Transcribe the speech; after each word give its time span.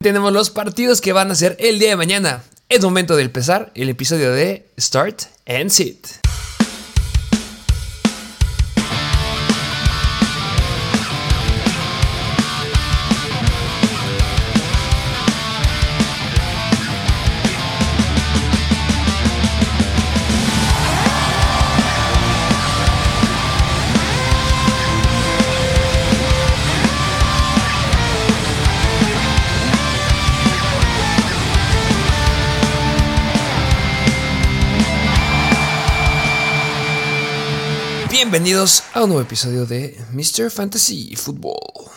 Tenemos 0.00 0.32
los 0.32 0.50
partidos 0.50 1.00
que 1.00 1.12
van 1.12 1.32
a 1.32 1.34
ser 1.34 1.56
el 1.58 1.80
día 1.80 1.88
de 1.88 1.96
mañana. 1.96 2.44
Es 2.68 2.84
momento 2.84 3.16
de 3.16 3.24
empezar 3.24 3.72
el 3.74 3.88
episodio 3.88 4.30
de 4.30 4.64
Start 4.78 5.22
and 5.44 5.70
Sit. 5.70 6.06
Bienvenidos 38.30 38.82
a 38.92 39.04
un 39.04 39.08
nuevo 39.08 39.22
episodio 39.22 39.64
de 39.64 39.96
Mr. 40.12 40.50
Fantasy 40.50 41.16
Football. 41.16 41.88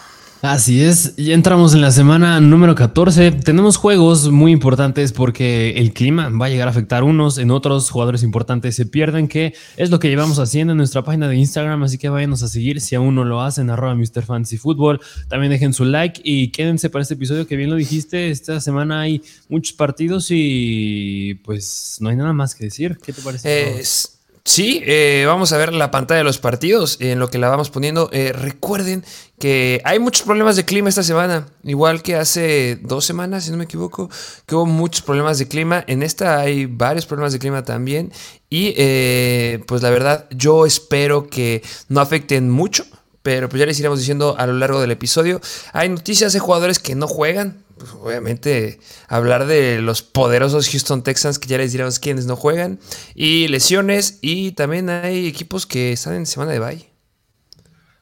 Así 0.42 0.82
es, 0.82 1.14
ya 1.18 1.34
entramos 1.34 1.74
en 1.74 1.82
la 1.82 1.92
semana 1.92 2.40
número 2.40 2.74
14. 2.74 3.34
Tenemos 3.34 3.76
juegos 3.76 4.32
muy 4.32 4.54
importantes 4.54 5.12
porque 5.12 5.72
el 5.72 5.92
clima 5.92 6.30
va 6.30 6.46
a 6.46 6.50
llegar 6.50 6.70
a 6.70 6.72
afectar 6.72 7.04
unos, 7.04 7.38
en 7.38 7.52
otros 7.52 7.90
jugadores 7.90 8.24
importantes 8.24 8.78
se 8.78 8.86
pierden, 8.86 9.28
que 9.28 9.54
es 9.76 9.90
lo 9.90 10.00
que 10.00 10.08
llevamos 10.08 10.40
haciendo 10.40 10.72
en 10.72 10.78
nuestra 10.78 11.04
página 11.04 11.28
de 11.28 11.36
Instagram, 11.36 11.84
así 11.84 11.98
que 11.98 12.08
váyanos 12.08 12.44
a 12.44 12.48
seguir 12.48 12.80
si 12.80 12.96
aún 12.96 13.14
no 13.14 13.26
lo 13.26 13.42
hacen, 13.42 13.70
arroba 13.70 13.94
Mr. 13.94 14.24
Fantasy 14.24 14.56
Football. 14.58 15.02
También 15.28 15.52
dejen 15.52 15.74
su 15.74 15.84
like 15.84 16.22
y 16.24 16.48
quédense 16.52 16.90
para 16.90 17.02
este 17.02 17.16
episodio 17.16 17.46
que 17.46 17.58
bien 17.58 17.70
lo 17.70 17.76
dijiste, 17.76 18.32
esta 18.32 18.62
semana 18.62 19.02
hay 19.02 19.22
muchos 19.50 19.74
partidos 19.74 20.28
y 20.30 21.42
pues 21.44 21.98
no 22.00 22.08
hay 22.08 22.16
nada 22.16 22.32
más 22.32 22.56
que 22.56 22.64
decir. 22.64 22.98
¿Qué 23.04 23.12
te 23.12 23.22
parece? 23.22 23.82
Es... 23.82 24.21
Sí, 24.44 24.82
eh, 24.88 25.24
vamos 25.28 25.52
a 25.54 25.58
ver 25.58 25.72
la 25.72 25.92
pantalla 25.92 26.20
de 26.20 26.24
los 26.24 26.40
partidos 26.40 26.98
en 27.00 27.20
lo 27.20 27.30
que 27.30 27.38
la 27.38 27.48
vamos 27.48 27.70
poniendo. 27.70 28.10
Eh, 28.12 28.34
recuerden 28.34 29.06
que 29.40 29.82
hay 29.86 30.00
muchos 30.00 30.26
problemas 30.26 30.56
de 30.56 30.66
clima 30.66 30.90
esta 30.90 31.04
semana, 31.04 31.48
igual 31.64 32.02
que 32.02 32.16
hace 32.16 32.80
dos 32.82 33.06
semanas, 33.06 33.46
si 33.46 33.52
no 33.52 33.58
me 33.58 33.66
equivoco, 33.66 34.10
que 34.48 34.56
hubo 34.56 34.66
muchos 34.66 35.04
problemas 35.04 35.38
de 35.38 35.48
clima. 35.48 35.84
En 35.86 36.02
esta 36.02 36.40
hay 36.40 36.66
varios 36.66 37.06
problemas 37.06 37.34
de 37.34 37.40
clima 37.40 37.64
también. 37.64 38.12
Y 38.50 38.74
eh, 38.78 39.64
pues 39.68 39.84
la 39.84 39.92
verdad, 39.92 40.28
yo 40.32 40.66
espero 40.66 41.28
que 41.28 41.62
no 41.88 42.02
afecten 42.02 42.50
mucho. 42.50 42.84
Pero 43.24 43.50
pues 43.50 43.60
ya 43.60 43.68
les 43.68 43.80
iremos 43.80 44.00
diciendo 44.00 44.36
a 44.40 44.48
lo 44.48 44.54
largo 44.54 44.82
del 44.82 44.90
episodio. 44.90 45.40
Hay 45.74 45.90
noticias 45.90 46.34
de 46.34 46.40
jugadores 46.40 46.80
que 46.80 46.96
no 46.96 47.08
juegan 47.08 47.64
pues, 47.82 47.94
obviamente 48.00 48.80
hablar 49.08 49.48
de 49.48 49.82
los 49.82 50.04
poderosos 50.04 50.70
Houston 50.70 51.04
Texans, 51.04 51.40
que 51.40 51.48
ya 51.48 51.58
les 51.58 51.72
diremos 51.72 51.98
quiénes 51.98 52.28
no 52.28 52.36
juegan, 52.36 52.80
y 53.16 53.48
lesiones, 53.48 54.20
y 54.22 54.52
también 54.52 54.90
hay 54.90 55.26
equipos 55.28 55.66
que 55.66 55.92
están 55.92 56.14
en 56.14 56.26
semana 56.28 56.52
de 56.52 56.60
bye. 56.60 56.91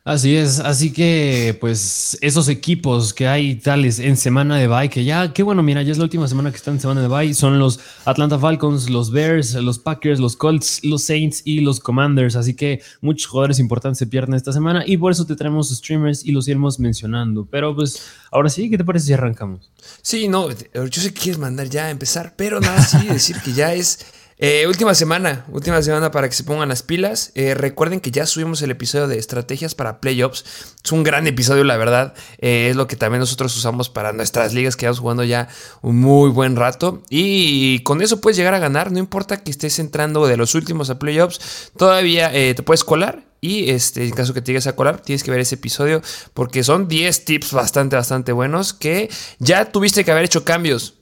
Así 0.09 0.35
es, 0.35 0.59
así 0.59 0.91
que 0.91 1.55
pues 1.61 2.17
esos 2.21 2.47
equipos 2.47 3.13
que 3.13 3.27
hay 3.27 3.57
tales 3.57 3.99
en 3.99 4.17
semana 4.17 4.57
de 4.57 4.67
bye, 4.67 4.89
que 4.89 5.03
ya, 5.03 5.33
qué 5.33 5.43
bueno, 5.43 5.61
mira, 5.61 5.83
ya 5.83 5.91
es 5.91 5.99
la 5.99 6.05
última 6.05 6.27
semana 6.27 6.49
que 6.49 6.57
están 6.57 6.73
en 6.73 6.79
semana 6.79 7.03
de 7.03 7.07
bye, 7.07 7.31
son 7.35 7.59
los 7.59 7.79
Atlanta 8.05 8.39
Falcons, 8.39 8.89
los 8.89 9.11
Bears, 9.11 9.53
los 9.53 9.77
Packers, 9.77 10.19
los 10.19 10.35
Colts, 10.35 10.83
los 10.83 11.03
Saints 11.03 11.43
y 11.45 11.59
los 11.59 11.79
Commanders, 11.79 12.35
así 12.35 12.55
que 12.55 12.81
muchos 13.01 13.27
jugadores 13.27 13.59
importantes 13.59 13.99
se 13.99 14.07
pierden 14.07 14.33
esta 14.33 14.51
semana 14.51 14.83
y 14.83 14.97
por 14.97 15.11
eso 15.11 15.27
te 15.27 15.35
traemos 15.35 15.69
streamers 15.69 16.25
y 16.25 16.31
los 16.31 16.47
iremos 16.47 16.79
mencionando, 16.79 17.45
pero 17.45 17.75
pues 17.75 18.01
ahora 18.31 18.49
sí, 18.49 18.67
¿qué 18.67 18.79
te 18.79 18.83
parece 18.83 19.05
si 19.05 19.13
arrancamos? 19.13 19.69
Sí, 20.01 20.27
no, 20.27 20.49
yo 20.49 21.01
sé 21.03 21.13
que 21.13 21.21
quieres 21.21 21.37
mandar 21.37 21.69
ya 21.69 21.85
a 21.85 21.89
empezar, 21.91 22.33
pero 22.35 22.59
nada, 22.59 22.81
sí, 22.81 23.05
decir 23.05 23.35
que 23.45 23.53
ya 23.53 23.75
es 23.75 23.99
eh, 24.41 24.67
última 24.67 24.95
semana, 24.95 25.45
última 25.49 25.81
semana 25.81 26.11
para 26.11 26.29
que 26.29 26.35
se 26.35 26.45
pongan 26.45 26.69
las 26.69 26.81
pilas. 26.81 27.31
Eh, 27.35 27.53
recuerden 27.53 27.99
que 27.99 28.09
ya 28.09 28.25
subimos 28.25 28.61
el 28.61 28.71
episodio 28.71 29.07
de 29.07 29.19
estrategias 29.19 29.75
para 29.75 29.99
playoffs. 29.99 30.45
Es 30.81 30.91
un 30.93 31.03
gran 31.03 31.27
episodio, 31.27 31.65
la 31.65 31.75
verdad. 31.75 32.13
Eh, 32.37 32.69
es 32.69 32.77
lo 32.77 32.87
que 32.87 32.95
también 32.95 33.19
nosotros 33.19 33.55
usamos 33.57 33.89
para 33.89 34.13
nuestras 34.13 34.53
ligas 34.53 34.77
que 34.77 34.85
vamos 34.85 34.99
jugando 34.99 35.25
ya 35.25 35.49
un 35.81 35.99
muy 35.99 36.29
buen 36.29 36.55
rato. 36.55 37.03
Y 37.09 37.79
con 37.79 38.01
eso 38.01 38.21
puedes 38.21 38.37
llegar 38.37 38.53
a 38.53 38.59
ganar. 38.59 38.93
No 38.93 38.99
importa 38.99 39.43
que 39.43 39.51
estés 39.51 39.77
entrando 39.77 40.25
de 40.25 40.37
los 40.37 40.55
últimos 40.55 40.89
a 40.89 40.99
playoffs, 40.99 41.71
todavía 41.77 42.31
te 42.31 42.63
puedes 42.63 42.85
colar. 42.85 43.25
Y 43.41 43.69
este, 43.69 44.05
en 44.05 44.11
caso 44.11 44.33
que 44.33 44.41
te 44.41 44.47
llegues 44.47 44.67
a 44.67 44.75
colar, 44.75 45.01
tienes 45.01 45.23
que 45.23 45.31
ver 45.31 45.39
ese 45.39 45.55
episodio 45.55 46.01
porque 46.33 46.63
son 46.63 46.87
10 46.87 47.25
tips 47.25 47.53
bastante, 47.53 47.95
bastante 47.95 48.31
buenos 48.31 48.73
que 48.73 49.09
ya 49.39 49.71
tuviste 49.71 50.03
que 50.03 50.11
haber 50.11 50.25
hecho 50.25 50.43
cambios 50.43 50.98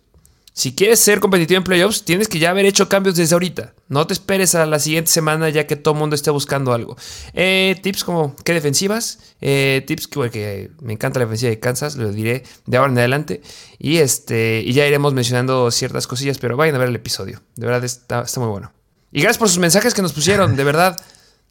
si 0.58 0.74
quieres 0.74 1.00
ser 1.00 1.20
competitivo 1.20 1.60
en 1.60 1.64
playoffs, 1.64 2.04
tienes 2.04 2.28
que 2.28 2.40
ya 2.40 2.50
haber 2.50 2.66
hecho 2.66 2.90
cambios 2.90 3.16
desde 3.16 3.36
ahorita. 3.36 3.76
No 3.90 4.08
te 4.08 4.14
esperes 4.14 4.56
a 4.56 4.66
la 4.66 4.80
siguiente 4.80 5.12
semana 5.12 5.50
ya 5.50 5.68
que 5.68 5.76
todo 5.76 5.94
el 5.94 6.00
mundo 6.00 6.16
esté 6.16 6.32
buscando 6.32 6.74
algo. 6.74 6.98
Eh, 7.34 7.80
tips 7.84 8.04
como 8.04 8.36
qué 8.44 8.54
defensivas. 8.54 9.20
Eh, 9.40 9.84
tips 9.86 10.08
que, 10.08 10.72
me 10.82 10.94
encanta 10.94 11.20
la 11.20 11.26
defensiva 11.26 11.52
de 11.52 11.60
Kansas, 11.60 11.96
lo 11.96 12.12
diré 12.12 12.42
de 12.66 12.78
ahora 12.78 12.92
en 12.92 12.98
adelante. 12.98 13.44
Y, 13.78 13.98
este, 13.98 14.64
y 14.66 14.74
ya 14.74 14.88
iremos 14.88 15.14
mencionando 15.14 15.70
ciertas 15.70 16.08
cosillas, 16.08 16.40
pero 16.40 16.58
vayan 16.58 16.74
a 16.74 16.80
ver 16.80 16.90
el 16.90 16.96
episodio. 16.96 17.40
De 17.56 17.68
verdad 17.68 17.84
está, 17.84 18.22
está 18.22 18.40
muy 18.40 18.50
bueno. 18.50 18.74
Y 19.12 19.22
gracias 19.22 19.38
por 19.38 19.50
sus 19.50 19.60
mensajes 19.60 19.94
que 19.94 20.02
nos 20.02 20.14
pusieron, 20.14 20.56
de 20.56 20.64
verdad. 20.64 21.00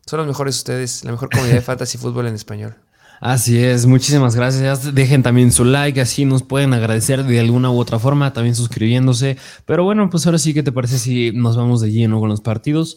Son 0.05 0.19
los 0.19 0.27
mejores 0.27 0.56
ustedes, 0.56 1.05
la 1.05 1.12
mejor 1.12 1.31
comunidad 1.31 1.55
de 1.55 1.62
fantasy 1.62 1.97
fútbol 1.97 2.27
en 2.27 2.34
español. 2.34 2.75
Así 3.21 3.59
es, 3.59 3.87
muchísimas 3.87 4.37
gracias. 4.37 4.94
Dejen 4.94 5.22
también 5.22 5.50
su 5.50 5.65
like, 5.65 6.00
así 6.00 6.25
nos 6.25 6.43
pueden 6.43 6.75
agradecer 6.75 7.25
de 7.25 7.41
alguna 7.41 7.71
u 7.71 7.78
otra 7.78 7.99
forma, 7.99 8.32
también 8.32 8.54
suscribiéndose. 8.54 9.37
Pero 9.65 9.84
bueno, 9.84 10.10
pues 10.10 10.27
ahora 10.27 10.38
sí, 10.38 10.53
¿qué 10.53 10.62
te 10.62 10.72
parece 10.72 10.99
si 10.99 11.32
nos 11.32 11.56
vamos 11.56 11.81
de 11.81 11.91
lleno 11.91 12.21
con 12.21 12.28
los 12.28 12.41
partidos? 12.41 12.97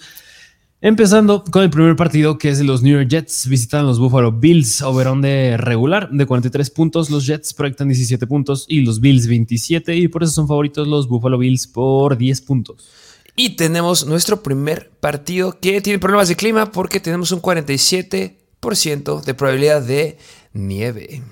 Empezando 0.82 1.44
con 1.44 1.64
el 1.64 1.70
primer 1.70 1.98
partido 1.98 2.38
que 2.38 2.48
es 2.48 2.62
los 2.62 2.82
New 2.82 2.98
York 2.98 3.10
Jets, 3.10 3.48
visitan 3.48 3.86
los 3.86 4.00
Buffalo 4.00 4.32
Bills, 4.32 4.82
overón 4.82 5.22
de 5.22 5.58
regular 5.58 6.10
de 6.10 6.26
43 6.26 6.70
puntos, 6.70 7.10
los 7.10 7.26
Jets 7.26 7.54
proyectan 7.54 7.90
17 7.90 8.26
puntos 8.28 8.66
y 8.66 8.80
los 8.82 9.02
Bills 9.02 9.28
27 9.28 9.98
y 9.98 10.08
por 10.08 10.24
eso 10.24 10.32
son 10.32 10.48
favoritos 10.48 10.88
los 10.88 11.10
Buffalo 11.10 11.38
Bills 11.38 11.68
por 11.68 12.18
10 12.18 12.42
puntos. 12.42 12.88
Y 13.36 13.58
tenemos 13.58 14.06
nuestro 14.06 14.42
primer 14.42 14.90
partido 15.02 15.60
que 15.60 15.82
tiene 15.82 16.00
problemas 16.00 16.30
de 16.30 16.38
clima 16.38 16.72
porque 16.72 17.02
tenemos 17.02 17.34
un 17.34 17.42
47 17.42 18.39
de 18.62 19.34
probabilidad 19.34 19.82
de 19.82 20.18
nieve. 20.54 21.24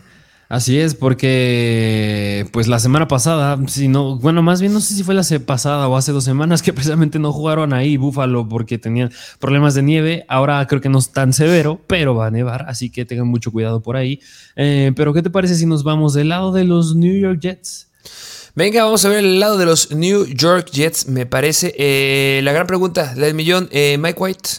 Así 0.50 0.80
es, 0.80 0.96
porque 0.96 2.48
pues 2.54 2.70
la 2.70 2.80
semana 2.80 3.10
pasada, 3.10 3.60
si 3.68 3.90
no, 3.90 4.18
bueno, 4.18 4.42
más 4.42 4.62
bien 4.62 4.72
no 4.72 4.80
sé 4.80 4.94
si 4.94 5.04
fue 5.04 5.14
la 5.14 5.24
pasada 5.46 5.90
o 5.90 5.98
hace 5.98 6.14
dos 6.14 6.24
semanas 6.24 6.62
que 6.64 6.72
precisamente 6.72 7.20
no 7.20 7.34
jugaron 7.34 7.74
ahí 7.74 7.98
Búfalo 7.98 8.48
porque 8.48 8.78
tenían 8.78 9.12
problemas 9.40 9.74
de 9.74 9.84
nieve. 9.84 10.26
Ahora 10.30 10.66
creo 10.66 10.80
que 10.80 10.88
no 10.88 11.00
es 11.00 11.12
tan 11.12 11.34
severo, 11.34 11.82
pero 11.86 12.16
va 12.16 12.28
a 12.28 12.32
nevar, 12.32 12.66
así 12.70 12.90
que 12.90 13.04
tengan 13.04 13.28
mucho 13.28 13.52
cuidado 13.52 13.82
por 13.82 13.98
ahí. 13.98 14.22
Eh, 14.56 14.94
pero 14.96 15.14
¿qué 15.14 15.22
te 15.22 15.30
parece 15.30 15.56
si 15.56 15.66
nos 15.66 15.84
vamos 15.84 16.14
del 16.14 16.30
lado 16.30 16.54
de 16.54 16.64
los 16.64 16.96
New 16.96 17.20
York 17.20 17.40
Jets? 17.42 17.90
Venga, 18.56 18.86
vamos 18.86 19.04
a 19.04 19.10
ver 19.10 19.20
el 19.20 19.40
lado 19.40 19.58
de 19.58 19.66
los 19.66 19.92
New 19.92 20.26
York 20.28 20.72
Jets, 20.72 21.08
me 21.10 21.26
parece. 21.26 21.76
Eh, 21.78 22.40
la 22.44 22.54
gran 22.54 22.68
pregunta, 22.68 23.14
la 23.18 23.26
del 23.26 23.36
millón, 23.36 23.68
eh, 23.72 23.98
Mike 24.00 24.18
White. 24.18 24.50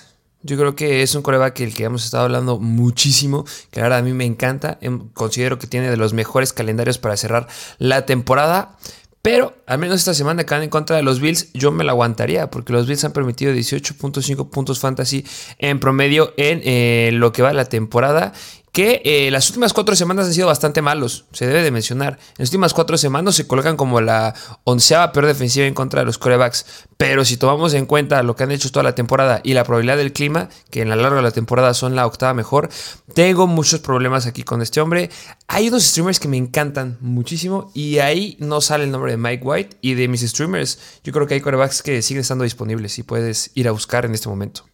Yo 0.43 0.57
creo 0.57 0.77
que 0.77 1.03
es 1.03 1.15
un 1.15 1.23
coreback 1.23 1.61
el 1.61 1.75
que 1.75 1.85
hemos 1.85 2.05
estado 2.05 2.25
hablando 2.25 2.59
muchísimo, 2.59 3.45
que 3.71 3.81
ahora 3.81 3.99
a 3.99 4.03
mí 4.03 4.13
me 4.13 4.25
encanta. 4.25 4.79
Em, 4.81 5.09
considero 5.09 5.59
que 5.59 5.67
tiene 5.67 5.91
de 5.91 5.97
los 5.97 6.13
mejores 6.13 6.53
calendarios 6.53 6.99
para 6.99 7.17
cerrar 7.17 7.49
la 7.79 8.07
temporada. 8.07 8.77
Pero 9.21 9.57
al 9.67 9.79
menos 9.79 9.97
esta 9.97 10.15
semana 10.15 10.45
que 10.45 10.55
van 10.55 10.63
en 10.63 10.71
contra 10.71 10.97
de 10.97 11.03
los 11.03 11.21
Bills, 11.21 11.53
yo 11.53 11.73
me 11.73 11.83
la 11.83 11.93
aguantaría, 11.93 12.51
porque 12.51 12.73
los 12.73 12.87
Bills 12.87 13.05
han 13.05 13.13
permitido 13.13 13.53
18.5 13.53 14.49
puntos 14.49 14.79
fantasy 14.79 15.27
en 15.59 15.81
promedio 15.81 16.33
en 16.37 16.61
eh, 16.65 17.11
lo 17.13 17.33
que 17.33 17.43
va 17.43 17.53
la 17.53 17.65
temporada 17.65 18.33
que 18.73 19.03
eh, 19.05 19.31
las 19.31 19.49
últimas 19.49 19.73
cuatro 19.73 19.97
semanas 19.97 20.27
han 20.27 20.35
sido 20.35 20.47
bastante 20.47 20.83
malos, 20.83 21.25
se 21.33 21.47
debe 21.47 21.63
de 21.63 21.71
mencionar. 21.71 22.15
En 22.15 22.35
las 22.39 22.49
últimas 22.49 22.75
cuatro 22.75 22.99
semanas 22.99 23.35
se 23.35 23.47
colocan 23.47 23.77
como 23.77 24.01
la 24.01 24.35
onceava 24.65 25.13
peor 25.13 25.27
defensiva 25.27 25.67
en 25.67 25.75
contra 25.75 26.01
de 26.01 26.07
los 26.07 26.19
corebacks, 26.19 26.67
pero 26.97 27.25
si 27.25 27.37
tomamos 27.37 27.75
en 27.75 27.87
cuenta 27.87 28.23
lo 28.23 28.37
que 28.37 28.45
han 28.45 28.51
hecho 28.51 28.71
toda 28.71 28.83
la 28.83 28.95
temporada 28.95 29.41
y 29.43 29.55
la 29.55 29.65
probabilidad 29.65 29.97
del 29.97 30.13
clima, 30.13 30.49
que 30.71 30.83
en 30.83 30.89
la 30.89 30.97
larga 30.97 31.17
de 31.17 31.23
la 31.23 31.31
temporada 31.31 31.75
son 31.75 31.95
la 31.97 32.07
octava 32.07 32.35
mejor, 32.35 32.69
tengo 33.15 33.47
muchos 33.47 33.81
problemas 33.81 34.27
aquí 34.27 34.43
con 34.43 34.63
este 34.63 34.81
hombre. 34.81 35.11
Hay 35.47 35.69
unos 35.69 35.85
streamers 35.85 36.21
que 36.21 36.29
me 36.29 36.37
encantan 36.37 36.99
muchísimo 37.01 37.71
y 37.75 37.99
ahí 37.99 38.37
no 38.41 38.61
sale 38.61 38.85
el 38.85 38.91
nombre 38.91 39.13
de 39.13 39.19
Mike 39.19 39.45
White 39.45 39.77
y 39.81 39.95
de 39.95 40.09
mis 40.09 40.21
streamers. 40.23 40.79
Yo 41.05 41.13
creo 41.13 41.27
que 41.27 41.35
hay 41.35 41.41
corebacks 41.41 41.83
que 41.83 42.03
siguen 42.03 42.21
estando 42.21 42.45
disponibles 42.45 42.99
y 42.99 43.03
puedes 43.03 43.51
ir 43.55 43.69
a 43.69 43.73
buscar 43.73 44.05
en 44.05 44.15
este 44.15 44.29
momento. 44.29 44.65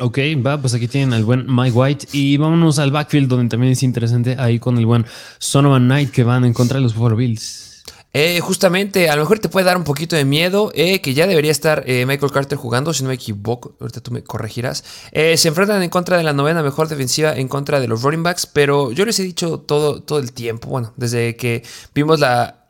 Ok, 0.00 0.18
va, 0.44 0.58
pues 0.58 0.72
aquí 0.72 0.88
tienen 0.88 1.12
al 1.12 1.24
buen 1.24 1.44
Mike 1.46 1.76
White 1.76 2.06
y 2.12 2.38
vámonos 2.38 2.78
al 2.78 2.90
backfield 2.90 3.28
donde 3.28 3.50
también 3.50 3.72
es 3.72 3.82
interesante 3.82 4.34
ahí 4.38 4.58
con 4.58 4.78
el 4.78 4.86
buen 4.86 5.04
Sonovan 5.38 5.84
Knight 5.84 6.10
que 6.10 6.24
van 6.24 6.46
en 6.46 6.54
contra 6.54 6.78
de 6.78 6.82
los 6.84 6.94
Buffalo 6.94 7.16
Bills. 7.16 7.69
Eh, 8.12 8.40
justamente, 8.40 9.08
a 9.08 9.14
lo 9.14 9.22
mejor 9.22 9.38
te 9.38 9.48
puede 9.48 9.66
dar 9.66 9.76
un 9.76 9.84
poquito 9.84 10.16
de 10.16 10.24
miedo, 10.24 10.72
eh, 10.74 11.00
que 11.00 11.14
ya 11.14 11.28
debería 11.28 11.52
estar 11.52 11.84
eh, 11.86 12.06
Michael 12.06 12.32
Carter 12.32 12.58
jugando, 12.58 12.92
si 12.92 13.04
no 13.04 13.08
me 13.08 13.14
equivoco, 13.14 13.76
ahorita 13.80 14.00
tú 14.00 14.10
me 14.10 14.24
corregirás. 14.24 14.82
se 15.12 15.48
enfrentan 15.48 15.82
en 15.82 15.90
contra 15.90 16.16
de 16.16 16.24
la 16.24 16.32
novena 16.32 16.62
mejor 16.62 16.88
defensiva 16.88 17.36
en 17.36 17.46
contra 17.46 17.78
de 17.78 17.86
los 17.86 18.02
running 18.02 18.22
backs, 18.22 18.46
pero 18.46 18.90
yo 18.90 19.04
les 19.04 19.18
he 19.20 19.22
dicho 19.22 19.60
todo, 19.60 20.02
todo 20.02 20.18
el 20.18 20.32
tiempo, 20.32 20.68
bueno, 20.68 20.92
desde 20.96 21.36
que 21.36 21.62
vimos 21.94 22.18
la, 22.18 22.64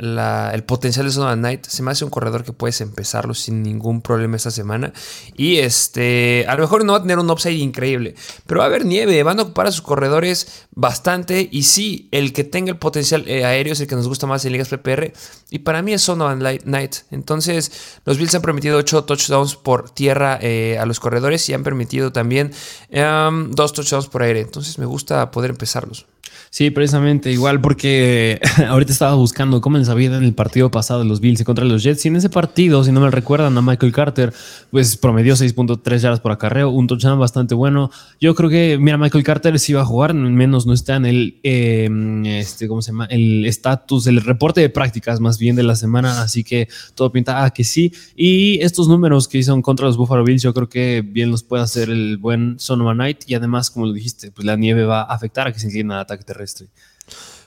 el 0.53 0.65
potencial 0.65 1.07
de 1.07 1.13
Sonora 1.13 1.37
Knight, 1.37 1.67
se 1.67 1.83
me 1.83 1.91
hace 1.91 2.05
un 2.05 2.11
corredor 2.11 2.45
que 2.45 2.53
puedes 2.53 2.81
empezarlo 2.81 3.33
sin 3.35 3.63
ningún 3.63 4.03
problema 4.03 4.37
esta 4.37 4.51
semana. 4.51 4.93
Y 5.37 5.59
este, 5.59 6.45
a 6.49 6.55
lo 6.55 6.63
mejor 6.63 6.85
no 6.85 6.93
va 6.93 6.99
a 6.99 7.03
tener 7.03 7.19
un 7.19 7.31
upside 7.31 7.59
increíble, 7.59 8.15
pero 8.47 8.59
va 8.59 8.65
a 8.65 8.69
haber 8.69 8.85
nieve, 8.85 9.23
van 9.23 9.39
a 9.39 9.43
ocupar 9.43 9.67
a 9.67 9.73
sus 9.73 9.83
corredores 9.83 10.67
bastante, 10.73 11.49
y 11.51 11.63
sí, 11.63 12.09
el 12.13 12.33
que 12.33 12.45
tenga 12.45 12.71
el 12.71 12.79
potencial 12.79 13.25
aéreo 13.27 13.73
es 13.73 13.81
el 13.81 13.87
que 13.87 13.97
nos 13.97 14.09
gusta 14.09 14.27
más 14.27 14.45
en 14.45 14.53
ligas 14.53 14.69
PPR. 14.69 15.13
Y 15.51 15.61
para 15.61 15.83
mí 15.83 15.93
es 15.93 16.03
Sonovan 16.03 16.39
Knight. 16.39 16.97
Entonces, 17.11 17.99
los 18.05 18.19
Bills 18.19 18.35
han 18.35 18.43
permitido 18.43 18.79
8 18.79 19.05
touchdowns 19.05 19.57
por 19.57 19.91
tierra 19.91 20.39
eh, 20.41 20.79
a 20.79 20.87
los 20.87 21.01
corredores 21.01 21.49
y 21.49 21.55
han 21.55 21.63
permitido 21.63 22.13
también 22.13 22.51
2 22.51 22.57
em, 22.91 23.51
touchdowns 23.55 24.09
por 24.09 24.23
aire. 24.23 24.41
Entonces, 24.41 24.79
me 24.79 24.87
gusta 24.87 25.31
poder 25.31 25.51
empezarlos. 25.51 26.07
Sí, 26.53 26.71
precisamente 26.71 27.31
igual 27.31 27.61
porque 27.61 28.41
ahorita 28.69 28.93
estaba 28.93 29.15
buscando 29.15 29.61
cómo 29.61 29.79
les 29.79 29.89
había 29.89 30.09
en 30.17 30.25
el 30.25 30.35
partido 30.35 30.71
pasado 30.71 31.01
de 31.01 31.07
los 31.07 31.21
Bills 31.21 31.45
contra 31.45 31.65
los 31.65 31.83
Jets 31.85 32.05
y 32.05 32.09
en 32.09 32.17
ese 32.17 32.29
partido, 32.29 32.83
si 32.83 32.91
no 32.91 33.01
me 33.01 33.11
recuerdan, 33.11 33.57
a 33.57 33.63
Michael 33.63 33.93
Carter 33.93 34.33
pues 34.71 34.97
promedió 34.97 35.35
6.3 35.35 35.99
yardas 35.99 36.21
por 36.21 36.33
acarreo, 36.33 36.71
un 36.71 36.87
touchdown 36.87 37.19
bastante 37.19 37.55
bueno. 37.55 37.91
Yo 38.21 38.35
creo 38.35 38.51
que, 38.51 38.79
mira, 38.81 38.99
Michael 38.99 39.23
Carter 39.23 39.59
sí 39.61 39.73
va 39.73 39.83
a 39.83 39.85
jugar, 39.85 40.13
menos 40.13 40.67
no 40.67 40.73
está 40.73 40.97
en 40.97 41.07
el, 41.07 41.39
em, 41.45 42.27
este, 42.27 42.67
¿cómo 42.69 42.83
se 42.83 42.91
llama? 42.91 43.07
El 43.07 43.47
estatus, 43.47 44.07
el 44.09 44.21
reporte 44.21 44.61
de 44.61 44.71
prácticas 44.71 45.21
más 45.21 45.39
bien 45.39 45.57
de 45.57 45.63
la 45.63 45.77
semana, 45.77 46.23
así 46.23 46.43
que 46.43 46.69
todo 46.95 47.13
pinta 47.13 47.45
a 47.45 47.51
que 47.51 47.63
sí. 47.63 47.93
Y 48.17 48.61
estos 48.61 48.89
números 48.89 49.29
que 49.29 49.39
hizo 49.39 49.61
contra 49.63 49.87
los 49.87 49.97
Buffalo 49.97 50.25
Bills, 50.25 50.43
yo 50.43 50.53
creo 50.53 50.69
que 50.69 51.03
bien 51.07 51.31
los 51.31 51.43
puede 51.43 51.63
hacer 51.63 51.91
el 51.91 52.17
buen 52.17 52.59
Sonoma 52.59 52.95
Knight 52.95 53.19
y 53.29 53.35
además, 53.35 53.71
como 53.71 53.87
lo 53.87 53.93
dijiste, 53.93 54.31
pues 54.33 54.45
la 54.45 54.57
nieve 54.57 54.85
va 54.85 55.03
a 55.03 55.15
afectar 55.15 55.47
a 55.47 55.53
que 55.53 55.59
se 55.61 55.67
incline 55.67 55.95
al 55.95 56.01
ataque 56.11 56.25
terrestre 56.25 56.69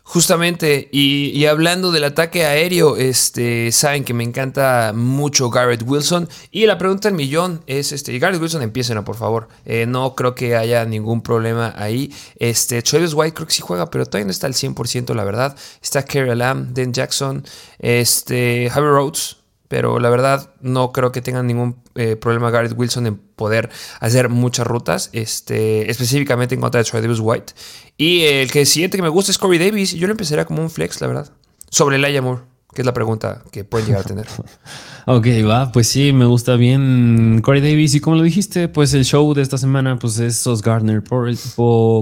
Justamente, 0.06 0.90
y, 0.92 1.46
hablando 1.46 1.92
del 1.92 2.04
ataque 2.04 2.46
aéreo, 2.46 2.98
este, 2.98 3.72
saben 3.72 4.04
que 4.04 4.14
me 4.14 4.26
encanta 4.26 4.92
mucho 4.94 5.50
Garrett 5.50 5.82
Wilson. 5.84 6.28
Y 6.52 6.66
la 6.66 6.78
pregunta 6.78 7.08
del 7.08 7.16
millón 7.16 7.64
es, 7.68 7.94
este, 7.94 8.20
Garrett 8.20 8.42
Wilson, 8.42 8.62
empiecen, 8.62 9.02
por 9.06 9.16
favor. 9.16 9.48
Eh, 9.66 9.86
no 9.88 10.14
creo 10.14 10.36
que 10.36 10.58
haya 10.58 10.84
ningún 10.84 11.24
problema 11.24 11.74
ahí. 11.78 12.14
Este, 12.36 12.82
Travis 12.82 13.14
White 13.14 13.34
creo 13.34 13.48
que 13.48 13.54
sí 13.54 13.62
juega, 13.62 13.90
pero 13.90 14.06
todavía 14.06 14.26
no 14.26 14.32
está 14.32 14.46
al 14.46 14.54
100%, 14.54 15.16
la 15.16 15.24
verdad. 15.24 15.56
Está 15.82 16.04
Kerry 16.04 16.36
Lamb, 16.36 16.74
Dan 16.74 16.92
Jackson, 16.92 17.44
este, 17.80 18.70
Javi 18.70 18.88
Rhodes, 18.88 19.38
pero 19.68 20.00
la 20.00 20.10
verdad 20.10 20.54
no 20.62 20.92
creo 20.92 21.12
que 21.12 21.22
tengan 21.22 21.48
ningún 21.48 21.78
eh, 21.96 22.16
problema 22.16 22.52
Garrett 22.52 22.78
Wilson 22.78 23.08
en 23.08 23.18
poder 23.18 23.70
hacer 24.00 24.30
muchas 24.30 24.68
rutas, 24.68 25.10
este, 25.14 25.90
específicamente 25.90 26.56
en 26.56 26.62
contra 26.62 26.82
de 26.82 26.90
Travis 26.90 27.20
White. 27.20 27.54
Y 27.98 28.24
el 28.24 28.52
que 28.52 28.66
siguiente 28.66 28.98
que 28.98 29.04
me 29.04 29.10
gusta 29.10 29.32
es 29.32 29.38
Corey 29.38 29.60
Davis, 29.60 29.94
yo 29.94 30.08
lo 30.08 30.12
empezaría 30.12 30.46
como 30.46 30.62
un 30.62 30.70
flex, 30.70 31.02
la 31.02 31.08
verdad, 31.08 31.32
sobre 31.70 31.96
el 31.96 32.22
Moore 32.22 32.54
que 32.74 32.82
es 32.82 32.86
la 32.86 32.94
pregunta 32.94 33.44
que 33.52 33.64
pueden 33.64 33.88
llegar 33.88 34.02
a 34.02 34.06
tener. 34.06 34.28
ok, 35.06 35.28
va, 35.48 35.72
pues 35.72 35.88
sí, 35.88 36.14
me 36.14 36.26
gusta 36.26 36.56
bien 36.56 37.42
Corey 37.44 37.62
Davis. 37.62 37.96
Y 37.96 38.00
como 38.00 38.16
lo 38.16 38.24
dijiste, 38.24 38.68
pues 38.68 38.94
el 38.94 39.06
show 39.06 39.34
de 39.34 39.42
esta 39.42 39.58
semana, 39.58 39.98
pues 40.00 40.20
es 40.20 40.38
Sos 40.38 40.62
Gardner 40.62 41.04
por, 41.04 41.30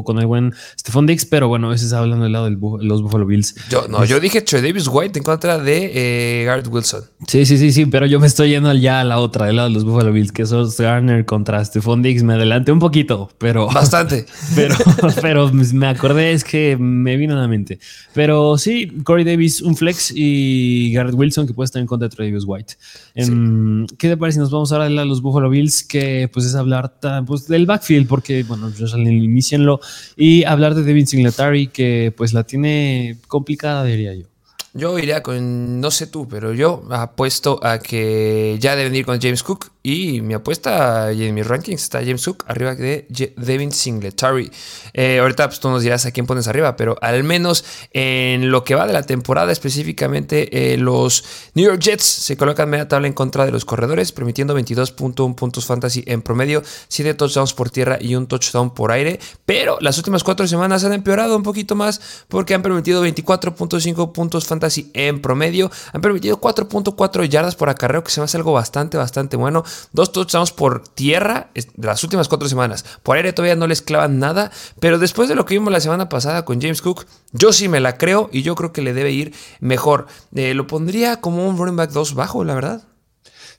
con 0.03 0.19
el 0.19 0.25
buen 0.25 0.53
Stephon 0.79 1.05
Dix, 1.05 1.25
pero 1.25 1.47
bueno, 1.47 1.67
a 1.67 1.71
veces 1.71 1.93
hablando 1.93 2.23
del 2.23 2.33
lado 2.33 2.45
de 2.45 2.57
los 2.85 3.01
Buffalo 3.01 3.25
Bills. 3.25 3.55
Yo, 3.69 3.87
no, 3.87 4.05
yo 4.05 4.19
dije 4.19 4.41
Troy 4.41 4.61
Davis 4.61 4.87
White 4.87 5.19
en 5.19 5.23
contra 5.23 5.57
de 5.57 5.91
eh, 5.93 6.45
Garrett 6.45 6.67
Wilson. 6.67 7.03
Sí, 7.27 7.45
sí, 7.45 7.57
sí, 7.57 7.71
sí, 7.71 7.85
pero 7.85 8.05
yo 8.05 8.19
me 8.19 8.27
estoy 8.27 8.49
yendo 8.49 8.73
ya 8.73 9.01
a 9.01 9.03
la 9.03 9.19
otra, 9.19 9.45
del 9.47 9.57
lado 9.57 9.69
de 9.69 9.73
los 9.73 9.83
Buffalo 9.83 10.11
Bills, 10.11 10.31
que 10.31 10.45
Sos 10.45 10.77
Gardner 10.77 11.25
contra 11.25 11.63
Stephon 11.63 12.01
Dix. 12.01 12.23
Me 12.23 12.33
adelanté 12.33 12.71
un 12.71 12.79
poquito, 12.79 13.29
pero. 13.37 13.67
Bastante. 13.73 14.25
pero, 14.55 14.75
pero 15.21 15.51
me 15.51 15.87
acordé, 15.87 16.33
es 16.33 16.43
que 16.43 16.77
me 16.77 17.17
vino 17.17 17.35
a 17.35 17.41
la 17.41 17.47
mente. 17.47 17.79
Pero 18.13 18.57
sí, 18.57 18.87
Corey 19.03 19.23
Davis, 19.23 19.61
un 19.61 19.75
flex 19.75 20.11
y 20.15 20.91
Garrett 20.93 21.15
Wilson, 21.15 21.47
que 21.47 21.53
puede 21.53 21.65
estar 21.65 21.81
en 21.81 21.87
contra 21.87 22.07
de 22.07 22.15
Travis 22.15 22.43
White. 22.45 22.75
Em, 23.13 23.85
¿Qué 23.97 24.09
te 24.09 24.17
parece 24.17 24.35
si 24.35 24.39
nos 24.39 24.51
vamos 24.51 24.71
ahora 24.71 24.85
a 24.85 24.89
los 24.89 25.21
Buffalo 25.21 25.49
Bills? 25.49 25.83
Que 25.83 26.29
pues 26.31 26.45
es 26.45 26.55
hablar 26.55 26.93
pues, 27.25 27.47
del 27.47 27.65
backfield, 27.65 28.07
porque 28.07 28.43
bueno, 28.43 28.71
inicienlo, 28.95 29.79
y 30.15 30.43
hablar 30.43 30.75
de 30.75 30.83
Devin 30.83 31.07
Singletary, 31.07 31.67
que 31.67 32.13
pues 32.15 32.33
la 32.33 32.43
tiene 32.43 33.17
complicada, 33.27 33.83
diría 33.83 34.13
yo. 34.13 34.27
Yo 34.73 34.97
iría 34.97 35.21
con, 35.21 35.81
no 35.81 35.91
sé 35.91 36.07
tú, 36.07 36.29
pero 36.29 36.53
yo 36.53 36.83
apuesto 36.91 37.59
a 37.61 37.79
que 37.79 38.55
ya 38.59 38.77
deben 38.77 38.95
ir 38.95 39.05
con 39.05 39.19
James 39.19 39.43
Cook 39.43 39.69
y 39.83 40.21
mi 40.21 40.33
apuesta 40.33 41.11
y 41.11 41.25
en 41.25 41.33
mis 41.33 41.47
rankings 41.47 41.81
está 41.81 41.99
James 41.99 42.23
Cook 42.23 42.45
arriba 42.47 42.75
de 42.75 43.07
Devin 43.37 43.71
Singletary. 43.71 44.51
Eh, 44.93 45.19
ahorita 45.19 45.47
pues, 45.47 45.59
tú 45.59 45.69
nos 45.69 45.81
dirás 45.81 46.05
a 46.05 46.11
quién 46.11 46.27
pones 46.27 46.47
arriba, 46.47 46.75
pero 46.75 46.97
al 47.01 47.23
menos 47.23 47.65
en 47.91 48.51
lo 48.51 48.63
que 48.63 48.75
va 48.75 48.85
de 48.85 48.93
la 48.93 49.03
temporada, 49.03 49.51
específicamente 49.51 50.73
eh, 50.73 50.77
los 50.77 51.23
New 51.55 51.65
York 51.65 51.81
Jets 51.81 52.03
se 52.03 52.37
colocan 52.37 52.69
media 52.69 52.87
tabla 52.87 53.07
en 53.07 53.13
contra 53.13 53.45
de 53.45 53.51
los 53.51 53.65
corredores, 53.65 54.11
permitiendo 54.11 54.57
22.1 54.57 55.35
puntos 55.35 55.65
fantasy 55.65 56.03
en 56.05 56.21
promedio, 56.21 56.61
7 56.87 57.15
touchdowns 57.15 57.53
por 57.53 57.69
tierra 57.69 57.97
y 57.99 58.15
un 58.15 58.27
touchdown 58.27 58.73
por 58.73 58.91
aire. 58.91 59.19
Pero 59.45 59.77
las 59.81 59.97
últimas 59.97 60.23
cuatro 60.23 60.47
semanas 60.47 60.83
han 60.83 60.93
empeorado 60.93 61.35
un 61.35 61.43
poquito 61.43 61.75
más 61.75 62.01
porque 62.27 62.53
han 62.53 62.61
permitido 62.61 63.05
24.5 63.05 64.11
puntos 64.11 64.45
fantasy 64.45 64.91
en 64.93 65.21
promedio, 65.21 65.71
han 65.93 66.01
permitido 66.01 66.39
4.4 66.39 67.25
yardas 67.27 67.55
por 67.55 67.69
acarreo, 67.69 68.03
que 68.03 68.11
se 68.11 68.19
me 68.19 68.25
hace 68.25 68.37
algo 68.37 68.53
bastante, 68.53 68.97
bastante 68.97 69.37
bueno. 69.37 69.63
Dos 69.91 70.11
touchdowns 70.11 70.51
por 70.51 70.87
tierra 70.87 71.51
de 71.53 71.87
las 71.87 72.03
últimas 72.03 72.27
cuatro 72.27 72.47
semanas. 72.47 72.85
Por 73.03 73.17
aire 73.17 73.33
todavía 73.33 73.55
no 73.55 73.67
les 73.67 73.81
clavan 73.81 74.19
nada. 74.19 74.51
Pero 74.79 74.99
después 74.99 75.29
de 75.29 75.35
lo 75.35 75.45
que 75.45 75.55
vimos 75.55 75.71
la 75.71 75.79
semana 75.79 76.09
pasada 76.09 76.45
con 76.45 76.61
James 76.61 76.81
Cook, 76.81 77.05
yo 77.31 77.53
sí 77.53 77.67
me 77.67 77.79
la 77.79 77.97
creo 77.97 78.29
y 78.31 78.41
yo 78.41 78.55
creo 78.55 78.73
que 78.73 78.81
le 78.81 78.93
debe 78.93 79.11
ir 79.11 79.33
mejor. 79.59 80.07
Eh, 80.35 80.53
lo 80.53 80.67
pondría 80.67 81.21
como 81.21 81.47
un 81.47 81.57
running 81.57 81.75
back 81.75 81.91
2 81.91 82.15
bajo, 82.15 82.43
la 82.43 82.55
verdad. 82.55 82.83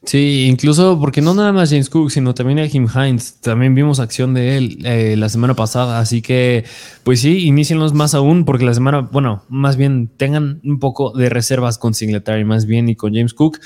Sí, 0.04 0.46
incluso 0.48 0.98
porque 0.98 1.20
no 1.20 1.32
nada 1.32 1.52
más 1.52 1.70
James 1.70 1.88
Cook, 1.88 2.10
sino 2.10 2.34
también 2.34 2.58
a 2.58 2.66
Jim 2.66 2.88
Hines. 2.92 3.40
También 3.40 3.74
vimos 3.74 4.00
acción 4.00 4.34
de 4.34 4.56
él 4.56 4.78
eh, 4.84 5.14
la 5.16 5.28
semana 5.28 5.54
pasada. 5.54 6.00
Así 6.00 6.22
que, 6.22 6.64
pues 7.04 7.20
sí, 7.20 7.46
inicienlos 7.46 7.94
más 7.94 8.14
aún, 8.14 8.44
porque 8.44 8.64
la 8.64 8.74
semana, 8.74 9.00
bueno, 9.00 9.44
más 9.48 9.76
bien 9.76 10.08
tengan 10.16 10.60
un 10.64 10.80
poco 10.80 11.12
de 11.12 11.28
reservas 11.28 11.78
con 11.78 11.94
Singletary, 11.94 12.44
más 12.44 12.66
bien 12.66 12.88
y 12.88 12.96
con 12.96 13.14
James 13.14 13.32
Cook. 13.32 13.60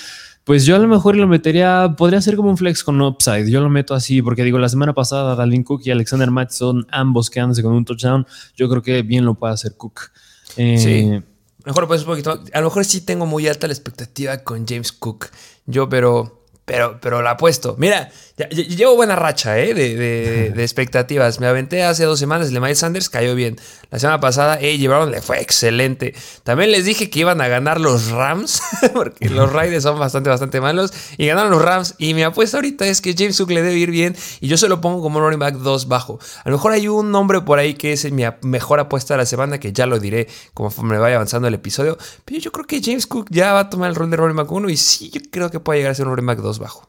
Pues 0.47 0.65
yo 0.65 0.77
a 0.77 0.79
lo 0.79 0.87
mejor 0.87 1.17
lo 1.17 1.27
metería, 1.27 1.97
podría 1.99 2.23
ser 2.23 2.37
como 2.37 2.51
un 2.51 2.57
flex 2.57 2.85
con 2.85 3.03
upside. 3.03 3.51
Yo 3.51 3.61
lo 3.61 3.69
meto 3.69 3.95
así 3.95 4.23
porque 4.23 4.45
digo, 4.45 4.61
la 4.61 4.69
semana 4.69 4.95
pasada 4.95 5.35
Dalvin 5.35 5.65
Cook 5.65 5.81
y 5.85 5.91
Alexander 5.91 6.31
Mattison, 6.31 6.87
ambos 6.93 7.31
quedándose 7.31 7.65
con 7.65 7.73
un 7.73 7.85
touchdown. 7.85 8.25
Yo 8.55 8.69
creo 8.69 8.81
que 8.81 9.03
bien 9.03 9.25
lo 9.25 9.35
puede 9.35 9.55
hacer 9.55 9.77
Cook. 9.77 10.13
Eh, 10.57 10.79
sí. 10.79 11.25
Mejor 11.65 11.89
pues 11.89 12.03
un 12.03 12.07
poquito. 12.07 12.41
A 12.53 12.61
lo 12.61 12.67
mejor 12.67 12.85
sí 12.85 13.01
tengo 13.01 13.27
muy 13.27 13.49
alta 13.49 13.67
la 13.67 13.73
expectativa 13.73 14.39
con 14.39 14.65
James 14.69 14.93
Cook. 14.93 15.31
Yo, 15.67 15.89
pero 15.89 16.46
pero, 16.67 16.99
pero 17.01 17.23
la 17.23 17.31
apuesto. 17.31 17.77
Mira, 17.79 18.11
llevo 18.51 18.97
buena 18.97 19.15
racha 19.15 19.59
¿eh? 19.59 19.73
de, 19.75 20.63
expectativas. 20.63 21.39
Me 21.39 21.47
aventé 21.47 21.85
hace 21.85 22.05
dos 22.05 22.19
semanas. 22.19 22.49
El 22.49 22.55
de 22.55 22.61
Miles 22.61 22.81
Sanders 22.81 23.09
cayó 23.09 23.37
bien. 23.37 23.57
La 23.91 24.01
semana 24.01 24.19
pasada, 24.19 24.59
eh, 24.61 24.77
llevaron, 24.77 25.13
le 25.13 25.23
fue 25.23 25.41
excelente. 25.41 26.13
También 26.43 26.73
les 26.73 26.85
dije 26.85 27.09
que 27.09 27.21
iban 27.21 27.41
a 27.41 27.47
ganar 27.47 27.81
los 27.81 28.11
Rams, 28.11 28.61
porque 28.95 29.31
los 29.31 29.53
Raiders 29.53 29.85
son 29.85 29.99
bastante, 29.99 30.29
bastante 30.29 30.61
malos. 30.61 30.93
Y 31.17 31.27
ganaron 31.27 31.53
los 31.53 31.63
Rams. 31.63 31.95
Y 31.99 32.15
mi 32.15 32.25
apuesta 32.25 32.57
ahorita 32.57 32.85
es 32.87 33.01
que 33.01 33.15
James 33.17 33.39
Cook 33.39 33.51
le 33.51 33.63
debe 33.63 33.79
ir 33.79 33.93
bien. 33.93 34.17
Y 34.41 34.49
yo 34.49 34.57
se 34.57 34.69
lo 34.69 34.81
pongo 34.81 35.01
como 35.01 35.21
running 35.21 35.39
back 35.39 35.55
2 35.55 35.87
bajo. 35.87 36.19
A 36.45 36.51
lo 36.51 36.57
mejor 36.57 36.73
hay 36.73 36.89
un 36.89 37.13
nombre 37.13 37.43
por 37.43 37.61
ahí 37.61 37.75
que 37.75 37.93
es 37.93 38.11
mi 38.11 38.25
mejor 38.43 38.81
apuesta 38.81 39.15
de 39.15 39.19
la 39.19 39.27
semana, 39.27 39.61
que 39.61 39.73
ya 39.73 39.87
lo 39.87 40.01
diré 40.01 40.27
conforme 40.53 40.99
vaya 40.99 41.15
avanzando 41.15 41.47
el 41.47 41.55
episodio. 41.55 41.97
Pero 42.25 42.41
yo 42.41 42.51
creo 42.51 42.67
que 42.67 42.83
James 42.83 43.07
Cook 43.07 43.29
ya 43.31 43.53
va 43.53 43.61
a 43.61 43.71
tomar 43.71 43.89
el 43.89 43.95
rol 43.95 44.11
de 44.11 44.17
running 44.17 44.37
back 44.37 44.51
1. 44.51 44.69
Y 44.69 44.77
sí, 44.77 45.11
yo 45.11 45.21
creo 45.31 45.49
que 45.49 45.61
puede 45.61 45.79
llegar 45.79 45.93
a 45.93 45.95
ser 45.95 46.09
un 46.09 46.17
running 46.17 46.27
back 46.27 46.41
2 46.41 46.56
bajo. 46.59 46.89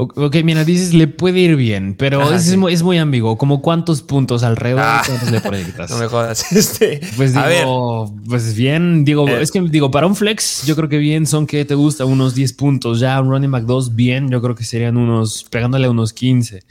Ok, 0.00 0.36
mira, 0.44 0.64
dices, 0.64 0.94
le 0.94 1.08
puede 1.08 1.40
ir 1.40 1.56
bien, 1.56 1.96
pero 1.96 2.32
es, 2.32 2.56
muy, 2.56 2.98
ambiguo. 2.98 3.36
¿Como 3.36 3.60
cuántos 3.60 4.00
puntos 4.00 4.44
alrededor 4.44 4.84
ah, 4.84 5.02
le 5.28 5.40
proyectas? 5.40 5.90
No 5.90 5.98
me 5.98 6.06
jodas. 6.06 6.52
Este, 6.52 7.00
pues 7.16 7.34
digo, 7.34 8.14
pues 8.28 8.54
bien, 8.54 9.04
digo, 9.04 9.28
eh. 9.28 9.42
es 9.42 9.50
que 9.50 9.60
digo, 9.60 9.90
para 9.90 10.06
un 10.06 10.14
flex, 10.14 10.62
yo 10.66 10.76
creo 10.76 10.88
que 10.88 10.98
bien 10.98 11.26
son 11.26 11.48
que 11.48 11.64
te 11.64 11.74
gusta 11.74 12.04
unos 12.04 12.36
10 12.36 12.52
puntos. 12.52 13.00
Ya 13.00 13.20
un 13.20 13.28
running 13.28 13.50
back 13.50 13.64
2, 13.64 13.96
bien, 13.96 14.30
yo 14.30 14.40
creo 14.40 14.54
que 14.54 14.62
serían 14.62 14.96
unos, 14.96 15.42
pegándole 15.50 15.88
unos 15.88 16.12
15. 16.12 16.62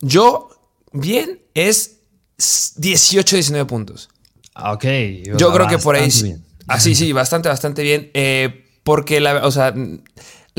Yo, 0.00 0.48
bien, 0.94 1.38
es 1.52 1.98
18, 2.76 3.36
19 3.36 3.66
puntos. 3.66 4.08
Ah, 4.54 4.72
ok. 4.72 4.84
Yo 5.36 5.52
creo 5.52 5.68
que 5.68 5.76
por 5.76 5.96
ahí. 5.96 6.10
Bien. 6.22 6.42
Así, 6.66 6.94
sí, 6.94 7.12
bastante, 7.12 7.50
bastante 7.50 7.82
bien. 7.82 8.10
Eh, 8.14 8.64
porque 8.84 9.20
la, 9.20 9.46
o 9.46 9.50
sea 9.50 9.74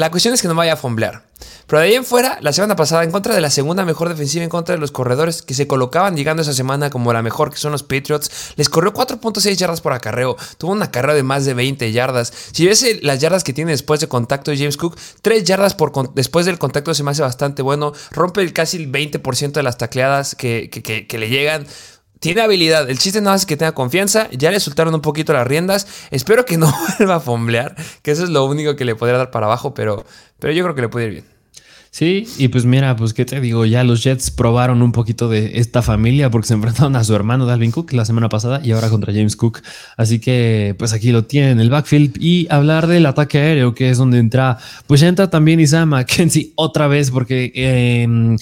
La 0.01 0.10
cuestión 0.10 0.34
es 0.34 0.41
que 0.41 0.48
no 0.48 0.55
vaya 0.55 0.74
a 0.74 0.77
fomblear. 0.77 1.22
Pero 1.67 1.79
de 1.79 1.89
ahí 1.89 1.93
en 1.93 2.03
fuera, 2.03 2.39
la 2.41 2.51
semana 2.53 2.75
pasada, 2.75 3.03
en 3.03 3.12
contra 3.12 3.36
de 3.36 3.39
la 3.39 3.51
segunda 3.51 3.86
mejor 3.86 4.10
defensiva, 4.10 4.43
en 4.43 4.50
contra 4.50 4.74
de 4.74 4.81
los 4.81 4.91
corredores 4.91 5.43
que 5.43 5.53
se 5.53 5.67
colocaban 5.67 6.15
llegando 6.15 6.41
esa 6.41 6.53
semana 6.53 6.89
como 6.89 7.13
la 7.13 7.22
mejor, 7.22 7.51
que 7.51 7.58
son 7.58 7.72
los 7.72 7.84
Patriots, 7.84 8.31
les 8.55 8.67
corrió 8.67 8.93
4.6 8.93 9.55
yardas 9.58 9.79
por 9.79 9.93
acarreo. 9.93 10.38
Tuvo 10.58 10.72
un 10.72 10.81
acarreo 10.81 11.13
de 11.13 11.22
más 11.22 11.46
de 11.46 11.53
20 11.53 11.91
yardas. 11.91 12.34
Si 12.51 12.65
ves 12.65 12.84
las 13.03 13.20
yardas 13.20 13.43
que 13.43 13.53
tiene 13.53 13.74
después 13.74 14.00
de 14.00 14.08
contacto 14.08 14.50
de 14.50 14.58
James 14.58 14.75
Cook, 14.75 14.98
3 15.22 15.43
yardas 15.43 15.75
por 15.75 15.91
después 16.15 16.48
del 16.48 16.58
contacto 16.58 16.96
se 16.96 17.03
me 17.03 17.12
hace 17.12 17.22
bastante 17.22 17.62
bueno. 17.62 17.93
Rompe 18.10 18.41
el 18.41 18.53
casi 18.53 18.77
el 18.77 18.91
20% 18.91 19.51
de 19.51 19.62
las 19.62 19.77
tacleadas 19.77 20.34
que 20.34 21.08
le 21.12 21.29
llegan 21.29 21.67
tiene 22.22 22.42
habilidad. 22.42 22.88
El 22.90 23.00
chiste 23.00 23.20
no 23.20 23.34
es 23.34 23.46
que 23.46 23.58
tenga 23.58 23.74
confianza. 23.74 24.30
Ya 24.30 24.51
le 24.51 24.60
soltaron 24.60 24.94
un 24.94 25.01
poquito 25.01 25.34
las 25.34 25.46
riendas. 25.46 25.88
Espero 26.12 26.46
que 26.46 26.56
no 26.56 26.72
vuelva 26.98 27.16
a 27.16 27.20
fomblear, 27.20 27.75
que 28.04 28.12
eso 28.12 28.24
es 28.24 28.30
lo 28.30 28.46
único 28.46 28.78
que 28.78 28.86
le 28.86 28.96
podría 28.96 29.18
dar 29.18 29.32
para 29.32 29.48
abajo, 29.48 29.74
pero, 29.74 30.06
pero 30.40 30.54
yo 30.54 30.63
creo 30.63 30.75
que 30.75 30.82
le 30.82 30.90
puede 30.90 31.08
ir 31.08 31.12
bien. 31.12 31.25
Sí, 31.90 32.25
y 32.38 32.48
pues 32.48 32.63
mira, 32.63 32.96
pues 32.96 33.13
qué 33.13 33.25
te 33.25 33.42
digo, 33.42 33.66
ya 33.66 33.84
los 33.84 34.01
Jets 34.01 34.32
probaron 34.32 34.82
un 34.82 34.94
poquito 34.94 35.28
de 35.28 35.60
esta 35.60 35.82
familia 35.82 36.30
porque 36.30 36.48
se 36.48 36.54
enfrentaron 36.54 36.96
a 36.96 37.04
su 37.04 37.13
hermano 37.13 37.46
Dalvin 37.46 37.72
Cook 37.72 37.92
la 37.92 38.06
semana 38.06 38.30
pasada 38.30 38.62
y 38.63 38.72
ahora 38.72 38.90
contra 38.90 39.12
James 39.12 39.36
Cook. 39.36 39.62
Así 39.98 40.20
que 40.20 40.74
pues 40.80 40.94
aquí 40.94 41.12
lo 41.12 41.25
tienen 41.25 41.60
el 41.60 41.70
backfield 41.70 42.16
y 42.18 42.48
hablar 42.50 42.88
del 42.88 43.08
ataque 43.08 43.40
aéreo, 43.40 43.75
que 43.75 43.90
es 43.90 43.98
donde 43.98 44.20
entra, 44.20 44.58
pues 44.88 45.01
ya 45.01 45.10
entra 45.10 45.30
también 45.30 45.60
Isaiah 45.60 45.86
McKenzie 45.86 46.54
otra 46.56 46.88
vez 46.88 47.12
porque... 47.12 47.51
Eh, 47.56 48.38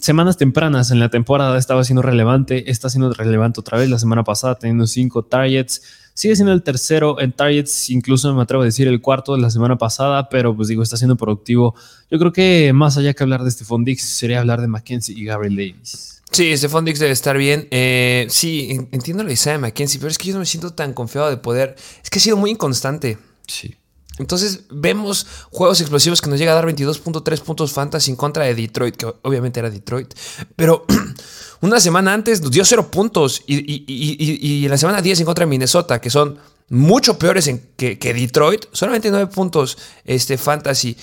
semanas 0.00 0.36
tempranas 0.36 0.90
en 0.90 1.00
la 1.00 1.08
temporada 1.08 1.58
estaba 1.58 1.84
siendo 1.84 2.02
relevante, 2.02 2.70
está 2.70 2.88
siendo 2.88 3.12
relevante 3.12 3.60
otra 3.60 3.78
vez 3.78 3.88
la 3.88 3.98
semana 3.98 4.24
pasada 4.24 4.56
teniendo 4.56 4.86
cinco 4.86 5.24
targets, 5.24 5.82
sigue 6.14 6.36
siendo 6.36 6.52
el 6.52 6.62
tercero 6.62 7.20
en 7.20 7.32
targets, 7.32 7.90
incluso 7.90 8.32
me 8.34 8.42
atrevo 8.42 8.62
a 8.62 8.66
decir 8.66 8.88
el 8.88 9.00
cuarto 9.00 9.34
de 9.34 9.40
la 9.40 9.50
semana 9.50 9.76
pasada, 9.76 10.28
pero 10.28 10.54
pues 10.54 10.68
digo, 10.68 10.82
está 10.82 10.96
siendo 10.96 11.16
productivo. 11.16 11.74
Yo 12.10 12.18
creo 12.18 12.32
que 12.32 12.72
más 12.72 12.96
allá 12.96 13.14
que 13.14 13.22
hablar 13.22 13.44
de 13.44 13.50
Stephon 13.50 13.84
Dix, 13.84 14.02
sería 14.02 14.40
hablar 14.40 14.60
de 14.60 14.68
Mackenzie 14.68 15.14
y 15.18 15.24
Gabriel 15.24 15.56
Davis. 15.56 16.22
Sí, 16.30 16.56
Stephon 16.56 16.84
Dix 16.84 16.98
debe 16.98 17.12
estar 17.12 17.36
bien. 17.36 17.68
Eh, 17.70 18.26
sí, 18.28 18.70
entiendo 18.90 19.22
la 19.22 19.32
idea 19.32 19.52
de 19.52 19.58
Mackenzie, 19.58 20.00
pero 20.00 20.10
es 20.10 20.18
que 20.18 20.28
yo 20.28 20.32
no 20.34 20.40
me 20.40 20.46
siento 20.46 20.72
tan 20.72 20.92
confiado 20.92 21.30
de 21.30 21.36
poder. 21.36 21.76
Es 22.02 22.10
que 22.10 22.18
ha 22.18 22.22
sido 22.22 22.36
muy 22.36 22.50
inconstante. 22.50 23.18
Sí. 23.46 23.76
Entonces 24.18 24.60
vemos 24.70 25.26
juegos 25.50 25.80
explosivos 25.80 26.20
que 26.20 26.30
nos 26.30 26.38
llega 26.38 26.52
a 26.52 26.54
dar 26.54 26.66
22.3 26.66 27.40
puntos 27.40 27.72
fantasy 27.72 28.12
en 28.12 28.16
contra 28.16 28.44
de 28.44 28.54
Detroit, 28.54 28.96
que 28.96 29.06
obviamente 29.22 29.58
era 29.60 29.70
Detroit. 29.70 30.14
Pero 30.54 30.84
una 31.60 31.80
semana 31.80 32.12
antes 32.12 32.40
nos 32.40 32.50
dio 32.50 32.64
0 32.64 32.90
puntos 32.90 33.42
y, 33.46 34.64
en 34.64 34.70
la 34.70 34.78
semana 34.78 35.02
10 35.02 35.20
en 35.20 35.26
contra 35.26 35.44
de 35.44 35.50
Minnesota, 35.50 36.00
que 36.00 36.10
son 36.10 36.38
mucho 36.68 37.18
peores 37.18 37.50
que, 37.76 37.96
Detroit, 37.96 38.66
solamente 38.72 39.10
9 39.10 39.26
puntos 39.32 39.78
este, 40.04 40.38
fantasy. 40.38 40.96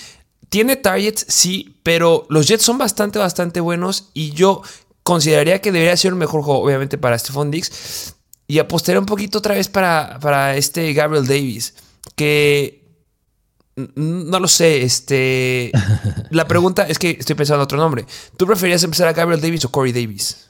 Tiene 0.47 0.77
targets, 0.77 1.25
sí, 1.27 1.77
pero 1.83 2.25
los 2.29 2.47
Jets 2.47 2.63
son 2.63 2.77
bastante, 2.77 3.19
bastante 3.19 3.59
buenos 3.59 4.09
y 4.13 4.31
yo 4.31 4.61
consideraría 5.03 5.59
que 5.59 5.71
debería 5.71 5.95
ser 5.97 6.13
un 6.13 6.19
mejor 6.19 6.43
juego, 6.43 6.61
obviamente, 6.61 6.97
para 6.97 7.17
Stephon 7.17 7.51
Diggs. 7.51 8.15
Y 8.47 8.59
apostaría 8.59 8.99
un 8.99 9.05
poquito 9.05 9.37
otra 9.37 9.55
vez 9.55 9.69
para, 9.69 10.19
para 10.19 10.57
este 10.57 10.91
Gabriel 10.91 11.25
Davis, 11.25 11.73
que 12.15 12.80
no 13.95 14.39
lo 14.39 14.47
sé, 14.47 14.83
este. 14.83 15.71
La 16.31 16.47
pregunta 16.47 16.87
es 16.87 16.99
que 16.99 17.11
estoy 17.19 17.35
pensando 17.35 17.61
en 17.61 17.63
otro 17.63 17.77
nombre. 17.77 18.05
¿Tú 18.37 18.45
preferías 18.45 18.83
empezar 18.83 19.07
a 19.07 19.13
Gabriel 19.13 19.41
Davis 19.41 19.65
o 19.65 19.71
Corey 19.71 19.91
Davis? 19.91 20.49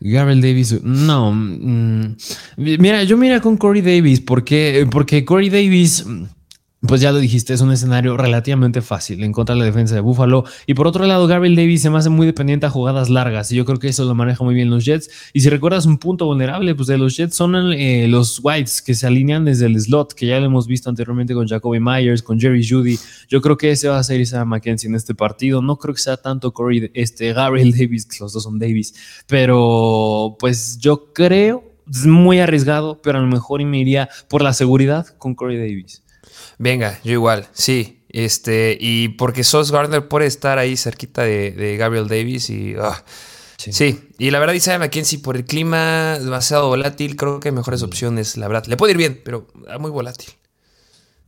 Gabriel 0.00 0.40
Davis, 0.40 0.82
no. 0.82 1.32
Mm, 1.32 2.16
mira, 2.56 3.02
yo 3.04 3.16
mira 3.16 3.40
con 3.40 3.56
Corey 3.56 3.82
Davis, 3.82 4.20
porque, 4.20 4.86
porque 4.90 5.24
Corey 5.24 5.50
Davis 5.50 6.04
pues 6.86 7.02
ya 7.02 7.12
lo 7.12 7.18
dijiste, 7.18 7.52
es 7.52 7.60
un 7.60 7.72
escenario 7.72 8.16
relativamente 8.16 8.80
fácil 8.80 9.22
en 9.22 9.32
contra 9.32 9.54
de 9.54 9.58
la 9.58 9.66
defensa 9.66 9.94
de 9.94 10.00
Buffalo. 10.00 10.44
Y 10.66 10.72
por 10.72 10.86
otro 10.86 11.04
lado, 11.04 11.26
Gabriel 11.26 11.54
Davis 11.54 11.82
se 11.82 11.90
me 11.90 11.98
hace 11.98 12.08
muy 12.08 12.26
dependiente 12.26 12.64
a 12.64 12.70
jugadas 12.70 13.10
largas 13.10 13.52
y 13.52 13.56
yo 13.56 13.66
creo 13.66 13.78
que 13.78 13.88
eso 13.88 14.06
lo 14.06 14.14
maneja 14.14 14.42
muy 14.44 14.54
bien 14.54 14.70
los 14.70 14.86
Jets. 14.86 15.10
Y 15.34 15.40
si 15.40 15.50
recuerdas 15.50 15.84
un 15.84 15.98
punto 15.98 16.24
vulnerable 16.24 16.74
pues 16.74 16.88
de 16.88 16.96
los 16.96 17.16
Jets 17.16 17.36
son 17.36 17.54
eh, 17.74 18.08
los 18.08 18.40
Whites 18.42 18.80
que 18.80 18.94
se 18.94 19.06
alinean 19.06 19.44
desde 19.44 19.66
el 19.66 19.78
slot, 19.78 20.14
que 20.14 20.26
ya 20.26 20.40
lo 20.40 20.46
hemos 20.46 20.66
visto 20.66 20.88
anteriormente 20.88 21.34
con 21.34 21.46
Jacoby 21.46 21.80
Myers, 21.80 22.22
con 22.22 22.40
Jerry 22.40 22.66
Judy. 22.66 22.98
Yo 23.28 23.42
creo 23.42 23.58
que 23.58 23.72
ese 23.72 23.88
va 23.88 23.98
a 23.98 24.02
ser 24.02 24.18
Isaiah 24.18 24.46
McKenzie 24.46 24.88
en 24.88 24.94
este 24.94 25.14
partido. 25.14 25.60
No 25.60 25.76
creo 25.76 25.94
que 25.94 26.00
sea 26.00 26.16
tanto 26.16 26.50
Corey, 26.54 26.90
este, 26.94 27.34
Gabriel 27.34 27.72
Davis, 27.78 28.06
que 28.06 28.16
los 28.20 28.32
dos 28.32 28.42
son 28.42 28.58
Davis, 28.58 28.94
pero 29.26 30.34
pues 30.38 30.78
yo 30.78 31.12
creo, 31.12 31.62
es 31.90 32.06
muy 32.06 32.40
arriesgado, 32.40 33.02
pero 33.02 33.18
a 33.18 33.20
lo 33.20 33.26
mejor 33.26 33.62
me 33.66 33.78
iría 33.78 34.08
por 34.28 34.40
la 34.40 34.54
seguridad 34.54 35.06
con 35.18 35.34
Corey 35.34 35.58
Davis. 35.58 36.02
Venga, 36.60 37.00
yo 37.02 37.12
igual, 37.12 37.48
sí. 37.54 38.02
Este, 38.10 38.76
y 38.78 39.08
porque 39.08 39.44
Sos 39.44 39.72
Gardner 39.72 40.08
puede 40.08 40.26
estar 40.26 40.58
ahí 40.58 40.76
cerquita 40.76 41.22
de, 41.22 41.76
Gabriel 41.78 42.06
Davis 42.06 42.50
y. 42.50 42.74
Ah, 42.78 43.02
sí. 43.56 44.10
y 44.18 44.30
la 44.30 44.40
verdad, 44.40 44.52
Isaiah 44.52 44.78
McKenzie, 44.78 45.20
por 45.20 45.36
el 45.36 45.46
clima 45.46 46.18
demasiado 46.18 46.68
volátil, 46.68 47.16
creo 47.16 47.40
que 47.40 47.48
hay 47.48 47.54
mejores 47.54 47.82
opciones, 47.82 48.36
la 48.36 48.46
verdad. 48.46 48.66
Le 48.66 48.76
puede 48.76 48.92
ir 48.92 48.98
bien, 48.98 49.22
pero 49.24 49.46
muy 49.78 49.90
volátil. 49.90 50.28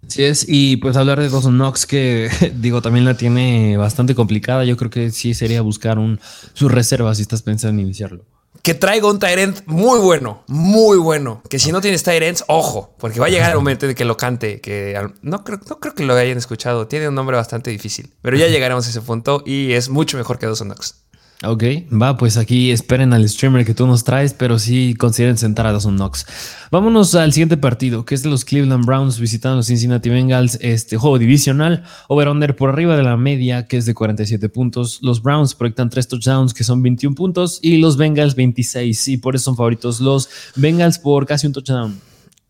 Sí 0.07 0.23
es, 0.23 0.45
y 0.47 0.77
pues 0.77 0.99
hablar 0.99 1.19
de 1.19 1.31
Dawson 1.31 1.55
Knox, 1.55 1.87
que 1.87 2.29
digo, 2.57 2.83
también 2.83 3.07
la 3.07 3.17
tiene 3.17 3.79
bastante 3.79 4.15
complicada. 4.15 4.67
Yo 4.67 4.77
creo 4.77 4.91
que 4.91 5.11
sí 5.13 5.33
sería 5.33 5.63
buscar 5.63 5.99
un, 5.99 6.21
sus 6.53 6.71
reservas 6.71 7.17
si 7.17 7.23
estás 7.23 7.41
pensando 7.41 7.81
en 7.81 7.87
iniciarlo 7.87 8.27
que 8.63 8.75
traiga 8.75 9.09
un 9.09 9.19
Tyrant 9.19 9.61
muy 9.67 9.99
bueno, 9.99 10.45
muy 10.47 10.97
bueno. 10.97 11.43
Que 11.51 11.59
si 11.59 11.73
no 11.73 11.81
tienes 11.81 12.05
Tyrants, 12.05 12.45
ojo, 12.47 12.95
porque 12.99 13.19
va 13.19 13.27
a 13.27 13.29
llegar 13.29 13.51
el 13.51 13.57
momento 13.57 13.87
de 13.87 13.95
que 13.95 14.05
lo 14.05 14.17
cante. 14.17 14.61
Que 14.61 14.97
no 15.23 15.43
creo, 15.43 15.61
no 15.69 15.81
creo 15.81 15.95
que 15.95 16.05
lo 16.05 16.15
hayan 16.15 16.39
escuchado. 16.39 16.87
Tiene 16.87 17.09
un 17.09 17.15
nombre 17.15 17.37
bastante 17.37 17.71
difícil, 17.71 18.15
pero 18.23 18.37
ya 18.37 18.47
llegaremos 18.47 18.87
a 18.87 18.91
ese 18.91 19.03
punto 19.03 19.43
y 19.45 19.73
es 19.73 19.89
mucho 19.89 20.17
mejor 20.17 20.39
que 20.39 20.47
Dawson 20.47 20.69
Knox. 20.69 21.03
Ok, 21.45 21.65
va, 21.91 22.17
pues 22.17 22.37
aquí 22.37 22.71
esperen 22.71 23.13
al 23.13 23.29
streamer 23.29 23.67
que 23.67 23.75
tú 23.75 23.85
nos 23.89 24.05
traes, 24.05 24.33
pero 24.33 24.61
sí 24.61 24.95
consideren 24.95 25.37
sentar 25.37 25.67
a 25.67 25.73
Dawson 25.73 25.97
Knox. 25.97 26.25
Vámonos 26.71 27.17
al 27.17 27.33
siguiente 27.33 27.57
partido, 27.57 28.05
que 28.05 28.15
es 28.15 28.23
de 28.23 28.31
los 28.31 28.45
Cleveland 28.45 28.87
Browns 28.87 29.19
visitando 29.19 29.57
los 29.57 29.67
Cincinnati 29.67 30.09
Bengals, 30.09 30.57
este 30.61 30.97
juego 30.97 31.19
divisional, 31.19 31.83
over-under 32.07 32.55
por 32.55 32.71
arriba 32.71 32.97
de 32.97 33.03
la 33.03 33.17
media, 33.17 33.67
que 33.67 33.77
es 33.77 33.87
de 33.87 33.95
47 33.95 34.49
puntos. 34.51 35.01
Los 35.03 35.21
Browns 35.21 35.57
proyectan 35.57 35.91
3 35.91 36.07
touchdowns, 36.07 36.55
que 36.55 36.63
son 36.63 36.81
21 36.81 37.17
puntos, 37.17 37.59
y 37.61 37.79
los 37.79 37.97
Bengals 37.97 38.37
26, 38.37 39.09
y 39.09 39.17
por 39.17 39.35
eso 39.35 39.47
son 39.47 39.57
favoritos 39.57 40.01
los 40.01 40.29
Bengals 40.55 41.01
por 41.01 41.27
casi 41.27 41.49
un 41.49 41.55
touchdown. 41.55 41.99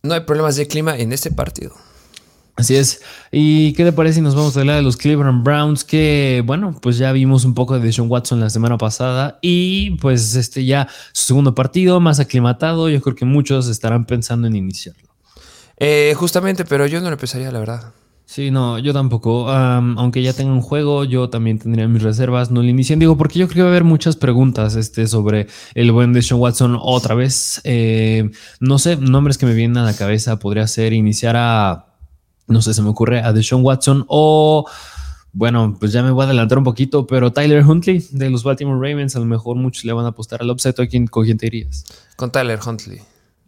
No 0.02 0.12
hay 0.12 0.20
problemas 0.20 0.56
de 0.56 0.66
clima 0.66 0.98
en 0.98 1.14
este 1.14 1.30
partido. 1.30 1.72
Así 2.54 2.76
es. 2.76 3.02
¿Y 3.30 3.72
qué 3.72 3.84
te 3.84 3.92
parece 3.92 4.16
si 4.16 4.20
nos 4.20 4.34
vamos 4.34 4.56
a 4.56 4.60
hablar 4.60 4.76
de 4.76 4.82
los 4.82 4.96
Cleveland 4.96 5.42
Browns? 5.42 5.84
Que, 5.84 6.42
bueno, 6.44 6.76
pues 6.80 6.98
ya 6.98 7.10
vimos 7.12 7.44
un 7.44 7.54
poco 7.54 7.78
de 7.78 7.84
Deshaun 7.84 8.10
Watson 8.10 8.40
la 8.40 8.50
semana 8.50 8.76
pasada 8.76 9.38
y 9.40 9.92
pues 9.92 10.34
este 10.34 10.64
ya 10.64 10.86
su 11.12 11.24
segundo 11.24 11.54
partido, 11.54 11.98
más 11.98 12.20
aclimatado. 12.20 12.90
Yo 12.90 13.00
creo 13.00 13.16
que 13.16 13.24
muchos 13.24 13.68
estarán 13.68 14.04
pensando 14.04 14.46
en 14.46 14.56
iniciarlo. 14.56 15.08
Eh, 15.78 16.14
justamente, 16.16 16.64
pero 16.64 16.86
yo 16.86 17.00
no 17.00 17.06
lo 17.06 17.14
empezaría, 17.14 17.50
la 17.50 17.58
verdad. 17.58 17.92
Sí, 18.26 18.50
no, 18.50 18.78
yo 18.78 18.92
tampoco. 18.92 19.50
aunque 19.50 20.22
ya 20.22 20.32
tenga 20.32 20.52
un 20.52 20.62
juego, 20.62 21.04
yo 21.04 21.28
también 21.28 21.58
tendría 21.58 21.88
mis 21.88 22.02
reservas. 22.02 22.50
No 22.50 22.62
lo 22.62 22.68
inician, 22.68 22.98
digo, 22.98 23.16
porque 23.16 23.38
yo 23.38 23.46
creo 23.46 23.56
que 23.56 23.62
va 23.62 23.68
a 23.68 23.70
haber 23.70 23.84
muchas 23.84 24.16
preguntas 24.16 24.76
este, 24.76 25.06
sobre 25.06 25.48
el 25.74 25.90
buen 25.90 26.12
Deshaun 26.12 26.40
Watson 26.40 26.78
otra 26.80 27.14
vez. 27.14 27.60
Eh, 27.64 28.30
no 28.60 28.78
sé, 28.78 28.96
nombres 28.96 29.38
que 29.38 29.46
me 29.46 29.54
vienen 29.54 29.78
a 29.78 29.84
la 29.84 29.94
cabeza 29.94 30.38
podría 30.38 30.66
ser 30.66 30.92
iniciar 30.92 31.36
a 31.36 31.91
no 32.46 32.62
sé, 32.62 32.74
se 32.74 32.82
me 32.82 32.88
ocurre 32.88 33.20
a 33.20 33.32
Deshaun 33.32 33.64
Watson 33.64 34.04
o, 34.08 34.66
bueno, 35.32 35.76
pues 35.78 35.92
ya 35.92 36.02
me 36.02 36.10
voy 36.10 36.22
a 36.22 36.26
adelantar 36.26 36.58
un 36.58 36.64
poquito, 36.64 37.06
pero 37.06 37.32
Tyler 37.32 37.64
Huntley 37.64 38.04
de 38.10 38.30
los 38.30 38.44
Baltimore 38.44 38.76
Ravens, 38.76 39.16
a 39.16 39.18
lo 39.18 39.24
mejor 39.24 39.56
muchos 39.56 39.84
le 39.84 39.92
van 39.92 40.04
a 40.04 40.08
apostar 40.08 40.42
al 40.42 40.50
upset. 40.50 40.78
¿A 40.78 40.86
quién, 40.86 41.06
¿Con 41.06 41.24
quién 41.24 41.38
te 41.38 41.46
irías? 41.46 41.84
Con 42.16 42.30
Tyler 42.30 42.58
Huntley. 42.64 43.00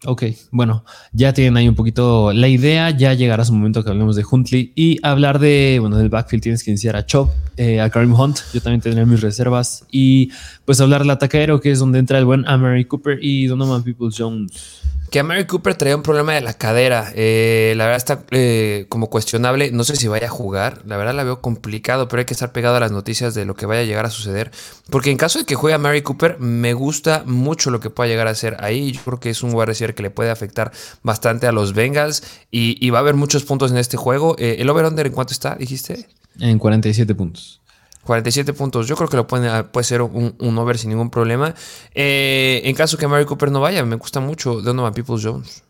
Ok, 0.06 0.24
bueno, 0.50 0.84
ya 1.12 1.32
tienen 1.32 1.56
ahí 1.56 1.66
un 1.66 1.74
poquito 1.74 2.30
la 2.34 2.48
idea, 2.48 2.90
ya 2.90 3.14
llegará 3.14 3.42
su 3.44 3.54
momento 3.54 3.82
que 3.82 3.88
hablemos 3.90 4.16
de 4.16 4.24
Huntley 4.30 4.72
y 4.74 4.98
hablar 5.02 5.38
de, 5.38 5.78
bueno, 5.80 5.96
del 5.96 6.10
backfield 6.10 6.42
tienes 6.42 6.62
que 6.62 6.70
iniciar 6.70 6.94
a 6.94 7.06
Chop, 7.06 7.30
eh, 7.56 7.80
a 7.80 7.88
Karim 7.88 8.12
Hunt, 8.12 8.40
yo 8.52 8.60
también 8.60 8.82
tendré 8.82 9.06
mis 9.06 9.22
reservas 9.22 9.86
y 9.90 10.30
pues 10.66 10.78
hablar 10.82 11.00
del 11.00 11.10
ataque 11.10 11.38
aéreo 11.38 11.58
que 11.58 11.70
es 11.70 11.78
donde 11.78 12.00
entra 12.00 12.18
el 12.18 12.26
buen 12.26 12.46
Amari 12.46 12.84
Cooper 12.84 13.18
y 13.22 13.46
Donovan 13.46 13.82
Peoples 13.82 14.16
Jones 14.18 14.82
que 15.14 15.20
a 15.20 15.22
Mary 15.22 15.44
Cooper 15.44 15.76
traía 15.76 15.94
un 15.94 16.02
problema 16.02 16.32
de 16.32 16.40
la 16.40 16.54
cadera. 16.54 17.12
Eh, 17.14 17.74
la 17.76 17.84
verdad 17.84 17.98
está 17.98 18.24
eh, 18.32 18.86
como 18.88 19.10
cuestionable. 19.10 19.70
No 19.70 19.84
sé 19.84 19.94
si 19.94 20.08
vaya 20.08 20.26
a 20.26 20.28
jugar. 20.28 20.82
La 20.86 20.96
verdad 20.96 21.14
la 21.14 21.22
veo 21.22 21.40
complicado, 21.40 22.08
pero 22.08 22.18
hay 22.18 22.26
que 22.26 22.34
estar 22.34 22.50
pegado 22.50 22.74
a 22.74 22.80
las 22.80 22.90
noticias 22.90 23.32
de 23.32 23.44
lo 23.44 23.54
que 23.54 23.64
vaya 23.64 23.82
a 23.82 23.84
llegar 23.84 24.06
a 24.06 24.10
suceder. 24.10 24.50
Porque 24.90 25.12
en 25.12 25.16
caso 25.16 25.38
de 25.38 25.44
que 25.44 25.54
juegue 25.54 25.72
a 25.72 25.78
Mary 25.78 26.02
Cooper, 26.02 26.40
me 26.40 26.74
gusta 26.74 27.22
mucho 27.26 27.70
lo 27.70 27.78
que 27.78 27.90
pueda 27.90 28.08
llegar 28.08 28.26
a 28.26 28.34
ser 28.34 28.56
ahí. 28.58 28.90
Yo 28.90 29.02
creo 29.04 29.20
que 29.20 29.30
es 29.30 29.44
un 29.44 29.54
wide 29.54 29.94
que 29.94 30.02
le 30.02 30.10
puede 30.10 30.30
afectar 30.30 30.72
bastante 31.04 31.46
a 31.46 31.52
los 31.52 31.74
Bengals. 31.74 32.24
Y, 32.50 32.90
va 32.90 32.98
a 32.98 33.02
haber 33.02 33.14
muchos 33.14 33.44
puntos 33.44 33.70
en 33.70 33.76
este 33.76 33.96
juego. 33.96 34.34
Eh, 34.40 34.56
¿El 34.58 34.68
over-under 34.68 35.06
en 35.06 35.12
cuánto 35.12 35.32
está, 35.32 35.54
dijiste? 35.54 36.08
En 36.40 36.58
47 36.58 37.14
puntos. 37.14 37.60
47 38.04 38.52
puntos. 38.52 38.86
Yo 38.86 38.96
creo 38.96 39.08
que 39.08 39.16
lo 39.16 39.26
puede, 39.26 39.64
puede 39.64 39.84
ser 39.84 40.02
un, 40.02 40.58
over 40.58 40.78
sin 40.78 40.90
ningún 40.90 41.10
problema. 41.10 41.54
Eh, 41.94 42.62
en 42.64 42.74
caso 42.74 42.96
que 42.96 43.08
Mary 43.08 43.24
Cooper 43.24 43.50
no 43.50 43.60
vaya, 43.60 43.84
me 43.84 43.96
gusta 43.96 44.20
mucho 44.20 44.60
Donovan 44.60 44.94
Peoples 44.94 45.24
Jones. 45.24 45.64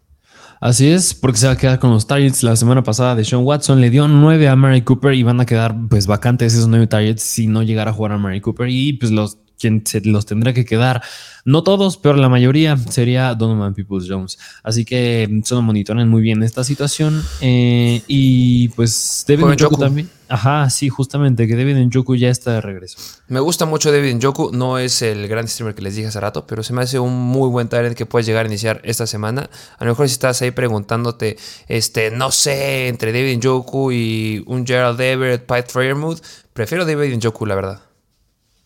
Así 0.61 0.89
es, 0.89 1.15
porque 1.15 1.39
se 1.39 1.47
va 1.47 1.53
a 1.53 1.57
quedar 1.57 1.79
con 1.79 1.91
los 1.91 2.07
targets. 2.07 2.43
La 2.43 2.57
semana 2.57 2.83
pasada 2.83 3.15
de 3.15 3.25
Sean 3.25 3.45
Watson 3.45 3.81
le 3.81 3.91
dio 3.91 4.09
9 4.09 4.49
a 4.49 4.57
Mary 4.57 4.83
Cooper 4.83 5.15
y 5.15 5.23
van 5.23 5.41
a 5.41 5.47
quedar 5.47 5.77
pues 5.89 6.07
vacantes 6.07 6.55
esos 6.55 6.69
9 6.69 6.87
targets 6.87 7.23
si 7.23 7.47
no 7.47 7.63
llegara 7.63 7.91
a 7.91 7.95
jugar 7.95 8.13
a 8.13 8.19
Mary 8.19 8.41
Cooper 8.41 8.69
y 8.69 8.95
pues 8.95 9.13
los 9.13 9.39
quien 9.65 9.83
se 9.87 10.03
los 10.03 10.27
tendrá 10.27 10.53
que 10.53 10.67
quedar, 10.67 11.03
no 11.47 11.63
todos, 11.63 11.97
pero 11.97 12.17
la 12.17 12.29
mayoría 12.29 12.77
sería 12.77 13.35
Donovan 13.35 13.75
Peoples 13.75 14.07
Jones. 14.07 14.39
Así 14.63 14.85
que 14.85 15.27
mm, 15.31 15.43
solo 15.43 15.63
monitoren 15.63 16.07
muy 16.07 16.21
bien 16.21 16.43
esta 16.43 16.65
situación. 16.65 17.23
Eh, 17.41 18.03
y 18.07 18.69
pues 18.71 19.25
David 19.27 19.55
Njoku 19.55 19.79
también. 19.79 20.11
Ajá, 20.29 20.69
sí, 20.69 20.91
justamente, 20.91 21.47
que 21.47 21.57
David 21.57 21.77
Njoku 21.77 22.15
ya 22.17 22.29
está 22.29 22.53
de 22.53 22.61
regreso. 22.61 22.99
Me 23.29 23.41
gusta 23.41 23.65
mucho 23.65 23.91
David 23.91 24.17
Njoku, 24.17 24.51
no 24.53 24.79
es 24.79 25.01
el 25.01 25.29
gran 25.29 25.49
streamer 25.49 25.75
que 25.75 25.83
les 25.83 25.97
dije 25.97 26.09
hace 26.09 26.21
rato, 26.21 26.47
pero 26.47 26.63
se 26.63 26.75
me 26.75 26.83
hace 26.83 26.99
un 26.99 27.15
muy 27.15 27.49
buen 27.49 27.69
talent 27.69 27.97
que 27.97 28.05
puedes 28.05 28.27
llegar 28.27 28.45
a 28.45 28.49
iniciar 28.49 28.83
esta 28.85 29.07
semana. 29.07 29.49
A 29.79 29.85
lo 29.85 29.93
mejor 29.93 30.09
si 30.09 30.13
estás 30.13 30.43
ahí 30.43 30.51
preguntándote, 30.51 31.39
este, 31.69 32.11
no 32.11 32.31
sé, 32.31 32.89
entre 32.89 33.13
David 33.13 33.39
Njoku 33.39 33.93
y 33.93 34.43
un 34.47 34.67
Gerald 34.67 35.01
Everett, 35.01 35.47
Pat 35.47 35.71
Fairmouth, 35.71 36.21
prefiero 36.53 36.85
David 36.85 37.17
Njoku, 37.17 37.47
la 37.47 37.55
verdad. 37.55 37.94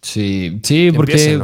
Sí, 0.02 0.60
sí, 0.62 0.92
porque 0.92 1.40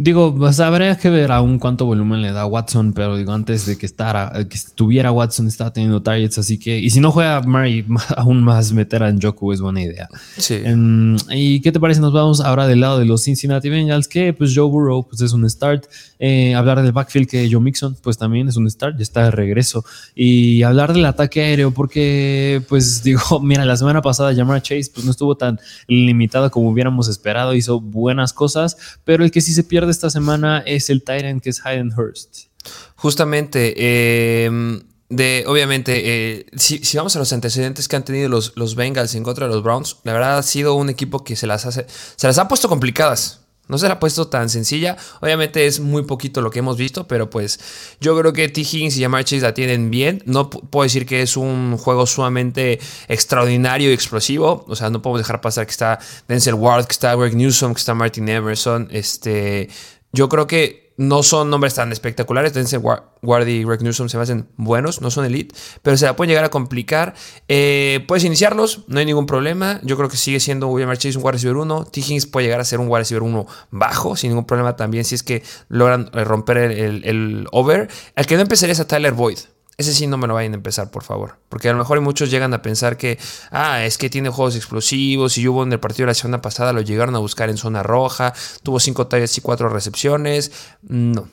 Digo, 0.00 0.32
pues 0.32 0.60
habría 0.60 0.96
que 0.96 1.10
ver 1.10 1.32
aún 1.32 1.58
cuánto 1.58 1.84
volumen 1.84 2.22
le 2.22 2.30
da 2.30 2.46
Watson, 2.46 2.92
pero 2.92 3.16
digo, 3.16 3.32
antes 3.32 3.66
de 3.66 3.76
que, 3.76 3.84
estara, 3.84 4.32
que 4.48 4.56
estuviera 4.56 5.10
Watson, 5.10 5.48
estaba 5.48 5.72
teniendo 5.72 6.00
targets, 6.00 6.38
así 6.38 6.56
que, 6.56 6.78
y 6.78 6.88
si 6.90 7.00
no 7.00 7.10
juega 7.10 7.40
Murray, 7.40 7.84
aún 8.16 8.44
más 8.44 8.72
meter 8.72 9.02
a 9.02 9.10
Njoku 9.10 9.52
es 9.52 9.60
buena 9.60 9.82
idea. 9.82 10.08
Sí. 10.36 10.54
Em, 10.62 11.16
¿Y 11.30 11.58
qué 11.62 11.72
te 11.72 11.80
parece? 11.80 12.00
Nos 12.00 12.12
vamos 12.12 12.40
ahora 12.40 12.68
del 12.68 12.78
lado 12.78 13.00
de 13.00 13.06
los 13.06 13.24
Cincinnati 13.24 13.70
Bengals, 13.70 14.06
que 14.06 14.32
pues 14.32 14.52
Joe 14.54 14.68
Burrow 14.68 15.04
pues 15.04 15.20
es 15.20 15.32
un 15.32 15.50
start. 15.50 15.86
Eh, 16.20 16.54
hablar 16.54 16.80
del 16.80 16.92
backfield 16.92 17.28
que 17.28 17.48
Joe 17.50 17.60
Mixon, 17.60 17.96
pues 18.00 18.18
también 18.18 18.46
es 18.46 18.56
un 18.56 18.70
start, 18.70 18.96
ya 18.98 19.02
está 19.02 19.24
de 19.24 19.30
regreso. 19.32 19.84
Y 20.14 20.62
hablar 20.62 20.92
del 20.92 21.06
ataque 21.06 21.40
aéreo, 21.40 21.72
porque, 21.72 22.62
pues 22.68 23.02
digo, 23.04 23.40
mira, 23.40 23.64
la 23.64 23.76
semana 23.76 24.00
pasada 24.00 24.32
Jamar 24.32 24.62
Chase 24.62 24.92
pues 24.94 25.04
no 25.04 25.10
estuvo 25.10 25.36
tan 25.36 25.58
limitado 25.88 26.52
como 26.52 26.68
hubiéramos 26.68 27.08
esperado, 27.08 27.52
hizo 27.52 27.80
buenas 27.80 28.32
cosas, 28.32 28.76
pero 29.02 29.24
el 29.24 29.32
que 29.32 29.40
sí 29.40 29.52
se 29.52 29.64
pierde 29.64 29.87
esta 29.90 30.10
semana 30.10 30.62
es 30.66 30.90
el 30.90 31.02
Tyrant 31.02 31.42
que 31.42 31.50
es 31.50 31.64
Hayden 31.64 31.92
Hurst. 31.96 32.48
Justamente, 32.96 34.44
em, 34.44 34.82
de, 35.08 35.44
obviamente, 35.46 36.02
eh, 36.04 36.46
si, 36.56 36.80
vamos 36.96 37.16
a 37.16 37.18
los 37.18 37.32
antecedentes 37.32 37.88
que 37.88 37.96
han 37.96 38.04
tenido 38.04 38.28
los, 38.28 38.52
los 38.56 38.74
Bengals 38.74 39.14
en 39.14 39.22
contra 39.22 39.46
de 39.46 39.54
los 39.54 39.62
Browns, 39.62 39.96
la 40.04 40.12
verdad 40.12 40.38
ha 40.38 40.42
sido 40.42 40.74
un 40.74 40.90
equipo 40.90 41.24
que 41.24 41.36
se 41.36 41.46
las, 41.46 41.64
hace, 41.64 41.86
se 42.16 42.26
las 42.26 42.38
ha 42.38 42.48
puesto 42.48 42.68
complicadas. 42.68 43.40
No 43.68 43.78
se 43.78 43.86
la 43.86 43.94
ha 43.94 44.00
puesto 44.00 44.28
tan 44.28 44.48
sencilla. 44.48 44.96
Obviamente 45.20 45.66
es 45.66 45.80
muy 45.80 46.02
poquito 46.02 46.40
lo 46.40 46.50
que 46.50 46.58
hemos 46.58 46.76
visto, 46.76 47.06
pero 47.06 47.30
pues 47.30 47.60
yo 48.00 48.18
creo 48.18 48.32
que 48.32 48.48
T. 48.48 48.62
Higgins 48.62 48.96
y 48.96 49.02
Jamar 49.02 49.24
Chase 49.24 49.42
la 49.42 49.54
tienen 49.54 49.90
bien. 49.90 50.22
No 50.26 50.50
puedo 50.50 50.84
decir 50.84 51.06
que 51.06 51.22
es 51.22 51.36
un 51.36 51.76
juego 51.76 52.06
sumamente 52.06 52.80
extraordinario 53.08 53.90
y 53.90 53.92
explosivo. 53.92 54.64
O 54.68 54.74
sea, 54.74 54.90
no 54.90 55.02
podemos 55.02 55.20
dejar 55.20 55.40
pasar 55.40 55.66
que 55.66 55.72
está 55.72 55.98
Denzel 56.26 56.54
Ward, 56.54 56.86
que 56.86 56.92
está 56.92 57.14
Greg 57.14 57.36
Newsom, 57.36 57.74
que 57.74 57.78
está 57.80 57.94
Martin 57.94 58.28
Emerson. 58.28 58.88
Este, 58.90 59.68
yo 60.12 60.28
creo 60.28 60.46
que 60.46 60.87
no 60.98 61.22
son 61.22 61.48
nombres 61.48 61.74
tan 61.74 61.92
espectaculares. 61.92 62.52
Denzel 62.52 62.80
Ward 62.80 63.46
y 63.46 63.64
Greg 63.64 63.82
Newsom 63.82 64.08
se 64.08 64.16
me 64.16 64.24
hacen 64.24 64.48
buenos, 64.56 65.00
no 65.00 65.10
son 65.10 65.24
elite, 65.24 65.54
pero 65.80 65.96
se 65.96 66.04
la 66.04 66.16
pueden 66.16 66.28
llegar 66.28 66.44
a 66.44 66.50
complicar. 66.50 67.14
Eh, 67.46 68.04
puedes 68.06 68.24
iniciarlos, 68.24 68.84
no 68.88 68.98
hay 68.98 69.06
ningún 69.06 69.24
problema. 69.24 69.80
Yo 69.84 69.96
creo 69.96 70.08
que 70.08 70.16
sigue 70.16 70.40
siendo 70.40 70.66
William 70.68 70.94
Chase 70.96 71.16
un 71.16 71.24
wide 71.24 71.32
receiver 71.32 71.56
1. 71.56 71.84
T. 71.86 72.00
Higgins 72.00 72.26
puede 72.26 72.46
llegar 72.46 72.60
a 72.60 72.64
ser 72.64 72.80
un 72.80 72.88
wide 72.88 72.98
receiver 72.98 73.22
1 73.22 73.46
bajo, 73.70 74.16
sin 74.16 74.30
ningún 74.30 74.44
problema 74.44 74.76
también, 74.76 75.04
si 75.04 75.14
es 75.14 75.22
que 75.22 75.42
logran 75.68 76.10
eh, 76.12 76.24
romper 76.24 76.58
el, 76.58 77.04
el 77.04 77.46
over. 77.52 77.88
El 78.16 78.26
que 78.26 78.34
no 78.34 78.42
empezaría 78.42 78.72
es 78.72 78.80
a 78.80 78.86
Tyler 78.86 79.12
Boyd. 79.12 79.38
Ese 79.78 79.94
sí 79.94 80.08
no 80.08 80.18
me 80.18 80.26
lo 80.26 80.34
vayan 80.34 80.52
a 80.54 80.56
empezar, 80.56 80.90
por 80.90 81.04
favor. 81.04 81.38
Porque 81.48 81.68
a 81.68 81.72
lo 81.72 81.78
mejor 81.78 82.00
muchos 82.00 82.32
llegan 82.32 82.52
a 82.52 82.62
pensar 82.62 82.96
que, 82.96 83.16
ah, 83.52 83.84
es 83.84 83.96
que 83.96 84.10
tiene 84.10 84.28
juegos 84.28 84.56
explosivos 84.56 85.38
y 85.38 85.46
hubo 85.46 85.62
en 85.62 85.72
el 85.72 85.78
partido 85.78 86.06
de 86.06 86.10
la 86.10 86.14
semana 86.14 86.42
pasada, 86.42 86.72
lo 86.72 86.80
llegaron 86.80 87.14
a 87.14 87.20
buscar 87.20 87.48
en 87.48 87.56
zona 87.56 87.84
roja, 87.84 88.34
tuvo 88.64 88.80
cinco 88.80 89.06
tallas 89.06 89.38
y 89.38 89.40
cuatro 89.40 89.68
recepciones. 89.68 90.50
No, 90.82 91.28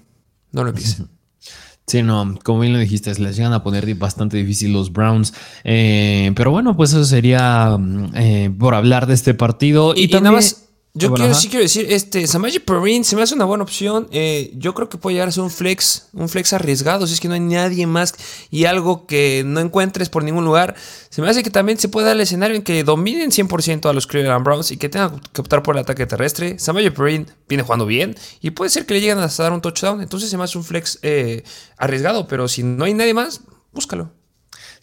no 0.52 0.64
lo 0.64 0.70
empiecen. 0.70 1.10
Sí, 1.88 2.02
no, 2.02 2.40
como 2.44 2.62
bien 2.62 2.74
lo 2.74 2.80
dijiste, 2.80 3.14
les 3.20 3.36
llegan 3.36 3.54
a 3.54 3.62
poner 3.62 3.94
bastante 3.94 4.38
difícil 4.38 4.74
los 4.74 4.92
Browns. 4.92 5.36
Eh, 5.64 6.32
pero 6.36 6.50
bueno, 6.50 6.76
pues 6.76 6.90
eso 6.92 7.06
sería 7.06 7.78
mm, 7.78 8.12
eh, 8.16 8.52
por 8.58 8.74
hablar 8.74 9.06
de 9.06 9.14
este 9.14 9.36
partido. 9.36 9.94
Y, 9.96 10.08
también, 10.08 10.24
nada 10.24 10.36
más, 10.38 10.65
yo 10.98 11.14
quiero, 11.14 11.34
sí 11.34 11.50
quiero 11.50 11.64
decir, 11.64 11.88
este, 11.90 12.26
Samaji 12.26 12.60
Perrin 12.60 13.04
se 13.04 13.18
me 13.18 13.22
hace 13.22 13.36
una 13.36 13.44
buena 13.44 13.66
opción. 13.66 14.08
Eh, 14.12 14.54
yo 14.56 14.74
creo 14.74 14.88
que 14.88 14.98
puede 14.98 15.16
llegar 15.16 15.28
a 15.28 15.32
ser 15.34 15.44
un 15.44 15.52
flex, 15.52 16.08
un 16.14 16.30
flex 16.30 16.54
arriesgado, 16.54 17.06
si 17.06 17.14
es 17.14 17.20
que 17.20 17.28
no 17.28 17.34
hay 17.34 17.42
nadie 17.42 17.86
más 17.86 18.14
y 18.50 18.64
algo 18.64 19.06
que 19.06 19.44
no 19.46 19.60
encuentres 19.60 20.08
por 20.08 20.24
ningún 20.24 20.46
lugar. 20.46 20.76
Se 21.10 21.22
me 21.22 21.30
hace 21.30 21.44
que 21.44 21.50
también 21.50 21.78
se 21.78 21.90
puede 21.90 22.08
dar 22.08 22.16
el 22.16 22.22
escenario 22.22 22.56
en 22.56 22.64
que 22.64 22.86
dominen 22.86 23.32
100% 23.32 23.90
a 23.90 23.94
los 23.94 24.08
Cleveland 24.08 24.46
Browns 24.46 24.72
y 24.72 24.78
que 24.78 24.88
tengan 24.88 25.20
que 25.20 25.42
optar 25.42 25.64
por 25.64 25.76
el 25.76 25.82
ataque 25.82 26.06
terrestre. 26.06 26.58
Samaji 26.60 26.92
Perrin 26.92 27.28
viene 27.50 27.64
jugando 27.64 27.86
bien 27.86 28.16
y 28.40 28.52
puede 28.52 28.70
ser 28.70 28.86
que 28.86 28.94
le 28.94 29.02
lleguen 29.02 29.20
hasta 29.20 29.44
dar 29.44 29.52
un 29.52 29.60
touchdown. 29.60 30.02
Entonces 30.02 30.30
se 30.30 30.38
me 30.38 30.46
hace 30.46 30.58
un 30.58 30.64
flex 30.64 31.00
eh, 31.02 31.44
arriesgado, 31.78 32.26
pero 32.26 32.48
si 32.48 32.64
no 32.64 32.86
hay 32.86 32.94
nadie 32.94 33.14
más, 33.14 33.42
búscalo. 33.74 34.12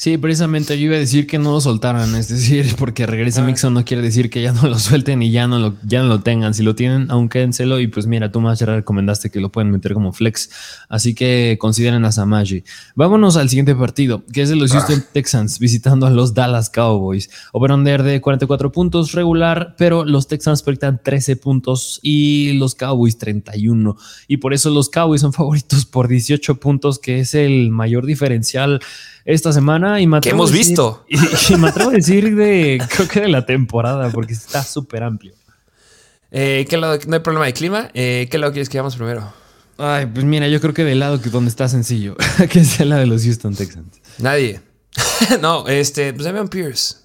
Sí, 0.03 0.19
precisamente 0.19 0.77
yo 0.81 0.87
iba 0.87 0.97
a 0.97 0.99
decir 0.99 1.29
que 1.29 1.39
no 1.39 1.53
lo 1.53 1.61
soltaran, 1.61 2.17
es 2.17 2.27
decir, 2.27 2.75
porque 2.77 3.07
regresa 3.07 3.41
ah. 3.41 3.47
Mixon 3.47 3.73
no 3.73 3.85
quiere 3.85 4.03
decir 4.03 4.31
que 4.31 4.43
ya 4.43 4.51
no 4.51 4.67
lo 4.67 4.77
suelten 4.77 5.23
y 5.23 5.31
ya 5.31 5.47
no 5.47 5.61
lo, 5.61 5.77
ya 5.85 6.03
no 6.03 6.09
lo 6.09 6.23
tengan. 6.23 6.55
Si 6.55 6.65
lo 6.65 6.75
tienen, 6.75 7.09
aún 7.09 7.29
quédenselo 7.29 7.79
y 7.79 7.87
pues 7.87 8.09
mira, 8.09 8.33
tú 8.33 8.41
más 8.41 8.59
ya 8.59 8.67
recomendaste 8.67 9.31
que 9.31 9.39
lo 9.41 9.53
pueden 9.53 9.71
meter 9.71 9.95
como 9.95 10.13
flex, 10.13 10.51
así 10.89 11.15
que 11.15 11.57
consideren 11.61 12.05
a 12.05 12.11
Samaji. 12.11 12.65
Vámonos 12.97 13.37
al 13.37 13.49
siguiente 13.49 13.77
partido, 13.77 14.25
que 14.33 14.43
es 14.43 14.49
de 14.49 14.57
los 14.57 14.73
ah. 14.73 14.81
Houston 14.81 15.05
Texans 15.13 15.61
visitando 15.61 16.05
a 16.05 16.11
los 16.11 16.35
Dallas 16.35 16.69
Cowboys. 16.69 17.31
Over-under 17.53 18.03
de 18.03 18.21
44 18.21 18.73
puntos 18.73 19.13
regular, 19.13 19.77
pero 19.79 20.05
los 20.05 20.27
Texans 20.27 20.65
proyectan 20.65 21.01
13 21.01 21.37
puntos 21.37 22.01
y 22.03 22.55
los 22.55 22.75
Cowboys 22.75 23.19
31. 23.19 23.97
Y 24.27 24.39
por 24.39 24.53
eso 24.53 24.69
los 24.71 24.91
Cowboys 24.91 25.21
son 25.21 25.33
favoritos 25.33 25.87
por 25.87 26.09
18 26.09 26.57
puntos, 26.57 26.99
que 26.99 27.21
es 27.21 27.37
el 27.37 27.71
mayor 27.71 28.05
diferencial 28.05 28.81
esta 29.25 29.53
semana 29.53 30.01
y 30.01 30.07
me 30.07 30.21
¿Qué 30.21 30.31
hemos 30.31 30.53
visto? 30.53 31.05
Y, 31.51 31.57
me 31.57 31.69
atrevo 31.69 31.91
a 31.91 31.95
decir 31.95 32.35
de, 32.35 32.83
creo 32.95 33.09
que 33.09 33.21
de 33.21 33.29
la 33.29 33.47
temporada, 33.47 34.11
porque 34.11 34.33
está 34.33 34.63
súper 34.63 35.03
amplio. 35.03 35.35
Eh, 36.31 36.67
¿qué 36.69 36.77
lado, 36.79 36.99
no 37.07 37.15
hay 37.15 37.21
problema 37.21 37.47
de 37.47 37.53
clima. 37.53 37.91
Eh, 37.95 38.27
¿Qué 38.31 38.39
lado 38.39 38.53
quieres 38.53 38.69
que 38.69 38.79
vayamos 38.79 38.97
primero? 38.97 39.33
Ay, 39.79 40.07
pues 40.07 40.25
mira, 40.25 40.49
yo 40.49 40.61
creo 40.61 40.75
que 40.75 40.85
del 40.85 41.01
lado 41.01 41.21
que 41.21 41.31
donde 41.31 41.51
está 41.51 41.69
sencillo, 41.69 42.17
que 42.51 42.61
es 42.61 42.81
el 42.81 42.89
lado 42.89 43.01
de 43.01 43.07
los 43.07 43.25
Houston 43.25 43.55
Texans. 43.55 44.01
Nadie. 44.19 44.61
no, 45.41 45.67
este, 45.69 46.13
pues 46.13 46.25
Damian 46.25 46.49
Pierce. 46.49 46.97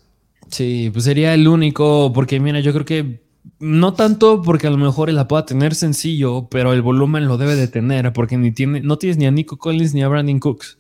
Sí, 0.50 0.90
pues 0.92 1.06
sería 1.06 1.34
el 1.34 1.48
único, 1.48 2.12
porque 2.14 2.40
mira, 2.40 2.60
yo 2.60 2.72
creo 2.74 2.86
que 2.86 3.22
no 3.60 3.94
tanto 3.94 4.42
porque 4.42 4.68
a 4.68 4.70
lo 4.70 4.78
mejor 4.78 5.10
él 5.10 5.16
la 5.16 5.28
pueda 5.28 5.46
tener 5.46 5.76
sencillo, 5.76 6.48
pero 6.50 6.74
el 6.74 6.82
volumen 6.82 7.28
lo 7.28 7.38
debe 7.38 7.56
de 7.56 7.68
tener, 7.68 8.14
porque 8.14 8.38
ni 8.38 8.52
tiene, 8.52 8.82
no 8.82 8.98
tienes 8.98 9.18
ni 9.18 9.26
a 9.26 9.32
Nico 9.32 9.58
Collins 9.58 9.94
ni 9.94 10.04
a 10.04 10.08
Brandon 10.08 10.40
Cooks. 10.40 10.78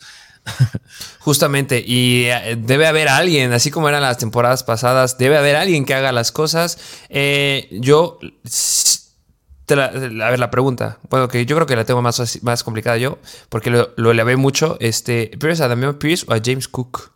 Justamente, 1.20 1.84
y 1.86 2.26
eh, 2.26 2.58
debe 2.58 2.88
haber 2.88 3.10
alguien, 3.10 3.54
así 3.54 3.72
como 3.72 3.90
eran 3.90 4.02
las 4.02 4.18
temporadas 4.18 4.64
pasadas, 4.64 5.18
debe 5.18 5.38
haber 5.38 5.56
alguien 5.56 5.86
que 5.86 5.94
haga 5.94 6.12
las 6.12 6.32
cosas. 6.32 6.78
Eh, 7.10 7.68
yo, 7.72 8.20
a 9.70 10.30
ver 10.30 10.40
la 10.40 10.52
pregunta, 10.52 11.00
bueno, 11.10 11.28
que 11.28 11.46
yo 11.46 11.56
creo 11.56 11.68
que 11.68 11.76
la 11.76 11.86
tengo 11.86 12.02
más, 12.02 12.42
más 12.44 12.64
complicada 12.64 12.98
yo, 12.98 13.20
porque 13.50 13.70
lo, 13.70 13.94
lo 13.98 14.26
ve 14.26 14.38
mucho, 14.38 14.78
este, 14.80 15.32
¿Pierce 15.40 15.64
a 15.64 15.68
Damian 15.68 15.96
Pierce 15.96 16.26
o 16.28 16.34
a 16.34 16.42
James 16.44 16.68
Cook? 16.68 17.12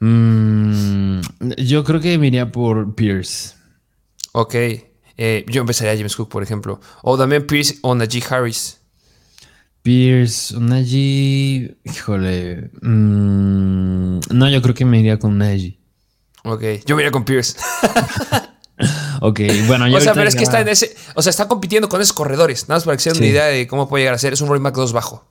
Mm, 0.00 1.20
yo 1.56 1.84
creo 1.84 2.00
que 2.00 2.18
me 2.18 2.28
iría 2.28 2.52
por 2.52 2.94
Pierce. 2.94 3.54
Ok, 4.32 4.54
eh, 5.16 5.46
yo 5.48 5.60
empezaría 5.62 5.92
a 5.92 5.96
James 5.96 6.14
Cook, 6.14 6.28
por 6.28 6.42
ejemplo, 6.42 6.80
o 7.02 7.16
Damian 7.16 7.44
Pierce 7.44 7.78
o 7.82 7.94
Najee 7.94 8.22
Harris. 8.28 8.80
Pierce, 9.86 10.58
Najee. 10.58 11.76
Híjole. 11.84 12.72
Mm, 12.82 14.18
no, 14.30 14.50
yo 14.50 14.60
creo 14.60 14.74
que 14.74 14.84
me 14.84 14.98
iría 14.98 15.16
con 15.20 15.38
Najee. 15.38 15.78
Ok, 16.42 16.62
yo 16.84 16.96
me 16.96 17.02
iría 17.02 17.12
con 17.12 17.24
Pierce. 17.24 17.56
ok, 19.20 19.40
bueno, 19.68 19.86
yo. 19.86 19.98
O 19.98 20.00
sea, 20.00 20.12
pero 20.12 20.28
es 20.28 20.34
que 20.34 20.42
está 20.42 20.60
en 20.60 20.66
ese. 20.66 20.96
O 21.14 21.22
sea, 21.22 21.30
está 21.30 21.46
compitiendo 21.46 21.88
con 21.88 22.00
esos 22.00 22.14
corredores. 22.14 22.68
Nada 22.68 22.78
más 22.78 22.84
para 22.84 22.96
que 22.96 23.04
se 23.04 23.10
den 23.10 23.18
una 23.18 23.26
idea 23.28 23.44
de 23.44 23.68
cómo 23.68 23.88
puede 23.88 24.02
llegar 24.02 24.16
a 24.16 24.18
ser. 24.18 24.32
Es 24.32 24.40
un 24.40 24.48
running 24.48 24.64
back 24.64 24.74
2 24.74 24.92
bajo. 24.92 25.28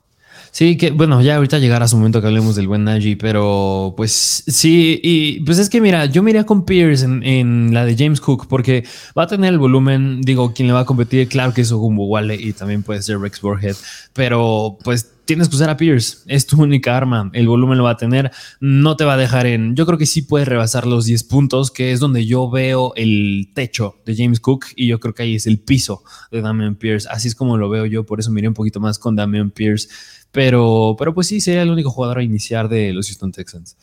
Sí, 0.56 0.78
que 0.78 0.90
bueno, 0.90 1.20
ya 1.20 1.36
ahorita 1.36 1.58
llegará 1.58 1.86
su 1.86 1.98
momento 1.98 2.22
que 2.22 2.28
hablemos 2.28 2.56
del 2.56 2.66
buen 2.66 2.82
Najee, 2.82 3.18
pero 3.18 3.92
pues 3.94 4.42
sí, 4.46 4.98
y 5.02 5.40
pues 5.40 5.58
es 5.58 5.68
que 5.68 5.82
mira, 5.82 6.06
yo 6.06 6.22
miré 6.22 6.46
con 6.46 6.64
Pierce 6.64 7.04
en, 7.04 7.74
la 7.74 7.84
de 7.84 7.94
James 7.94 8.22
Cook 8.22 8.46
porque 8.48 8.82
va 9.18 9.24
a 9.24 9.26
tener 9.26 9.52
el 9.52 9.58
volumen, 9.58 10.22
digo, 10.22 10.54
quien 10.54 10.68
le 10.68 10.72
va 10.72 10.80
a 10.80 10.84
competir, 10.86 11.28
claro 11.28 11.52
que 11.52 11.60
es 11.60 11.70
Ogumbo 11.72 12.06
Wale 12.06 12.36
y 12.36 12.54
también 12.54 12.82
puede 12.82 13.02
ser 13.02 13.18
Rex 13.18 13.42
Borhead, 13.42 13.76
pero 14.14 14.78
pues 14.82 15.10
tienes 15.26 15.48
que 15.48 15.56
usar 15.56 15.68
a 15.68 15.76
Pierce. 15.76 16.18
Es 16.26 16.46
tu 16.46 16.62
única 16.62 16.96
arma. 16.96 17.30
El 17.34 17.48
volumen 17.48 17.76
lo 17.76 17.84
va 17.84 17.90
a 17.90 17.96
tener. 17.96 18.30
No 18.60 18.96
te 18.96 19.04
va 19.04 19.14
a 19.14 19.16
dejar 19.16 19.46
en. 19.46 19.76
Yo 19.76 19.84
creo 19.84 19.98
que 19.98 20.06
sí 20.06 20.22
puede 20.22 20.44
rebasar 20.44 20.86
los 20.86 21.04
10 21.04 21.24
puntos, 21.24 21.70
que 21.70 21.92
es 21.92 22.00
donde 22.00 22.24
yo 22.24 22.48
veo 22.48 22.92
el 22.96 23.50
techo 23.54 23.96
de 24.06 24.16
James 24.16 24.40
Cook. 24.40 24.66
Y 24.76 24.86
yo 24.86 25.00
creo 25.00 25.14
que 25.14 25.24
ahí 25.24 25.34
es 25.34 25.46
el 25.46 25.58
piso 25.58 26.02
de 26.30 26.40
Damian 26.40 26.76
Pierce. 26.76 27.08
Así 27.10 27.28
es 27.28 27.34
como 27.34 27.58
lo 27.58 27.68
veo 27.68 27.84
yo. 27.84 28.04
Por 28.04 28.20
eso 28.20 28.30
miré 28.30 28.48
un 28.48 28.54
poquito 28.54 28.80
más 28.80 28.98
con 28.98 29.16
Damian 29.16 29.50
Pierce. 29.50 29.88
Pero, 30.32 30.96
pero 30.98 31.12
pues 31.14 31.26
sí, 31.26 31.40
sería 31.40 31.62
el 31.62 31.70
único 31.70 31.90
jugador 31.90 32.18
a 32.18 32.22
iniciar 32.22 32.68
de 32.68 32.92
los 32.92 33.06
Houston 33.06 33.32
Texans. 33.32 33.76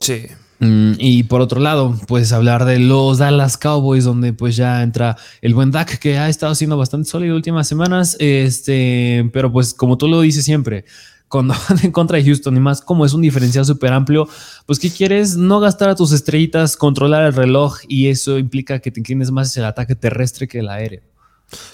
Sí. 0.00 0.26
Mm, 0.62 0.92
y 0.98 1.24
por 1.24 1.40
otro 1.40 1.60
lado, 1.60 1.98
pues 2.06 2.32
hablar 2.32 2.64
de 2.64 2.78
los 2.78 3.18
Dallas 3.18 3.56
Cowboys, 3.56 4.04
donde 4.04 4.32
pues 4.32 4.54
ya 4.54 4.84
entra 4.84 5.16
el 5.40 5.54
buen 5.54 5.72
Dak, 5.72 5.98
que 5.98 6.18
ha 6.18 6.28
estado 6.28 6.54
siendo 6.54 6.76
bastante 6.76 7.10
sólido 7.10 7.34
últimas 7.34 7.66
semanas. 7.66 8.16
Este, 8.20 9.28
pero 9.32 9.50
pues 9.50 9.74
como 9.74 9.98
tú 9.98 10.06
lo 10.06 10.20
dices 10.20 10.44
siempre, 10.44 10.84
cuando 11.26 11.54
van 11.68 11.84
en 11.84 11.90
contra 11.90 12.16
de 12.16 12.24
Houston 12.24 12.56
y 12.56 12.60
más 12.60 12.80
como 12.80 13.04
es 13.04 13.12
un 13.12 13.22
diferencial 13.22 13.64
súper 13.64 13.92
amplio, 13.92 14.28
pues 14.64 14.78
¿qué 14.78 14.88
quieres? 14.88 15.36
No 15.36 15.58
gastar 15.58 15.88
a 15.88 15.96
tus 15.96 16.12
estrellitas, 16.12 16.76
controlar 16.76 17.24
el 17.24 17.34
reloj 17.34 17.78
y 17.88 18.06
eso 18.06 18.38
implica 18.38 18.78
que 18.78 18.92
te 18.92 19.00
inclines 19.00 19.32
más 19.32 19.48
hacia 19.48 19.62
el 19.62 19.66
ataque 19.66 19.96
terrestre 19.96 20.46
que 20.46 20.60
el 20.60 20.68
aéreo. 20.68 21.02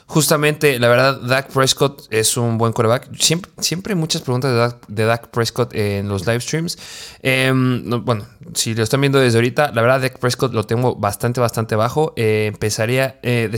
Justamente, 0.07 0.79
la 0.79 0.89
verdad, 0.89 1.21
Dak 1.21 1.53
Prescott 1.53 2.07
es 2.11 2.37
un 2.37 2.57
buen 2.57 2.73
coreback. 2.73 3.15
Siempre, 3.19 3.51
siempre 3.59 3.93
hay 3.93 3.99
muchas 3.99 4.23
preguntas 4.23 4.75
de 4.89 5.05
Dak, 5.05 5.29
Prescott 5.29 5.75
en 5.75 6.09
los 6.09 6.27
live 6.27 6.41
streams. 6.41 6.79
Em, 7.23 7.89
bueno, 8.05 8.27
si 8.55 8.75
lo 8.75 8.83
están 8.83 9.01
viendo 9.01 9.19
desde 9.19 9.39
ahorita, 9.39 9.73
la 9.73 9.83
verdad, 9.83 10.01
Dak 10.01 10.19
Prescott 10.19 10.55
lo 10.55 10.65
tengo 10.65 10.97
bastante, 10.97 11.41
bastante 11.41 11.77
bajo. 11.77 12.15
Eh, 12.17 12.47
empezaría, 12.47 13.21
eh, 13.23 13.51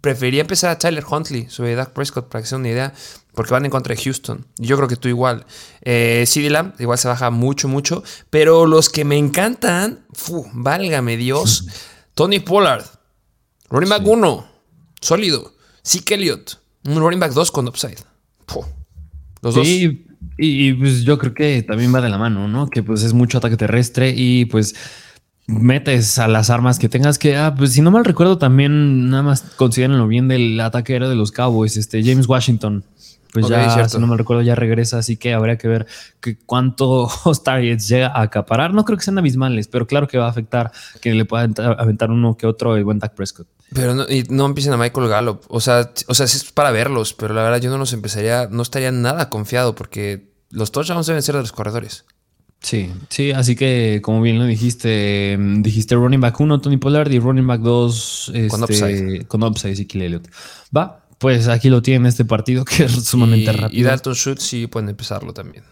preferiría 0.00 0.42
empezar 0.42 0.70
a 0.70 0.78
Tyler 0.78 1.04
Huntley 1.08 1.48
sobre 1.48 1.74
Dak 1.74 1.90
Prescott 1.90 2.28
para 2.28 2.42
que 2.42 2.48
sea 2.48 2.58
una 2.58 2.68
idea, 2.68 2.92
porque 3.34 3.52
van 3.52 3.64
en 3.64 3.70
contra 3.70 3.94
de 3.94 4.02
Houston. 4.02 4.46
Yo 4.58 4.76
creo 4.76 4.88
que 4.88 4.96
tú 4.96 5.08
igual. 5.08 5.46
Eh, 5.82 6.24
CD 6.26 6.50
Lamb 6.50 6.74
igual 6.78 6.98
se 6.98 7.08
baja 7.08 7.30
mucho, 7.30 7.68
mucho. 7.68 8.04
Pero 8.30 8.66
los 8.66 8.88
que 8.88 9.04
me 9.04 9.16
encantan, 9.16 10.04
válgame 10.52 11.16
Dios, 11.16 11.66
Tony 12.14 12.40
Pollard, 12.40 12.84
Ronnie 13.68 13.90
1, 14.04 14.46
sólido. 15.00 15.55
Sí, 15.86 16.02
Elliott, 16.10 16.58
un 16.84 16.98
running 16.98 17.20
back 17.20 17.32
2 17.32 17.52
con 17.52 17.68
upside. 17.68 17.98
Los 19.40 19.54
sí, 19.54 20.04
Y, 20.36 20.72
pues 20.72 21.04
yo 21.04 21.16
creo 21.16 21.32
que 21.32 21.62
también 21.62 21.94
va 21.94 22.00
de 22.00 22.08
la 22.08 22.18
mano, 22.18 22.48
¿no? 22.48 22.68
Que 22.68 22.82
pues 22.82 23.04
es 23.04 23.12
mucho 23.12 23.38
ataque 23.38 23.56
terrestre 23.56 24.12
y 24.14 24.46
pues 24.46 24.74
metes 25.46 26.18
a 26.18 26.26
las 26.26 26.50
armas 26.50 26.80
que 26.80 26.88
tengas 26.88 27.20
que, 27.20 27.36
ah, 27.36 27.54
pues 27.56 27.72
si 27.72 27.82
no 27.82 27.92
mal 27.92 28.04
recuerdo 28.04 28.36
también 28.36 29.10
nada 29.10 29.22
más 29.22 29.42
considérenlo 29.42 30.08
bien 30.08 30.26
del 30.26 30.58
ataque 30.58 30.96
era 30.96 31.08
de 31.08 31.14
los 31.14 31.30
Cowboys, 31.30 31.76
este 31.76 32.02
James 32.02 32.26
Washington. 32.26 32.82
Pues 33.32 33.46
ya, 33.46 33.88
si 33.88 33.98
no 34.00 34.08
me 34.08 34.16
recuerdo, 34.16 34.42
ya 34.42 34.56
regresa, 34.56 34.98
así 34.98 35.16
que 35.16 35.34
habría 35.34 35.56
que 35.56 35.68
ver 35.68 35.86
que 36.20 36.36
cuántos 36.36 37.44
targets 37.44 37.86
llega 37.86 38.08
a 38.08 38.22
acaparar. 38.22 38.74
No 38.74 38.84
creo 38.84 38.98
que 38.98 39.04
sean 39.04 39.18
abismales, 39.18 39.68
pero 39.68 39.86
claro 39.86 40.08
que 40.08 40.18
va 40.18 40.26
a 40.26 40.30
afectar 40.30 40.72
que 41.00 41.14
le 41.14 41.26
pueda 41.26 41.48
aventar 41.78 42.10
uno 42.10 42.36
que 42.36 42.48
otro 42.48 42.74
el 42.74 42.82
buen 42.82 42.98
Dak 42.98 43.14
Prescott. 43.14 43.46
Pero 43.72 43.94
no, 43.94 44.04
y 44.08 44.24
no 44.28 44.46
empiecen 44.46 44.72
a 44.72 44.76
Michael 44.76 45.08
Gallup. 45.08 45.42
O 45.48 45.60
sea, 45.60 45.90
o 46.06 46.14
sea, 46.14 46.26
es 46.26 46.52
para 46.52 46.70
verlos, 46.70 47.14
pero 47.14 47.34
la 47.34 47.42
verdad 47.42 47.60
yo 47.60 47.70
no 47.70 47.78
los 47.78 47.92
empezaría, 47.92 48.48
no 48.50 48.62
estaría 48.62 48.92
nada 48.92 49.28
confiado 49.28 49.74
porque 49.74 50.30
los 50.50 50.72
touchdowns 50.72 51.06
deben 51.06 51.22
ser 51.22 51.34
de 51.34 51.42
los 51.42 51.52
corredores. 51.52 52.04
Sí, 52.60 52.90
sí, 53.10 53.32
así 53.32 53.54
que 53.54 54.00
como 54.02 54.22
bien 54.22 54.38
lo 54.38 54.44
dijiste, 54.44 55.36
dijiste 55.58 55.94
running 55.94 56.20
back 56.20 56.40
1, 56.40 56.60
Tony 56.60 56.78
Pollard 56.78 57.12
y 57.12 57.18
running 57.18 57.46
back 57.46 57.60
2 57.60 58.32
con 58.48 58.62
este, 58.62 58.64
upside. 58.64 59.26
Con 59.26 59.42
upside, 59.44 59.76
y 59.78 60.02
Elliott. 60.02 60.28
Va, 60.76 61.06
pues 61.18 61.48
aquí 61.48 61.68
lo 61.68 61.82
tiene 61.82 62.08
este 62.08 62.24
partido 62.24 62.64
que 62.64 62.84
es 62.84 62.92
sumamente 63.04 63.52
rápido. 63.52 63.80
Y 63.80 63.82
Dalton 63.82 64.14
Schultz 64.14 64.42
sí 64.42 64.66
pueden 64.66 64.88
empezarlo 64.88 65.32
también. 65.32 65.64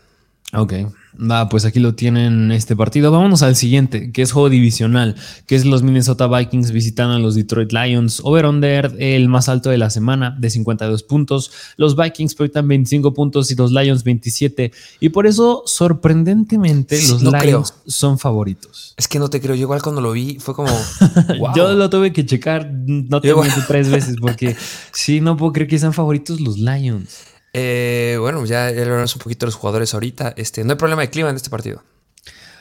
Ok, 0.56 0.72
va, 1.18 1.48
pues 1.48 1.64
aquí 1.64 1.80
lo 1.80 1.94
tienen 1.94 2.50
este 2.52 2.76
partido. 2.76 3.10
Vámonos 3.10 3.42
al 3.42 3.56
siguiente, 3.56 4.12
que 4.12 4.22
es 4.22 4.32
juego 4.32 4.48
divisional, 4.48 5.14
que 5.46 5.56
es 5.56 5.64
los 5.64 5.82
Minnesota 5.82 6.26
Vikings 6.26 6.70
visitando 6.70 7.14
a 7.14 7.18
los 7.18 7.34
Detroit 7.34 7.72
Lions. 7.72 8.20
Over-under, 8.22 8.94
el 8.98 9.28
más 9.28 9.48
alto 9.48 9.70
de 9.70 9.78
la 9.78 9.90
semana, 9.90 10.36
de 10.38 10.50
52 10.50 11.02
puntos. 11.02 11.50
Los 11.76 11.96
Vikings 11.96 12.34
proyectan 12.34 12.68
25 12.68 13.14
puntos 13.14 13.50
y 13.50 13.54
los 13.54 13.72
Lions 13.72 14.04
27. 14.04 14.72
Y 15.00 15.08
por 15.10 15.26
eso, 15.26 15.62
sorprendentemente, 15.66 17.00
los 17.08 17.22
Lions 17.22 17.74
son 17.86 18.18
favoritos. 18.18 18.94
Es 18.96 19.08
que 19.08 19.18
no 19.18 19.28
te 19.28 19.40
creo. 19.40 19.54
Yo 19.54 19.62
igual 19.62 19.82
cuando 19.82 20.00
lo 20.00 20.12
vi 20.12 20.38
fue 20.38 20.54
como... 20.54 20.70
Yo 21.56 21.72
lo 21.72 21.90
tuve 21.90 22.12
que 22.12 22.26
checar, 22.26 22.70
no 22.72 23.20
te 23.20 23.34
tres 23.66 23.90
veces, 23.90 24.16
porque 24.20 24.56
sí, 24.92 25.20
no 25.20 25.36
puedo 25.36 25.52
creer 25.52 25.68
que 25.68 25.78
sean 25.78 25.92
favoritos 25.92 26.40
los 26.40 26.58
Lions. 26.58 27.33
Eh, 27.54 28.16
bueno, 28.20 28.44
ya, 28.44 28.70
ya 28.70 28.82
hablamos 28.82 29.14
un 29.14 29.22
poquito 29.22 29.46
de 29.46 29.48
los 29.48 29.54
jugadores 29.54 29.94
ahorita. 29.94 30.34
Este, 30.36 30.64
no 30.64 30.72
hay 30.72 30.76
problema 30.76 31.02
de 31.02 31.10
clima 31.10 31.30
en 31.30 31.36
este 31.36 31.50
partido. 31.50 31.82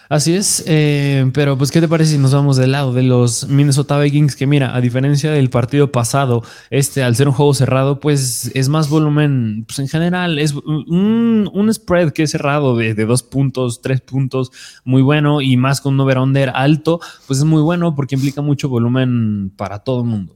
Así 0.10 0.36
es, 0.36 0.64
eh, 0.68 1.32
pero 1.34 1.58
pues 1.58 1.72
¿qué 1.72 1.82
te 1.82 1.88
parece 1.88 2.12
si 2.12 2.18
nos 2.20 2.34
vamos 2.34 2.58
del 2.58 2.74
lado 2.74 2.94
de 2.94 3.02
los 3.02 3.48
Minnesota 3.48 3.98
Vikings? 3.98 4.36
Que 4.36 4.46
mira, 4.46 4.76
a 4.76 4.82
diferencia 4.82 5.32
del 5.32 5.50
partido 5.50 5.92
pasado, 5.92 6.44
este 6.70 7.02
al 7.02 7.16
ser 7.16 7.30
un 7.30 7.34
juego 7.34 7.54
cerrado, 7.56 8.00
pues 8.00 8.52
es 8.54 8.70
más 8.70 8.90
volumen, 8.90 9.64
pues 9.66 9.80
en 9.80 9.88
general 9.88 10.38
es 10.38 10.54
un, 10.54 11.70
spread 11.74 12.12
que 12.12 12.24
es 12.24 12.32
cerrado 12.32 12.76
de, 12.78 12.94
de, 12.94 13.06
dos 13.06 13.24
puntos, 13.24 13.82
tres 13.82 14.02
puntos, 14.02 14.52
muy 14.84 15.02
bueno 15.02 15.42
y 15.42 15.58
más 15.58 15.82
con 15.82 15.96
un 15.96 16.02
over-under 16.02 16.52
alto, 16.54 17.00
pues 17.26 17.40
es 17.40 17.46
muy 17.46 17.64
bueno 17.64 17.96
porque 17.96 18.14
implica 18.14 18.42
mucho 18.42 18.70
volumen 18.70 19.52
para 19.56 19.80
todo 19.80 20.02
el 20.02 20.08
mundo. 20.08 20.36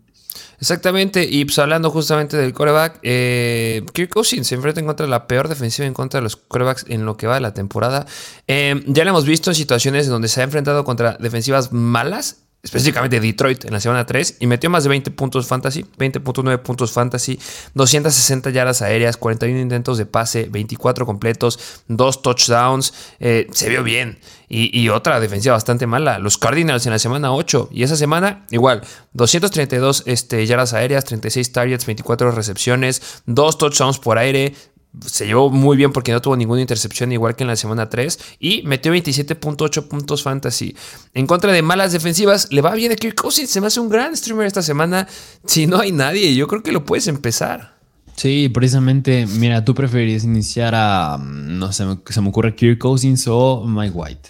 Exactamente, 0.59 1.23
y 1.29 1.45
pues 1.45 1.59
hablando 1.59 1.91
justamente 1.91 2.35
del 2.35 2.51
coreback, 2.51 2.99
eh, 3.03 3.83
Kirk 3.93 4.09
Cousins 4.11 4.47
se 4.47 4.55
enfrenta 4.55 4.79
en 4.79 4.87
contra 4.87 5.05
de 5.05 5.09
la 5.11 5.27
peor 5.27 5.49
defensiva 5.49 5.87
en 5.87 5.93
contra 5.93 6.19
de 6.19 6.23
los 6.23 6.35
corebacks 6.35 6.85
en 6.87 7.05
lo 7.05 7.15
que 7.15 7.27
va 7.27 7.35
de 7.35 7.41
la 7.41 7.53
temporada. 7.53 8.07
Eh, 8.47 8.83
ya 8.87 9.03
lo 9.03 9.11
hemos 9.11 9.25
visto 9.25 9.51
en 9.51 9.55
situaciones 9.55 10.07
donde 10.07 10.27
se 10.27 10.41
ha 10.41 10.43
enfrentado 10.43 10.83
contra 10.83 11.15
defensivas 11.19 11.71
malas 11.71 12.46
específicamente 12.67 13.21
Detroit 13.21 13.63
en 13.65 13.71
la 13.71 13.79
semana 13.79 14.05
3 14.05 14.37
y 14.41 14.47
metió 14.47 14.69
más 14.69 14.83
de 14.83 14.89
20 14.89 15.11
puntos 15.11 15.47
fantasy, 15.47 15.85
20.9 15.97 16.59
puntos 16.59 16.91
fantasy, 16.91 17.39
260 17.73 18.49
yardas 18.49 18.81
aéreas, 18.81 19.15
41 19.15 19.57
intentos 19.59 19.97
de 19.97 20.05
pase, 20.05 20.49
24 20.51 21.05
completos, 21.05 21.83
2 21.87 22.21
touchdowns, 22.21 22.93
eh, 23.19 23.47
se 23.51 23.69
vio 23.69 23.83
bien. 23.83 24.19
Y, 24.49 24.87
otra 24.87 25.19
defensiva 25.19 25.55
bastante 25.55 25.87
mala, 25.87 26.19
los 26.19 26.37
Cardinals 26.37 26.85
en 26.85 26.93
la 26.93 26.99
semana 26.99 27.33
8 27.33 27.67
y 27.69 27.83
esa 27.83 27.97
semana 27.97 28.45
igual, 28.49 28.81
232 29.11 30.03
este, 30.05 30.45
yardas 30.45 30.73
aéreas, 30.73 31.03
36 31.03 31.51
targets, 31.51 31.85
24 31.85 32.31
recepciones, 32.31 33.21
2 33.25 33.57
touchdowns 33.57 33.99
por 33.99 34.17
aire, 34.17 34.53
se 35.05 35.25
llevó 35.25 35.49
muy 35.49 35.77
bien 35.77 35.91
porque 35.91 36.11
no 36.11 36.21
tuvo 36.21 36.35
ninguna 36.35 36.61
intercepción 36.61 37.11
igual 37.11 37.35
que 37.35 37.43
en 37.43 37.47
la 37.47 37.55
semana 37.55 37.89
3 37.89 38.19
y 38.39 38.63
metió 38.63 38.93
27.8 38.93 39.87
puntos 39.87 40.23
fantasy. 40.23 40.75
En 41.13 41.27
contra 41.27 41.51
de 41.51 41.61
malas 41.61 41.91
defensivas, 41.91 42.47
le 42.51 42.61
va 42.61 42.75
bien 42.75 42.91
a 42.91 42.95
Kirk 42.95 43.15
Cousins, 43.15 43.49
se 43.49 43.61
me 43.61 43.67
hace 43.67 43.79
un 43.79 43.89
gran 43.89 44.15
streamer 44.15 44.47
esta 44.47 44.61
semana. 44.61 45.07
Si 45.45 45.67
no 45.67 45.79
hay 45.79 45.91
nadie, 45.91 46.35
yo 46.35 46.47
creo 46.47 46.63
que 46.63 46.71
lo 46.71 46.85
puedes 46.85 47.07
empezar. 47.07 47.77
Sí, 48.17 48.49
precisamente, 48.49 49.27
mira, 49.27 49.63
tú 49.63 49.75
preferirías 49.75 50.23
iniciar 50.23 50.73
a, 50.75 51.19
no 51.21 51.71
sé, 51.71 51.85
se 52.09 52.21
me 52.21 52.29
ocurre 52.29 52.55
Kirk 52.55 52.79
Cousins 52.79 53.27
o 53.27 53.63
Mike 53.65 53.93
White. 53.93 54.29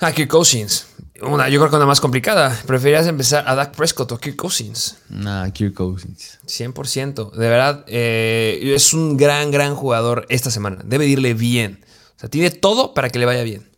A 0.00 0.12
Kirk 0.12 0.30
Cousins. 0.30 0.87
Una, 1.20 1.48
yo 1.48 1.58
creo 1.58 1.70
que 1.70 1.76
una 1.76 1.86
más 1.86 2.00
complicada. 2.00 2.56
¿Preferirías 2.66 3.06
empezar 3.06 3.44
a 3.48 3.54
Dak 3.54 3.74
Prescott 3.74 4.12
o 4.12 4.18
Kirk 4.18 4.36
Cousins? 4.36 4.98
Nah, 5.08 5.50
Kirk 5.50 5.74
Cousins. 5.74 6.38
100%. 6.46 7.32
De 7.32 7.48
verdad, 7.48 7.84
eh, 7.88 8.72
es 8.74 8.92
un 8.92 9.16
gran, 9.16 9.50
gran 9.50 9.74
jugador 9.74 10.26
esta 10.28 10.50
semana. 10.50 10.78
Debe 10.84 11.06
irle 11.06 11.34
bien. 11.34 11.80
O 12.16 12.20
sea, 12.20 12.28
tiene 12.28 12.50
todo 12.50 12.94
para 12.94 13.10
que 13.10 13.18
le 13.18 13.26
vaya 13.26 13.42
bien. 13.42 13.68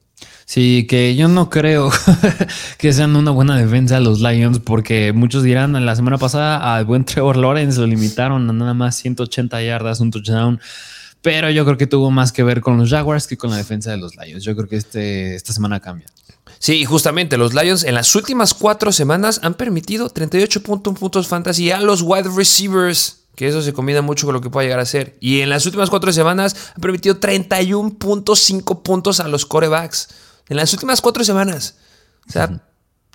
Sí, 0.44 0.86
que 0.88 1.14
yo 1.14 1.28
no 1.28 1.48
creo 1.48 1.90
que 2.78 2.92
sean 2.92 3.14
una 3.14 3.30
buena 3.30 3.56
defensa 3.56 4.00
los 4.00 4.20
Lions, 4.20 4.58
porque 4.58 5.12
muchos 5.12 5.44
dirán, 5.44 5.86
la 5.86 5.94
semana 5.94 6.18
pasada 6.18 6.74
al 6.74 6.84
buen 6.84 7.04
Trevor 7.04 7.36
Lawrence 7.36 7.78
lo 7.78 7.86
limitaron 7.86 8.50
a 8.50 8.52
nada 8.52 8.74
más 8.74 8.96
180 8.96 9.62
yardas, 9.62 10.00
un 10.00 10.10
touchdown. 10.10 10.60
Pero 11.22 11.50
yo 11.50 11.64
creo 11.64 11.76
que 11.76 11.86
tuvo 11.86 12.10
más 12.10 12.32
que 12.32 12.42
ver 12.42 12.60
con 12.60 12.78
los 12.78 12.90
Jaguars 12.90 13.26
que 13.26 13.36
con 13.36 13.50
la 13.50 13.56
defensa 13.56 13.92
de 13.92 13.98
los 13.98 14.16
Lions. 14.16 14.42
Yo 14.42 14.56
creo 14.56 14.68
que 14.68 14.76
este, 14.76 15.36
esta 15.36 15.52
semana 15.52 15.78
cambia. 15.78 16.08
Sí, 16.60 16.84
justamente 16.84 17.38
los 17.38 17.54
Lions 17.54 17.84
en 17.84 17.94
las 17.94 18.14
últimas 18.14 18.52
cuatro 18.52 18.92
semanas 18.92 19.40
han 19.42 19.54
permitido 19.54 20.10
38.1 20.10 20.94
puntos 20.94 21.26
fantasy 21.26 21.70
a 21.70 21.80
los 21.80 22.02
wide 22.02 22.28
receivers. 22.36 23.24
Que 23.34 23.48
eso 23.48 23.62
se 23.62 23.72
combina 23.72 24.02
mucho 24.02 24.26
con 24.26 24.34
lo 24.34 24.42
que 24.42 24.50
pueda 24.50 24.64
llegar 24.64 24.78
a 24.78 24.84
ser. 24.84 25.16
Y 25.20 25.40
en 25.40 25.48
las 25.48 25.64
últimas 25.64 25.88
cuatro 25.88 26.12
semanas 26.12 26.54
han 26.74 26.82
permitido 26.82 27.18
31.5 27.18 28.82
puntos 28.82 29.20
a 29.20 29.28
los 29.28 29.46
corebacks. 29.46 30.08
En 30.50 30.58
las 30.58 30.70
últimas 30.74 31.00
cuatro 31.00 31.24
semanas. 31.24 31.76
O 32.28 32.32
sea, 32.32 32.62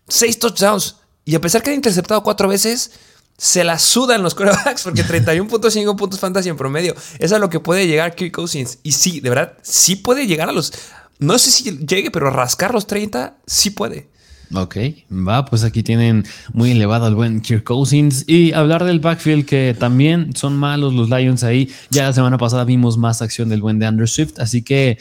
seis 0.07 0.39
touchdowns. 0.39 0.95
Y 1.23 1.35
a 1.35 1.41
pesar 1.41 1.61
que 1.61 1.69
han 1.69 1.75
interceptado 1.75 2.23
cuatro 2.23 2.47
veces, 2.47 2.93
se 3.37 3.63
la 3.63 3.77
sudan 3.77 4.23
los 4.23 4.33
corebacks 4.33 4.81
porque 4.81 5.05
31.5 5.05 5.95
puntos 5.95 6.19
fantasy 6.19 6.49
en 6.49 6.57
promedio. 6.57 6.95
Es 7.19 7.31
a 7.31 7.37
lo 7.37 7.51
que 7.51 7.59
puede 7.59 7.85
llegar 7.85 8.15
Kirk 8.15 8.31
Cousins. 8.33 8.79
Y 8.81 8.93
sí, 8.93 9.19
de 9.19 9.29
verdad, 9.29 9.53
sí 9.61 9.97
puede 9.97 10.25
llegar 10.25 10.49
a 10.49 10.51
los 10.51 10.73
no 11.19 11.37
sé 11.37 11.51
si 11.51 11.77
llegue, 11.85 12.11
pero 12.11 12.29
rascar 12.29 12.73
los 12.73 12.87
30 12.87 13.37
sí 13.45 13.69
puede. 13.71 14.09
Ok, 14.53 14.77
va, 15.11 15.45
pues 15.45 15.63
aquí 15.63 15.81
tienen 15.81 16.25
muy 16.53 16.71
elevado 16.71 17.05
al 17.05 17.15
buen 17.15 17.41
Kirk 17.41 17.63
Cousins. 17.63 18.25
Y 18.27 18.53
hablar 18.53 18.83
del 18.83 18.99
backfield, 18.99 19.45
que 19.45 19.75
también 19.77 20.35
son 20.35 20.55
malos 20.55 20.93
los 20.93 21.09
Lions 21.09 21.43
ahí. 21.43 21.71
Ya 21.89 22.03
la 22.03 22.13
semana 22.13 22.37
pasada 22.37 22.63
vimos 22.63 22.97
más 22.97 23.21
acción 23.21 23.49
del 23.49 23.61
buen 23.61 23.79
de 23.79 23.87
Andrew 23.87 24.07
Swift, 24.07 24.39
así 24.39 24.61
que 24.61 24.97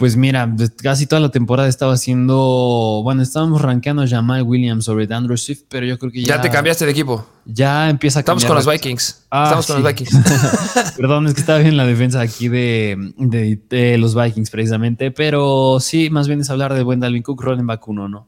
pues 0.00 0.16
mira, 0.16 0.50
casi 0.82 1.06
toda 1.06 1.20
la 1.20 1.28
temporada 1.28 1.68
estaba 1.68 1.92
haciendo. 1.92 3.02
Bueno, 3.04 3.20
estábamos 3.20 3.60
rankeando 3.60 4.00
a 4.00 4.08
Jamal 4.08 4.44
Williams 4.44 4.86
sobre 4.86 5.06
Andrew 5.14 5.36
Swift, 5.36 5.64
pero 5.68 5.84
yo 5.84 5.98
creo 5.98 6.10
que 6.10 6.22
ya. 6.22 6.36
Ya 6.36 6.40
te 6.40 6.48
cambiaste 6.48 6.86
de 6.86 6.92
equipo. 6.92 7.26
Ya 7.44 7.90
empieza 7.90 8.20
a 8.20 8.22
cambiar. 8.22 8.46
Estamos 8.46 8.64
con 8.64 8.72
los 8.72 8.80
Vikings. 8.80 9.26
Ah, 9.30 9.44
Estamos 9.44 9.66
con 9.66 9.82
los 9.82 9.92
Vikings. 9.92 10.16
Perdón, 10.96 11.26
es 11.26 11.34
que 11.34 11.40
estaba 11.40 11.58
bien 11.58 11.76
la 11.76 11.84
defensa 11.84 12.22
aquí 12.22 12.48
de, 12.48 12.96
de, 13.18 13.98
los 13.98 14.14
Vikings 14.14 14.48
precisamente, 14.48 15.10
pero 15.10 15.76
sí, 15.80 16.08
más 16.08 16.28
bien 16.28 16.40
es 16.40 16.48
hablar 16.48 16.72
de 16.72 16.82
buen 16.82 16.98
Dalvin 16.98 17.22
Cook, 17.22 17.42
running 17.42 17.66
back 17.66 17.86
uno, 17.86 18.08
¿no? 18.08 18.26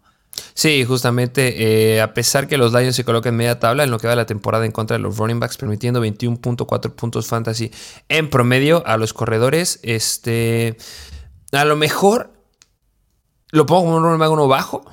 Sí, 0.53 0.85
justamente, 0.85 1.95
eh, 1.95 2.03
a 2.03 2.13
pesar 2.13 2.49
que 2.49 2.59
los 2.59 2.75
Lions 2.75 2.97
se 2.97 3.05
colocan 3.05 3.33
en 3.33 3.39
media 3.39 3.59
tabla 3.59 3.85
en 3.85 3.91
lo 3.91 3.99
que 3.99 4.09
va 4.09 4.15
la 4.15 4.27
temporada 4.27 4.67
en 4.67 4.73
contra 4.73 4.99
de 4.99 5.03
los 5.03 5.17
running 5.17 5.41
backs, 5.41 5.57
permitiendo 5.57 6.05
21.4 6.05 6.91
puntos 6.91 7.27
fantasy 7.29 7.71
en 8.11 8.29
promedio 8.29 8.87
a 8.87 8.99
los 8.99 9.15
corredores, 9.15 9.81
este, 9.83 10.77
a 11.53 11.65
lo 11.65 11.77
mejor 11.77 12.33
lo 13.53 13.67
pongo 13.67 13.83
como 13.83 13.97
un 13.97 14.03
running 14.03 14.29
uno 14.29 14.49
bajo. 14.49 14.85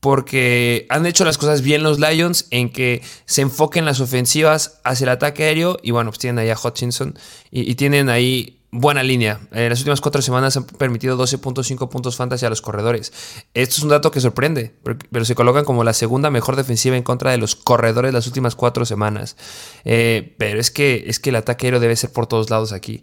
Porque 0.00 0.86
han 0.88 1.04
hecho 1.04 1.24
las 1.24 1.36
cosas 1.36 1.62
bien 1.62 1.82
los 1.82 1.98
Lions 1.98 2.46
en 2.50 2.70
que 2.70 3.02
se 3.24 3.42
enfoquen 3.42 3.84
las 3.84 4.00
ofensivas 4.00 4.80
hacia 4.84 5.04
el 5.04 5.08
ataque 5.10 5.44
aéreo. 5.44 5.78
Y 5.82 5.90
bueno, 5.90 6.10
pues 6.10 6.20
tienen 6.20 6.38
ahí 6.38 6.50
a 6.50 6.56
Hutchinson 6.56 7.18
y, 7.50 7.74
tienen 7.74 8.08
ahí 8.08 8.60
buena 8.70 9.02
línea. 9.02 9.40
En 9.50 9.68
las 9.68 9.80
últimas 9.80 10.00
cuatro 10.00 10.22
semanas 10.22 10.56
han 10.56 10.64
permitido 10.64 11.18
12.5 11.18 11.88
puntos 11.88 12.14
fantasy 12.14 12.46
a 12.46 12.50
los 12.50 12.62
corredores. 12.62 13.12
Esto 13.54 13.76
es 13.76 13.82
un 13.82 13.88
dato 13.88 14.12
que 14.12 14.20
sorprende, 14.20 14.76
pero 15.10 15.24
se 15.24 15.34
colocan 15.34 15.64
como 15.64 15.82
la 15.82 15.92
segunda 15.92 16.30
mejor 16.30 16.54
defensiva 16.54 16.96
en 16.96 17.02
contra 17.02 17.32
de 17.32 17.38
los 17.38 17.56
corredores 17.56 18.12
las 18.12 18.28
últimas 18.28 18.54
cuatro 18.54 18.84
semanas. 18.84 19.36
Eh, 19.84 20.36
pero 20.38 20.60
es 20.60 20.70
que, 20.70 21.04
es 21.08 21.18
que 21.18 21.30
el 21.30 21.36
ataque 21.36 21.66
aéreo 21.66 21.80
debe 21.80 21.96
ser 21.96 22.12
por 22.12 22.28
todos 22.28 22.48
lados 22.48 22.72
aquí. 22.72 23.02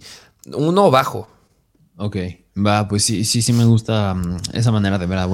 Uno 0.53 0.89
bajo, 0.89 1.27
Ok, 1.95 2.17
va, 2.57 2.87
pues 2.87 3.03
sí, 3.03 3.23
sí, 3.23 3.43
sí 3.43 3.53
me 3.53 3.65
gusta 3.65 4.15
mm, 4.15 4.37
esa 4.53 4.71
manera 4.71 4.97
de 4.97 5.05
ver 5.05 5.19
al 5.19 5.27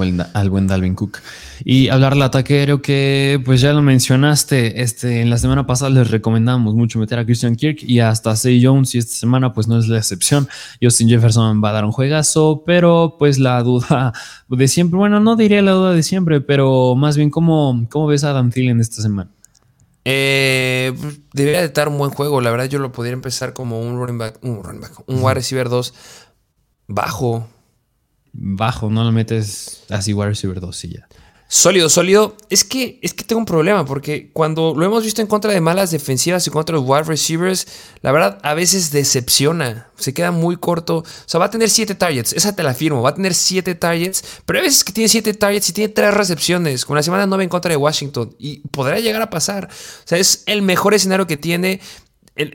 buen, 0.50 0.66
Dalvin 0.66 0.94
Cook. 0.94 1.18
Y 1.64 1.88
hablar 1.88 2.12
del 2.12 2.22
ataque 2.22 2.58
aéreo 2.58 2.82
que, 2.82 3.40
pues 3.46 3.62
ya 3.62 3.72
lo 3.72 3.80
mencionaste, 3.80 4.82
este, 4.82 5.22
en 5.22 5.30
la 5.30 5.38
semana 5.38 5.66
pasada 5.66 5.90
les 5.90 6.10
recomendamos 6.10 6.74
mucho 6.74 6.98
meter 6.98 7.18
a 7.18 7.24
Christian 7.24 7.56
Kirk 7.56 7.78
y 7.82 8.00
hasta 8.00 8.36
Say 8.36 8.62
Jones 8.62 8.94
y 8.94 8.98
esta 8.98 9.14
semana 9.14 9.54
pues 9.54 9.68
no 9.68 9.78
es 9.78 9.88
la 9.88 9.96
excepción. 9.96 10.48
Justin 10.82 11.08
Jefferson 11.08 11.62
va 11.64 11.70
a 11.70 11.72
dar 11.72 11.86
un 11.86 11.92
juegazo, 11.92 12.62
pero 12.66 13.16
pues 13.18 13.38
la 13.38 13.62
duda 13.62 14.12
de 14.48 14.68
siempre, 14.68 14.98
bueno, 14.98 15.18
no 15.18 15.36
diría 15.36 15.62
la 15.62 15.72
duda 15.72 15.94
de 15.94 16.02
siempre, 16.02 16.42
pero 16.42 16.94
más 16.94 17.16
bien 17.16 17.30
cómo, 17.30 17.86
cómo 17.88 18.06
ves 18.06 18.22
a 18.24 18.30
Adam 18.30 18.50
Thielen 18.50 18.80
esta 18.80 19.00
semana. 19.00 19.30
Eh, 20.04 20.92
debería 21.32 21.60
de 21.60 21.66
estar 21.66 21.88
un 21.88 21.98
buen 21.98 22.10
juego. 22.10 22.40
La 22.40 22.50
verdad, 22.50 22.66
yo 22.66 22.78
lo 22.78 22.90
podría 22.90 23.12
empezar 23.12 23.52
como 23.52 23.80
un 23.80 23.98
running 23.98 24.18
back, 24.18 24.38
un 24.42 24.62
running 24.62 24.80
back, 24.80 24.92
un 25.06 25.22
wide 25.22 25.34
receiver 25.34 25.68
2 25.68 25.94
Bajo. 26.90 27.46
Bajo, 28.32 28.90
no 28.90 29.04
lo 29.04 29.12
metes 29.12 29.84
así 29.90 30.12
wide 30.12 30.30
receiver 30.30 30.60
2 30.60 30.84
y 30.84 30.88
ya. 30.94 31.08
Sólido, 31.52 31.88
sólido. 31.88 32.36
Es 32.48 32.64
que, 32.64 32.98
es 33.02 33.14
que 33.14 33.24
tengo 33.24 33.40
un 33.40 33.44
problema 33.44 33.84
porque 33.84 34.30
cuando 34.32 34.74
lo 34.76 34.84
hemos 34.84 35.02
visto 35.02 35.20
en 35.20 35.26
contra 35.26 35.52
de 35.52 35.60
malas 35.60 35.90
defensivas 35.90 36.46
y 36.46 36.50
contra 36.50 36.76
los 36.76 36.84
wide 36.86 37.02
receivers, 37.04 37.66
la 38.02 38.12
verdad 38.12 38.38
a 38.42 38.54
veces 38.54 38.90
decepciona. 38.92 39.88
Se 39.96 40.14
queda 40.14 40.30
muy 40.30 40.56
corto. 40.56 40.98
O 40.98 41.04
sea, 41.26 41.38
va 41.38 41.46
a 41.46 41.50
tener 41.50 41.70
7 41.70 41.94
targets. 41.94 42.32
Esa 42.32 42.54
te 42.54 42.62
la 42.62 42.74
firmo. 42.74 43.02
Va 43.02 43.10
a 43.10 43.14
tener 43.14 43.34
7 43.34 43.74
targets. 43.76 44.24
Pero 44.46 44.60
hay 44.60 44.64
veces 44.64 44.84
que 44.84 44.92
tiene 44.92 45.08
7 45.08 45.34
targets 45.34 45.68
y 45.70 45.72
tiene 45.72 45.92
3 45.92 46.14
recepciones. 46.14 46.84
Con 46.84 46.96
la 46.96 47.02
semana 47.02 47.26
9 47.26 47.44
en 47.44 47.50
contra 47.50 47.70
de 47.70 47.76
Washington. 47.76 48.34
Y 48.38 48.60
podrá 48.68 49.00
llegar 49.00 49.22
a 49.22 49.30
pasar. 49.30 49.68
O 49.70 50.08
sea, 50.08 50.18
es 50.18 50.44
el 50.46 50.62
mejor 50.62 50.94
escenario 50.94 51.26
que 51.26 51.36
tiene. 51.36 51.80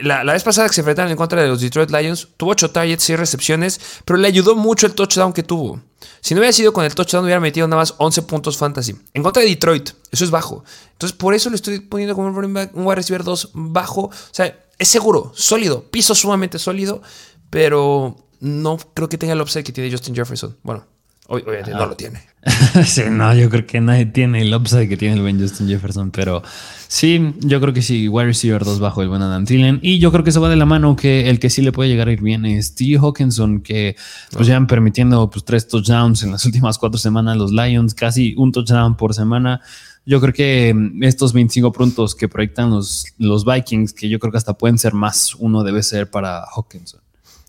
La, 0.02 0.24
vez 0.24 0.42
pasada 0.42 0.68
que 0.68 0.74
se 0.74 0.80
enfrentaron 0.80 1.10
en 1.10 1.16
contra 1.16 1.42
de 1.42 1.48
los 1.48 1.60
Detroit 1.60 1.90
Lions, 1.90 2.28
tuvo 2.36 2.50
8 2.52 2.70
targets, 2.70 3.04
6 3.04 3.18
recepciones, 3.18 3.80
pero 4.04 4.18
le 4.18 4.28
ayudó 4.28 4.56
mucho 4.56 4.86
el 4.86 4.94
touchdown 4.94 5.32
que 5.32 5.42
tuvo. 5.42 5.80
Si 6.20 6.34
no 6.34 6.40
hubiera 6.40 6.52
sido 6.52 6.72
con 6.72 6.84
el 6.84 6.94
touchdown, 6.94 7.24
hubiera 7.24 7.40
metido 7.40 7.68
nada 7.68 7.82
más 7.82 7.94
11 7.98 8.22
puntos 8.22 8.56
fantasy. 8.56 8.96
En 9.14 9.22
contra 9.22 9.42
de 9.42 9.48
Detroit, 9.48 9.90
eso 10.10 10.24
es 10.24 10.30
bajo. 10.30 10.64
Entonces, 10.92 11.16
por 11.16 11.34
eso 11.34 11.50
le 11.50 11.56
estoy 11.56 11.80
poniendo 11.80 12.14
como 12.14 12.28
un 12.28 12.86
wide 12.86 12.94
receiver 12.94 13.22
2 13.22 13.50
bajo. 13.54 14.02
O 14.02 14.12
sea, 14.32 14.58
es 14.78 14.88
seguro, 14.88 15.32
sólido, 15.34 15.84
piso 15.90 16.14
sumamente 16.14 16.58
sólido, 16.58 17.02
pero 17.50 18.16
no 18.40 18.78
creo 18.94 19.08
que 19.08 19.18
tenga 19.18 19.32
el 19.32 19.40
upside 19.40 19.64
que 19.64 19.72
tiene 19.72 19.90
Justin 19.90 20.14
Jefferson. 20.14 20.56
Bueno, 20.62 20.86
Obviamente 21.28 21.72
no 21.72 21.86
lo 21.86 21.96
tiene. 21.96 22.20
sí, 22.84 23.02
no, 23.10 23.34
yo 23.34 23.50
creo 23.50 23.66
que 23.66 23.80
nadie 23.80 24.06
tiene 24.06 24.42
el 24.42 24.54
upside 24.54 24.88
que 24.88 24.96
tiene 24.96 25.16
el 25.16 25.22
buen 25.22 25.40
Justin 25.40 25.66
Jefferson, 25.66 26.12
pero 26.12 26.42
sí, 26.86 27.34
yo 27.40 27.60
creo 27.60 27.74
que 27.74 27.82
sí, 27.82 28.08
wide 28.08 28.26
receiver 28.26 28.64
2 28.64 28.78
bajo 28.78 29.02
el 29.02 29.08
buen 29.08 29.22
Adam 29.22 29.44
Thielen. 29.44 29.80
Y 29.82 29.98
yo 29.98 30.12
creo 30.12 30.22
que 30.22 30.30
se 30.30 30.38
va 30.38 30.48
de 30.48 30.54
la 30.54 30.66
mano 30.66 30.94
que 30.94 31.28
el 31.28 31.40
que 31.40 31.50
sí 31.50 31.62
le 31.62 31.72
puede 31.72 31.90
llegar 31.90 32.06
a 32.08 32.12
ir 32.12 32.22
bien 32.22 32.46
es 32.46 32.76
T. 32.76 32.96
Hawkinson, 32.96 33.60
que 33.60 33.96
pues 34.32 34.46
ya 34.46 34.56
han 34.56 34.68
permitiendo 34.68 35.28
pues 35.28 35.44
tres 35.44 35.66
touchdowns 35.66 36.22
en 36.22 36.30
las 36.30 36.44
últimas 36.44 36.78
cuatro 36.78 36.98
semanas 36.98 37.36
los 37.36 37.50
Lions, 37.50 37.94
casi 37.94 38.34
un 38.36 38.52
touchdown 38.52 38.96
por 38.96 39.12
semana. 39.12 39.60
Yo 40.04 40.20
creo 40.20 40.32
que 40.32 40.72
mm, 40.72 41.02
estos 41.02 41.32
25 41.32 41.72
puntos 41.72 42.14
que 42.14 42.28
proyectan 42.28 42.70
los, 42.70 43.06
los 43.18 43.44
Vikings, 43.44 43.92
que 43.92 44.08
yo 44.08 44.20
creo 44.20 44.30
que 44.30 44.38
hasta 44.38 44.54
pueden 44.54 44.78
ser 44.78 44.94
más, 44.94 45.34
uno 45.34 45.64
debe 45.64 45.82
ser 45.82 46.08
para 46.08 46.44
Hawkinson. 46.44 47.00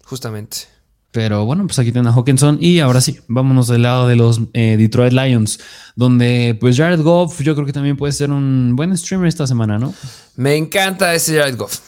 Justamente. 0.05 0.76
Pero 1.17 1.45
bueno, 1.45 1.65
pues 1.65 1.79
aquí 1.79 1.91
tienen 1.91 2.13
a 2.13 2.15
Hawkinson. 2.15 2.59
Y 2.61 2.79
ahora 2.79 3.01
sí, 3.01 3.19
vámonos 3.27 3.67
del 3.67 3.81
lado 3.81 4.07
de 4.07 4.15
los 4.15 4.39
eh, 4.53 4.77
Detroit 4.77 5.13
Lions, 5.13 5.59
donde 5.95 6.55
pues 6.59 6.77
Jared 6.77 7.01
Goff 7.01 7.41
yo 7.41 7.55
creo 7.55 7.65
que 7.65 7.73
también 7.73 7.97
puede 7.97 8.13
ser 8.13 8.29
un 8.29 8.75
buen 8.75 8.95
streamer 8.95 9.27
esta 9.27 9.47
semana, 9.47 9.79
¿no? 9.79 9.95
Me 10.35 10.55
encanta 10.55 11.15
ese 11.15 11.39
Jared 11.39 11.57
Goff. 11.57 11.79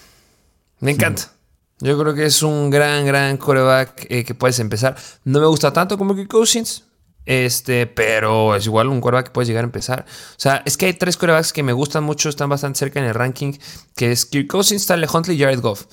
Me 0.80 0.89
encanta. 0.89 1.32
Yo 1.80 1.96
creo 2.00 2.15
que 2.15 2.26
es 2.26 2.42
un 2.42 2.72
gran, 2.72 3.06
gran 3.06 3.38
coreback 3.38 4.08
eh, 4.10 4.24
que 4.24 4.34
puedes 4.34 4.58
empezar. 4.58 4.96
No 5.26 5.39
me 5.39 5.46
gusta 5.46 5.72
tanto 5.72 5.96
como 5.96 6.15
Kirk 6.15 6.28
Cousins, 6.28 6.86
este, 7.24 7.86
pero 7.86 8.56
es 8.56 8.65
igual 8.65 8.88
un 8.88 9.00
coreback 9.00 9.28
que 9.28 9.32
puedes 9.32 9.48
llegar 9.48 9.63
a 9.63 9.68
empezar. 9.68 10.08
O 10.08 10.39
sea, 10.39 10.63
es 10.65 10.76
que 10.76 10.88
hay 10.88 10.94
tres 10.94 11.18
corebacks 11.18 11.54
que 11.54 11.62
me 11.62 11.74
gustan 11.74 12.04
mucho, 12.04 12.30
están 12.30 12.50
bastante 12.50 12.80
cerca 12.80 13.00
en 13.00 13.06
el 13.06 13.13
ranking, 13.13 13.54
que 13.96 14.12
es 14.12 14.26
Kirk 14.26 14.48
Cousins, 14.48 14.82
Stanley 14.82 15.08
Huntley 15.13 15.38
y 15.38 15.39
Jared 15.39 15.62
Goff. 15.62 15.86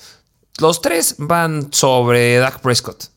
Los 0.57 0.81
tres 0.81 1.13
van 1.19 1.71
sobre 1.71 2.37
Dak 2.37 2.61
Prescott 2.61 3.15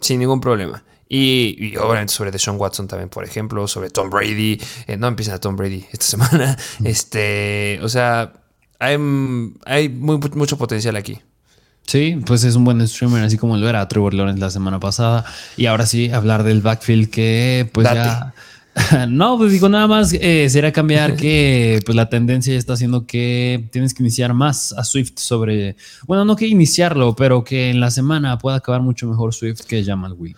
sin 0.00 0.20
ningún 0.20 0.40
problema. 0.40 0.82
Y, 1.08 1.76
obviamente 1.76 2.12
sobre 2.12 2.32
Deshaun 2.32 2.58
Watson 2.58 2.88
también, 2.88 3.08
por 3.08 3.24
ejemplo, 3.24 3.66
sobre 3.68 3.90
Tom 3.90 4.10
Brady. 4.10 4.60
Eh, 4.86 4.96
no 4.96 5.06
empiezan 5.06 5.36
a 5.36 5.38
Tom 5.38 5.56
Brady 5.56 5.86
esta 5.92 6.06
semana. 6.06 6.56
Este, 6.84 7.78
o 7.82 7.88
sea, 7.88 8.32
hay, 8.78 8.98
hay 9.64 9.88
mucho 9.88 10.58
potencial 10.58 10.96
aquí. 10.96 11.20
Sí, 11.86 12.20
pues 12.26 12.42
es 12.42 12.56
un 12.56 12.64
buen 12.64 12.86
streamer, 12.88 13.22
así 13.22 13.38
como 13.38 13.56
lo 13.56 13.68
era 13.68 13.86
Trevor 13.86 14.12
Lawrence 14.12 14.40
la 14.40 14.50
semana 14.50 14.80
pasada. 14.80 15.24
Y 15.56 15.66
ahora 15.66 15.86
sí, 15.86 16.10
hablar 16.10 16.42
del 16.42 16.60
backfield 16.60 17.10
que 17.10 17.68
pues 17.72 17.86
ya... 17.92 18.34
no, 19.08 19.38
pues 19.38 19.52
digo 19.52 19.68
nada 19.68 19.86
más, 19.86 20.12
eh, 20.12 20.48
será 20.50 20.72
cambiar 20.72 21.16
que 21.16 21.80
pues 21.86 21.96
la 21.96 22.08
tendencia 22.08 22.52
ya 22.52 22.58
está 22.58 22.74
haciendo 22.74 23.06
que 23.06 23.68
tienes 23.72 23.94
que 23.94 24.02
iniciar 24.02 24.34
más 24.34 24.72
a 24.72 24.84
Swift 24.84 25.14
sobre, 25.16 25.76
bueno, 26.06 26.24
no 26.24 26.36
que 26.36 26.46
iniciarlo, 26.46 27.16
pero 27.16 27.42
que 27.42 27.70
en 27.70 27.80
la 27.80 27.90
semana 27.90 28.38
pueda 28.38 28.56
acabar 28.56 28.82
mucho 28.82 29.06
mejor 29.06 29.34
Swift 29.34 29.62
que 29.62 29.84
Jamal 29.84 30.12
Will. 30.12 30.36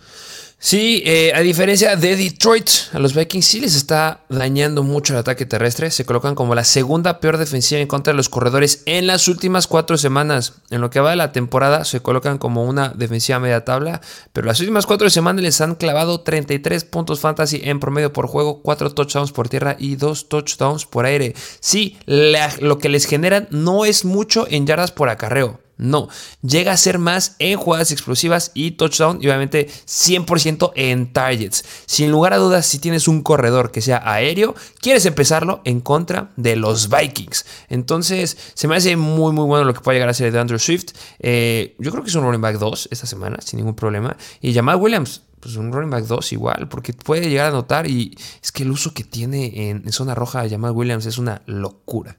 Sí, 0.61 1.01
eh, 1.05 1.31
a 1.33 1.39
diferencia 1.39 1.95
de 1.95 2.17
Detroit, 2.17 2.69
a 2.91 2.99
los 2.99 3.15
Vikings 3.15 3.45
sí 3.45 3.61
les 3.61 3.77
está 3.77 4.25
dañando 4.27 4.83
mucho 4.83 5.13
el 5.13 5.19
ataque 5.19 5.45
terrestre. 5.45 5.89
Se 5.89 6.03
colocan 6.03 6.35
como 6.35 6.53
la 6.53 6.65
segunda 6.65 7.21
peor 7.21 7.37
defensiva 7.37 7.79
en 7.79 7.87
contra 7.87 8.11
de 8.11 8.17
los 8.17 8.27
corredores 8.27 8.83
en 8.85 9.07
las 9.07 9.29
últimas 9.29 9.67
cuatro 9.67 9.97
semanas. 9.97 10.55
En 10.69 10.81
lo 10.81 10.89
que 10.89 10.99
va 10.99 11.11
de 11.11 11.15
la 11.15 11.31
temporada, 11.31 11.85
se 11.85 12.01
colocan 12.01 12.37
como 12.37 12.65
una 12.65 12.89
defensiva 12.89 13.39
media 13.39 13.63
tabla. 13.63 14.01
Pero 14.33 14.47
las 14.47 14.59
últimas 14.59 14.85
cuatro 14.85 15.09
semanas 15.09 15.43
les 15.43 15.61
han 15.61 15.75
clavado 15.75 16.19
33 16.19 16.83
puntos 16.83 17.21
fantasy 17.21 17.61
en 17.63 17.79
promedio 17.79 18.11
por 18.11 18.27
juego, 18.29 18.61
4 18.61 18.93
touchdowns 18.93 19.33
por 19.33 19.49
tierra 19.49 19.75
y 19.77 19.97
2 19.97 20.29
touchdowns 20.29 20.85
por 20.85 21.05
aire. 21.05 21.35
Sí, 21.59 21.97
lo 22.05 22.77
que 22.77 22.87
les 22.87 23.05
generan 23.05 23.49
no 23.51 23.83
es 23.83 24.05
mucho 24.05 24.47
en 24.49 24.65
yardas 24.65 24.91
por 24.91 25.09
acarreo. 25.09 25.59
No, 25.79 26.09
llega 26.41 26.73
a 26.73 26.77
ser 26.77 26.99
más 26.99 27.37
en 27.39 27.57
jugadas 27.57 27.93
explosivas 27.93 28.51
y 28.53 28.71
touchdown 28.71 29.19
y 29.21 29.27
obviamente 29.27 29.69
100% 29.87 30.73
en 30.75 31.13
targets. 31.13 31.63
Sin 31.85 32.11
lugar 32.11 32.33
a 32.33 32.37
dudas, 32.37 32.65
si 32.65 32.79
tienes 32.79 33.07
un 33.07 33.21
corredor 33.21 33.71
que 33.71 33.79
sea 33.79 34.01
aéreo, 34.03 34.55
quieres 34.81 35.05
empezarlo 35.05 35.61
en 35.63 35.79
contra 35.79 36.31
de 36.35 36.57
los 36.57 36.89
Vikings. 36.89 37.45
Entonces, 37.69 38.37
se 38.53 38.67
me 38.67 38.75
hace 38.75 38.97
muy, 38.97 39.31
muy 39.31 39.45
bueno 39.45 39.63
lo 39.63 39.73
que 39.73 39.79
puede 39.79 39.95
llegar 39.95 40.09
a 40.09 40.13
ser 40.13 40.33
de 40.33 40.39
Andrew 40.39 40.59
Swift. 40.59 40.91
Eh, 41.19 41.77
yo 41.79 41.91
creo 41.91 42.03
que 42.03 42.09
es 42.09 42.15
un 42.15 42.23
running 42.23 42.41
back 42.41 42.57
2 42.57 42.89
esta 42.91 43.07
semana, 43.07 43.37
sin 43.39 43.57
ningún 43.57 43.75
problema. 43.75 44.17
Y 44.41 44.53
Jamal 44.53 44.75
Williams, 44.75 45.23
pues 45.39 45.55
un 45.55 45.71
running 45.71 45.91
back 45.91 46.03
2 46.07 46.33
igual, 46.33 46.67
porque 46.67 46.91
puede 46.91 47.29
llegar 47.29 47.47
a 47.47 47.51
notar 47.51 47.87
y 47.87 48.17
es 48.43 48.51
que 48.51 48.63
el 48.63 48.71
uso 48.71 48.93
que 48.93 49.05
tiene 49.05 49.69
en, 49.69 49.89
zona 49.93 50.13
roja 50.13 50.47
Jamal 50.49 50.71
Williams 50.71 51.05
es 51.05 51.17
una 51.17 51.41
locura. 51.45 52.17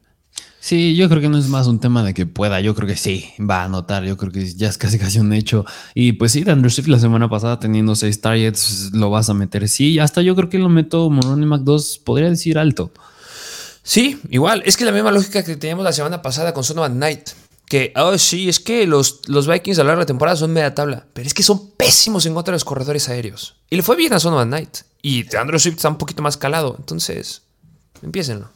Sí, 0.60 0.94
yo 0.94 1.08
creo 1.08 1.22
que 1.22 1.30
no 1.30 1.38
es 1.38 1.48
más 1.48 1.66
un 1.66 1.80
tema 1.80 2.04
de 2.04 2.12
que 2.12 2.26
pueda, 2.26 2.60
yo 2.60 2.74
creo 2.74 2.86
que 2.86 2.96
sí, 2.96 3.30
va 3.40 3.62
a 3.62 3.64
anotar, 3.64 4.04
yo 4.04 4.18
creo 4.18 4.30
que 4.30 4.44
ya 4.54 4.68
es 4.68 4.76
casi 4.76 4.98
casi 5.00 5.18
un 5.18 5.32
hecho. 5.32 5.64
Y 5.94 6.12
pues 6.12 6.32
sí, 6.32 6.44
Andrew 6.46 6.70
Swift 6.70 6.88
la 6.88 6.98
semana 6.98 7.30
pasada 7.30 7.58
teniendo 7.58 7.96
seis 7.96 8.20
targets, 8.20 8.90
lo 8.92 9.10
vas 9.10 9.30
a 9.30 9.34
meter. 9.34 9.68
Sí, 9.68 9.98
hasta 9.98 10.20
yo 10.20 10.36
creo 10.36 10.50
que 10.50 10.58
lo 10.58 10.68
meto 10.68 11.08
Moroni 11.08 11.46
Mac 11.46 11.62
2, 11.62 12.02
podría 12.04 12.28
decir 12.28 12.58
alto. 12.58 12.92
Sí, 13.82 14.20
igual, 14.28 14.62
es 14.66 14.76
que 14.76 14.84
la 14.84 14.92
misma 14.92 15.10
lógica 15.10 15.42
que 15.42 15.56
teníamos 15.56 15.84
la 15.84 15.92
semana 15.92 16.20
pasada 16.20 16.52
con 16.52 16.62
Sonovan 16.62 16.94
Knight. 16.94 17.30
Que, 17.66 17.92
oh, 17.96 18.18
sí, 18.18 18.48
es 18.48 18.60
que 18.60 18.86
los, 18.86 19.22
los 19.28 19.46
Vikings 19.46 19.78
a 19.78 19.82
lo 19.82 19.88
largo 19.88 20.00
de 20.00 20.02
la 20.02 20.06
temporada 20.06 20.36
son 20.36 20.52
media 20.52 20.74
tabla, 20.74 21.06
pero 21.12 21.26
es 21.26 21.34
que 21.34 21.44
son 21.44 21.70
pésimos 21.70 22.26
en 22.26 22.34
contra 22.34 22.52
de 22.52 22.56
los 22.56 22.64
corredores 22.64 23.08
aéreos. 23.08 23.56
Y 23.70 23.76
le 23.76 23.82
fue 23.82 23.96
bien 23.96 24.12
a 24.12 24.20
Sonovan 24.20 24.48
Knight. 24.48 24.78
Y 25.02 25.24
Andrew 25.36 25.58
Swift 25.58 25.76
está 25.76 25.88
un 25.88 25.96
poquito 25.96 26.20
más 26.20 26.36
calado, 26.36 26.76
entonces, 26.78 27.42
empiécenlo. 28.02 28.50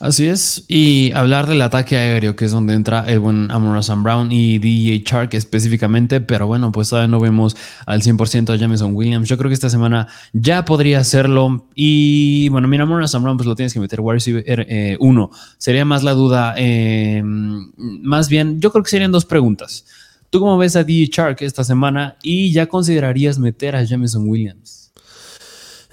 Así 0.00 0.28
es, 0.28 0.64
y 0.66 1.12
hablar 1.12 1.46
del 1.46 1.60
ataque 1.60 1.94
aéreo, 1.94 2.34
que 2.34 2.46
es 2.46 2.52
donde 2.52 2.72
entra 2.72 3.04
el 3.06 3.18
buen 3.18 3.50
Amon 3.50 3.82
Sam 3.82 4.02
Brown 4.02 4.32
y 4.32 4.58
DJ 4.58 5.04
Chark 5.04 5.34
específicamente, 5.34 6.22
pero 6.22 6.46
bueno, 6.46 6.72
pues 6.72 6.88
todavía 6.88 7.08
no 7.08 7.20
vemos 7.20 7.54
al 7.84 8.00
100% 8.00 8.48
a 8.48 8.56
Jameson 8.56 8.94
Williams. 8.94 9.28
Yo 9.28 9.36
creo 9.36 9.50
que 9.50 9.54
esta 9.54 9.68
semana 9.68 10.08
ya 10.32 10.64
podría 10.64 11.00
hacerlo. 11.00 11.66
Y 11.74 12.48
bueno, 12.48 12.66
mira, 12.66 12.84
Amon 12.84 13.06
Sam 13.06 13.24
Brown, 13.24 13.36
pues 13.36 13.46
lo 13.46 13.54
tienes 13.54 13.74
que 13.74 13.80
meter 13.80 14.00
wide 14.00 14.14
receiver 14.14 14.96
1. 14.98 15.30
Eh, 15.32 15.36
Sería 15.58 15.84
más 15.84 16.02
la 16.02 16.12
duda, 16.12 16.54
eh, 16.56 17.20
más 17.22 18.30
bien, 18.30 18.58
yo 18.58 18.72
creo 18.72 18.82
que 18.82 18.90
serían 18.90 19.12
dos 19.12 19.26
preguntas. 19.26 19.84
¿Tú 20.30 20.40
cómo 20.40 20.56
ves 20.56 20.76
a 20.76 20.84
DJ 20.84 21.10
Chark 21.10 21.42
esta 21.42 21.62
semana 21.62 22.16
y 22.22 22.52
ya 22.52 22.64
considerarías 22.68 23.38
meter 23.38 23.76
a 23.76 23.84
Jameson 23.84 24.26
Williams? 24.26 24.92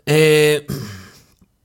Eh, 0.05 0.65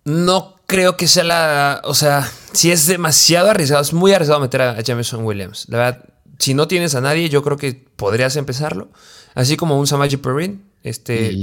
no 0.04 0.56
creo 0.72 0.96
que 0.96 1.06
sea 1.06 1.24
la. 1.24 1.82
O 1.84 1.94
sea, 1.94 2.28
si 2.52 2.70
es 2.70 2.86
demasiado 2.86 3.50
arriesgado, 3.50 3.82
es 3.82 3.92
muy 3.92 4.12
arriesgado 4.12 4.40
meter 4.40 4.62
a 4.62 4.82
Jameson 4.82 5.24
Williams. 5.24 5.66
La 5.68 5.78
verdad, 5.78 6.04
si 6.38 6.54
no 6.54 6.66
tienes 6.66 6.94
a 6.94 7.00
nadie, 7.00 7.28
yo 7.28 7.42
creo 7.42 7.58
que 7.58 7.74
podrías 7.96 8.36
empezarlo. 8.36 8.88
Así 9.34 9.56
como 9.56 9.78
un 9.78 9.86
Samaji 9.86 10.16
Perrin, 10.16 10.64
este 10.82 11.36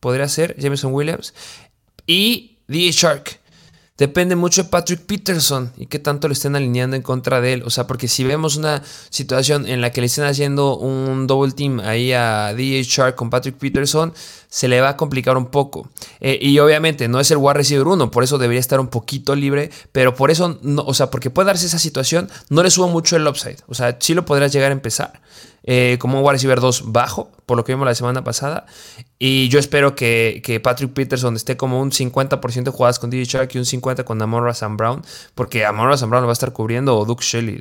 podría 0.00 0.28
ser 0.28 0.56
Jameson 0.58 0.92
Williams. 0.92 1.32
Y 2.06 2.58
DJ 2.66 2.90
Shark. 2.90 3.40
Depende 3.98 4.36
mucho 4.36 4.64
de 4.64 4.68
Patrick 4.68 5.00
Peterson 5.00 5.72
y 5.78 5.86
qué 5.86 5.98
tanto 5.98 6.28
le 6.28 6.34
estén 6.34 6.54
alineando 6.54 6.96
en 6.96 7.02
contra 7.02 7.40
de 7.40 7.54
él. 7.54 7.62
O 7.64 7.70
sea, 7.70 7.86
porque 7.86 8.08
si 8.08 8.24
vemos 8.24 8.56
una 8.56 8.82
situación 9.08 9.66
en 9.66 9.80
la 9.80 9.90
que 9.90 10.02
le 10.02 10.06
estén 10.06 10.24
haciendo 10.24 10.76
un 10.76 11.26
double 11.26 11.52
team 11.52 11.80
ahí 11.80 12.12
a 12.12 12.52
Shark 12.54 13.14
con 13.14 13.30
Patrick 13.30 13.56
Peterson, 13.56 14.12
se 14.48 14.68
le 14.68 14.82
va 14.82 14.90
a 14.90 14.96
complicar 14.98 15.38
un 15.38 15.46
poco. 15.46 15.88
Eh, 16.20 16.38
y 16.40 16.58
obviamente 16.58 17.08
no 17.08 17.20
es 17.20 17.30
el 17.30 17.38
wide 17.38 17.54
receiver 17.54 17.86
1, 17.86 18.10
por 18.10 18.22
eso 18.22 18.36
debería 18.36 18.60
estar 18.60 18.80
un 18.80 18.88
poquito 18.88 19.34
libre, 19.34 19.70
pero 19.92 20.14
por 20.14 20.30
eso, 20.30 20.58
no, 20.62 20.82
o 20.82 20.92
sea, 20.92 21.10
porque 21.10 21.30
puede 21.30 21.46
darse 21.46 21.66
esa 21.66 21.78
situación, 21.78 22.28
no 22.50 22.62
le 22.62 22.70
subo 22.70 22.88
mucho 22.88 23.16
el 23.16 23.26
upside. 23.26 23.58
O 23.66 23.74
sea, 23.74 23.96
sí 23.98 24.12
lo 24.12 24.26
podrás 24.26 24.52
llegar 24.52 24.70
a 24.70 24.74
empezar 24.74 25.20
eh, 25.66 25.96
como 25.98 26.18
un 26.18 26.24
wide 26.24 26.34
receiver 26.34 26.60
2 26.60 26.92
bajo, 26.92 27.30
por 27.44 27.56
lo 27.56 27.64
que 27.64 27.72
vimos 27.72 27.86
la 27.86 27.94
semana 27.94 28.22
pasada. 28.22 28.66
Y 29.18 29.48
yo 29.48 29.58
espero 29.58 29.94
que, 29.94 30.60
Patrick 30.62 30.92
Peterson 30.92 31.34
esté 31.36 31.56
como 31.56 31.80
un 31.80 31.90
50% 31.90 32.62
de 32.64 32.70
jugadas 32.70 32.98
con 32.98 33.10
DJ 33.10 33.24
Shark 33.24 33.50
y 33.54 33.58
un 33.58 33.64
50% 33.64 34.04
con 34.04 34.22
Amorra 34.22 34.54
Sam 34.54 34.76
Brown, 34.76 35.02
porque 35.34 35.64
Amorra 35.64 35.96
Sam 35.96 36.10
Brown 36.10 36.22
lo 36.22 36.28
va 36.28 36.32
a 36.32 36.34
estar 36.34 36.52
cubriendo 36.52 36.96
o 36.96 37.04
Duke 37.04 37.24
Shelley. 37.24 37.58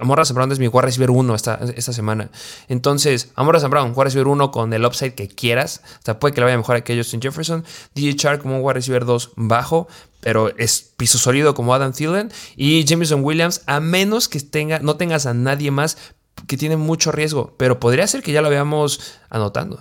Amorra 0.00 0.24
Sam 0.24 0.36
Brown 0.36 0.52
es 0.52 0.58
mi 0.58 0.68
wide 0.68 0.82
receiver 0.82 1.10
1 1.10 1.34
esta, 1.34 1.58
esta 1.74 1.92
semana. 1.92 2.30
Entonces, 2.68 3.32
Amorra 3.34 3.58
Sam 3.58 3.70
Brown, 3.70 3.92
wide 3.94 4.04
receiver 4.04 4.28
1 4.28 4.50
con 4.52 4.72
el 4.72 4.84
upside 4.84 5.14
que 5.14 5.28
quieras. 5.28 5.82
O 6.00 6.04
sea, 6.04 6.18
puede 6.20 6.32
que 6.34 6.40
le 6.40 6.44
vaya 6.44 6.56
mejor 6.56 6.80
que 6.82 6.96
Justin 6.96 7.20
Jefferson. 7.20 7.64
DJ 7.94 8.14
Shark 8.16 8.42
como 8.42 8.58
un 8.58 8.64
wide 8.64 8.74
receiver 8.74 9.04
2 9.04 9.32
bajo, 9.36 9.88
pero 10.20 10.50
es 10.58 10.92
piso 10.96 11.18
sólido 11.18 11.54
como 11.54 11.74
Adam 11.74 11.92
Thielen. 11.92 12.30
Y 12.56 12.84
Jameson 12.84 13.24
Williams, 13.24 13.62
a 13.66 13.80
menos 13.80 14.28
que 14.28 14.40
tenga, 14.40 14.80
no 14.80 14.96
tengas 14.96 15.24
a 15.26 15.34
nadie 15.34 15.70
más 15.70 15.96
que 16.46 16.56
tiene 16.56 16.76
mucho 16.76 17.12
riesgo, 17.12 17.54
pero 17.58 17.80
podría 17.80 18.06
ser 18.06 18.22
que 18.22 18.32
ya 18.32 18.42
lo 18.42 18.50
veamos 18.50 19.18
anotando. 19.30 19.80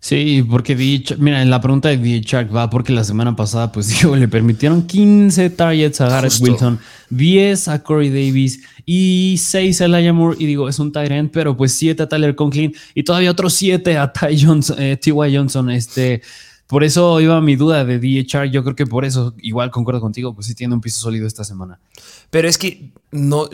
Sí, 0.00 0.46
porque 0.48 0.76
mira, 1.18 1.42
en 1.42 1.50
la 1.50 1.60
pregunta 1.60 1.88
de 1.88 1.96
DJ 1.96 2.44
va 2.44 2.70
porque 2.70 2.92
la 2.92 3.02
semana 3.02 3.34
pasada, 3.34 3.72
pues 3.72 3.88
digo, 4.00 4.14
le 4.14 4.28
permitieron 4.28 4.86
15 4.86 5.50
targets 5.50 6.00
a 6.00 6.08
Garrett 6.08 6.40
Wilson, 6.40 6.78
10 7.10 7.68
a 7.68 7.82
Corey 7.82 8.08
Davis 8.08 8.60
y 8.86 9.36
6 9.38 9.80
a 9.80 9.84
Elijah 9.86 10.12
Moore. 10.12 10.36
Y 10.38 10.46
digo, 10.46 10.68
es 10.68 10.78
un 10.78 10.92
tight 10.92 11.10
end, 11.10 11.30
pero 11.32 11.56
pues 11.56 11.72
7 11.72 12.04
a 12.04 12.08
Tyler 12.08 12.36
Conklin 12.36 12.72
y 12.94 13.02
todavía 13.02 13.30
otros 13.30 13.54
7 13.54 13.98
a 13.98 14.12
Ty 14.12 14.40
Johnson, 14.40 14.76
eh, 14.78 14.96
T.Y. 14.96 15.36
Johnson. 15.36 15.68
Este, 15.70 16.22
por 16.68 16.84
eso 16.84 17.18
iba 17.22 17.40
mi 17.40 17.56
duda 17.56 17.82
de 17.86 17.98
DHR. 17.98 18.50
Yo 18.50 18.62
creo 18.62 18.76
que 18.76 18.86
por 18.86 19.06
eso, 19.06 19.34
igual 19.38 19.70
concuerdo 19.70 20.02
contigo, 20.02 20.34
pues 20.34 20.46
sí 20.46 20.54
tiene 20.54 20.74
un 20.74 20.82
piso 20.82 21.00
sólido 21.00 21.26
esta 21.26 21.42
semana. 21.42 21.80
Pero 22.28 22.46
es 22.46 22.58
que 22.58 22.92
no, 23.10 23.48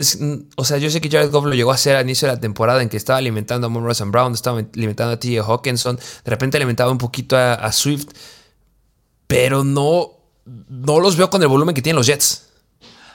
o 0.57 0.65
sea, 0.65 0.77
yo 0.79 0.89
sé 0.89 0.99
que 0.99 1.09
Jared 1.09 1.31
Goff 1.31 1.45
lo 1.45 1.53
llegó 1.53 1.71
a 1.71 1.75
hacer 1.75 1.95
al 1.95 2.03
inicio 2.03 2.27
de 2.27 2.33
la 2.33 2.41
temporada 2.41 2.83
en 2.83 2.89
que 2.89 2.97
estaba 2.97 3.17
alimentando 3.17 3.67
a 3.67 3.69
Monroe 3.69 3.95
Brown, 4.07 4.33
estaba 4.33 4.59
alimentando 4.59 5.13
a 5.13 5.19
T.J. 5.19 5.49
Hawkinson, 5.49 5.95
de 5.95 6.29
repente 6.29 6.57
alimentaba 6.57 6.91
un 6.91 6.97
poquito 6.97 7.37
a, 7.37 7.71
Swift, 7.71 8.07
pero 9.27 9.63
no, 9.63 10.11
no 10.43 10.99
los 10.99 11.15
veo 11.15 11.29
con 11.29 11.41
el 11.41 11.47
volumen 11.47 11.73
que 11.73 11.81
tienen 11.81 11.95
los 11.95 12.07
Jets. 12.07 12.49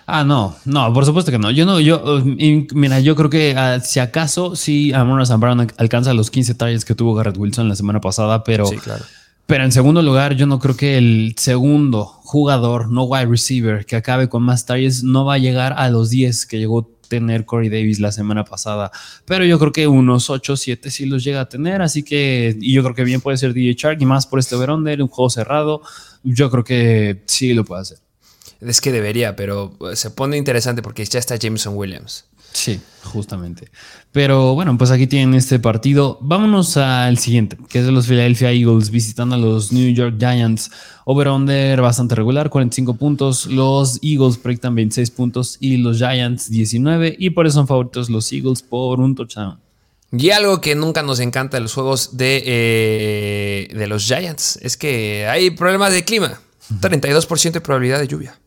Ah, 0.06 0.24
no, 0.24 0.56
no, 0.64 0.94
por 0.94 1.04
supuesto 1.04 1.30
que 1.30 1.38
no. 1.38 1.50
Yo 1.50 1.66
no, 1.66 1.78
yo, 1.78 2.22
mira, 2.24 3.00
yo 3.00 3.14
creo 3.14 3.28
que 3.28 3.54
ah, 3.54 3.80
si 3.80 4.00
acaso 4.00 4.56
sí, 4.56 4.94
Amon 4.94 5.22
Brown 5.38 5.70
alcanza 5.76 6.14
los 6.14 6.30
15 6.30 6.54
targets 6.54 6.86
que 6.86 6.94
tuvo 6.94 7.14
Garrett 7.14 7.36
Wilson 7.36 7.68
la 7.68 7.76
semana 7.76 8.00
pasada, 8.00 8.42
pero 8.44 8.64
sí, 8.64 8.78
claro. 8.78 9.04
Pero 9.50 9.64
en 9.64 9.72
segundo 9.72 10.00
lugar, 10.00 10.36
yo 10.36 10.46
no 10.46 10.60
creo 10.60 10.76
que 10.76 10.96
el 10.96 11.34
segundo 11.36 12.04
jugador, 12.04 12.88
no 12.88 13.02
wide 13.02 13.26
receiver, 13.26 13.84
que 13.84 13.96
acabe 13.96 14.28
con 14.28 14.44
más 14.44 14.64
targets, 14.64 15.02
no 15.02 15.24
va 15.24 15.34
a 15.34 15.38
llegar 15.38 15.74
a 15.76 15.90
los 15.90 16.08
10 16.08 16.46
que 16.46 16.60
llegó 16.60 16.78
a 16.78 17.08
tener 17.08 17.44
Corey 17.46 17.68
Davis 17.68 17.98
la 17.98 18.12
semana 18.12 18.44
pasada. 18.44 18.92
Pero 19.24 19.44
yo 19.44 19.58
creo 19.58 19.72
que 19.72 19.88
unos 19.88 20.30
8 20.30 20.56
7 20.56 20.88
sí 20.92 21.04
los 21.04 21.24
llega 21.24 21.40
a 21.40 21.48
tener. 21.48 21.82
Así 21.82 22.04
que, 22.04 22.56
y 22.60 22.72
yo 22.72 22.84
creo 22.84 22.94
que 22.94 23.02
bien 23.02 23.20
puede 23.20 23.38
ser 23.38 23.52
DJ 23.52 23.74
Shark 23.74 24.00
y 24.00 24.06
más 24.06 24.24
por 24.24 24.38
este 24.38 24.54
over 24.54 24.70
un 24.70 25.08
juego 25.08 25.30
cerrado. 25.30 25.82
Yo 26.22 26.48
creo 26.48 26.62
que 26.62 27.24
sí 27.26 27.52
lo 27.52 27.64
puede 27.64 27.82
hacer. 27.82 27.98
Es 28.60 28.80
que 28.80 28.92
debería, 28.92 29.34
pero 29.34 29.76
se 29.94 30.10
pone 30.10 30.36
interesante 30.36 30.80
porque 30.80 31.04
ya 31.04 31.18
está 31.18 31.34
Jameson 31.34 31.76
Williams. 31.76 32.24
Sí, 32.52 32.80
justamente. 33.04 33.70
Pero 34.12 34.54
bueno, 34.54 34.76
pues 34.76 34.90
aquí 34.90 35.06
tienen 35.06 35.34
este 35.34 35.58
partido. 35.58 36.18
Vámonos 36.20 36.76
al 36.76 37.18
siguiente, 37.18 37.56
que 37.68 37.78
es 37.78 37.86
de 37.86 37.92
los 37.92 38.06
Philadelphia 38.06 38.50
Eagles 38.50 38.90
visitando 38.90 39.36
a 39.36 39.38
los 39.38 39.72
New 39.72 39.92
York 39.92 40.16
Giants. 40.18 40.70
Over-under 41.04 41.80
bastante 41.80 42.14
regular, 42.14 42.50
45 42.50 42.94
puntos. 42.94 43.46
Los 43.46 43.98
Eagles 44.02 44.38
proyectan 44.38 44.74
26 44.74 45.10
puntos 45.12 45.56
y 45.60 45.76
los 45.76 45.98
Giants 45.98 46.50
19. 46.50 47.16
Y 47.18 47.30
por 47.30 47.46
eso 47.46 47.54
son 47.54 47.68
favoritos 47.68 48.10
los 48.10 48.32
Eagles 48.32 48.62
por 48.62 49.00
un 49.00 49.14
touchdown. 49.14 49.58
Y 50.12 50.30
algo 50.30 50.60
que 50.60 50.74
nunca 50.74 51.02
nos 51.02 51.20
encanta 51.20 51.56
de 51.56 51.60
los 51.60 51.72
juegos 51.72 52.16
de, 52.16 52.42
eh, 52.44 53.68
de 53.72 53.86
los 53.86 54.04
Giants 54.04 54.58
es 54.60 54.76
que 54.76 55.26
hay 55.28 55.50
problemas 55.50 55.92
de 55.92 56.04
clima. 56.04 56.40
32% 56.80 57.52
de 57.52 57.60
probabilidad 57.60 58.00
de 58.00 58.08
lluvia. 58.08 58.38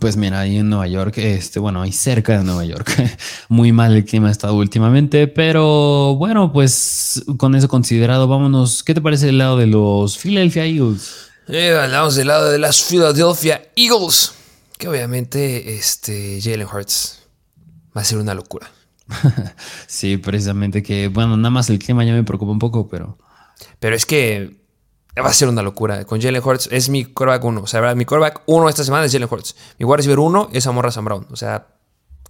Pues 0.00 0.16
mira, 0.16 0.40
ahí 0.40 0.58
en 0.58 0.68
Nueva 0.68 0.86
York, 0.86 1.18
este, 1.18 1.58
bueno, 1.58 1.82
ahí 1.82 1.92
cerca 1.92 2.38
de 2.38 2.44
Nueva 2.44 2.64
York, 2.64 2.90
muy 3.48 3.72
mal 3.72 3.94
el 3.94 4.04
clima 4.04 4.28
ha 4.28 4.30
estado 4.30 4.54
últimamente, 4.54 5.26
pero 5.26 6.14
bueno, 6.16 6.52
pues 6.52 7.24
con 7.36 7.54
eso 7.54 7.68
considerado, 7.68 8.28
vámonos. 8.28 8.84
¿Qué 8.84 8.94
te 8.94 9.00
parece 9.00 9.28
el 9.28 9.38
lado 9.38 9.56
de 9.56 9.66
los 9.66 10.18
Philadelphia 10.18 10.66
Eagles? 10.66 11.32
Eh, 11.48 11.76
hablamos 11.76 12.14
del 12.14 12.28
lado 12.28 12.50
de 12.50 12.58
las 12.58 12.80
Philadelphia 12.82 13.62
Eagles, 13.74 14.32
que 14.78 14.88
obviamente 14.88 15.74
este 15.74 16.40
Jalen 16.40 16.68
Hurts 16.72 17.24
va 17.94 18.02
a 18.02 18.04
ser 18.04 18.18
una 18.18 18.34
locura. 18.34 18.70
sí, 19.88 20.16
precisamente 20.16 20.82
que, 20.82 21.08
bueno, 21.08 21.36
nada 21.36 21.50
más 21.50 21.68
el 21.70 21.80
clima 21.80 22.04
ya 22.04 22.12
me 22.12 22.22
preocupa 22.22 22.52
un 22.52 22.60
poco, 22.60 22.88
pero... 22.88 23.18
Pero 23.80 23.96
es 23.96 24.06
que 24.06 24.61
va 25.20 25.28
a 25.28 25.34
ser 25.34 25.48
una 25.48 25.62
locura. 25.62 26.04
Con 26.04 26.20
Jalen 26.20 26.42
Hurts 26.42 26.68
es 26.72 26.88
mi 26.88 27.04
quarterback 27.04 27.44
1. 27.44 27.60
O 27.62 27.66
sea, 27.66 27.94
mi 27.94 28.04
quarterback 28.04 28.42
1 28.46 28.68
esta 28.68 28.84
semana 28.84 29.04
es 29.04 29.12
Jalen 29.12 29.28
Hurts. 29.30 29.54
Mi 29.78 29.84
wide 29.84 29.98
receiver 29.98 30.18
1 30.18 30.50
es 30.52 30.66
Amorra 30.66 30.90
Sam 30.90 31.04
Brown. 31.04 31.26
O 31.30 31.36
sea, 31.36 31.66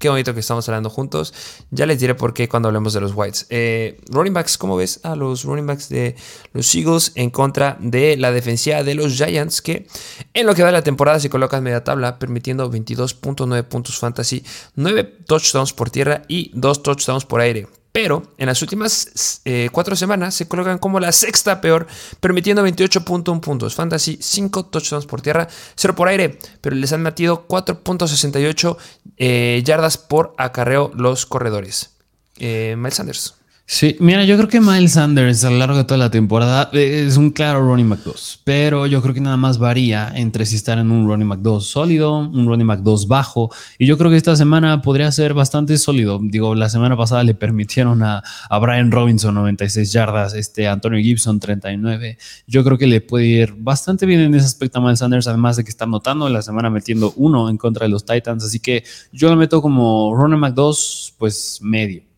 qué 0.00 0.08
bonito 0.08 0.34
que 0.34 0.40
estamos 0.40 0.68
hablando 0.68 0.90
juntos. 0.90 1.32
Ya 1.70 1.86
les 1.86 2.00
diré 2.00 2.16
por 2.16 2.34
qué 2.34 2.48
cuando 2.48 2.68
hablemos 2.68 2.92
de 2.92 3.00
los 3.00 3.12
Whites. 3.14 3.46
Eh, 3.50 4.00
running 4.08 4.34
backs, 4.34 4.58
¿cómo 4.58 4.76
ves 4.76 4.98
a 5.04 5.14
los 5.14 5.44
running 5.44 5.66
backs 5.66 5.88
de 5.88 6.16
los 6.52 6.74
Eagles 6.74 7.12
en 7.14 7.30
contra 7.30 7.76
de 7.78 8.16
la 8.16 8.32
defensiva 8.32 8.82
de 8.82 8.96
los 8.96 9.12
Giants? 9.12 9.62
Que 9.62 9.86
en 10.34 10.46
lo 10.46 10.56
que 10.56 10.62
va 10.62 10.68
de 10.68 10.72
la 10.72 10.82
temporada 10.82 11.20
se 11.20 11.30
colocan 11.30 11.62
media 11.62 11.84
tabla, 11.84 12.18
permitiendo 12.18 12.68
22.9 12.68 13.62
puntos 13.62 13.96
fantasy, 13.96 14.44
9 14.74 15.04
touchdowns 15.24 15.72
por 15.72 15.90
tierra 15.90 16.22
y 16.26 16.50
2 16.54 16.82
touchdowns 16.82 17.24
por 17.24 17.40
aire. 17.40 17.68
Pero 17.92 18.22
en 18.38 18.46
las 18.46 18.62
últimas 18.62 19.42
eh, 19.44 19.68
cuatro 19.70 19.94
semanas 19.94 20.34
se 20.34 20.48
colocan 20.48 20.78
como 20.78 20.98
la 20.98 21.12
sexta 21.12 21.60
peor, 21.60 21.86
permitiendo 22.20 22.66
28.1 22.66 23.40
puntos. 23.40 23.74
Fantasy, 23.74 24.18
5 24.20 24.66
touchdowns 24.66 25.04
por 25.04 25.20
tierra, 25.20 25.46
0 25.76 25.94
por 25.94 26.08
aire, 26.08 26.38
pero 26.62 26.74
les 26.74 26.92
han 26.94 27.02
metido 27.02 27.46
4.68 27.46 28.76
eh, 29.18 29.62
yardas 29.64 29.98
por 29.98 30.34
acarreo 30.38 30.90
los 30.94 31.26
corredores. 31.26 31.90
Eh, 32.38 32.74
Miles 32.78 32.94
Sanders. 32.94 33.34
Sí, 33.64 33.96
mira, 34.00 34.24
yo 34.24 34.36
creo 34.36 34.48
que 34.48 34.60
Miles 34.60 34.92
Sanders 34.92 35.44
a 35.44 35.50
lo 35.50 35.56
largo 35.56 35.76
de 35.78 35.84
toda 35.84 35.96
la 35.96 36.10
temporada 36.10 36.68
eh, 36.72 37.04
es 37.06 37.16
un 37.16 37.30
claro 37.30 37.62
running 37.62 37.88
back 37.88 38.00
2, 38.04 38.40
pero 38.44 38.86
yo 38.86 39.00
creo 39.00 39.14
que 39.14 39.20
nada 39.20 39.36
más 39.36 39.56
varía 39.58 40.12
entre 40.14 40.44
si 40.46 40.56
estar 40.56 40.78
en 40.78 40.90
un 40.90 41.06
running 41.06 41.28
back 41.28 41.40
2 41.40 41.64
sólido, 41.64 42.18
un 42.18 42.46
running 42.46 42.66
back 42.66 42.80
2 42.80 43.08
bajo, 43.08 43.50
y 43.78 43.86
yo 43.86 43.96
creo 43.96 44.10
que 44.10 44.16
esta 44.16 44.36
semana 44.36 44.82
podría 44.82 45.10
ser 45.12 45.32
bastante 45.32 45.78
sólido. 45.78 46.20
Digo, 46.22 46.54
la 46.54 46.68
semana 46.68 46.96
pasada 46.96 47.22
le 47.22 47.34
permitieron 47.34 48.02
a, 48.02 48.22
a 48.50 48.58
Brian 48.58 48.90
Robinson 48.90 49.34
96 49.34 49.92
yardas, 49.92 50.34
este 50.34 50.66
Antonio 50.68 51.00
Gibson 51.00 51.38
39. 51.40 52.18
Yo 52.46 52.64
creo 52.64 52.76
que 52.76 52.88
le 52.88 53.00
puede 53.00 53.26
ir 53.26 53.54
bastante 53.56 54.06
bien 54.06 54.20
en 54.20 54.34
ese 54.34 54.46
aspecto 54.46 54.80
a 54.80 54.82
Miles 54.82 54.98
Sanders, 54.98 55.28
además 55.28 55.56
de 55.56 55.64
que 55.64 55.70
está 55.70 55.86
notando 55.86 56.28
la 56.28 56.42
semana 56.42 56.68
metiendo 56.68 57.14
uno 57.16 57.48
en 57.48 57.56
contra 57.56 57.86
de 57.86 57.90
los 57.90 58.04
Titans, 58.04 58.44
así 58.44 58.58
que 58.58 58.84
yo 59.12 59.30
lo 59.30 59.36
meto 59.36 59.62
como 59.62 60.14
running 60.14 60.40
back 60.40 60.54
2, 60.54 61.14
pues 61.16 61.60
medio. 61.62 62.11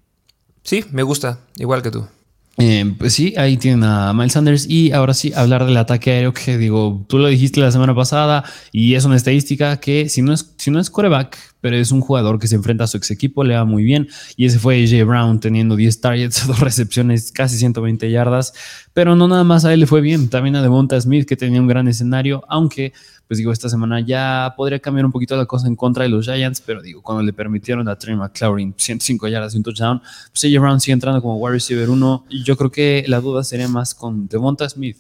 Sí, 0.65 0.85
me 0.91 1.03
gusta, 1.03 1.39
igual 1.57 1.83
que 1.83 1.91
tú. 1.91 2.07
Eh, 2.57 2.95
pues 2.99 3.13
sí, 3.13 3.35
ahí 3.37 3.57
tienen 3.57 3.85
a 3.85 4.13
Miles 4.13 4.33
Sanders. 4.33 4.67
Y 4.69 4.93
ahora 4.93 5.13
sí, 5.13 5.33
hablar 5.35 5.67
del 5.67 5.77
ataque 5.77 6.11
aéreo, 6.11 6.33
que 6.33 6.57
digo, 6.57 7.05
tú 7.09 7.19
lo 7.19 7.29
dijiste 7.29 7.61
la 7.61 7.71
semana 7.71 7.95
pasada, 7.95 8.45
y 8.73 8.95
es 8.95 9.05
una 9.05 9.17
estadística 9.17 9.79
que 9.79 10.09
si 10.09 10.23
no 10.23 10.33
es, 10.33 10.55
si 10.57 10.71
no 10.71 10.81
es 10.81 10.91
coreback, 10.91 11.37
pero 11.65 11.79
es 11.79 11.93
un 11.93 12.03
jugador 12.03 12.39
que 12.39 12.47
se 12.47 12.57
enfrenta 12.57 12.85
a 12.85 12.87
su 12.87 12.99
ex 12.99 13.11
equipo, 13.11 13.43
le 13.43 13.55
va 13.55 13.65
muy 13.65 13.85
bien. 13.85 14.07
Y 14.37 14.45
ese 14.45 14.59
fue 14.59 14.85
AJ 14.85 15.07
Brown 15.07 15.41
teniendo 15.41 15.77
10 15.77 15.99
targets, 16.03 16.47
dos 16.47 16.61
recepciones, 16.61 17.33
casi 17.33 17.57
120 17.57 18.11
yardas. 18.11 18.53
Pero 18.93 19.17
no 19.17 19.29
nada 19.29 19.45
más 19.45 19.65
a 19.65 19.73
él 19.73 19.81
le 19.81 19.87
fue 19.87 20.03
bien, 20.03 20.29
también 20.29 20.57
a 20.57 20.63
Devonta 20.63 21.01
Smith, 21.01 21.27
que 21.27 21.39
tenía 21.39 21.63
un 21.63 21.67
gran 21.67 21.89
escenario, 21.89 22.45
aunque 22.49 22.93
pues 23.27 23.39
digo, 23.39 23.51
esta 23.51 23.71
semana 23.71 24.01
ya 24.01 24.53
podría 24.59 24.79
cambiar 24.79 25.07
un 25.07 25.13
poquito 25.13 25.39
la 25.39 25.47
cosa 25.47 25.67
en 25.67 25.75
contra 25.75 26.03
de 26.03 26.11
los 26.11 26.27
Giants, 26.27 26.61
pero 26.61 26.83
digo, 26.83 27.01
cuando 27.01 27.23
le 27.23 27.33
permitieron 27.33 27.89
a 27.89 27.97
Trey 27.97 28.15
McLaurin 28.15 28.75
105 28.77 29.27
yardas 29.29 29.55
y 29.55 29.57
un 29.57 29.63
touchdown, 29.63 30.03
pues 30.33 30.45
AJ 30.45 30.61
Brown 30.61 30.81
sigue 30.81 30.93
entrando 30.93 31.23
como 31.23 31.39
wide 31.39 31.55
receiver 31.55 31.89
1 31.89 32.27
y 32.29 32.45
yo 32.45 32.59
creo 32.59 32.71
que 32.71 33.07
la 33.09 33.23
duda 33.23 33.43
sería 33.43 33.69
más 33.69 33.95
con 33.95 34.29
Devonta 34.29 34.69
Smith. 34.69 34.99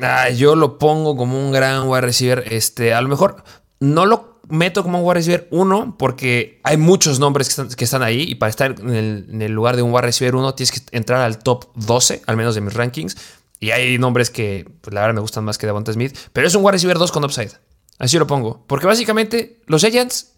Ah, 0.00 0.30
yo 0.30 0.54
lo 0.54 0.78
pongo 0.78 1.16
como 1.16 1.44
un 1.44 1.50
gran 1.50 1.88
wide 1.88 2.02
receiver, 2.02 2.44
este, 2.48 2.94
a 2.94 3.00
lo 3.00 3.08
mejor 3.08 3.42
no 3.80 4.06
lo 4.06 4.35
meto 4.48 4.82
como 4.82 4.98
un 4.98 5.06
wide 5.06 5.14
receiver 5.14 5.48
1 5.50 5.96
porque 5.98 6.60
hay 6.62 6.76
muchos 6.76 7.18
nombres 7.18 7.54
que 7.76 7.84
están, 7.84 8.02
ahí 8.02 8.22
y 8.22 8.34
para 8.36 8.50
estar 8.50 8.74
en 8.78 9.42
el, 9.42 9.52
lugar 9.52 9.76
de 9.76 9.82
un 9.82 9.92
wide 9.92 10.02
receiver 10.02 10.36
1 10.36 10.54
tienes 10.54 10.72
que 10.72 10.96
entrar 10.96 11.20
al 11.20 11.38
top 11.38 11.66
12, 11.74 12.22
al 12.26 12.36
menos 12.36 12.54
de 12.54 12.60
mis 12.60 12.74
rankings. 12.74 13.16
Y 13.58 13.70
hay 13.70 13.98
nombres 13.98 14.30
que, 14.30 14.68
pues, 14.82 14.92
la 14.92 15.00
verdad, 15.00 15.14
me 15.14 15.20
gustan 15.20 15.44
más 15.44 15.56
que 15.56 15.66
Devonta 15.66 15.92
Smith. 15.92 16.16
Pero 16.32 16.46
es 16.46 16.54
un 16.54 16.62
wide 16.62 16.72
receiver 16.72 16.98
2 16.98 17.10
con 17.10 17.24
upside. 17.24 17.52
Así 17.98 18.18
lo 18.18 18.26
pongo. 18.26 18.64
Porque 18.66 18.86
básicamente, 18.86 19.62
los 19.66 19.80
Giants, 19.82 20.32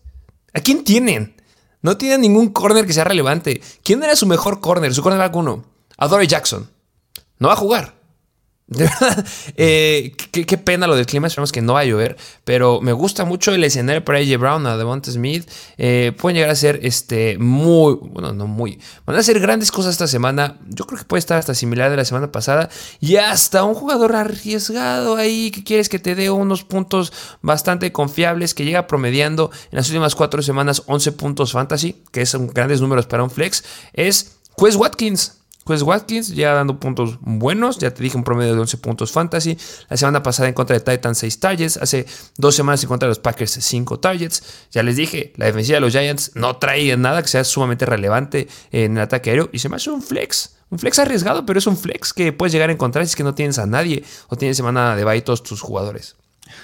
¿a 0.54 0.60
quién 0.60 0.84
tienen? 0.84 1.34
No 1.82 1.96
tienen 1.96 2.20
ningún 2.20 2.50
corner 2.50 2.86
que 2.86 2.92
sea 2.92 3.04
relevante. 3.04 3.60
¿Quién 3.82 4.02
era 4.02 4.14
su 4.14 4.26
mejor 4.26 4.60
corner? 4.60 4.94
Su 4.94 5.02
cornerback 5.02 5.34
1. 5.34 5.64
Dory 6.08 6.26
Jackson. 6.26 6.70
No 7.38 7.48
va 7.48 7.54
a 7.54 7.56
jugar. 7.56 7.97
Eh, 9.60 10.12
qué, 10.30 10.58
pena 10.58 10.86
lo 10.86 10.94
del 10.94 11.06
clima. 11.06 11.26
Esperamos 11.26 11.52
que 11.52 11.62
no 11.62 11.74
va 11.74 11.80
a 11.80 11.84
llover. 11.84 12.16
Pero 12.44 12.80
me 12.80 12.92
gusta 12.92 13.24
mucho 13.24 13.52
el 13.52 13.64
escenario 13.64 14.04
para 14.04 14.18
AJ 14.18 14.38
Brown, 14.38 14.66
a 14.66 14.76
Devonta 14.76 15.10
Smith. 15.10 15.48
Eh, 15.78 16.12
pueden 16.18 16.36
llegar 16.36 16.50
a 16.50 16.54
ser 16.54 16.80
este, 16.82 17.38
muy, 17.38 17.94
bueno, 18.00 18.32
no 18.32 18.46
muy. 18.46 18.78
Van 19.06 19.16
a 19.16 19.20
hacer 19.20 19.40
grandes 19.40 19.72
cosas 19.72 19.92
esta 19.92 20.06
semana. 20.06 20.58
Yo 20.68 20.86
creo 20.86 20.98
que 20.98 21.04
puede 21.04 21.20
estar 21.20 21.38
hasta 21.38 21.54
similar 21.54 21.90
de 21.90 21.96
la 21.96 22.04
semana 22.04 22.30
pasada. 22.30 22.68
Y 23.00 23.16
hasta 23.16 23.64
un 23.64 23.74
jugador 23.74 24.14
arriesgado 24.14 25.16
ahí 25.16 25.50
que 25.50 25.64
quieres 25.64 25.88
que 25.88 25.98
te 25.98 26.14
dé 26.14 26.30
unos 26.30 26.64
puntos 26.64 27.12
bastante 27.42 27.90
confiables. 27.92 28.54
Que 28.54 28.64
llega 28.64 28.86
promediando 28.86 29.50
en 29.70 29.76
las 29.76 29.88
últimas 29.88 30.14
cuatro 30.14 30.42
semanas 30.42 30.82
11 30.86 31.12
puntos 31.12 31.52
fantasy, 31.52 32.02
que 32.12 32.26
son 32.26 32.48
grandes 32.48 32.80
números 32.80 33.06
para 33.06 33.22
un 33.22 33.30
flex. 33.30 33.64
Es 33.92 34.36
Quest 34.56 34.76
Watkins. 34.76 35.38
Pues 35.68 35.82
Watkins 35.82 36.34
ya 36.34 36.54
dando 36.54 36.80
puntos 36.80 37.18
buenos, 37.20 37.76
ya 37.76 37.92
te 37.92 38.02
dije 38.02 38.16
un 38.16 38.24
promedio 38.24 38.54
de 38.54 38.60
11 38.62 38.78
puntos 38.78 39.12
fantasy. 39.12 39.58
La 39.90 39.98
semana 39.98 40.22
pasada 40.22 40.48
en 40.48 40.54
contra 40.54 40.78
de 40.78 40.80
Titans 40.80 41.18
6 41.18 41.40
targets, 41.40 41.76
hace 41.76 42.06
dos 42.38 42.54
semanas 42.54 42.82
en 42.82 42.88
contra 42.88 43.06
de 43.06 43.10
los 43.10 43.18
Packers 43.18 43.50
5 43.50 44.00
targets. 44.00 44.42
Ya 44.70 44.82
les 44.82 44.96
dije, 44.96 45.34
la 45.36 45.44
defensiva 45.44 45.76
de 45.76 45.82
los 45.82 45.92
Giants 45.92 46.30
no 46.36 46.56
trae 46.56 46.96
nada 46.96 47.20
que 47.20 47.28
sea 47.28 47.44
sumamente 47.44 47.84
relevante 47.84 48.48
en 48.72 48.96
el 48.96 49.02
ataque 49.02 49.28
aéreo 49.28 49.50
y 49.52 49.58
se 49.58 49.68
me 49.68 49.76
hace 49.76 49.90
un 49.90 50.00
flex. 50.00 50.56
Un 50.70 50.78
flex 50.78 51.00
arriesgado, 51.00 51.44
pero 51.44 51.58
es 51.58 51.66
un 51.66 51.76
flex 51.76 52.14
que 52.14 52.32
puedes 52.32 52.54
llegar 52.54 52.70
a 52.70 52.72
encontrar 52.72 53.04
si 53.04 53.10
es 53.10 53.16
que 53.16 53.22
no 53.22 53.34
tienes 53.34 53.58
a 53.58 53.66
nadie 53.66 54.04
o 54.28 54.36
tienes 54.36 54.56
semana 54.56 54.96
de 54.96 55.04
bye 55.04 55.20
todos 55.20 55.42
tus 55.42 55.60
jugadores. 55.60 56.16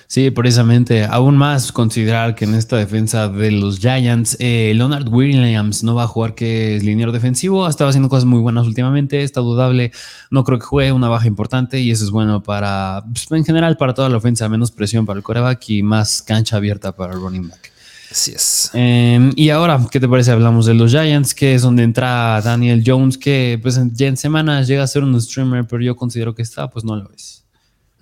Sí, 0.06 0.30
precisamente. 0.30 1.04
Aún 1.04 1.36
más 1.36 1.72
considerar 1.72 2.34
que 2.34 2.44
en 2.44 2.54
esta 2.54 2.76
defensa 2.76 3.28
de 3.28 3.50
los 3.50 3.78
Giants, 3.78 4.36
eh, 4.40 4.72
Leonard 4.74 5.08
Williams 5.08 5.82
no 5.82 5.94
va 5.94 6.04
a 6.04 6.06
jugar 6.06 6.34
que 6.34 6.76
es 6.76 6.84
liniero 6.84 7.12
defensivo. 7.12 7.68
Estaba 7.68 7.90
haciendo 7.90 8.08
cosas 8.08 8.24
muy 8.24 8.40
buenas 8.40 8.66
últimamente. 8.66 9.22
Está 9.22 9.40
dudable. 9.40 9.92
No 10.30 10.44
creo 10.44 10.58
que 10.58 10.66
juegue 10.66 10.92
una 10.92 11.08
baja 11.08 11.26
importante 11.26 11.80
y 11.80 11.90
eso 11.90 12.04
es 12.04 12.10
bueno 12.10 12.42
para, 12.42 13.04
pues, 13.06 13.30
en 13.30 13.44
general, 13.44 13.76
para 13.76 13.94
toda 13.94 14.08
la 14.08 14.16
ofensa. 14.16 14.48
Menos 14.48 14.70
presión 14.70 15.06
para 15.06 15.18
el 15.18 15.22
coreback 15.22 15.68
y 15.70 15.82
más 15.82 16.22
cancha 16.22 16.56
abierta 16.56 16.94
para 16.96 17.14
el 17.14 17.20
running 17.20 17.48
back. 17.48 17.74
Así 18.14 18.30
es. 18.30 18.70
Em, 18.74 19.32
y 19.34 19.50
ahora, 19.50 19.80
¿qué 19.90 19.98
te 19.98 20.08
parece? 20.08 20.30
Hablamos 20.30 20.66
de 20.66 20.74
los 20.74 20.92
Giants, 20.92 21.34
que 21.34 21.54
es 21.54 21.62
donde 21.62 21.82
entra 21.82 22.40
Daniel 22.42 22.84
Jones, 22.86 23.18
que 23.18 23.58
pues 23.60 23.76
ya 23.92 24.06
en 24.06 24.16
semanas 24.16 24.68
llega 24.68 24.84
a 24.84 24.86
ser 24.86 25.02
un 25.02 25.20
streamer, 25.20 25.66
pero 25.66 25.82
yo 25.82 25.96
considero 25.96 26.32
que 26.32 26.42
está, 26.42 26.70
pues 26.70 26.84
no 26.84 26.94
lo 26.94 27.10
es. 27.12 27.43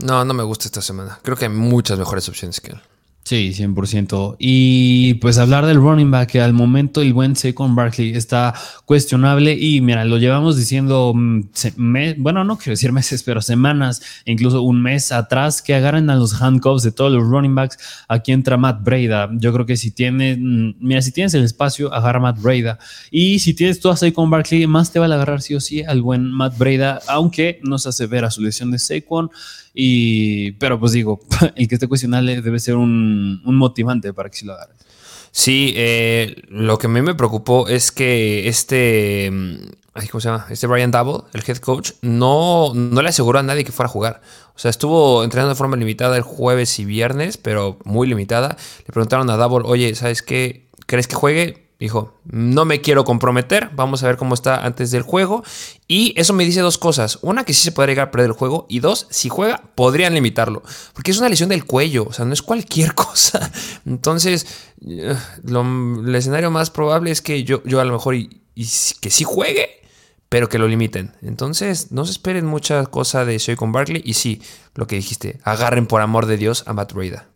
No, 0.03 0.25
no 0.25 0.35
me 0.35 0.43
gusta 0.43 0.67
esta 0.67 0.83
semana. 0.83 1.19
Creo 1.23 1.37
que 1.37 1.47
hay 1.47 1.53
muchas 1.53 1.99
mejores 1.99 2.29
opciones 2.29 2.61
que 2.61 2.73
él. 2.73 2.81
Sí, 3.25 3.53
100%. 3.55 4.35
Y 4.41 5.15
pues 5.15 5.39
hablar 5.39 5.65
del 5.65 5.77
running 5.77 6.11
back, 6.11 6.29
que 6.29 6.41
al 6.41 6.53
momento 6.53 7.03
el 7.03 7.13
buen 7.13 7.37
Saquon 7.37 7.77
Barkley 7.77 8.17
está 8.17 8.53
cuestionable 8.85 9.57
y 9.57 9.81
mira, 9.81 10.05
lo 10.05 10.19
llevamos 10.19 10.57
diciendo, 10.57 11.13
mm, 11.15 11.43
bueno, 12.19 12.43
no 12.43 12.59
quiero 12.59 12.73
decir 12.73 12.91
meses, 12.91 13.23
pero 13.23 13.41
semanas, 13.41 14.03
incluso 14.25 14.63
un 14.63 14.83
mes 14.83 15.13
atrás, 15.13 15.63
que 15.63 15.73
agarren 15.73 16.11
a 16.11 16.17
los 16.17 16.43
handcuffs 16.43 16.83
de 16.83 16.91
todos 16.91 17.13
los 17.13 17.23
running 17.23 17.55
backs. 17.55 17.79
Aquí 18.09 18.33
entra 18.33 18.57
Matt 18.57 18.83
Breda. 18.83 19.31
Yo 19.35 19.53
creo 19.53 19.67
que 19.67 19.77
si 19.77 19.93
tienes, 19.93 20.37
mm, 20.41 20.73
mira, 20.81 21.01
si 21.01 21.13
tienes 21.13 21.33
el 21.35 21.45
espacio, 21.45 21.95
agarra 21.95 22.19
a 22.19 22.23
Matt 22.23 22.43
Breda. 22.43 22.81
Y 23.13 23.39
si 23.39 23.55
tienes 23.55 23.79
tú 23.79 23.89
a 23.89 23.97
Saquon 23.97 24.31
Barkley, 24.31 24.67
más 24.67 24.91
te 24.91 24.99
va 24.99 25.07
a 25.07 25.15
agarrar 25.15 25.43
sí 25.43 25.55
o 25.55 25.61
sí 25.61 25.85
al 25.85 26.03
buen 26.03 26.33
Matt 26.33 26.59
Breda, 26.59 27.01
aunque 27.07 27.61
no 27.63 27.79
se 27.79 27.91
hace 27.91 28.07
ver 28.07 28.25
a 28.25 28.33
su 28.33 28.43
lesión 28.43 28.73
de 28.73 28.81
Saquon. 28.81 29.31
Y, 29.75 30.53
pero 30.53 30.79
pues 30.79 30.93
digo, 30.93 31.21
el 31.57 31.69
que 31.69 31.75
esté 31.77 31.89
cuestionable 31.89 32.41
debe 32.43 32.59
ser 32.61 32.77
un, 32.77 33.41
motivante 33.45 34.13
para 34.13 34.29
que 34.29 34.37
si 34.37 34.47
lo 34.47 34.55
agarres. 34.55 34.77
Sí, 35.31 35.73
eh, 35.77 36.43
lo 36.49 36.77
que 36.79 36.89
a 36.89 36.91
mí 36.91 37.01
me 37.01 37.15
preocupó 37.15 37.67
es 37.69 37.91
que 37.91 38.49
este, 38.49 39.31
mm, 39.33 39.57
¿cómo 40.11 40.21
se 40.21 40.29
llama? 40.29 40.47
Este 40.51 40.67
Brian 40.67 40.91
Double, 40.91 41.25
el 41.33 41.43
head 41.47 41.57
coach, 41.57 41.93
no, 42.03 42.73
no 42.75 43.01
le 43.01 43.09
aseguró 43.09 43.39
a 43.39 43.43
nadie 43.43 43.65
que 43.65 43.73
fuera 43.73 43.89
a 43.89 43.93
jugar. 43.93 44.21
O 44.55 44.59
sea, 44.59 44.71
estuvo 44.71 45.25
entrenando 45.25 45.51
de 45.51 45.57
forma 45.57 45.77
limitada 45.77 46.17
el 46.17 46.23
jueves 46.23 46.79
y 46.79 46.85
viernes, 46.85 47.39
pero 47.39 47.79
muy 47.85 48.07
limitada. 48.07 48.57
Le 48.81 48.93
preguntaron 48.93 49.31
a 49.31 49.37
Double, 49.37 49.67
oye, 49.67 49.95
¿sabes 49.95 50.23
qué? 50.23 50.69
¿Crees 50.87 51.09
que 51.09 51.15
juegue? 51.15 51.62
Dijo, 51.83 52.15
no 52.27 52.65
me 52.65 52.81
quiero 52.81 53.03
comprometer, 53.03 53.71
vamos 53.75 54.05
a 54.05 54.07
ver 54.07 54.17
cómo 54.17 54.35
está 54.35 54.65
antes 54.65 54.93
del 54.93 55.03
juego. 55.03 55.43
Y 55.89 56.15
eso 56.17 56.33
me 56.33 56.45
dice 56.45 56.61
dos 56.61 56.79
cosas. 56.79 57.19
Una, 57.23 57.43
que 57.43 57.55
sí 57.55 57.65
se 57.65 57.73
puede 57.73 57.89
llegar 57.89 58.07
a 58.07 58.11
perder 58.13 58.29
el 58.29 58.37
juego. 58.37 58.67
Y 58.69 58.79
dos, 58.79 59.09
si 59.11 59.29
juega, 59.29 59.61
podrían 59.75 60.15
limitarlo. 60.15 60.63
Porque 60.93 61.11
es 61.11 61.19
una 61.19 61.29
lesión 61.29 61.49
del 61.49 61.65
cuello, 61.65 62.07
o 62.09 62.13
sea, 62.13 62.25
no 62.25 62.35
es 62.35 62.43
cualquier 62.43 62.95
cosa. 62.95 63.51
Entonces, 63.85 64.47
eh, 64.87 65.17
el 65.45 66.15
escenario 66.15 66.53
más 66.53 66.71
probable 66.71 67.11
es 67.11 67.21
que 67.21 67.43
yo, 67.43 67.65
yo 67.65 67.81
a 67.81 67.85
lo 67.85 67.95
mejor 67.95 68.15
y, 68.15 68.29
que 69.01 69.11
sí 69.11 69.25
juegue, 69.25 69.83
pero 70.29 70.49
que 70.49 70.61
lo 70.61 70.69
limiten. 70.69 71.17
Entonces, 71.21 71.91
no 71.91 72.05
se 72.05 72.13
esperen 72.13 72.47
mucha 72.47 72.87
cosa 72.87 73.25
de 73.25 73.41
Soy 73.41 73.57
con 73.57 73.73
Barkley. 73.73 74.03
Y 74.05 74.15
sí, 74.15 74.41
lo 74.77 74.87
que 74.87 74.95
dijiste, 74.95 75.41
agarren 75.43 75.89
por 75.89 76.01
amor 76.01 76.27
de 76.27 76.37
Dios 76.37 76.63
a 76.69 76.75
Matt 76.75 76.93
Breda. 76.93 77.32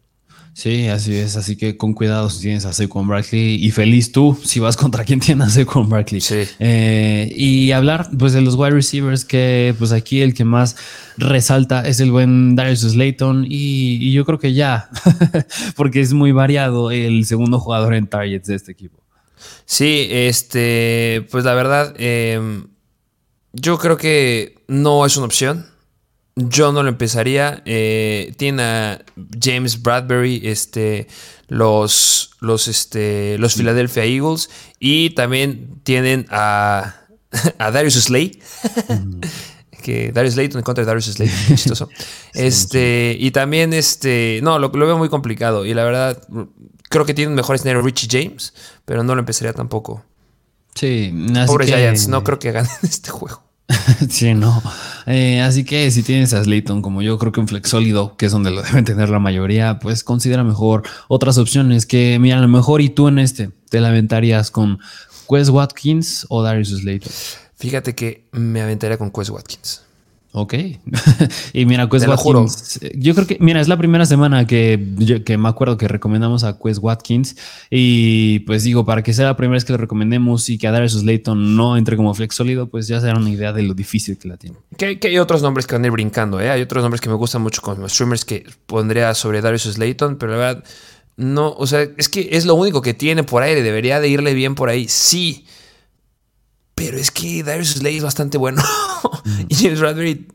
Sí, 0.56 0.88
así 0.88 1.14
es. 1.14 1.36
Así 1.36 1.54
que 1.54 1.76
con 1.76 1.92
cuidado 1.92 2.30
si 2.30 2.40
tienes 2.40 2.64
a 2.64 2.72
Saquon 2.72 3.06
Barkley 3.06 3.62
y 3.62 3.70
feliz 3.72 4.10
tú 4.10 4.38
si 4.42 4.58
vas 4.58 4.74
contra 4.78 5.04
quien 5.04 5.20
tiene 5.20 5.44
a 5.44 5.50
Saquon 5.50 5.86
Barkley. 5.86 6.22
Sí. 6.22 6.44
Eh, 6.58 7.30
y 7.36 7.72
hablar 7.72 8.08
pues 8.18 8.32
de 8.32 8.40
los 8.40 8.54
wide 8.54 8.70
receivers 8.70 9.26
que 9.26 9.74
pues 9.78 9.92
aquí 9.92 10.22
el 10.22 10.32
que 10.32 10.46
más 10.46 10.76
resalta 11.18 11.86
es 11.86 12.00
el 12.00 12.10
buen 12.10 12.56
Darius 12.56 12.80
Slayton 12.80 13.44
y, 13.46 14.10
yo 14.12 14.24
creo 14.24 14.38
que 14.38 14.54
ya, 14.54 14.88
porque 15.76 16.00
es 16.00 16.14
muy 16.14 16.32
variado 16.32 16.90
el 16.90 17.26
segundo 17.26 17.60
jugador 17.60 17.92
en 17.92 18.06
targets 18.06 18.48
de 18.48 18.54
este 18.54 18.72
equipo. 18.72 19.02
Sí, 19.66 20.08
este, 20.10 21.26
pues 21.30 21.44
la 21.44 21.52
verdad, 21.52 21.94
em, 21.98 22.68
yo 23.52 23.76
creo 23.76 23.98
que 23.98 24.54
no 24.68 25.04
es 25.04 25.18
una 25.18 25.26
opción. 25.26 25.66
Yo 26.36 26.70
no 26.70 26.82
lo 26.82 26.90
empezaría. 26.90 27.62
Eh, 27.64 28.34
tiene 28.36 28.62
a 28.62 29.04
James 29.42 29.80
Bradbury, 29.82 30.42
este, 30.44 31.08
los, 31.48 32.30
los, 32.40 32.68
este, 32.68 33.38
los 33.38 33.54
Philadelphia 33.54 34.04
Eagles. 34.04 34.50
Y 34.78 35.10
también 35.10 35.80
tienen 35.82 36.26
a, 36.30 36.94
a 37.58 37.70
Darius 37.70 37.94
Slay. 37.94 38.38
que 39.82 40.12
Darius 40.12 40.34
Slay 40.34 40.50
en 40.52 40.62
contra 40.62 40.82
de 40.82 40.86
Darius 40.86 41.06
Slay. 41.06 41.30
Chistoso. 41.48 41.88
este, 42.34 43.16
y 43.18 43.30
también, 43.30 43.72
este, 43.72 44.40
no, 44.42 44.58
lo, 44.58 44.68
lo, 44.68 44.86
veo 44.86 44.98
muy 44.98 45.08
complicado. 45.08 45.64
Y 45.64 45.72
la 45.72 45.84
verdad, 45.84 46.22
creo 46.90 47.06
que 47.06 47.14
tiene 47.14 47.30
un 47.30 47.36
mejor 47.36 47.56
escenario 47.56 47.80
Richie 47.80 48.08
James, 48.10 48.52
pero 48.84 49.02
no 49.02 49.14
lo 49.14 49.20
empezaría 49.20 49.54
tampoco. 49.54 50.04
Sí, 50.74 51.14
Pobre 51.46 51.66
Giants, 51.66 52.08
no 52.08 52.22
creo 52.22 52.38
que 52.38 52.52
ganen 52.52 52.70
este 52.82 53.10
juego. 53.10 53.45
sí, 54.10 54.34
no. 54.34 54.62
Eh, 55.06 55.40
así 55.40 55.64
que 55.64 55.90
si 55.90 56.02
tienes 56.02 56.32
a 56.34 56.42
Slayton, 56.42 56.82
como 56.82 57.02
yo 57.02 57.18
creo 57.18 57.32
que 57.32 57.40
un 57.40 57.48
flex 57.48 57.68
sólido, 57.68 58.16
que 58.16 58.26
es 58.26 58.32
donde 58.32 58.50
lo 58.50 58.62
deben 58.64 58.84
tener 58.84 59.08
la 59.08 59.18
mayoría, 59.18 59.78
pues 59.78 60.04
considera 60.04 60.44
mejor 60.44 60.82
otras 61.08 61.38
opciones 61.38 61.86
que, 61.86 62.18
mira, 62.18 62.38
a 62.38 62.40
lo 62.40 62.48
mejor 62.48 62.80
y 62.80 62.90
tú 62.90 63.08
en 63.08 63.18
este 63.18 63.50
te 63.68 63.80
lamentarías 63.80 64.50
con 64.50 64.78
Quest 65.28 65.50
Watkins 65.50 66.26
o 66.28 66.42
Darius 66.42 66.68
Slayton. 66.68 67.12
Fíjate 67.56 67.94
que 67.94 68.28
me 68.32 68.60
aventaría 68.60 68.98
con 68.98 69.10
Quest 69.10 69.30
Watkins. 69.30 69.85
Ok. 70.38 70.52
y 71.54 71.64
mira, 71.64 71.88
Quest 71.88 72.06
Watkins. 72.06 72.78
Yo 72.94 73.14
creo 73.14 73.26
que, 73.26 73.38
mira, 73.40 73.58
es 73.58 73.68
la 73.68 73.78
primera 73.78 74.04
semana 74.04 74.46
que, 74.46 75.22
que 75.24 75.38
me 75.38 75.48
acuerdo 75.48 75.78
que 75.78 75.88
recomendamos 75.88 76.44
a 76.44 76.58
Quest 76.58 76.80
Watkins. 76.82 77.36
Y 77.70 78.40
pues 78.40 78.62
digo, 78.62 78.84
para 78.84 79.02
que 79.02 79.14
sea 79.14 79.24
la 79.24 79.36
primera 79.38 79.54
vez 79.54 79.64
que 79.64 79.72
lo 79.72 79.78
recomendemos 79.78 80.50
y 80.50 80.58
que 80.58 80.68
a 80.68 80.72
Darius 80.72 80.92
Slayton 80.92 81.56
no 81.56 81.78
entre 81.78 81.96
como 81.96 82.12
flex 82.12 82.34
sólido, 82.34 82.66
pues 82.68 82.86
ya 82.86 83.00
se 83.00 83.10
una 83.10 83.30
idea 83.30 83.54
de 83.54 83.62
lo 83.62 83.72
difícil 83.72 84.18
que 84.18 84.28
la 84.28 84.36
tiene. 84.36 84.58
Que, 84.76 84.98
hay 85.02 85.18
otros 85.18 85.40
nombres 85.40 85.66
que 85.66 85.74
van 85.74 85.84
a 85.84 85.86
ir 85.86 85.92
brincando, 85.92 86.38
¿eh? 86.38 86.50
Hay 86.50 86.60
otros 86.60 86.82
nombres 86.84 87.00
que 87.00 87.08
me 87.08 87.14
gustan 87.14 87.40
mucho 87.40 87.62
como 87.62 87.88
streamers 87.88 88.26
que 88.26 88.44
pondría 88.66 89.14
sobre 89.14 89.40
Darius 89.40 89.62
Slayton, 89.62 90.16
pero 90.16 90.32
la 90.32 90.38
verdad, 90.38 90.64
no, 91.16 91.52
o 91.52 91.66
sea, 91.66 91.80
es 91.96 92.10
que 92.10 92.28
es 92.32 92.44
lo 92.44 92.56
único 92.56 92.82
que 92.82 92.92
tiene 92.92 93.24
por 93.24 93.42
aire. 93.42 93.62
Debería 93.62 94.00
de 94.00 94.08
irle 94.10 94.34
bien 94.34 94.54
por 94.54 94.68
ahí. 94.68 94.86
Sí 94.86 95.46
pero 96.76 96.98
es 96.98 97.10
que 97.10 97.42
Darius 97.42 97.70
Slay 97.70 97.96
es 97.96 98.04
bastante 98.04 98.38
bueno. 98.38 98.62
y 99.48 99.54
James 99.56 99.80
Bradbury 99.80 100.28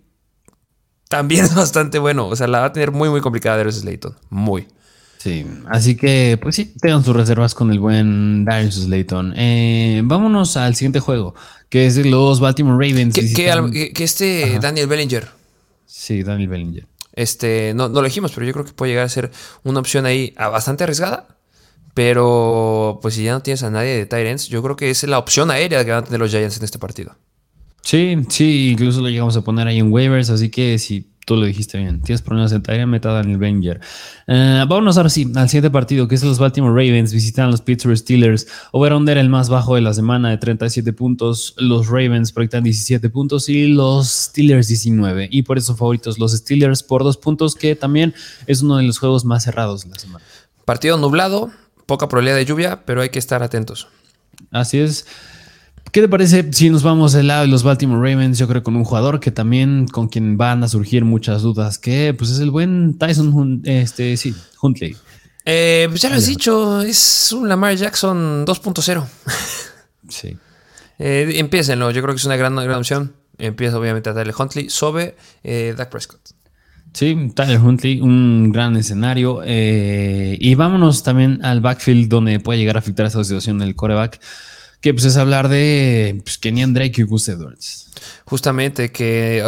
también 1.07 1.45
es 1.45 1.55
bastante 1.55 1.99
bueno. 1.99 2.27
O 2.27 2.35
sea, 2.35 2.47
la 2.47 2.59
va 2.59 2.65
a 2.65 2.73
tener 2.73 2.91
muy, 2.91 3.09
muy 3.09 3.21
complicada 3.21 3.57
Darius 3.57 3.75
Slayton. 3.75 4.17
Muy. 4.29 4.67
Sí, 5.19 5.45
así 5.69 5.95
que 5.95 6.39
pues 6.41 6.55
sí, 6.55 6.73
tengan 6.81 7.03
sus 7.03 7.15
reservas 7.15 7.53
con 7.53 7.71
el 7.71 7.79
buen 7.79 8.43
Darius 8.43 8.73
Slayton. 8.75 9.35
Eh, 9.37 10.01
vámonos 10.03 10.57
al 10.57 10.73
siguiente 10.73 10.99
juego, 10.99 11.35
que 11.69 11.85
es 11.85 11.93
de 11.93 12.05
los 12.05 12.39
Baltimore 12.39 12.73
Ravens. 12.73 13.13
Que, 13.13 14.03
este 14.03 14.57
Daniel 14.59 14.87
Bellinger. 14.87 15.29
Sí, 15.85 16.23
Daniel 16.23 16.49
Bellinger. 16.49 16.87
Este, 17.13 17.73
no, 17.75 17.87
no 17.87 18.01
lo 18.01 18.07
dijimos, 18.07 18.31
pero 18.33 18.47
yo 18.47 18.53
creo 18.53 18.65
que 18.65 18.73
puede 18.73 18.93
llegar 18.93 19.05
a 19.05 19.09
ser 19.09 19.29
una 19.63 19.79
opción 19.79 20.07
ahí 20.07 20.33
bastante 20.37 20.85
arriesgada. 20.85 21.27
Pero 21.93 22.99
pues 23.01 23.15
si 23.15 23.23
ya 23.23 23.33
no 23.33 23.41
tienes 23.41 23.63
a 23.63 23.69
nadie 23.69 23.97
de 23.97 24.05
Tyrants, 24.05 24.47
yo 24.47 24.61
creo 24.63 24.75
que 24.75 24.89
es 24.89 25.03
la 25.03 25.19
opción 25.19 25.51
aérea 25.51 25.83
que 25.83 25.91
van 25.91 26.03
a 26.03 26.03
tener 26.03 26.19
los 26.19 26.31
Giants 26.31 26.57
en 26.57 26.63
este 26.63 26.79
partido. 26.79 27.15
Sí, 27.81 28.15
sí, 28.29 28.69
incluso 28.71 29.01
lo 29.01 29.09
llegamos 29.09 29.35
a 29.37 29.41
poner 29.41 29.67
ahí 29.67 29.79
en 29.79 29.91
waivers, 29.91 30.29
así 30.29 30.49
que 30.49 30.77
si 30.77 31.11
tú 31.25 31.35
lo 31.35 31.45
dijiste 31.45 31.77
bien, 31.77 32.01
tienes 32.01 32.21
problemas 32.21 32.51
en 32.51 32.61
Tyrant, 32.61 32.91
meta 32.91 33.11
Daniel 33.11 33.39
Wenger. 33.39 33.79
Uh, 34.27 34.67
vámonos 34.67 34.97
ahora 34.97 35.09
sí 35.09 35.31
al 35.35 35.49
siguiente 35.49 35.69
partido, 35.69 36.07
que 36.07 36.15
es 36.15 36.23
los 36.23 36.39
Baltimore 36.39 36.73
Ravens, 36.73 37.13
visitan 37.13 37.45
a 37.45 37.51
los 37.51 37.61
Pittsburgh 37.61 37.97
Steelers. 37.97 38.47
Over-under 38.71 39.17
el 39.17 39.29
más 39.29 39.49
bajo 39.49 39.75
de 39.75 39.81
la 39.81 39.93
semana 39.93 40.29
de 40.29 40.37
37 40.37 40.93
puntos, 40.93 41.55
los 41.57 41.87
Ravens 41.87 42.31
proyectan 42.31 42.63
17 42.63 43.09
puntos 43.09 43.49
y 43.49 43.67
los 43.67 44.07
Steelers 44.09 44.67
19. 44.67 45.29
Y 45.31 45.43
por 45.43 45.57
eso 45.57 45.75
favoritos 45.75 46.19
los 46.19 46.33
Steelers 46.33 46.83
por 46.83 47.03
dos 47.03 47.17
puntos, 47.17 47.55
que 47.55 47.75
también 47.75 48.13
es 48.47 48.61
uno 48.61 48.77
de 48.77 48.83
los 48.83 48.99
juegos 48.99 49.25
más 49.25 49.43
cerrados 49.43 49.83
de 49.83 49.89
la 49.89 49.99
semana. 49.99 50.25
Partido 50.65 50.97
nublado, 50.97 51.51
poca 51.91 52.07
probabilidad 52.07 52.37
de 52.37 52.45
lluvia, 52.45 52.85
pero 52.85 53.01
hay 53.01 53.09
que 53.09 53.19
estar 53.19 53.43
atentos. 53.43 53.89
Así 54.49 54.79
es. 54.79 55.05
¿Qué 55.91 55.99
te 55.99 56.07
parece 56.07 56.53
si 56.53 56.69
nos 56.69 56.83
vamos 56.83 57.11
del 57.11 57.27
lado 57.27 57.41
de 57.41 57.49
los 57.49 57.63
Baltimore 57.63 57.99
Ravens? 57.99 58.37
Yo 58.37 58.47
creo 58.47 58.63
con 58.63 58.77
un 58.77 58.85
jugador 58.85 59.19
que 59.19 59.29
también 59.29 59.89
con 59.89 60.07
quien 60.07 60.37
van 60.37 60.63
a 60.63 60.69
surgir 60.69 61.03
muchas 61.03 61.41
dudas, 61.41 61.77
que 61.77 62.13
pues 62.17 62.31
es 62.31 62.39
el 62.39 62.49
buen 62.49 62.97
Tyson, 62.97 63.61
este, 63.65 64.15
sí, 64.15 64.33
Huntley. 64.61 64.95
Eh, 65.43 65.87
pues 65.89 66.01
ya 66.01 66.09
lo 66.09 66.15
has 66.15 66.27
dicho, 66.27 66.81
es 66.81 67.33
un 67.33 67.49
Lamar 67.49 67.75
Jackson 67.75 68.45
2.0. 68.45 69.05
sí. 70.07 70.37
Eh, 71.03 71.39
empiecenlo, 71.39 71.89
yo 71.89 72.03
creo 72.03 72.13
que 72.13 72.19
es 72.19 72.25
una 72.25 72.35
gran, 72.35 72.55
gran 72.55 72.77
opción. 72.77 73.15
Empieza 73.39 73.79
obviamente 73.79 74.11
a 74.11 74.13
darle 74.13 74.35
Huntley 74.37 74.69
sobre 74.69 75.15
eh, 75.43 75.73
Dak 75.75 75.89
Prescott. 75.89 76.21
Sí, 76.93 77.31
Tyler 77.33 77.59
Huntley, 77.59 78.01
un 78.01 78.51
gran 78.51 78.75
escenario. 78.75 79.41
Eh, 79.45 80.37
y 80.39 80.55
vámonos 80.55 81.03
también 81.03 81.43
al 81.43 81.61
backfield 81.61 82.09
donde 82.09 82.39
puede 82.39 82.59
llegar 82.59 82.75
a 82.75 82.79
afectar 82.79 83.05
esa 83.05 83.23
situación 83.23 83.59
del 83.59 83.75
coreback, 83.75 84.19
que 84.81 84.93
pues 84.93 85.05
es 85.05 85.17
hablar 85.17 85.47
de 85.47 86.21
pues, 86.23 86.37
Kenyan 86.37 86.73
Drake 86.73 87.01
y 87.01 87.03
Gus 87.03 87.29
Edwards. 87.29 87.91
Justamente 88.25 88.91
que... 88.91 89.43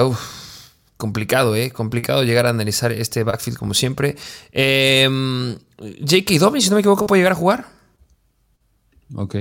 complicado, 0.97 1.55
¿eh? 1.55 1.71
Complicado 1.71 2.23
llegar 2.23 2.45
a 2.45 2.51
analizar 2.51 2.93
este 2.93 3.23
backfield 3.23 3.57
como 3.57 3.73
siempre. 3.73 4.15
Eh, 4.51 5.57
J.K. 5.77 6.39
Dobbins, 6.39 6.63
si 6.63 6.69
no 6.69 6.75
me 6.75 6.79
equivoco, 6.79 7.07
puede 7.07 7.19
llegar 7.19 7.33
a 7.33 7.35
jugar. 7.35 7.65
Ok. 9.15 9.35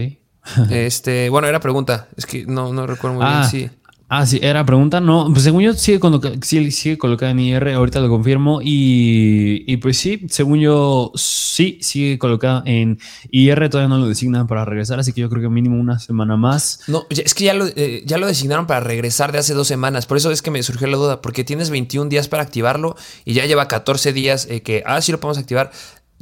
este, 0.71 1.29
bueno, 1.29 1.47
era 1.47 1.61
pregunta. 1.61 2.09
Es 2.17 2.27
que 2.27 2.47
no, 2.47 2.73
no 2.73 2.87
recuerdo 2.87 3.17
muy 3.17 3.27
bien 3.27 3.39
ah, 3.39 3.49
si. 3.49 3.71
Ah, 4.15 4.27
sí, 4.27 4.39
era 4.43 4.67
pregunta. 4.67 5.01
No, 5.01 5.27
pues 5.33 5.43
según 5.43 5.63
yo 5.63 5.73
sigue, 5.73 5.99
sí, 6.43 6.71
sigue 6.71 6.99
colocada 6.99 7.33
en 7.33 7.41
IR, 7.41 7.71
ahorita 7.71 7.99
lo 7.99 8.11
confirmo. 8.11 8.61
Y, 8.63 9.75
pues 9.79 9.97
sí, 9.97 10.27
según 10.29 10.61
yo 10.61 11.13
sí 11.15 11.79
sigue 11.81 12.19
colocada 12.19 12.63
en 12.67 12.99
IR, 13.31 13.71
todavía 13.71 13.89
no 13.89 13.97
lo 13.97 14.09
designan 14.09 14.47
para 14.47 14.67
regresar, 14.67 15.01
así 15.01 15.15
que 15.15 15.23
yo 15.23 15.31
creo 15.31 15.41
que 15.41 15.49
mínimo 15.49 15.81
una 15.81 15.99
semana 15.99 16.37
más. 16.37 16.81
No, 16.89 17.07
es 17.09 17.33
que 17.33 17.45
ya 17.45 17.55
lo, 17.55 17.67
eh, 17.69 18.03
ya 18.05 18.19
lo 18.19 18.27
designaron 18.27 18.67
para 18.67 18.81
regresar 18.81 19.33
de 19.33 19.39
hace 19.39 19.55
dos 19.55 19.67
semanas, 19.67 20.05
por 20.05 20.19
eso 20.19 20.31
es 20.31 20.43
que 20.43 20.51
me 20.51 20.63
surgió 20.63 20.89
la 20.89 20.99
duda, 20.99 21.23
porque 21.23 21.43
tienes 21.43 21.71
21 21.71 22.11
días 22.11 22.29
para 22.29 22.43
activarlo 22.43 22.97
y 23.25 23.33
ya 23.33 23.47
lleva 23.47 23.67
14 23.67 24.13
días 24.13 24.47
eh, 24.51 24.61
que, 24.61 24.83
ah, 24.85 25.01
sí 25.01 25.11
lo 25.11 25.21
podemos 25.21 25.39
activar. 25.39 25.73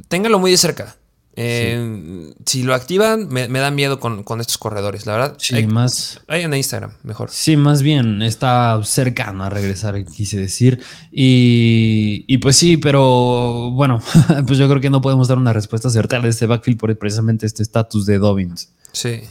Téngalo 0.07 0.39
muy 0.39 0.51
de 0.51 0.55
cerca. 0.55 0.95
Eh, 1.35 2.33
si 2.45 2.63
lo 2.63 2.73
activan, 2.73 3.29
me, 3.29 3.47
da 3.47 3.71
miedo 3.71 3.99
con, 3.99 4.23
estos 4.41 4.57
corredores, 4.57 5.05
la 5.05 5.13
verdad. 5.13 5.35
Sí, 5.37 5.65
más. 5.65 6.19
Hay 6.27 6.43
en 6.43 6.53
Instagram, 6.53 6.91
mejor. 7.03 7.29
Sí, 7.31 7.55
más 7.55 7.81
bien 7.81 8.21
está 8.21 8.79
cercano 8.83 9.43
a 9.43 9.49
regresar, 9.49 10.03
quise 10.05 10.37
decir. 10.37 10.81
Y, 11.11 12.37
pues 12.39 12.57
sí, 12.57 12.77
pero 12.77 13.71
bueno, 13.71 14.01
pues 14.47 14.59
yo 14.59 14.67
creo 14.67 14.81
que 14.81 14.89
no 14.89 15.01
podemos 15.01 15.27
dar 15.27 15.37
una 15.37 15.53
respuesta 15.53 15.89
certera 15.89 16.21
de 16.23 16.29
este 16.29 16.45
backfield 16.45 16.79
por 16.79 16.97
precisamente 16.97 17.45
este 17.45 17.63
estatus 17.63 18.05
de 18.05 18.17
Dobbins. 18.17 18.73
Sí. 18.91 19.21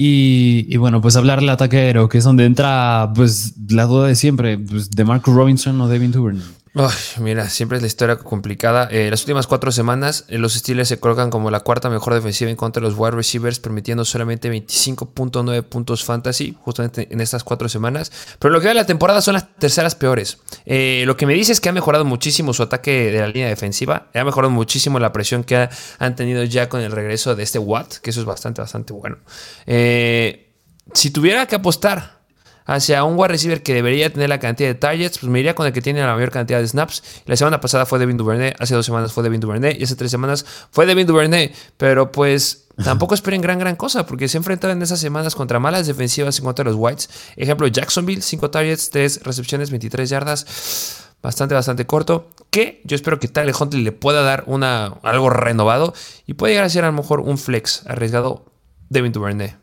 Y, 0.00 0.76
bueno, 0.76 1.00
pues 1.00 1.16
hablar 1.16 1.40
del 1.40 1.48
ataque 1.50 1.76
aéreo, 1.76 2.08
que 2.08 2.18
es 2.18 2.24
donde 2.24 2.44
entra 2.44 3.10
pues 3.14 3.54
la 3.68 3.84
duda 3.84 4.06
de 4.06 4.14
siempre, 4.14 4.56
pues, 4.56 4.90
de 4.90 5.04
Marco 5.04 5.32
Robinson 5.32 5.80
o 5.80 5.88
Devin 5.88 6.12
Duvernay 6.12 6.57
mira, 7.20 7.48
siempre 7.48 7.76
es 7.76 7.82
la 7.82 7.86
historia 7.86 8.16
complicada. 8.16 8.88
Eh, 8.90 9.10
las 9.10 9.20
últimas 9.22 9.46
cuatro 9.46 9.72
semanas, 9.72 10.24
eh, 10.28 10.38
los 10.38 10.54
Steelers 10.54 10.88
se 10.88 10.98
colocan 11.00 11.30
como 11.30 11.50
la 11.50 11.60
cuarta 11.60 11.90
mejor 11.90 12.14
defensiva 12.14 12.50
en 12.50 12.56
contra 12.56 12.80
de 12.80 12.88
los 12.88 12.98
wide 12.98 13.12
receivers, 13.12 13.60
permitiendo 13.60 14.04
solamente 14.04 14.50
25.9 14.50 15.62
puntos 15.62 16.04
fantasy, 16.04 16.56
justamente 16.60 17.08
en 17.10 17.20
estas 17.20 17.44
cuatro 17.44 17.68
semanas. 17.68 18.12
Pero 18.38 18.52
lo 18.52 18.60
que 18.60 18.66
va 18.66 18.70
de 18.70 18.74
la 18.74 18.86
temporada 18.86 19.20
son 19.20 19.34
las 19.34 19.54
terceras 19.56 19.94
peores. 19.94 20.38
Eh, 20.66 21.04
lo 21.06 21.16
que 21.16 21.26
me 21.26 21.34
dice 21.34 21.52
es 21.52 21.60
que 21.60 21.68
ha 21.68 21.72
mejorado 21.72 22.04
muchísimo 22.04 22.52
su 22.52 22.62
ataque 22.62 23.10
de 23.10 23.20
la 23.20 23.28
línea 23.28 23.48
defensiva, 23.48 24.08
ha 24.14 24.24
mejorado 24.24 24.50
muchísimo 24.50 24.98
la 24.98 25.12
presión 25.12 25.44
que 25.44 25.68
han 25.98 26.16
tenido 26.16 26.44
ya 26.44 26.68
con 26.68 26.80
el 26.80 26.92
regreso 26.92 27.34
de 27.34 27.42
este 27.42 27.58
Watt, 27.58 27.96
que 27.96 28.10
eso 28.10 28.20
es 28.20 28.26
bastante, 28.26 28.60
bastante 28.60 28.92
bueno. 28.92 29.18
si 29.66 31.10
tuviera 31.10 31.46
que 31.46 31.56
apostar 31.56 32.17
hacia 32.68 33.02
un 33.02 33.18
wide 33.18 33.28
receiver 33.28 33.62
que 33.62 33.72
debería 33.72 34.12
tener 34.12 34.28
la 34.28 34.38
cantidad 34.38 34.68
de 34.68 34.74
targets, 34.74 35.18
pues 35.18 35.32
me 35.32 35.40
iría 35.40 35.54
con 35.54 35.66
el 35.66 35.72
que 35.72 35.80
tiene 35.80 36.00
la 36.00 36.14
mayor 36.14 36.30
cantidad 36.30 36.60
de 36.60 36.68
snaps. 36.68 37.22
La 37.24 37.34
semana 37.34 37.60
pasada 37.60 37.86
fue 37.86 37.98
Devin 37.98 38.18
Duvernay, 38.18 38.52
hace 38.58 38.74
dos 38.74 38.84
semanas 38.84 39.12
fue 39.12 39.22
Devin 39.22 39.40
Duvernay 39.40 39.78
y 39.80 39.84
hace 39.84 39.96
tres 39.96 40.10
semanas 40.10 40.44
fue 40.70 40.84
Devin 40.84 41.06
Duvernay. 41.06 41.50
Pero 41.78 42.12
pues 42.12 42.66
tampoco 42.84 43.14
esperen 43.14 43.40
gran 43.40 43.58
gran 43.58 43.74
cosa 43.74 44.04
porque 44.04 44.28
se 44.28 44.36
enfrentaron 44.36 44.76
en 44.76 44.82
esas 44.82 45.00
semanas 45.00 45.34
contra 45.34 45.58
malas 45.58 45.86
defensivas 45.86 46.38
en 46.38 46.44
contra 46.44 46.62
de 46.62 46.70
los 46.70 46.78
Whites. 46.78 47.08
Ejemplo, 47.36 47.66
Jacksonville, 47.68 48.20
5 48.20 48.50
targets, 48.50 48.90
3 48.90 49.22
recepciones, 49.24 49.70
23 49.70 50.10
yardas. 50.10 51.06
Bastante, 51.22 51.54
bastante 51.54 51.86
corto. 51.86 52.28
Que 52.50 52.82
yo 52.84 52.94
espero 52.94 53.18
que 53.18 53.28
Tyler 53.28 53.54
Huntley 53.58 53.82
le 53.82 53.92
pueda 53.92 54.22
dar 54.22 54.44
una, 54.46 54.94
algo 55.02 55.30
renovado 55.30 55.94
y 56.26 56.34
puede 56.34 56.52
llegar 56.52 56.66
a 56.66 56.68
ser 56.68 56.84
a 56.84 56.88
lo 56.88 56.92
mejor 56.92 57.20
un 57.20 57.38
flex 57.38 57.86
arriesgado 57.86 58.44
Devin 58.90 59.12
Duvernay. 59.12 59.56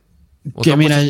Que 0.62 0.76
mira, 0.76 1.02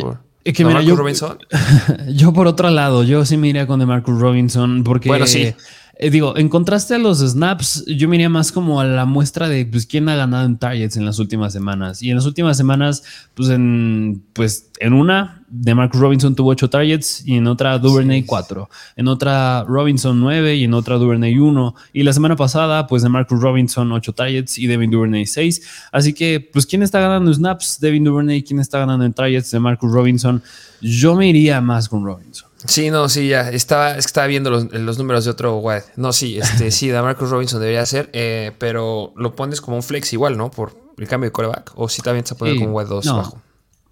que 0.53 0.63
mira, 0.63 0.81
yo, 0.81 0.95
Robinson? 0.95 1.39
yo 2.09 2.33
por 2.33 2.47
otro 2.47 2.69
lado, 2.69 3.03
yo 3.03 3.25
sí 3.25 3.37
me 3.37 3.47
iría 3.47 3.65
con 3.65 3.85
Marcus 3.85 4.19
Robinson 4.19 4.83
porque 4.83 5.09
bueno, 5.09 5.25
sí. 5.25 5.53
Eh, 5.97 6.09
digo, 6.09 6.35
en 6.35 6.49
contraste 6.49 6.93
a 6.95 6.97
los 6.97 7.19
snaps, 7.19 7.85
yo 7.85 8.09
me 8.09 8.17
iría 8.17 8.27
más 8.27 8.51
como 8.51 8.81
a 8.81 8.85
la 8.85 9.05
muestra 9.05 9.47
de 9.47 9.65
pues, 9.65 9.85
quién 9.85 10.09
ha 10.09 10.15
ganado 10.15 10.45
en 10.45 10.57
targets 10.57 10.97
en 10.97 11.05
las 11.05 11.19
últimas 11.19 11.53
semanas. 11.53 12.01
Y 12.01 12.09
en 12.09 12.17
las 12.17 12.25
últimas 12.25 12.57
semanas, 12.57 13.03
pues 13.33 13.49
en, 13.49 14.21
pues, 14.33 14.71
en 14.79 14.93
una, 14.93 15.45
de 15.47 15.73
Marcus 15.73 16.01
Robinson 16.01 16.35
tuvo 16.35 16.49
8 16.49 16.69
targets 16.69 17.25
y 17.25 17.35
en 17.35 17.47
otra 17.47 17.77
Duvernay 17.79 18.23
4. 18.23 18.69
En 18.97 19.07
otra 19.07 19.63
Robinson 19.63 20.19
9 20.19 20.55
y 20.55 20.65
en 20.65 20.73
otra 20.73 20.97
Duvernay 20.97 21.37
1. 21.37 21.75
Y 21.93 22.03
la 22.03 22.11
semana 22.11 22.35
pasada, 22.35 22.87
pues 22.87 23.03
de 23.03 23.09
Marcus 23.09 23.39
Robinson 23.39 23.91
8 23.91 24.13
targets 24.13 24.57
y 24.57 24.67
Devin 24.67 24.91
Duvernay 24.91 25.25
6. 25.25 25.61
Así 25.93 26.13
que, 26.13 26.41
pues, 26.41 26.65
¿quién 26.65 26.83
está 26.83 26.99
ganando 26.99 27.33
snaps? 27.33 27.79
Devin 27.79 28.03
Duvernay. 28.03 28.43
¿Quién 28.43 28.59
está 28.59 28.79
ganando 28.79 29.05
en 29.05 29.13
targets 29.13 29.51
de 29.51 29.59
Marcus 29.59 29.91
Robinson? 29.91 30.43
Yo 30.81 31.15
me 31.15 31.29
iría 31.29 31.61
más 31.61 31.87
con 31.87 32.03
Robinson. 32.03 32.49
Sí, 32.67 32.89
no, 32.89 33.09
sí, 33.09 33.27
ya. 33.27 33.49
Estaba, 33.49 33.91
es 33.91 34.05
que 34.05 34.09
estaba 34.09 34.27
viendo 34.27 34.49
los, 34.49 34.97
números 34.97 35.25
de 35.25 35.31
otro 35.31 35.57
wide. 35.57 35.83
No, 35.95 36.13
sí, 36.13 36.37
este, 36.37 36.71
sí, 36.71 36.89
Marcus 36.91 37.29
Robinson 37.29 37.59
debería 37.59 37.85
ser, 37.85 38.09
eh, 38.13 38.51
pero 38.57 39.13
lo 39.15 39.35
pones 39.35 39.61
como 39.61 39.77
un 39.77 39.83
flex 39.83 40.13
igual, 40.13 40.37
¿no? 40.37 40.51
Por 40.51 40.73
el 40.97 41.07
cambio 41.07 41.29
de 41.29 41.31
coreback. 41.31 41.71
O 41.75 41.89
si 41.89 42.01
también 42.01 42.25
se 42.25 42.35
puede 42.35 42.55
con 42.57 42.67
un 42.67 42.73
wide 42.73 42.89
2 42.89 43.05
bajo. 43.05 43.41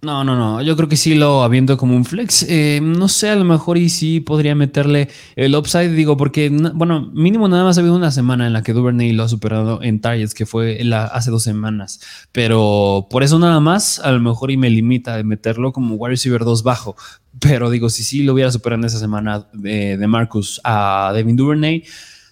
No, 0.04 0.22
no, 0.22 0.36
no. 0.36 0.60
Yo 0.60 0.76
creo 0.76 0.86
que 0.86 0.98
sí 0.98 1.14
lo 1.14 1.42
habiendo 1.42 1.78
como 1.78 1.96
un 1.96 2.04
flex. 2.04 2.44
Eh, 2.46 2.80
no 2.82 3.08
sé, 3.08 3.30
a 3.30 3.36
lo 3.36 3.44
mejor 3.44 3.78
y 3.78 3.88
sí 3.88 4.20
podría 4.20 4.54
meterle 4.54 5.08
el 5.34 5.56
upside, 5.56 5.88
digo, 5.92 6.18
porque, 6.18 6.50
bueno, 6.50 7.10
mínimo 7.14 7.48
nada 7.48 7.64
más 7.64 7.78
ha 7.78 7.80
habido 7.80 7.96
una 7.96 8.10
semana 8.10 8.46
en 8.46 8.52
la 8.52 8.62
que 8.62 8.74
Duvernay 8.74 9.12
lo 9.12 9.22
ha 9.22 9.28
superado 9.28 9.82
en 9.82 10.02
targets, 10.02 10.34
que 10.34 10.44
fue 10.44 10.84
la, 10.84 11.04
hace 11.06 11.30
dos 11.30 11.42
semanas. 11.42 12.00
Pero 12.32 13.06
por 13.08 13.22
eso 13.22 13.38
nada 13.38 13.60
más, 13.60 13.98
a 13.98 14.12
lo 14.12 14.20
mejor 14.20 14.50
y 14.50 14.58
me 14.58 14.68
limita 14.68 15.16
de 15.16 15.24
meterlo 15.24 15.72
como 15.72 15.94
wide 15.94 16.10
receiver 16.10 16.44
2 16.44 16.62
bajo. 16.62 16.96
Pero 17.40 17.70
digo, 17.70 17.88
si 17.88 18.04
sí 18.04 18.24
lo 18.24 18.34
hubiera 18.34 18.52
superado 18.52 18.82
en 18.82 18.86
esa 18.86 18.98
semana 18.98 19.48
de, 19.54 19.96
Marcus 20.06 20.60
a 20.64 21.12
Devin 21.14 21.36
Duvernay, 21.36 21.82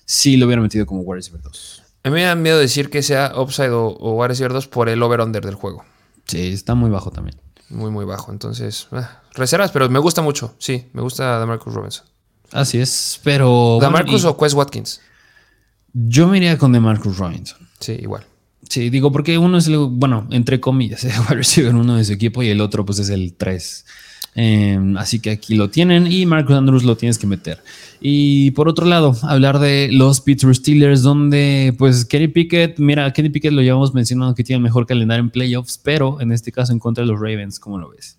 sí 0.04 0.36
lo 0.36 0.44
hubiera 0.44 0.60
metido 0.60 0.84
como 0.84 1.00
wide 1.00 1.20
receiver 1.20 1.40
2. 1.40 1.82
A 2.04 2.10
mí 2.10 2.14
me 2.16 2.22
da 2.24 2.34
miedo 2.34 2.58
decir 2.58 2.90
que 2.90 3.02
sea 3.02 3.32
upside 3.34 3.70
o, 3.70 3.86
o 3.86 4.12
wide 4.16 4.28
receiver 4.28 4.52
2 4.52 4.66
por 4.68 4.90
el 4.90 5.02
over-under 5.02 5.42
del 5.42 5.54
juego. 5.54 5.86
Sí, 6.26 6.48
está 6.48 6.74
muy 6.74 6.90
bajo 6.90 7.10
también 7.10 7.36
muy, 7.72 7.90
muy 7.90 8.04
bajo. 8.04 8.32
Entonces, 8.32 8.88
ah, 8.92 9.22
reservas, 9.34 9.70
pero 9.72 9.88
me 9.88 9.98
gusta 9.98 10.22
mucho. 10.22 10.54
Sí, 10.58 10.86
me 10.92 11.02
gusta 11.02 11.38
Damarcus 11.38 11.74
Robinson. 11.74 12.06
Así 12.52 12.78
es, 12.78 13.20
pero. 13.24 13.78
¿Damarcus 13.80 14.24
o 14.24 14.36
Quest 14.36 14.54
Watkins? 14.54 15.00
Yo 15.92 16.28
me 16.28 16.38
iría 16.38 16.58
con 16.58 16.72
Damarcus 16.72 17.18
Robinson. 17.18 17.58
Sí, 17.80 17.92
igual. 17.92 18.24
Sí, 18.68 18.90
digo, 18.90 19.12
porque 19.12 19.36
uno 19.36 19.58
es 19.58 19.66
el, 19.66 19.76
bueno, 19.76 20.26
entre 20.30 20.60
comillas, 20.60 21.04
el 21.56 21.76
uno 21.76 21.96
de 21.96 22.04
su 22.04 22.12
equipo 22.12 22.42
y 22.42 22.48
el 22.48 22.60
otro, 22.60 22.84
pues 22.84 22.98
es 23.00 23.10
el 23.10 23.34
3. 23.34 23.86
Em, 24.34 24.96
así 24.96 25.20
que 25.20 25.30
aquí 25.30 25.54
lo 25.54 25.68
tienen 25.68 26.10
y 26.10 26.24
Marcus 26.24 26.56
Andrews 26.56 26.84
lo 26.84 26.96
tienes 26.96 27.18
que 27.18 27.26
meter. 27.26 27.62
Y 28.00 28.52
por 28.52 28.68
otro 28.68 28.86
lado, 28.86 29.14
hablar 29.22 29.58
de 29.58 29.90
los 29.92 30.20
Pittsburgh 30.20 30.54
Steelers, 30.54 31.02
donde 31.02 31.74
pues 31.78 32.04
Kenny 32.04 32.28
Pickett, 32.28 32.78
mira, 32.78 33.12
Kenny 33.12 33.28
Pickett 33.28 33.52
lo 33.52 33.60
llevamos 33.60 33.92
mencionando 33.92 34.34
que 34.34 34.42
tiene 34.42 34.58
el 34.58 34.62
mejor 34.62 34.86
calendario 34.86 35.22
en 35.22 35.30
playoffs, 35.30 35.78
pero 35.82 36.20
en 36.20 36.32
este 36.32 36.50
caso 36.50 36.72
en 36.72 36.78
contra 36.78 37.04
de 37.04 37.10
los 37.10 37.20
Ravens, 37.20 37.60
¿cómo 37.60 37.78
lo 37.78 37.90
ves? 37.90 38.18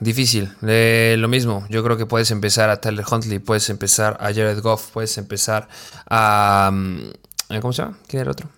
difícil, 0.00 0.48
lo 0.60 1.28
mismo. 1.28 1.66
Yo 1.70 1.82
creo 1.82 1.96
que 1.96 2.06
puedes 2.06 2.30
empezar 2.30 2.70
a 2.70 2.80
Tyler 2.80 3.04
Huntley, 3.10 3.38
puedes 3.38 3.68
empezar 3.70 4.16
a 4.20 4.26
Jared 4.26 4.60
Goff, 4.60 4.90
puedes 4.92 5.16
empezar 5.18 5.68
a. 6.08 6.70
Mm, 6.72 7.60
¿Cómo 7.60 7.72
se 7.72 7.82
llama? 7.82 7.98
¿Quién 8.06 8.22
era 8.22 8.30
otro? 8.30 8.48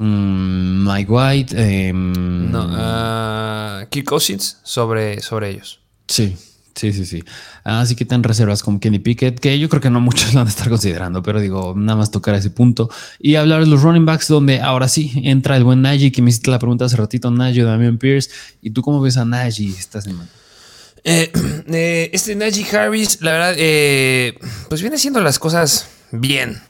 Mm, 0.00 0.88
Mike 0.88 1.12
White. 1.12 1.54
Em, 1.58 2.50
no, 2.50 2.64
uh, 2.64 3.86
Kirk 3.90 4.06
Cousins 4.06 4.56
sobre, 4.62 5.20
sobre 5.20 5.50
ellos. 5.50 5.80
Sí, 6.08 6.34
sí, 6.74 6.94
sí, 6.94 7.04
sí. 7.04 7.22
Así 7.64 7.94
que 7.94 8.06
tan 8.06 8.22
reservas 8.22 8.62
como 8.62 8.80
Kenny 8.80 8.98
Pickett, 8.98 9.38
que 9.38 9.58
yo 9.58 9.68
creo 9.68 9.82
que 9.82 9.90
no 9.90 10.00
muchos 10.00 10.32
lo 10.34 10.40
van 10.40 10.46
a 10.46 10.50
estar 10.50 10.70
considerando, 10.70 11.22
pero 11.22 11.38
digo, 11.38 11.74
nada 11.76 11.98
más 11.98 12.10
tocar 12.10 12.34
ese 12.34 12.48
punto. 12.48 12.88
Y 13.18 13.34
hablar 13.34 13.60
de 13.60 13.66
los 13.66 13.82
running 13.82 14.06
backs, 14.06 14.28
donde 14.28 14.60
ahora 14.60 14.88
sí 14.88 15.12
entra 15.22 15.58
el 15.58 15.64
buen 15.64 15.82
Najee, 15.82 16.10
que 16.10 16.22
me 16.22 16.30
hiciste 16.30 16.50
la 16.50 16.58
pregunta 16.58 16.86
hace 16.86 16.96
ratito, 16.96 17.30
Najee, 17.30 17.62
Damian 17.62 17.98
Pierce. 17.98 18.30
¿Y 18.62 18.70
tú 18.70 18.80
cómo 18.80 19.02
ves 19.02 19.18
a 19.18 19.26
Najee 19.26 19.68
esta 19.68 20.00
semana? 20.00 20.30
Eh, 21.04 21.30
eh, 21.68 22.10
este 22.14 22.34
Najee 22.36 22.74
Harris, 22.74 23.20
la 23.20 23.32
verdad, 23.32 23.54
eh, 23.58 24.38
pues 24.70 24.80
viene 24.80 24.96
haciendo 24.96 25.20
las 25.20 25.38
cosas 25.38 25.88
bien. 26.10 26.69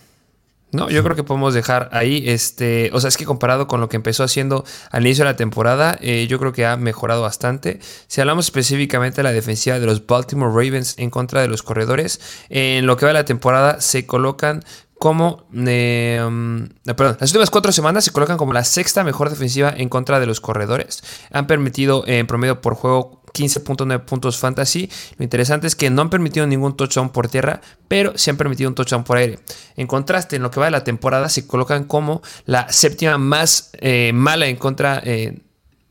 No, 0.73 0.89
yo 0.89 1.03
creo 1.03 1.17
que 1.17 1.25
podemos 1.25 1.53
dejar 1.53 1.89
ahí, 1.93 2.23
este, 2.27 2.91
o 2.93 3.01
sea, 3.01 3.09
es 3.09 3.17
que 3.17 3.25
comparado 3.25 3.67
con 3.67 3.81
lo 3.81 3.89
que 3.89 3.97
empezó 3.97 4.23
haciendo 4.23 4.65
al 4.91 5.05
inicio 5.05 5.25
de 5.25 5.31
la 5.31 5.37
temporada, 5.37 5.99
eh, 6.01 6.27
yo 6.29 6.39
creo 6.39 6.53
que 6.53 6.65
ha 6.65 6.77
mejorado 6.77 7.23
bastante. 7.23 7.81
Si 8.07 8.21
hablamos 8.21 8.47
específicamente 8.47 9.17
de 9.17 9.23
la 9.25 9.33
defensiva 9.33 9.81
de 9.81 9.87
los 9.87 10.07
Baltimore 10.07 10.53
Ravens 10.53 10.95
en 10.99 11.11
contra 11.11 11.41
de 11.41 11.49
los 11.49 11.63
corredores, 11.63 12.21
en 12.49 12.87
lo 12.87 12.97
que 12.97 13.05
va 13.05 13.11
de 13.11 13.19
la 13.19 13.25
temporada 13.25 13.81
se 13.81 14.07
colocan 14.07 14.63
como, 15.01 15.45
eh, 15.67 16.23
um, 16.25 16.69
perdón, 16.85 17.17
las 17.19 17.31
últimas 17.31 17.49
cuatro 17.49 17.73
semanas 17.73 18.05
se 18.05 18.11
colocan 18.13 18.37
como 18.37 18.53
la 18.53 18.65
sexta 18.65 19.03
mejor 19.03 19.31
defensiva 19.31 19.73
en 19.75 19.89
contra 19.89 20.21
de 20.21 20.27
los 20.27 20.43
corredores. 20.43 21.03
Han 21.33 21.47
permitido 21.47 22.05
en 22.07 22.27
promedio 22.27 22.61
por 22.61 22.75
juego 22.75 23.20
15.9 23.33 24.05
puntos 24.05 24.39
fantasy. 24.39 24.91
Lo 25.19 25.25
interesante 25.25 25.67
es 25.67 25.77
que 25.77 25.91
no 25.91 26.03
han 26.03 26.11
permitido 26.11 26.47
ningún 26.47 26.77
touchdown 26.77 27.11
por 27.11 27.29
tierra, 27.29 27.61
pero 27.89 28.17
sí 28.17 28.31
han 28.31 28.37
permitido 28.37 28.69
un 28.69 28.75
touchdown 28.75 29.05
por 29.05 29.17
aire. 29.17 29.39
En 29.77 29.87
contraste, 29.87 30.37
en 30.37 30.43
lo 30.43 30.51
que 30.51 30.61
va 30.61 30.67
de 30.67 30.73
la 30.73 30.85
temporada, 30.85 31.29
se 31.29 31.47
colocan 31.47 31.85
como 31.85 32.23
la 32.47 32.71
séptima 32.73 33.19
más 33.19 33.71
eh, 33.75 34.13
mala 34.15 34.47
en 34.47 34.57
contra 34.57 35.03
eh, 35.05 35.41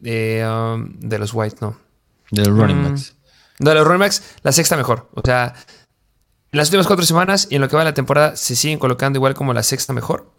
um, 0.02 1.00
de 1.00 1.20
los 1.20 1.34
White, 1.34 1.58
¿no? 1.62 1.78
De 2.32 2.46
los 2.46 2.58
running 2.58 2.82
mm. 2.82 2.90
backs. 2.90 3.16
de 3.60 3.74
los 3.74 3.86
running 3.86 4.00
backs, 4.00 4.24
la 4.44 4.52
sexta 4.52 4.78
mejor. 4.78 5.10
O 5.16 5.22
sea, 5.24 5.54
en 6.52 6.58
las 6.58 6.68
últimas 6.70 6.88
cuatro 6.88 7.06
semanas 7.06 7.48
y 7.50 7.56
en 7.56 7.62
lo 7.62 7.70
que 7.70 7.76
va 7.76 7.84
de 7.84 7.90
la 7.90 7.94
temporada 7.94 8.36
se 8.36 8.56
siguen 8.56 8.80
colocando 8.80 9.18
igual 9.18 9.34
como 9.34 9.54
la 9.54 9.64
sexta 9.64 9.94
mejor. 9.94 10.32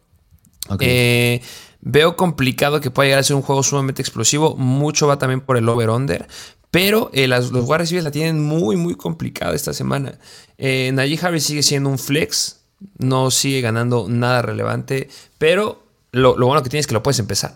Eh, 0.80 1.40
veo 1.80 2.16
complicado 2.16 2.80
que 2.80 2.90
pueda 2.90 3.06
llegar 3.06 3.20
a 3.20 3.22
ser 3.22 3.36
un 3.36 3.42
juego 3.42 3.62
sumamente 3.62 4.02
explosivo. 4.02 4.56
Mucho 4.56 5.06
va 5.06 5.18
también 5.18 5.40
por 5.40 5.56
el 5.56 5.68
over-under. 5.68 6.26
Pero 6.70 7.10
eh, 7.12 7.26
los 7.26 7.50
Warriors 7.52 8.04
la 8.04 8.10
tienen 8.10 8.42
muy, 8.42 8.76
muy 8.76 8.94
complicada 8.94 9.54
esta 9.54 9.72
semana. 9.72 10.18
Eh, 10.58 10.90
Najee 10.92 11.18
Harris 11.20 11.44
sigue 11.44 11.62
siendo 11.62 11.90
un 11.90 11.98
flex, 11.98 12.60
no 12.98 13.30
sigue 13.30 13.60
ganando 13.60 14.06
nada 14.08 14.42
relevante, 14.42 15.08
pero 15.38 15.89
lo, 16.12 16.34
bueno 16.34 16.60
que 16.62 16.68
tienes 16.68 16.84
es 16.84 16.86
que 16.88 16.94
lo 16.94 17.04
puedes 17.04 17.20
empezar. 17.20 17.54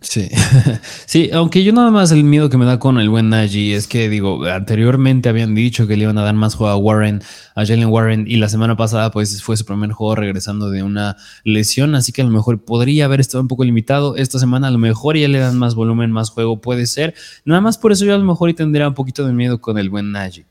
Sí, 0.00 0.28
sí, 1.06 1.30
aunque 1.32 1.62
yo 1.62 1.72
nada 1.72 1.92
más 1.92 2.10
el 2.10 2.24
miedo 2.24 2.50
que 2.50 2.58
me 2.58 2.64
da 2.64 2.80
con 2.80 2.98
el 2.98 3.08
buen 3.08 3.28
Najee 3.28 3.74
es 3.74 3.86
que 3.86 4.08
digo, 4.08 4.44
anteriormente 4.46 5.28
habían 5.28 5.54
dicho 5.54 5.86
que 5.86 5.96
le 5.96 6.02
iban 6.02 6.18
a 6.18 6.24
dar 6.24 6.34
más 6.34 6.56
juego 6.56 6.72
a 6.72 6.76
Warren, 6.76 7.22
a 7.54 7.64
Jalen 7.64 7.86
Warren, 7.86 8.24
y 8.26 8.36
la 8.36 8.48
semana 8.48 8.76
pasada 8.76 9.12
pues 9.12 9.40
fue 9.42 9.56
su 9.56 9.64
primer 9.64 9.92
juego 9.92 10.16
regresando 10.16 10.70
de 10.70 10.82
una 10.82 11.16
lesión, 11.44 11.94
así 11.94 12.10
que 12.10 12.22
a 12.22 12.24
lo 12.24 12.32
mejor 12.32 12.64
podría 12.64 13.04
haber 13.04 13.20
estado 13.20 13.42
un 13.42 13.48
poco 13.48 13.62
limitado. 13.62 14.16
Esta 14.16 14.40
semana 14.40 14.68
a 14.68 14.70
lo 14.72 14.78
mejor 14.78 15.16
ya 15.16 15.28
le 15.28 15.38
dan 15.38 15.56
más 15.56 15.76
volumen, 15.76 16.10
más 16.10 16.30
juego, 16.30 16.60
puede 16.60 16.86
ser. 16.86 17.14
Nada 17.44 17.60
más 17.60 17.78
por 17.78 17.92
eso 17.92 18.04
yo 18.04 18.14
a 18.14 18.18
lo 18.18 18.24
mejor 18.24 18.50
y 18.50 18.54
tendría 18.54 18.88
un 18.88 18.94
poquito 18.94 19.24
de 19.24 19.32
miedo 19.32 19.60
con 19.60 19.78
el 19.78 19.88
buen 19.88 20.10
Najee. 20.10 20.46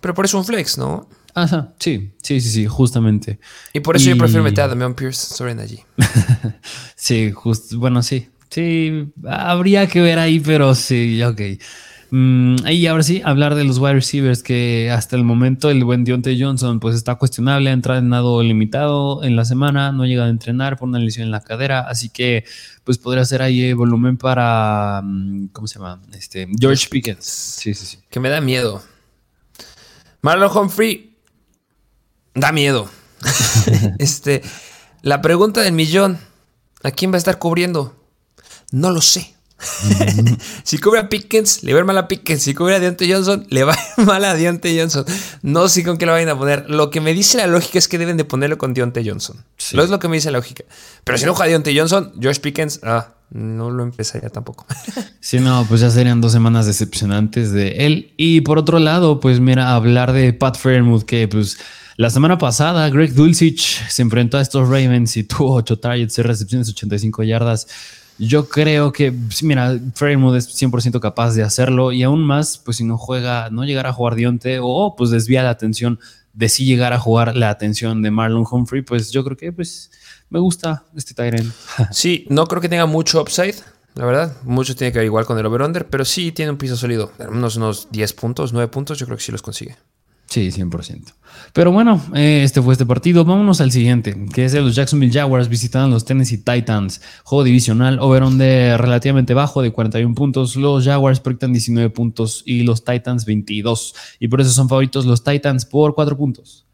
Pero 0.00 0.14
por 0.14 0.24
eso 0.24 0.38
un 0.38 0.46
flex, 0.46 0.78
¿no? 0.78 1.08
Ajá, 1.36 1.74
sí, 1.78 2.12
sí, 2.22 2.40
sí, 2.40 2.48
sí, 2.48 2.66
justamente. 2.66 3.38
Y 3.74 3.80
por 3.80 3.94
eso 3.94 4.08
yo 4.08 4.16
prefiero 4.16 4.42
meter 4.42 4.64
a 4.64 4.68
Damian 4.68 4.94
Pierce 4.94 5.34
sobre 5.34 5.54
Najee. 5.54 5.84
sí, 6.96 7.30
justo, 7.30 7.78
bueno, 7.78 8.02
sí, 8.02 8.30
sí, 8.48 9.12
habría 9.28 9.86
que 9.86 10.00
ver 10.00 10.18
ahí, 10.18 10.40
pero 10.40 10.74
sí, 10.74 11.22
ok. 11.22 11.40
Mm, 12.10 12.66
y 12.68 12.86
ahora 12.86 13.02
sí, 13.02 13.20
hablar 13.22 13.54
de 13.54 13.64
los 13.64 13.76
wide 13.76 13.92
receivers 13.92 14.42
que 14.42 14.90
hasta 14.90 15.14
el 15.14 15.24
momento 15.24 15.68
el 15.68 15.84
buen 15.84 16.04
Deontay 16.04 16.40
Johnson 16.40 16.80
pues 16.80 16.94
está 16.94 17.16
cuestionable, 17.16 17.68
ha 17.68 17.74
entrenado 17.74 18.42
limitado 18.42 19.22
en 19.22 19.36
la 19.36 19.44
semana, 19.44 19.92
no 19.92 20.06
llega 20.06 20.24
a 20.24 20.30
entrenar 20.30 20.78
por 20.78 20.88
una 20.88 21.00
lesión 21.00 21.26
en 21.26 21.32
la 21.32 21.40
cadera, 21.40 21.80
así 21.80 22.08
que 22.08 22.46
pues 22.82 22.96
podría 22.96 23.26
ser 23.26 23.42
ahí 23.42 23.74
volumen 23.74 24.16
para, 24.16 25.02
mm, 25.04 25.48
¿cómo 25.48 25.66
se 25.66 25.78
llama? 25.78 26.00
Este, 26.14 26.48
George 26.58 26.88
Pickens. 26.88 27.26
Sí, 27.26 27.74
sí, 27.74 27.84
sí. 27.84 27.98
Que 28.08 28.20
me 28.20 28.30
da 28.30 28.40
miedo. 28.40 28.82
Marlon 30.22 30.50
Humphrey 30.56 31.05
Da 32.36 32.52
miedo. 32.52 32.88
este, 33.98 34.42
la 35.02 35.22
pregunta 35.22 35.62
del 35.62 35.72
millón. 35.72 36.18
¿A 36.82 36.90
quién 36.90 37.10
va 37.10 37.16
a 37.16 37.18
estar 37.18 37.38
cubriendo? 37.38 37.96
No 38.70 38.90
lo 38.90 39.00
sé. 39.00 39.34
si 40.62 40.78
cubre 40.78 41.00
a 41.00 41.08
Pickens, 41.08 41.62
le 41.62 41.72
va 41.72 41.78
a 41.78 41.80
ir 41.80 41.86
mal 41.86 41.96
a 41.96 42.08
Pickens. 42.08 42.42
Si 42.42 42.54
cubre 42.54 42.74
a 42.76 42.78
Deontay 42.78 43.10
Johnson, 43.10 43.46
le 43.48 43.64
va 43.64 43.72
a 43.72 43.76
ir 43.76 44.06
mal 44.06 44.22
a 44.24 44.34
Deontay 44.34 44.78
Johnson. 44.78 45.06
No 45.42 45.68
sé 45.68 45.82
con 45.82 45.96
qué 45.96 46.04
lo 46.04 46.12
vayan 46.12 46.28
a 46.28 46.38
poner. 46.38 46.68
Lo 46.68 46.90
que 46.90 47.00
me 47.00 47.14
dice 47.14 47.38
la 47.38 47.46
lógica 47.46 47.78
es 47.78 47.88
que 47.88 47.96
deben 47.96 48.18
de 48.18 48.24
ponerlo 48.24 48.58
con 48.58 48.74
Deontay 48.74 49.08
Johnson. 49.08 49.42
Lo 49.72 49.82
es 49.82 49.88
lo 49.88 49.98
que 49.98 50.08
me 50.08 50.16
dice 50.16 50.30
la 50.30 50.38
lógica. 50.38 50.64
Pero 51.04 51.16
si 51.16 51.24
no 51.24 51.34
juega 51.34 51.48
Deontay 51.48 51.76
Johnson, 51.76 52.12
George 52.20 52.40
Pickens, 52.40 52.80
ah, 52.82 53.14
no 53.30 53.70
lo 53.70 53.82
empezaría 53.82 54.28
tampoco. 54.28 54.66
sí, 55.20 55.40
no, 55.40 55.64
pues 55.66 55.80
ya 55.80 55.90
serían 55.90 56.20
dos 56.20 56.32
semanas 56.32 56.66
decepcionantes 56.66 57.50
de 57.50 57.86
él. 57.86 58.12
Y 58.18 58.42
por 58.42 58.58
otro 58.58 58.78
lado, 58.78 59.20
pues 59.20 59.40
mira, 59.40 59.74
hablar 59.74 60.12
de 60.12 60.34
Pat 60.34 60.58
Fairmouth, 60.58 61.04
que 61.04 61.26
pues 61.28 61.56
la 61.96 62.10
semana 62.10 62.38
pasada, 62.38 62.88
Greg 62.90 63.14
Dulcich 63.14 63.86
se 63.88 64.02
enfrentó 64.02 64.38
a 64.38 64.42
estos 64.42 64.68
Ravens 64.68 65.16
y 65.16 65.24
tuvo 65.24 65.54
8 65.54 65.78
targets, 65.78 66.14
6 66.14 66.26
recepciones, 66.26 66.68
85 66.68 67.22
yardas. 67.22 67.66
Yo 68.18 68.48
creo 68.48 68.92
que, 68.92 69.12
mira, 69.42 69.78
Fairmouth 69.94 70.36
es 70.36 70.62
100% 70.62 71.00
capaz 71.00 71.34
de 71.34 71.42
hacerlo 71.42 71.92
y 71.92 72.02
aún 72.02 72.24
más, 72.24 72.58
pues 72.58 72.78
si 72.78 72.84
no 72.84 72.96
juega, 72.96 73.50
no 73.50 73.64
llegar 73.64 73.86
a 73.86 73.92
jugar 73.92 74.14
Dionte 74.14 74.58
o 74.62 74.94
pues 74.96 75.10
desvía 75.10 75.42
la 75.42 75.50
atención 75.50 75.98
de 76.32 76.48
si 76.48 76.64
llegar 76.64 76.92
a 76.92 76.98
jugar 76.98 77.36
la 77.36 77.50
atención 77.50 78.02
de 78.02 78.10
Marlon 78.10 78.46
Humphrey, 78.50 78.82
pues 78.82 79.10
yo 79.10 79.24
creo 79.24 79.36
que 79.36 79.52
pues 79.52 79.90
me 80.30 80.38
gusta 80.38 80.84
este 80.94 81.14
Tyrant. 81.14 81.52
Sí, 81.92 82.26
no 82.28 82.46
creo 82.46 82.60
que 82.60 82.68
tenga 82.68 82.86
mucho 82.86 83.20
upside, 83.20 83.56
la 83.94 84.04
verdad. 84.04 84.36
Mucho 84.44 84.74
tiene 84.74 84.92
que 84.92 84.98
ver 84.98 85.06
igual 85.06 85.26
con 85.26 85.38
el 85.38 85.46
over-under, 85.46 85.86
pero 85.86 86.04
sí 86.04 86.32
tiene 86.32 86.50
un 86.50 86.58
piso 86.58 86.76
sólido. 86.76 87.12
Unos, 87.30 87.56
unos 87.56 87.88
10 87.90 88.12
puntos, 88.14 88.52
9 88.52 88.68
puntos, 88.68 88.98
yo 88.98 89.06
creo 89.06 89.16
que 89.16 89.24
sí 89.24 89.32
los 89.32 89.42
consigue. 89.42 89.76
Sí, 90.26 90.50
100%. 90.50 91.14
Pero 91.52 91.72
bueno, 91.72 92.02
eh, 92.14 92.42
este 92.44 92.60
fue 92.60 92.74
este 92.74 92.86
partido. 92.86 93.24
Vámonos 93.24 93.60
al 93.60 93.70
siguiente, 93.70 94.16
que 94.32 94.44
es 94.44 94.52
de 94.52 94.60
los 94.60 94.74
Jacksonville 94.74 95.12
Jaguars 95.12 95.48
visitando 95.48 95.88
los 95.88 96.04
Tennessee 96.04 96.38
Titans. 96.38 97.00
Juego 97.24 97.44
divisional, 97.44 97.98
over 98.00 98.24
de 98.24 98.76
relativamente 98.76 99.34
bajo 99.34 99.62
de 99.62 99.70
41 99.70 100.14
puntos. 100.14 100.56
Los 100.56 100.84
Jaguars 100.84 101.20
proyectan 101.20 101.52
19 101.52 101.90
puntos 101.90 102.42
y 102.44 102.62
los 102.62 102.84
Titans 102.84 103.24
22. 103.24 103.94
Y 104.20 104.28
por 104.28 104.40
eso 104.40 104.50
son 104.50 104.68
favoritos 104.68 105.06
los 105.06 105.22
Titans 105.22 105.64
por 105.64 105.94
4 105.94 106.16
puntos. 106.16 106.66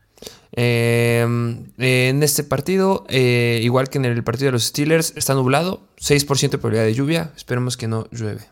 Em, 0.54 1.64
en 1.78 2.22
este 2.22 2.44
partido, 2.44 3.04
eh, 3.08 3.60
igual 3.62 3.88
que 3.88 3.98
en 3.98 4.04
el 4.04 4.22
partido 4.22 4.46
de 4.46 4.52
los 4.52 4.64
Steelers, 4.64 5.14
está 5.16 5.34
nublado, 5.34 5.80
6% 5.98 6.56
de 6.56 6.58
probabilidad 6.58 6.84
de 6.84 6.94
lluvia. 6.94 7.32
Esperemos 7.36 7.76
que 7.76 7.88
no 7.88 8.06
llueve. 8.10 8.42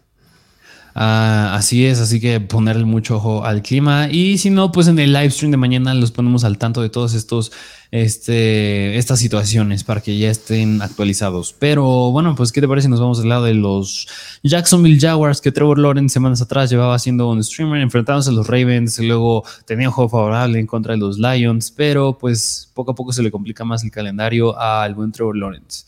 Ah, 0.94 1.54
así 1.54 1.86
es, 1.86 2.00
así 2.00 2.20
que 2.20 2.40
ponerle 2.40 2.84
mucho 2.84 3.16
ojo 3.16 3.44
al 3.44 3.62
clima. 3.62 4.08
Y 4.10 4.38
si 4.38 4.50
no, 4.50 4.72
pues 4.72 4.88
en 4.88 4.98
el 4.98 5.12
live 5.12 5.30
stream 5.30 5.50
de 5.50 5.56
mañana 5.56 5.94
los 5.94 6.10
ponemos 6.10 6.44
al 6.44 6.58
tanto 6.58 6.82
de 6.82 6.88
todos 6.88 7.14
estos, 7.14 7.52
este, 7.92 8.96
estas 8.98 9.20
situaciones 9.20 9.84
para 9.84 10.00
que 10.00 10.18
ya 10.18 10.30
estén 10.30 10.82
actualizados. 10.82 11.54
Pero 11.58 12.10
bueno, 12.10 12.34
pues, 12.34 12.50
¿qué 12.52 12.60
te 12.60 12.68
parece 12.68 12.88
nos 12.88 13.00
vamos 13.00 13.20
al 13.20 13.28
lado 13.28 13.44
de 13.44 13.54
los 13.54 14.08
Jacksonville 14.42 14.98
Jaguars 15.00 15.40
que 15.40 15.52
Trevor 15.52 15.78
Lawrence 15.78 16.12
semanas 16.12 16.42
atrás 16.42 16.70
llevaba 16.70 16.98
siendo 16.98 17.30
un 17.30 17.42
streamer, 17.42 17.80
enfrentándose 17.80 18.30
a 18.30 18.32
los 18.32 18.46
Ravens, 18.46 18.98
y 18.98 19.06
luego 19.06 19.44
tenía 19.66 19.88
un 19.88 19.94
juego 19.94 20.08
favorable 20.10 20.58
en 20.58 20.66
contra 20.66 20.94
de 20.94 20.98
los 20.98 21.18
Lions, 21.18 21.70
pero 21.70 22.18
pues 22.18 22.68
poco 22.74 22.92
a 22.92 22.94
poco 22.94 23.12
se 23.12 23.22
le 23.22 23.30
complica 23.30 23.64
más 23.64 23.84
el 23.84 23.90
calendario 23.90 24.58
al 24.58 24.94
buen 24.94 25.12
Trevor 25.12 25.36
Lawrence. 25.36 25.84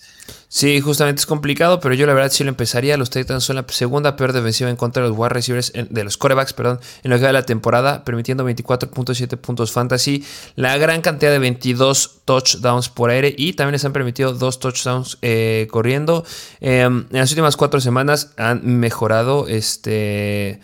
Sí, 0.48 0.80
justamente 0.82 1.20
es 1.20 1.26
complicado, 1.26 1.80
pero 1.80 1.94
yo 1.94 2.06
la 2.06 2.12
verdad 2.12 2.30
sí 2.30 2.44
lo 2.44 2.50
empezaría. 2.50 2.96
Los 2.98 3.08
Titans 3.08 3.42
son 3.42 3.56
la 3.56 3.64
segunda 3.68 4.16
peor 4.16 4.34
defensiva 4.34 4.68
en 4.68 4.76
contra 4.76 5.02
de 5.02 5.08
los 5.08 5.18
wide 5.18 5.30
receivers, 5.30 5.72
de 5.72 6.04
los 6.04 6.18
corebacks, 6.18 6.52
perdón, 6.52 6.78
en 7.02 7.10
lo 7.10 7.18
que 7.18 7.24
de 7.24 7.32
la 7.32 7.44
temporada, 7.44 8.04
permitiendo 8.04 8.46
24.7 8.46 9.38
puntos 9.38 9.72
fantasy, 9.72 10.24
la 10.54 10.76
gran 10.76 11.00
cantidad 11.00 11.30
de 11.30 11.38
22 11.38 12.20
touchdowns 12.26 12.90
por 12.90 13.08
aire 13.08 13.34
y 13.36 13.54
también 13.54 13.72
les 13.72 13.84
han 13.86 13.94
permitido 13.94 14.34
dos 14.34 14.60
touchdowns 14.60 15.16
eh, 15.22 15.68
corriendo. 15.70 16.24
Em, 16.60 17.06
en 17.10 17.18
las 17.18 17.30
últimas 17.30 17.56
cuatro 17.56 17.80
semanas 17.80 18.32
han 18.36 18.78
mejorado 18.78 19.48
este... 19.48 20.50
Eh, 20.50 20.60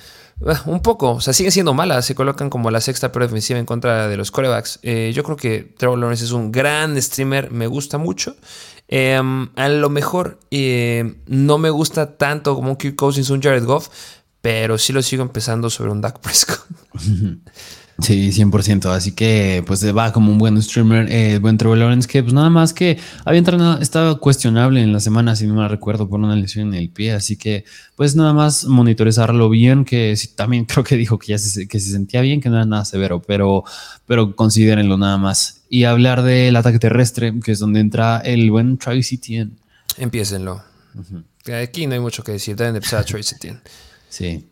un 0.67 0.81
poco, 0.83 1.13
o 1.13 1.21
sea, 1.21 1.33
siguen 1.33 1.51
siendo 1.51 1.75
malas, 1.75 2.05
se 2.05 2.15
colocan 2.15 2.49
como 2.49 2.71
la 2.71 2.81
sexta 2.81 3.11
peor 3.11 3.25
defensiva 3.25 3.59
en 3.59 3.67
contra 3.67 4.07
de 4.07 4.17
los 4.17 4.31
corebacks. 4.31 4.79
Eh, 4.83 5.13
yo 5.15 5.25
creo 5.25 5.37
que 5.37 5.75
Trevor 5.77 5.99
Lawrence 5.99 6.25
es 6.25 6.31
un 6.31 6.53
gran 6.53 7.01
streamer, 7.01 7.51
me 7.51 7.67
gusta 7.67 7.99
mucho. 7.99 8.37
Em, 8.89 9.51
a 9.55 9.69
lo 9.69 9.91
mejor 9.91 10.41
eh, 10.51 11.21
no 11.27 11.59
me 11.59 11.71
gusta 11.71 12.17
tanto 12.17 12.55
como 12.55 12.71
un 12.71 12.77
Kirk 12.77 12.97
Cousins, 12.97 13.31
un 13.31 13.43
Jared 13.43 13.65
Goff, 13.65 13.89
pero 14.41 14.79
sí 14.79 14.93
lo 14.93 15.03
sigo 15.03 15.23
empezando 15.23 15.69
sobre 15.69 15.91
un 15.93 16.01
Dak 16.01 16.21
Prescott. 16.21 16.65
Sí, 18.01 18.31
100%. 18.31 18.87
Así 18.93 19.11
que 19.13 19.65
pues 19.67 19.85
va 19.97 20.13
como 20.13 20.31
un 20.31 20.39
buen 20.39 20.61
streamer, 20.63 21.11
eh, 21.11 21.39
buen 21.41 21.59
Trevor 21.59 21.79
Lawrence, 21.79 22.07
que 22.07 22.23
pues 22.23 22.33
nada 22.33 22.49
más 22.49 22.73
que 22.73 22.97
había 23.25 23.41
entrenado, 23.41 23.81
estaba 23.81 24.19
cuestionable 24.19 24.81
en 24.81 24.93
la 24.93 25.01
semana, 25.01 25.35
si 25.35 25.49
no 25.49 25.55
me 25.55 25.67
recuerdo, 25.67 26.09
por 26.09 26.21
una 26.21 26.37
lesión 26.37 26.69
en 26.69 26.75
el 26.75 26.91
pie. 26.91 27.13
Así 27.13 27.37
que 27.37 27.65
pues 27.97 28.15
nada 28.15 28.33
más 28.33 28.67
monitorizarlo 28.67 29.51
bien, 29.51 29.85
que 29.85 30.15
sí, 30.17 30.29
también 30.29 30.65
creo 30.67 30.85
que 30.85 30.97
dijo 30.97 31.19
que 31.19 31.29
ya 31.29 31.39
se, 31.39 31.67
que 31.67 31.81
se 31.81 31.91
sentía 31.91 32.21
bien, 32.21 32.41
que 32.41 32.49
no 32.49 32.57
era 32.57 32.67
nada 32.67 32.85
severo, 32.85 33.21
pero, 33.21 33.65
pero 34.07 34.37
considérenlo 34.37 34.97
nada 34.97 35.19
más. 35.19 35.58
Y 35.69 35.85
hablar 35.85 36.23
del 36.23 36.57
ataque 36.57 36.79
terrestre, 36.79 37.33
que 37.45 37.53
es 37.53 37.59
donde 37.59 37.81
entra 37.81 38.19
el 38.19 38.51
buen 38.51 38.79
Travis 38.79 39.13
Etienne. 39.13 39.53
Empiécenlo. 39.97 40.63
Aquí 41.63 41.87
no 41.87 41.95
hay 41.95 42.01
mucho 42.01 42.23
que 42.23 42.33
decir, 42.33 42.57
deben 42.57 42.77
empezar 42.77 43.01
a 43.01 43.05
Travis 43.05 43.33
Etienne. 43.33 43.61
Sí. 44.09 44.49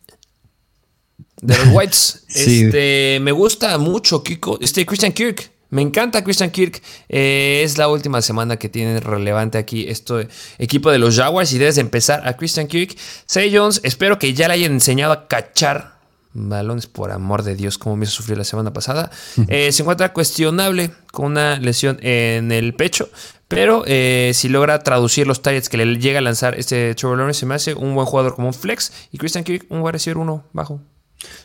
De 1.41 1.57
los 1.59 1.69
Whites. 1.69 2.25
Este, 2.35 3.19
me 3.21 3.33
gusta 3.33 3.79
mucho 3.79 4.23
Kiko. 4.23 4.59
Este, 4.61 4.85
Christian 4.85 5.13
Kirk. 5.13 5.51
Me 5.71 5.83
encanta 5.83 6.23
Christian 6.23 6.51
Kirk. 6.51 6.81
Eh, 7.09 7.63
es 7.65 7.77
la 7.79 7.89
última 7.89 8.23
semana 8.23 8.57
que 8.57 8.69
tiene 8.69 9.01
relevante 9.01 9.59
aquí 9.59 9.87
este 9.89 10.29
equipo 10.59 10.91
de 10.91 10.99
los 10.99 11.17
Jaguars 11.17 11.53
y 11.53 11.59
debes 11.59 11.79
empezar 11.79 12.27
a 12.27 12.37
Christian 12.37 12.67
Kirk. 12.67 12.97
Say 13.27 13.55
Jones, 13.55 13.81
espero 13.83 14.19
que 14.19 14.33
ya 14.33 14.49
le 14.49 14.55
hayan 14.55 14.73
enseñado 14.73 15.13
a 15.13 15.29
cachar 15.29 15.96
balones 16.37 16.87
por 16.87 17.11
amor 17.11 17.43
de 17.43 17.57
Dios, 17.57 17.79
como 17.79 17.97
me 17.97 18.05
hizo 18.05 18.13
sufrir 18.13 18.39
la 18.39 18.45
semana 18.45 18.73
pasada. 18.73 19.11
Eh, 19.49 19.73
se 19.73 19.83
encuentra 19.83 20.13
cuestionable 20.13 20.91
con 21.13 21.27
una 21.27 21.59
lesión 21.59 21.99
en 22.03 22.53
el 22.53 22.75
pecho, 22.75 23.09
pero 23.49 23.85
eh, 23.87 24.33
si 24.35 24.49
logra 24.49 24.81
traducir 24.81 25.27
los 25.27 25.43
targets 25.43 25.69
que 25.69 25.77
le 25.77 25.99
llega 25.99 26.19
a 26.19 26.23
lanzar 26.23 26.59
este 26.59 26.95
Trevor 26.95 27.19
Lawrence, 27.19 27.41
se 27.41 27.47
me 27.47 27.55
hace 27.55 27.75
un 27.75 27.95
buen 27.95 28.07
jugador 28.07 28.35
como 28.35 28.49
un 28.49 28.55
flex 28.55 28.93
y 29.13 29.19
Christian 29.19 29.45
Kirk 29.45 29.67
un 29.69 29.81
wide 29.81 29.93
receiver 29.93 30.19
uno 30.19 30.45
bajo. 30.53 30.81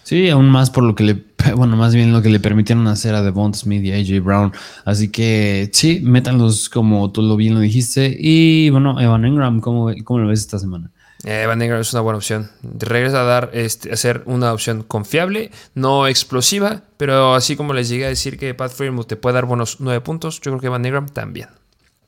Sí, 0.04 0.30
aún 0.30 0.50
más 0.50 0.70
por 0.70 0.84
lo 0.84 0.96
que 0.96 1.04
le, 1.04 1.24
bueno, 1.56 1.78
más 1.78 1.96
bien 1.96 2.12
lo 2.12 2.22
que 2.22 2.30
le 2.30 2.40
permitieron 2.40 2.88
hacer 2.88 3.16
a 3.16 3.22
Devon 3.22 3.54
Smith 3.54 3.84
y 3.84 3.92
a 3.92 3.96
AJ 3.96 4.24
Brown. 4.24 4.52
Así 4.86 5.10
que 5.10 5.70
sí, 5.74 6.02
métanlos 6.04 6.70
como 6.70 7.12
tú 7.12 7.22
lo 7.22 7.36
bien 7.36 7.54
lo 7.54 7.60
dijiste. 7.60 8.16
Y 8.20 8.70
bueno, 8.70 9.00
Evan 9.00 9.26
Engram, 9.26 9.62
¿cómo, 9.62 9.92
cómo 10.04 10.20
lo 10.20 10.28
ves 10.28 10.40
esta 10.42 10.60
semana? 10.60 10.92
Evan 11.24 11.62
Engram 11.62 11.82
es 11.82 11.94
una 11.94 12.02
buena 12.02 12.18
opción. 12.18 12.50
Regresa 12.64 13.22
a 13.22 13.26
dar, 13.26 13.52
este, 13.54 13.96
ser 13.98 14.24
una 14.26 14.54
opción 14.54 14.84
confiable, 14.84 15.52
no 15.76 16.08
explosiva, 16.08 16.82
pero 16.98 17.36
así 17.36 17.56
como 17.56 17.74
les 17.74 17.90
llegué 17.90 18.06
a 18.06 18.10
decir 18.10 18.38
que 18.38 18.54
Pat 18.54 18.72
Freeman 18.72 19.06
te 19.06 19.16
puede 19.16 19.36
dar 19.36 19.46
buenos 19.46 19.78
nueve 19.80 20.02
puntos, 20.02 20.36
yo 20.42 20.52
creo 20.52 20.60
que 20.60 20.68
Evan 20.68 20.86
Engram 20.86 21.08
también. 21.08 21.50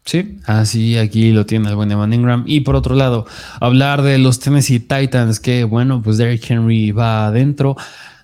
Sí, 0.05 0.39
así 0.45 0.97
aquí 0.97 1.31
lo 1.31 1.45
tiene 1.45 1.69
el 1.69 1.75
buen 1.75 1.91
Evan 1.91 2.11
Ingram. 2.11 2.43
Y 2.45 2.61
por 2.61 2.75
otro 2.75 2.95
lado, 2.95 3.25
hablar 3.61 4.01
de 4.01 4.17
los 4.17 4.39
Tennessee 4.39 4.79
Titans, 4.79 5.39
que 5.39 5.63
bueno, 5.63 6.01
pues 6.01 6.17
Derrick 6.17 6.49
Henry 6.49 6.91
va 6.91 7.27
adentro, 7.27 7.77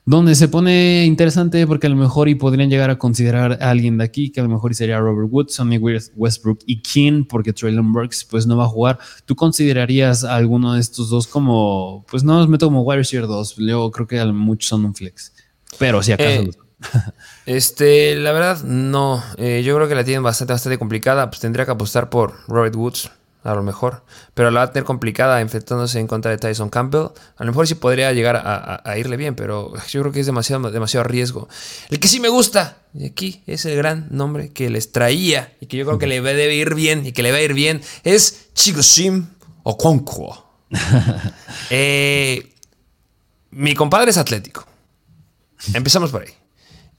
donde 0.09 0.33
se 0.33 0.47
pone 0.47 1.05
interesante 1.05 1.67
porque 1.67 1.85
a 1.85 1.89
lo 1.91 1.95
mejor 1.95 2.29
y 2.29 2.33
podrían 2.33 2.67
llegar 2.67 2.89
a 2.89 2.97
considerar 2.97 3.59
a 3.61 3.69
alguien 3.69 3.99
de 3.99 4.05
aquí, 4.05 4.31
que 4.31 4.39
a 4.39 4.43
lo 4.43 4.49
mejor 4.49 4.73
sería 4.73 4.97
Robert 4.97 5.29
Woods, 5.31 5.53
Sonny 5.53 5.77
Westbrook 5.77 6.61
y 6.65 6.81
King, 6.81 7.25
porque 7.25 7.53
Traylon 7.53 7.93
Burks 7.93 8.25
pues 8.25 8.47
no 8.47 8.57
va 8.57 8.63
a 8.63 8.67
jugar. 8.67 8.97
¿Tú 9.25 9.35
considerarías 9.35 10.23
a 10.23 10.35
alguno 10.35 10.73
de 10.73 10.79
estos 10.79 11.11
dos 11.11 11.27
como, 11.27 12.07
pues 12.09 12.23
no 12.23 12.39
los 12.39 12.47
meto 12.47 12.65
como 12.65 12.81
wide 12.81 12.97
receiver 12.97 13.27
2, 13.27 13.57
yo 13.57 13.91
creo 13.91 14.07
que 14.07 14.25
muchos 14.25 14.69
son 14.69 14.83
un 14.83 14.95
flex, 14.95 15.31
pero 15.77 16.01
si 16.01 16.13
acaso... 16.13 16.41
Eh, 16.41 16.51
este, 17.45 18.15
la 18.15 18.31
verdad, 18.31 18.63
no. 18.63 19.23
Eh, 19.37 19.61
yo 19.63 19.75
creo 19.75 19.87
que 19.87 19.93
la 19.93 20.03
tienen 20.03 20.23
bastante, 20.23 20.53
bastante 20.53 20.79
complicada. 20.79 21.29
Pues 21.29 21.39
tendría 21.41 21.65
que 21.65 21.71
apostar 21.71 22.09
por 22.09 22.33
Robert 22.47 22.73
Woods, 22.75 23.11
a 23.43 23.53
lo 23.53 23.63
mejor. 23.63 24.03
Pero 24.33 24.51
la 24.51 24.61
va 24.61 24.65
a 24.67 24.71
tener 24.71 24.85
complicada 24.85 25.41
enfrentándose 25.41 25.99
en 25.99 26.07
contra 26.07 26.31
de 26.31 26.37
Tyson 26.37 26.69
Campbell. 26.69 27.07
A 27.37 27.43
lo 27.43 27.51
mejor 27.51 27.67
sí 27.67 27.75
podría 27.75 28.11
llegar 28.13 28.35
a, 28.35 28.97
irle 28.97 29.17
bien, 29.17 29.35
pero 29.35 29.73
yo 29.89 30.01
creo 30.01 30.11
que 30.11 30.19
es 30.19 30.25
demasiado, 30.25 30.71
demasiado 30.71 31.03
riesgo. 31.03 31.47
El 31.89 31.99
que 31.99 32.07
sí 32.07 32.19
me 32.19 32.29
gusta, 32.29 32.77
y 32.93 33.05
aquí 33.05 33.43
es 33.47 33.65
el 33.65 33.75
gran 33.75 34.07
nombre 34.11 34.51
que 34.51 34.69
les 34.69 34.91
traía 34.91 35.53
y 35.61 35.67
que 35.67 35.77
yo 35.77 35.85
creo 35.85 35.99
que 35.99 36.07
le 36.07 36.21
debe 36.21 36.55
ir 36.55 36.75
bien 36.75 37.05
y 37.05 37.11
que 37.11 37.23
le 37.23 37.31
va 37.31 37.37
a 37.37 37.41
ir 37.41 37.53
bien, 37.53 37.81
es 38.03 38.49
Chigoshim 38.53 39.27
Okonkwo. 39.63 40.45
eh, 41.69 42.53
mi 43.51 43.73
compadre 43.73 44.11
es 44.11 44.17
atlético. 44.17 44.65
Empezamos 45.73 46.11
por 46.11 46.23
ahí. 46.23 46.33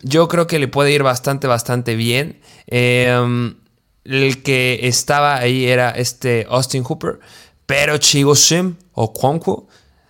Yo 0.02 0.28
creo 0.28 0.46
que 0.46 0.58
le 0.58 0.68
puede 0.68 0.92
ir 0.92 1.02
bastante, 1.02 1.46
bastante 1.46 1.94
bien. 1.94 2.40
Em, 2.66 3.56
el 4.04 4.42
que 4.42 4.80
estaba 4.82 5.36
ahí 5.36 5.66
era 5.66 5.90
este 5.90 6.46
Austin 6.48 6.84
Hooper, 6.84 7.20
pero 7.66 7.98
Chigo 7.98 8.34
Sim 8.34 8.76
o 8.92 9.12
Kwanku, 9.12 9.68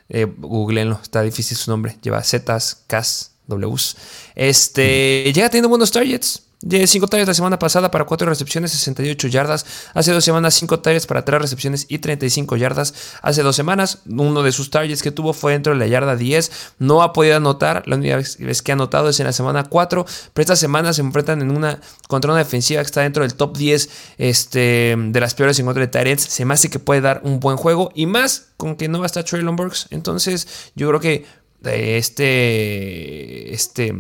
eh, 0.09 0.27
googleenlo, 0.39 0.99
está 1.03 1.23
difícil 1.23 1.57
su 1.57 1.71
nombre, 1.71 1.97
lleva 2.03 2.23
Zetas, 2.23 2.85
Ks, 2.87 3.33
Ws. 3.47 3.97
Este, 4.35 5.31
llega 5.35 5.49
teniendo 5.51 5.69
buenos 5.69 5.91
targets. 5.91 6.43
De 6.63 6.87
5 6.87 7.07
targets 7.07 7.27
la 7.27 7.33
semana 7.33 7.59
pasada 7.59 7.91
para 7.91 8.05
4 8.05 8.29
recepciones, 8.29 8.73
68 8.73 9.29
yardas. 9.29 9.65
Hace 9.95 10.13
dos 10.13 10.23
semanas 10.23 10.53
5 10.55 10.81
targets 10.81 11.07
para 11.07 11.25
3 11.25 11.41
recepciones 11.41 11.87
y 11.89 12.01
35 12.01 12.55
yardas. 12.57 12.93
Hace 13.23 13.43
dos 13.43 13.57
semanas 13.57 14.03
uno 14.07 14.43
de 14.43 14.53
sus 14.53 14.69
targets 14.69 15.03
que 15.03 15.11
tuvo 15.11 15.33
fue 15.33 15.53
dentro 15.53 15.73
de 15.73 15.79
la 15.79 15.87
yarda 15.87 16.17
10. 16.17 16.75
No 16.79 17.03
ha 17.03 17.15
podido 17.15 17.37
anotar. 17.37 17.83
La 17.87 17.97
única 17.97 18.17
vez 18.17 18.63
que 18.63 18.73
ha 18.73 18.75
anotado 18.75 19.09
es 19.09 19.19
en 19.21 19.27
la 19.27 19.33
semana 19.33 19.65
4. 19.65 20.05
Pero 20.35 20.43
esta 20.43 20.55
semana 20.55 20.93
se 20.93 21.01
enfrentan 21.01 21.41
en 21.41 21.51
una 21.51 21.81
contra 22.09 22.31
una 22.31 22.41
defensiva 22.41 22.83
que 22.83 22.87
está 22.87 23.01
dentro 23.01 23.23
del 23.23 23.35
top 23.35 23.57
10 23.57 23.89
este, 24.19 24.97
de 24.99 25.21
las 25.21 25.35
peores 25.35 25.59
en 25.61 25.65
contra 25.65 25.81
de 25.81 25.89
targets. 25.89 26.25
Se 26.25 26.45
me 26.45 26.53
hace 26.53 26.69
que 26.69 26.79
puede 26.79 27.01
dar 27.01 27.23
un 27.25 27.41
buen 27.41 27.57
juego. 27.57 27.91
Y 27.95 28.05
más 28.05 28.49
con 28.59 28.77
que 28.77 28.87
no 28.89 28.99
va 28.99 29.07
a 29.07 29.07
estar 29.07 29.25
Traylon 29.25 29.57
Burks. 29.57 29.87
Entonces 29.91 30.47
yo 30.75 30.89
creo 30.89 31.01
que 31.01 31.25
este... 31.65 33.55
Este... 33.55 33.95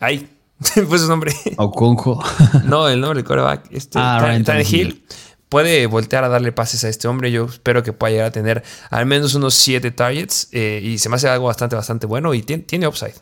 Ahí 0.00 0.30
fue 0.88 0.98
su 0.98 1.08
nombre. 1.08 1.32
Okonjo. 1.56 2.22
no, 2.64 2.88
el 2.88 3.00
nombre 3.00 3.18
del 3.18 3.26
coreback. 3.26 3.68
Este, 3.72 3.98
ah, 3.98 4.38
Hill 4.68 5.02
puede 5.48 5.86
voltear 5.86 6.24
a 6.24 6.28
darle 6.28 6.52
pases 6.52 6.84
a 6.84 6.88
este 6.88 7.08
hombre. 7.08 7.32
Yo 7.32 7.46
espero 7.46 7.82
que 7.82 7.92
pueda 7.92 8.12
llegar 8.12 8.26
a 8.26 8.30
tener 8.30 8.62
al 8.90 9.06
menos 9.06 9.34
unos 9.34 9.54
7 9.54 9.90
targets. 9.90 10.48
Eh, 10.52 10.80
y 10.82 10.98
se 10.98 11.08
me 11.08 11.16
hace 11.16 11.28
algo 11.28 11.46
bastante, 11.46 11.76
bastante 11.76 12.06
bueno. 12.06 12.34
Y 12.34 12.42
tiene, 12.42 12.86
upside. 12.86 13.14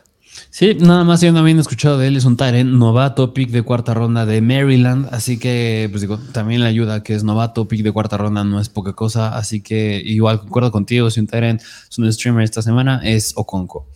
Sí, 0.51 0.75
nada 0.79 1.03
más 1.03 1.21
yo 1.21 1.31
no 1.31 1.39
había 1.39 1.59
escuchado 1.59 1.97
de 1.97 2.07
él. 2.07 2.17
Es 2.17 2.25
un 2.25 2.37
Tyrant 2.37 2.69
novato, 2.69 3.33
pick 3.33 3.49
de 3.49 3.63
cuarta 3.63 3.93
ronda 3.93 4.25
de 4.25 4.41
Maryland. 4.41 5.07
Así 5.11 5.39
que, 5.39 5.87
pues 5.91 6.01
digo, 6.01 6.17
también 6.33 6.61
le 6.61 6.67
ayuda 6.67 7.03
que 7.03 7.15
es 7.15 7.23
novato, 7.23 7.67
pick 7.67 7.83
de 7.83 7.91
cuarta 7.91 8.17
ronda 8.17 8.43
no 8.43 8.59
es 8.59 8.69
poca 8.69 8.93
cosa. 8.93 9.35
Así 9.35 9.61
que, 9.61 10.01
igual 10.03 10.41
concuerdo 10.41 10.71
contigo. 10.71 11.09
Si 11.09 11.19
un 11.19 11.27
Tyrant 11.27 11.61
es 11.61 11.97
un 11.97 12.11
streamer 12.11 12.43
esta 12.43 12.61
semana, 12.61 13.01
es 13.03 13.33
Okonko. 13.35 13.87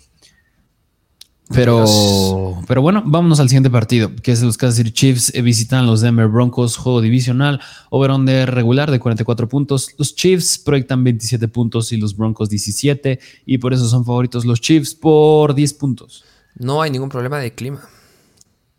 Pero, 1.54 2.58
pero 2.68 2.82
bueno, 2.82 3.04
vámonos 3.06 3.40
al 3.40 3.48
siguiente 3.48 3.70
partido, 3.70 4.12
que 4.22 4.32
es 4.32 4.42
los 4.42 4.58
Kansas 4.58 4.78
City 4.78 4.92
Chiefs 4.92 5.34
eh, 5.36 5.42
visitan 5.42 5.86
los 5.86 6.02
Denver 6.02 6.28
Broncos, 6.28 6.78
juego 6.78 7.02
divisional, 7.02 7.62
over-under 7.90 8.54
regular 8.54 8.90
de 8.90 9.00
44 9.00 9.48
puntos. 9.48 9.90
Los 9.98 10.16
Chiefs 10.16 10.58
proyectan 10.58 11.04
27 11.04 11.48
puntos 11.48 11.92
y 11.92 11.98
los 11.98 12.18
Broncos 12.18 12.50
17, 12.50 13.20
y 13.46 13.58
por 13.60 13.74
eso 13.74 13.88
son 13.88 14.04
favoritos 14.04 14.46
los 14.46 14.62
Chiefs 14.62 14.96
por 14.96 15.54
10 15.54 15.74
puntos. 15.76 16.24
No 16.56 16.82
hay 16.82 16.92
ningún 16.92 17.10
problema 17.10 17.38
de 17.40 17.54
clima. 17.54 17.82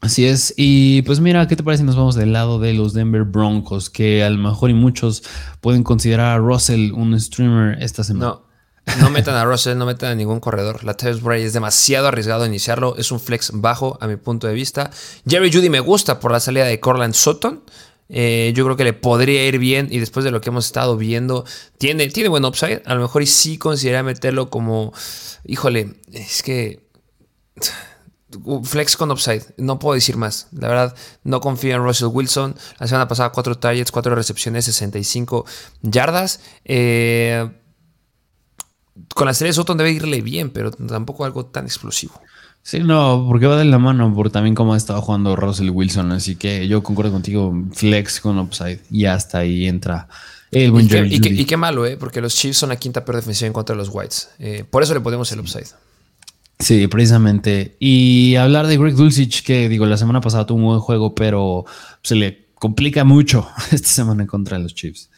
Así 0.01 0.27
es, 0.27 0.53
y 0.57 1.01
pues 1.03 1.21
mira, 1.21 1.49
¿qué 1.49 1.57
te 1.57 1.63
parece 1.63 1.83
si 1.83 1.87
nos 1.87 1.97
vamos 1.97 2.15
del 2.15 2.35
lado 2.35 2.59
de 2.59 2.75
los 2.75 2.93
Denver 2.93 3.25
Broncos? 3.25 3.89
Que 3.89 4.23
a 4.23 4.29
lo 4.29 4.37
mejor 4.37 4.69
y 4.69 4.75
muchos 4.75 5.23
pueden 5.63 5.83
considerar 5.83 6.33
a 6.33 6.39
Russell 6.39 6.93
un 6.93 7.19
streamer 7.19 7.83
esta 7.83 8.05
semana. 8.05 8.27
No, 8.27 8.44
No 9.01 9.11
metan 9.11 9.35
a 9.35 9.45
Russell, 9.45 9.77
no 9.77 9.87
metan 9.87 10.13
a 10.13 10.15
ningún 10.15 10.41
corredor. 10.41 10.85
La 10.85 10.97
Bray 11.23 11.43
es 11.43 11.53
demasiado 11.53 12.09
arriesgado 12.09 12.47
iniciarlo. 12.47 12.97
Es 12.97 13.11
un 13.11 13.21
flex 13.21 13.51
bajo 13.55 13.99
a 14.01 14.07
mi 14.07 14.17
punto 14.17 14.47
de 14.47 14.55
vista. 14.55 14.91
Jerry 15.27 15.53
Judy 15.53 15.71
me 15.71 15.81
gusta 15.81 16.21
por 16.21 16.33
la 16.33 16.41
salida 16.41 16.65
de 16.65 16.81
Corland 16.81 17.15
Sutton. 17.15 17.63
Eh, 18.11 18.53
yo 18.55 18.65
creo 18.65 18.77
que 18.77 18.85
le 18.85 18.93
podría 18.93 19.47
ir 19.47 19.59
bien 19.59 19.89
y 19.91 19.99
después 19.99 20.25
de 20.25 20.31
lo 20.31 20.41
que 20.41 20.51
hemos 20.51 20.67
estado 20.67 20.97
viendo, 20.97 21.45
tiene, 21.79 22.09
tiene 22.09 22.29
buen 22.29 22.45
upside. 22.45 22.83
A 22.85 22.95
lo 22.95 23.01
mejor 23.01 23.23
y 23.23 23.27
sí 23.27 23.57
consideraría 23.57 24.03
meterlo 24.03 24.51
como, 24.51 24.93
híjole, 25.45 25.97
es 26.13 26.43
que 26.43 26.85
flex 28.65 28.97
con 28.97 29.11
upside, 29.11 29.43
no 29.57 29.79
puedo 29.79 29.95
decir 29.95 30.17
más. 30.17 30.49
La 30.53 30.69
verdad, 30.69 30.95
no 31.23 31.41
confío 31.41 31.75
en 31.75 31.83
Russell 31.83 32.09
Wilson. 32.09 32.57
La 32.79 32.87
semana 32.87 33.09
pasada, 33.09 33.31
4 33.33 33.59
targets, 33.59 33.91
4 33.91 34.15
recepciones, 34.15 34.65
65 34.67 35.47
yardas. 35.83 36.41
Eh, 36.65 37.49
con 39.15 39.27
la 39.27 39.35
serie 39.35 39.51
de 39.51 39.55
Sutton 39.55 39.79
debe 39.79 39.93
irle 39.93 40.21
bien, 40.21 40.51
pero 40.51 40.71
tampoco 40.71 41.25
algo 41.25 41.47
tan 41.47 41.65
explosivo. 41.65 42.21
Sí, 42.63 42.81
no, 42.81 43.27
porque 43.29 43.47
va 43.47 43.59
de 43.59 43.67
la 43.67 43.79
mano 43.79 44.13
por 44.15 44.31
también 44.31 44.55
cómo 44.55 44.73
ha 44.75 44.77
estado 44.77 45.01
jugando 45.03 45.37
Russell 45.37 45.69
Wilson. 45.71 46.13
Así 46.13 46.37
que 46.37 46.67
yo 46.67 46.83
concuerdo 46.83 47.13
contigo, 47.13 47.55
flex 47.73 48.21
con 48.21 48.39
upside. 48.39 48.81
Y 48.91 49.05
hasta 49.05 49.39
ahí 49.39 49.67
entra 49.67 50.09
el 50.51 50.71
buen 50.71 50.87
y, 50.87 50.89
qué, 50.89 51.29
y, 51.31 51.45
qué, 51.45 51.57
malo, 51.57 51.85
¿eh? 51.85 51.97
Porque 51.99 52.21
los 52.21 52.35
Chiefs 52.35 52.59
son 52.59 52.71
la 52.71 52.77
quinta 52.77 53.05
peor 53.05 53.17
defensiva 53.17 53.49
en 53.49 53.53
contra 53.53 53.75
de 53.75 53.79
los 53.79 53.91
Whites. 53.93 54.31
Eh, 54.39 54.65
por 54.69 54.83
eso 54.83 54.95
le 54.95 55.01
podemos 55.01 55.31
el 55.33 55.41
upside. 55.41 55.67
Sí, 56.59 56.87
precisamente. 56.87 57.77
Y 57.81 58.37
hablar 58.37 58.67
de 58.67 58.79
Greg 58.79 58.95
Dulcich, 58.95 59.45
que 59.45 59.69
digo, 59.69 59.85
la 59.85 59.99
semana 59.99 60.21
pasada 60.21 60.47
tuvo 60.47 60.59
un 60.59 60.65
buen 60.65 60.81
juego, 60.81 61.15
pero 61.15 61.67
se 62.03 62.15
le 62.15 62.47
complica 62.55 63.05
mucho 63.05 63.47
esta 63.73 63.89
semana 63.89 64.23
en 64.23 64.29
contra 64.29 64.57
de 64.57 64.63
los 64.63 64.75
Chiefs. 64.75 65.11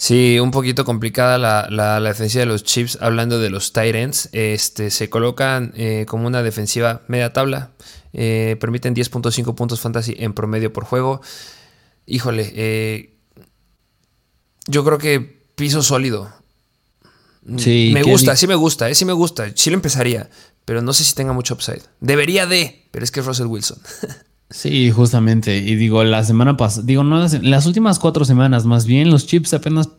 Sí, 0.00 0.38
un 0.38 0.52
poquito 0.52 0.84
complicada 0.84 1.38
la, 1.38 1.66
la, 1.70 2.00
defensiva 2.00 2.42
de 2.42 2.46
los 2.46 2.62
Chiefs. 2.62 2.98
Hablando 3.00 3.40
de 3.40 3.50
los 3.50 3.72
Titans, 3.72 4.28
este, 4.30 4.92
se 4.92 5.10
colocan 5.10 5.72
eh, 5.76 6.06
como 6.06 6.28
una 6.28 6.44
defensiva 6.44 7.02
media 7.08 7.32
tabla. 7.32 7.72
Eh, 8.12 8.56
permiten 8.60 8.94
10.5 8.94 9.56
puntos 9.56 9.80
fantasy 9.80 10.14
en 10.16 10.34
promedio 10.34 10.72
por 10.72 10.84
juego. 10.84 11.20
Híjole, 12.06 12.52
eh, 12.54 13.18
yo 14.68 14.84
creo 14.84 14.98
que 14.98 15.18
piso 15.56 15.82
sólido. 15.82 16.32
Sí, 17.56 17.90
me 17.92 18.04
gusta, 18.04 18.36
sí 18.36 18.46
me 18.46 18.54
gusta, 18.54 18.94
sí 18.94 19.04
me 19.04 19.12
gusta. 19.12 19.50
Sí 19.56 19.68
lo 19.68 19.74
empezaría, 19.74 20.30
pero 20.64 20.80
no 20.80 20.92
sé 20.92 21.02
si 21.02 21.12
tenga 21.14 21.32
mucho 21.32 21.54
upside. 21.54 21.82
Debería 21.98 22.46
de, 22.46 22.86
pero 22.92 23.02
es 23.02 23.10
que 23.10 23.18
es 23.18 23.26
Russell 23.26 23.46
Wilson. 23.46 23.80
Sí, 24.50 24.90
justamente. 24.90 25.58
Y 25.58 25.74
digo, 25.74 26.02
la 26.04 26.24
semana 26.24 26.56
pasada, 26.56 26.86
digo, 26.86 27.04
no, 27.04 27.18
las, 27.18 27.66
últimas 27.66 27.98
cuatro 27.98 28.24
semanas, 28.24 28.64
más 28.64 28.86
bien, 28.86 29.10
los 29.10 29.26
chips 29.26 29.52
apenas 29.52 29.90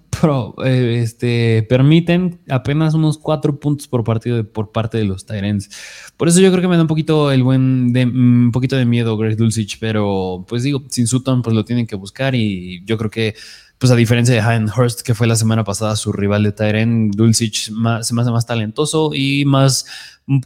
eh, 0.66 1.02
este, 1.04 1.64
permiten 1.70 2.40
apenas 2.50 2.96
unos 2.96 3.20
cuatro 3.20 3.60
puntos 3.60 3.88
por 3.88 4.04
partido 4.04 4.44
por 4.52 4.72
parte 4.72 4.98
de 4.98 5.04
los 5.04 5.28
Tyrants. 5.28 5.70
Por 6.18 6.30
eso 6.30 6.40
yo 6.40 6.50
creo 6.50 6.64
que 6.64 6.68
me 6.68 6.78
da 6.78 6.82
un 6.82 6.88
poquito 6.88 7.32
el 7.32 7.44
buen, 7.44 7.94
de, 7.94 8.08
mm, 8.08 8.46
un 8.46 8.52
poquito 8.52 8.76
de 8.76 8.86
miedo 8.86 9.16
Greg 9.18 9.38
Dulcich, 9.38 9.78
pero 9.80 10.46
pues 10.48 10.64
digo, 10.64 10.84
sin 10.90 11.06
Sutton, 11.06 11.44
pues 11.44 11.56
lo 11.56 11.64
tienen 11.64 11.86
que 11.86 11.96
buscar 11.96 12.34
y 12.34 12.84
yo 12.86 12.98
creo 12.98 13.12
que 13.12 13.36
pues 13.78 13.92
a 13.92 13.96
diferencia 13.96 14.34
de 14.34 14.42
Hayden 14.42 14.70
Hurst, 14.76 15.02
que 15.02 15.14
fue 15.14 15.28
la 15.28 15.36
semana 15.36 15.64
pasada 15.64 15.96
su 15.96 16.12
rival 16.12 16.44
de 16.44 16.52
Tyrant, 16.52 17.16
Dulcich 17.16 17.68
se 17.68 18.14
me 18.14 18.22
hace 18.22 18.32
más 18.32 18.46
talentoso 18.46 19.12
y 19.14 19.46
más 19.46 19.86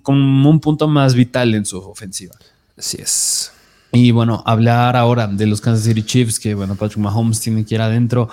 con 0.03 0.17
un 0.17 0.59
punto 0.59 0.87
más 0.89 1.15
vital 1.15 1.55
en 1.55 1.65
su 1.65 1.79
ofensiva. 1.79 2.35
Así 2.77 2.97
es. 3.01 3.52
Y 3.93 4.09
bueno, 4.09 4.41
hablar 4.47 4.97
ahora 4.97 5.27
de 5.27 5.45
los 5.45 5.61
Kansas 5.61 5.85
City 5.85 6.01
Chiefs, 6.03 6.39
que 6.39 6.55
bueno, 6.55 6.75
Patrick 6.75 6.97
Mahomes 6.97 7.39
tiene 7.39 7.63
que 7.63 7.75
ir 7.75 7.81
adentro. 7.81 8.27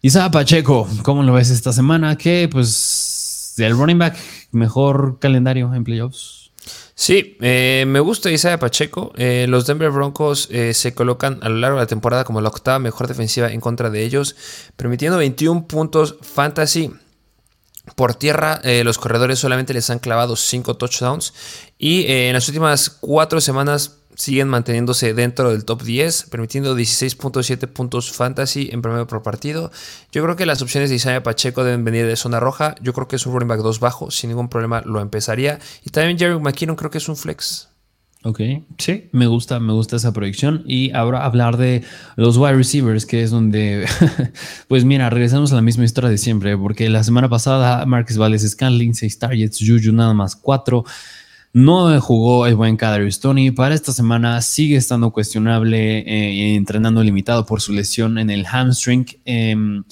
Isaiah 0.00 0.32
Pacheco, 0.32 0.88
¿cómo 1.04 1.22
lo 1.22 1.34
ves 1.34 1.50
esta 1.50 1.72
semana? 1.72 2.16
Que 2.18 2.48
pues 2.50 3.54
el 3.58 3.76
running 3.76 3.98
back, 3.98 4.16
mejor 4.50 5.20
calendario 5.20 5.72
en 5.72 5.84
playoffs. 5.84 6.50
Sí, 6.96 7.36
eh, 7.40 7.84
me 7.86 8.00
gusta 8.00 8.32
Isaiah 8.32 8.58
Pacheco. 8.58 9.12
Eh, 9.16 9.46
los 9.48 9.66
Denver 9.66 9.90
Broncos 9.90 10.48
eh, 10.50 10.74
se 10.74 10.94
colocan 10.94 11.38
a 11.42 11.48
lo 11.48 11.58
largo 11.58 11.76
de 11.76 11.84
la 11.84 11.86
temporada 11.86 12.24
como 12.24 12.40
la 12.40 12.48
octava 12.48 12.80
mejor 12.80 13.06
defensiva 13.06 13.52
en 13.52 13.60
contra 13.60 13.88
de 13.88 14.02
ellos, 14.02 14.34
permitiendo 14.76 15.16
21 15.16 15.68
puntos 15.68 16.16
fantasy. 16.22 16.90
Por 17.96 18.14
tierra, 18.14 18.60
los 18.84 18.96
corredores 18.96 19.40
solamente 19.40 19.74
les 19.74 19.90
han 19.90 19.98
clavado 19.98 20.36
5 20.36 20.76
touchdowns. 20.76 21.34
Y 21.78 22.04
en 22.06 22.32
las 22.32 22.46
últimas 22.46 22.88
4 22.88 23.40
semanas 23.40 24.01
siguen 24.14 24.48
manteniéndose 24.48 25.14
dentro 25.14 25.50
del 25.50 25.64
top 25.64 25.82
10, 25.82 26.26
permitiendo 26.30 26.76
16.7 26.76 27.66
puntos 27.68 28.12
fantasy 28.12 28.70
en 28.72 28.82
promedio 28.82 29.06
por 29.06 29.22
partido. 29.22 29.70
Yo 30.12 30.22
creo 30.22 30.36
que 30.36 30.46
las 30.46 30.62
opciones 30.62 30.90
de 30.90 30.96
Isaiah 30.96 31.22
Pacheco 31.22 31.64
deben 31.64 31.84
venir 31.84 32.06
de 32.06 32.16
zona 32.16 32.40
roja. 32.40 32.74
Yo 32.80 32.92
creo 32.92 33.08
que 33.08 33.16
es 33.16 33.26
un 33.26 33.32
running 33.32 33.48
back 33.48 33.60
2 33.60 33.80
bajo, 33.80 34.10
sin 34.10 34.30
ningún 34.30 34.48
problema 34.48 34.82
lo 34.82 35.00
empezaría. 35.00 35.58
Y 35.84 35.90
también 35.90 36.18
Jerry 36.18 36.38
McKinnon 36.38 36.76
creo 36.76 36.90
que 36.90 36.98
es 36.98 37.08
un 37.08 37.16
flex. 37.16 37.68
Ok, 38.24 38.40
sí, 38.78 39.08
me 39.10 39.26
gusta, 39.26 39.58
me 39.58 39.72
gusta 39.72 39.96
esa 39.96 40.12
proyección. 40.12 40.62
Y 40.64 40.92
ahora 40.92 41.24
hablar 41.24 41.56
de 41.56 41.82
los 42.14 42.36
wide 42.36 42.54
receivers, 42.54 43.04
que 43.04 43.24
es 43.24 43.32
donde, 43.32 43.84
pues 44.68 44.84
mira, 44.84 45.10
regresamos 45.10 45.50
a 45.52 45.56
la 45.56 45.62
misma 45.62 45.84
historia 45.84 46.08
de 46.08 46.18
siempre, 46.18 46.56
porque 46.56 46.88
la 46.88 47.02
semana 47.02 47.28
pasada 47.28 47.84
Marcus 47.84 48.18
Valles 48.18 48.48
Scanling, 48.48 48.94
6 48.94 49.18
targets, 49.18 49.58
Juju 49.58 49.92
nada 49.92 50.14
más 50.14 50.36
4. 50.36 50.84
No 51.54 52.00
jugó 52.00 52.46
el 52.46 52.54
buen 52.54 52.78
Kadarius 52.78 53.20
Tony. 53.20 53.50
Para 53.50 53.74
esta 53.74 53.92
semana 53.92 54.40
sigue 54.40 54.76
estando 54.76 55.10
cuestionable, 55.10 55.98
eh, 55.98 56.54
entrenando 56.54 57.02
limitado 57.02 57.44
por 57.44 57.60
su 57.60 57.72
lesión 57.72 58.16
en 58.16 58.30
el 58.30 58.46
hamstring. 58.46 59.06
Em, 59.26 59.84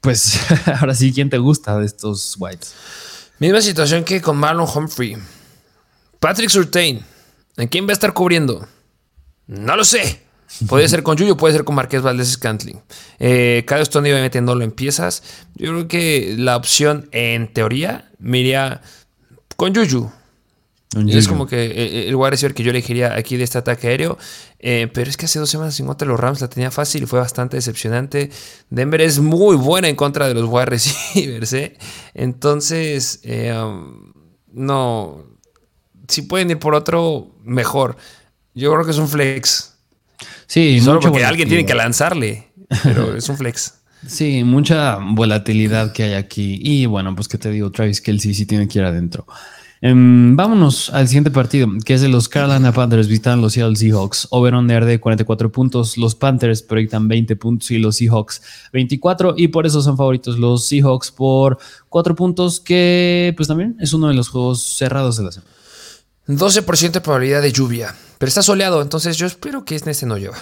pues 0.00 0.40
ahora 0.80 0.94
sí, 0.94 1.12
¿quién 1.12 1.30
te 1.30 1.38
gusta 1.38 1.78
de 1.78 1.86
estos 1.86 2.34
Whites? 2.38 2.74
Misma 3.38 3.60
situación 3.60 4.02
que 4.02 4.20
con 4.20 4.36
Marlon 4.36 4.66
Humphrey. 4.74 5.16
Patrick 6.18 6.50
Surtain. 6.50 7.00
¿En 7.56 7.68
quién 7.68 7.86
va 7.86 7.90
a 7.90 7.92
estar 7.92 8.12
cubriendo? 8.12 8.66
No 9.46 9.76
lo 9.76 9.84
sé. 9.84 10.22
Puede 10.66 10.88
ser 10.88 11.04
con 11.04 11.16
Yuyu, 11.16 11.36
puede 11.36 11.54
ser 11.54 11.64
con 11.64 11.76
Marqués 11.76 12.02
Valdés 12.02 12.32
Scantling. 12.32 12.80
Eh, 13.20 13.64
Kadarius 13.66 13.90
Tony 13.90 14.10
obviamente 14.10 14.40
no 14.40 14.56
lo 14.56 14.64
empiezas. 14.64 15.22
Yo 15.54 15.70
creo 15.70 15.88
que 15.88 16.34
la 16.36 16.56
opción, 16.56 17.08
en 17.12 17.52
teoría, 17.52 18.10
me 18.18 18.80
con 19.56 19.74
Yuyu. 19.74 20.10
Es 21.06 21.28
como 21.28 21.46
que 21.46 21.66
eh, 21.66 21.72
eh, 21.74 22.08
el 22.08 22.16
wide 22.16 22.30
receiver 22.30 22.54
que 22.54 22.62
yo 22.62 22.70
elegiría 22.70 23.14
aquí 23.14 23.36
de 23.36 23.44
este 23.44 23.58
ataque 23.58 23.88
aéreo. 23.88 24.18
Eh, 24.58 24.88
pero 24.92 25.08
es 25.08 25.16
que 25.16 25.26
hace 25.26 25.38
dos 25.38 25.50
semanas 25.50 25.78
en 25.78 25.86
contra 25.86 26.08
los 26.08 26.18
Rams 26.18 26.40
la 26.40 26.48
tenía 26.48 26.70
fácil 26.70 27.04
y 27.04 27.06
fue 27.06 27.18
bastante 27.18 27.56
decepcionante. 27.56 28.30
Denver 28.70 29.00
es 29.00 29.18
muy 29.20 29.56
buena 29.56 29.88
en 29.88 29.96
contra 29.96 30.28
de 30.28 30.34
los 30.34 30.48
wide 30.48 30.66
receivers. 30.66 31.54
Entonces, 32.14 33.20
um, 33.24 34.12
no. 34.52 35.24
Si 36.08 36.22
pueden 36.22 36.50
ir 36.50 36.58
por 36.58 36.74
otro, 36.74 37.34
mejor. 37.44 37.96
Yo 38.54 38.72
creo 38.72 38.84
que 38.84 38.90
es 38.90 38.98
un 38.98 39.08
flex. 39.08 39.74
Sí, 40.46 40.80
solo 40.80 41.00
porque 41.00 41.24
alguien 41.24 41.48
tiene 41.48 41.66
que 41.66 41.74
lanzarle. 41.74 42.48
Pero 42.82 43.14
es 43.14 43.28
un 43.28 43.36
flex. 43.36 43.74
Sí, 44.06 44.44
mucha 44.44 44.98
volatilidad 45.00 45.92
que 45.92 46.04
hay 46.04 46.14
aquí. 46.14 46.60
Y 46.62 46.86
bueno, 46.86 47.14
pues 47.14 47.28
que 47.28 47.38
te 47.38 47.50
digo, 47.50 47.70
Travis 47.70 48.00
Kelsey 48.00 48.32
sí 48.34 48.46
tiene 48.46 48.68
que 48.68 48.78
ir 48.78 48.84
adentro. 48.84 49.26
Em, 49.80 50.34
vámonos 50.34 50.90
al 50.90 51.06
siguiente 51.06 51.30
partido, 51.30 51.68
que 51.84 51.94
es 51.94 52.00
de 52.00 52.08
los 52.08 52.28
Carolina 52.28 52.72
Panthers 52.72 53.06
visitan 53.06 53.40
los 53.40 53.52
Seattle 53.52 53.76
Seahawks. 53.76 54.26
Over-under 54.30 54.84
de 54.84 54.98
44 54.98 55.52
puntos. 55.52 55.96
Los 55.96 56.14
Panthers 56.14 56.62
proyectan 56.62 57.06
20 57.06 57.36
puntos 57.36 57.70
y 57.70 57.78
los 57.78 57.96
Seahawks 57.96 58.42
24. 58.72 59.34
Y 59.36 59.48
por 59.48 59.66
eso 59.66 59.80
son 59.80 59.96
favoritos 59.96 60.38
los 60.38 60.66
Seahawks 60.66 61.10
por 61.12 61.58
4 61.88 62.16
puntos, 62.16 62.60
que 62.60 63.32
pues 63.36 63.48
también 63.48 63.76
es 63.78 63.92
uno 63.92 64.08
de 64.08 64.14
los 64.14 64.28
juegos 64.28 64.62
cerrados 64.62 65.16
de 65.16 65.24
la 65.24 65.32
semana. 65.32 65.52
12% 66.26 66.90
de 66.90 67.00
probabilidad 67.00 67.40
de 67.40 67.52
lluvia. 67.52 67.94
Pero 68.18 68.28
está 68.28 68.42
soleado, 68.42 68.82
entonces 68.82 69.16
yo 69.16 69.26
espero 69.26 69.64
que 69.64 69.76
este 69.76 70.06
no 70.06 70.18
llueva. 70.18 70.38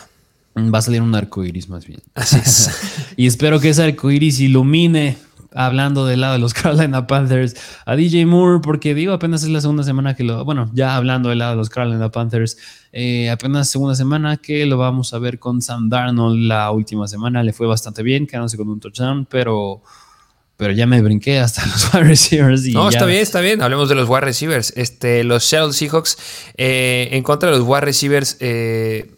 Va 0.57 0.79
a 0.79 0.83
salir 0.83 1.03
un 1.03 1.15
arco 1.15 1.45
iris 1.45 1.69
más 1.69 1.87
bien. 1.87 2.01
Así 2.15 2.37
es. 2.37 2.71
y 3.17 3.27
espero 3.27 3.61
que 3.61 3.69
ese 3.69 3.83
arco 3.83 4.11
iris 4.11 4.41
ilumine 4.41 5.19
hablando 5.57 6.07
del 6.07 6.21
lado 6.21 6.35
de 6.35 6.39
los 6.39 6.55
Carolina 6.63 7.07
Panthers 7.07 7.57
a 7.85 7.97
DJ 7.97 8.27
Moore, 8.27 8.61
porque 8.63 8.95
digo, 8.95 9.13
apenas 9.13 9.43
es 9.43 9.49
la 9.49 9.61
segunda 9.61 9.83
semana 9.83 10.15
que 10.15 10.23
lo, 10.23 10.45
bueno, 10.45 10.71
ya 10.75 10.97
hablando 10.97 11.31
del 11.31 11.39
lado 11.39 11.53
de 11.53 11.57
los 11.57 11.71
Carolina 11.71 12.11
Panthers, 12.11 12.59
eh, 12.93 13.31
apenas 13.31 13.69
segunda 13.69 13.95
semana 13.95 14.37
que 14.37 14.67
lo 14.67 14.77
vamos 14.77 15.13
a 15.15 15.19
ver 15.19 15.39
con 15.39 15.63
Sam 15.63 15.89
Darnold 15.89 16.47
la 16.47 16.71
última 16.71 17.09
semana, 17.09 17.43
le 17.43 17.53
fue 17.53 17.67
bastante 17.67 18.03
bien, 18.03 18.27
quedándose 18.27 18.57
con 18.57 18.69
un 18.69 18.79
touchdown, 18.79 19.27
pero, 19.27 19.83
pero 20.57 20.73
ya 20.73 20.87
me 20.87 21.01
brinqué 21.01 21.41
hasta 21.41 21.65
los 21.67 21.93
wide 21.93 22.05
receivers. 22.05 22.63
no, 22.67 22.89
está 22.89 23.07
bien, 23.07 23.23
está 23.23 23.41
bien, 23.41 23.63
hablemos 23.63 23.89
de 23.89 23.95
los 23.95 24.09
wide 24.09 24.21
receivers. 24.21 24.73
Este, 24.77 25.25
los 25.25 25.45
Seattle 25.45 25.73
Seahawks 25.73 26.19
eh, 26.57 27.09
en 27.13 27.23
contra 27.23 27.51
de 27.51 27.59
los 27.59 27.67
wide 27.67 27.81
receivers, 27.81 28.37
eh, 28.41 29.11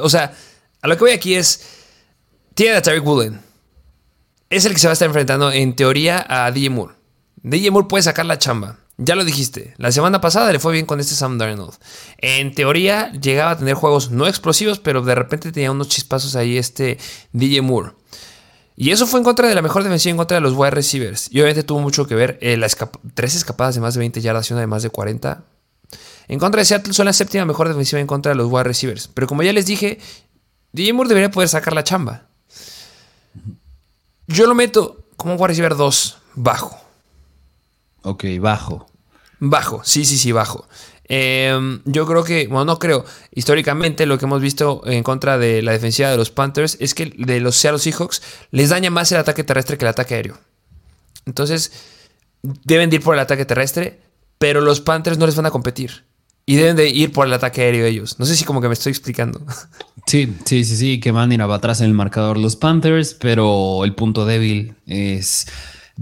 o 0.00 0.08
sea, 0.08 0.34
a 0.82 0.88
lo 0.88 0.96
que 0.96 1.00
voy 1.00 1.12
aquí 1.12 1.34
es, 1.34 1.66
tiene 2.54 2.76
a 2.76 2.82
Tariq 2.82 3.06
Woolen 3.06 3.47
es 4.50 4.64
el 4.64 4.72
que 4.72 4.78
se 4.78 4.86
va 4.86 4.92
a 4.92 4.94
estar 4.94 5.06
enfrentando 5.06 5.52
en 5.52 5.76
teoría 5.76 6.24
a 6.28 6.50
DJ 6.50 6.70
Moore. 6.70 6.94
DJ 7.42 7.70
Moore 7.70 7.88
puede 7.88 8.02
sacar 8.02 8.26
la 8.26 8.38
chamba. 8.38 8.78
Ya 9.00 9.14
lo 9.14 9.24
dijiste, 9.24 9.74
la 9.76 9.92
semana 9.92 10.20
pasada 10.20 10.52
le 10.52 10.58
fue 10.58 10.72
bien 10.72 10.84
con 10.84 10.98
este 10.98 11.14
Sam 11.14 11.38
Darnold. 11.38 11.74
En 12.18 12.52
teoría 12.52 13.12
llegaba 13.12 13.52
a 13.52 13.58
tener 13.58 13.74
juegos 13.74 14.10
no 14.10 14.26
explosivos, 14.26 14.80
pero 14.80 15.02
de 15.02 15.14
repente 15.14 15.52
tenía 15.52 15.70
unos 15.70 15.88
chispazos 15.88 16.34
ahí 16.34 16.58
este 16.58 16.98
DJ 17.32 17.62
Moore. 17.62 17.92
Y 18.74 18.90
eso 18.90 19.06
fue 19.06 19.20
en 19.20 19.24
contra 19.24 19.48
de 19.48 19.54
la 19.54 19.62
mejor 19.62 19.84
defensiva 19.84 20.10
en 20.10 20.16
contra 20.16 20.36
de 20.36 20.40
los 20.40 20.54
wide 20.54 20.70
receivers. 20.70 21.28
Y 21.30 21.40
obviamente 21.40 21.62
tuvo 21.62 21.80
mucho 21.80 22.06
que 22.06 22.14
ver 22.16 22.38
eh, 22.40 22.56
las 22.56 22.76
tres 23.14 23.36
escapadas 23.36 23.76
de 23.76 23.80
más 23.80 23.94
de 23.94 24.00
20 24.00 24.20
yardas 24.20 24.50
y 24.50 24.52
una 24.52 24.60
de 24.60 24.66
más 24.66 24.82
de 24.82 24.90
40. 24.90 25.44
En 26.28 26.38
contra 26.38 26.60
de 26.60 26.64
Seattle 26.64 26.92
son 26.92 27.06
la 27.06 27.12
séptima 27.12 27.44
mejor 27.44 27.68
defensiva 27.68 28.00
en 28.00 28.06
contra 28.06 28.30
de 28.30 28.36
los 28.36 28.50
wide 28.50 28.64
receivers. 28.64 29.08
Pero 29.08 29.26
como 29.26 29.42
ya 29.42 29.52
les 29.52 29.66
dije, 29.66 29.98
DJ 30.72 30.92
Moore 30.92 31.08
debería 31.08 31.30
poder 31.30 31.48
sacar 31.48 31.72
la 31.72 31.84
chamba. 31.84 32.27
Yo 34.28 34.46
lo 34.46 34.54
meto 34.54 35.06
como 35.16 35.32
un 35.32 35.40
wide 35.40 35.48
receiver 35.48 35.74
2, 35.74 36.18
bajo. 36.34 36.78
Ok, 38.02 38.24
bajo. 38.38 38.86
Bajo, 39.40 39.82
sí, 39.84 40.04
sí, 40.04 40.18
sí, 40.18 40.32
bajo. 40.32 40.68
Em, 41.04 41.80
yo 41.86 42.06
creo 42.06 42.22
que, 42.22 42.46
bueno, 42.46 42.66
no 42.66 42.78
creo. 42.78 43.06
Históricamente, 43.32 44.04
lo 44.04 44.18
que 44.18 44.26
hemos 44.26 44.42
visto 44.42 44.82
en 44.84 45.02
contra 45.02 45.38
de 45.38 45.62
la 45.62 45.72
defensiva 45.72 46.10
de 46.10 46.18
los 46.18 46.30
Panthers 46.30 46.76
es 46.78 46.94
que 46.94 47.06
de 47.16 47.40
los 47.40 47.56
Seattle 47.56 47.78
Seahawks 47.78 48.20
les 48.50 48.68
daña 48.68 48.90
más 48.90 49.10
el 49.12 49.18
ataque 49.18 49.44
terrestre 49.44 49.78
que 49.78 49.86
el 49.86 49.90
ataque 49.90 50.14
aéreo. 50.14 50.38
Entonces, 51.24 51.72
deben 52.42 52.90
de 52.90 52.96
ir 52.96 53.02
por 53.02 53.14
el 53.14 53.20
ataque 53.20 53.46
terrestre, 53.46 54.00
pero 54.38 54.60
los 54.60 54.82
Panthers 54.82 55.16
no 55.16 55.24
les 55.24 55.36
van 55.36 55.46
a 55.46 55.50
competir. 55.50 56.04
Y 56.44 56.56
deben 56.56 56.76
de 56.76 56.88
ir 56.88 57.12
por 57.12 57.26
el 57.26 57.32
ataque 57.32 57.62
aéreo 57.62 57.86
ellos. 57.86 58.18
No 58.18 58.26
sé 58.26 58.36
si 58.36 58.44
como 58.44 58.60
que 58.60 58.68
me 58.68 58.74
estoy 58.74 58.90
explicando. 58.90 59.40
Sí, 60.08 60.34
sí, 60.46 60.64
sí, 60.64 60.76
sí, 60.76 61.00
que 61.00 61.12
van 61.12 61.30
a 61.30 61.34
ir 61.34 61.42
atrás 61.42 61.80
en 61.80 61.86
el 61.86 61.92
marcador 61.92 62.38
los 62.38 62.56
Panthers, 62.56 63.12
pero 63.12 63.84
el 63.84 63.94
punto 63.94 64.24
débil 64.24 64.74
es 64.86 65.46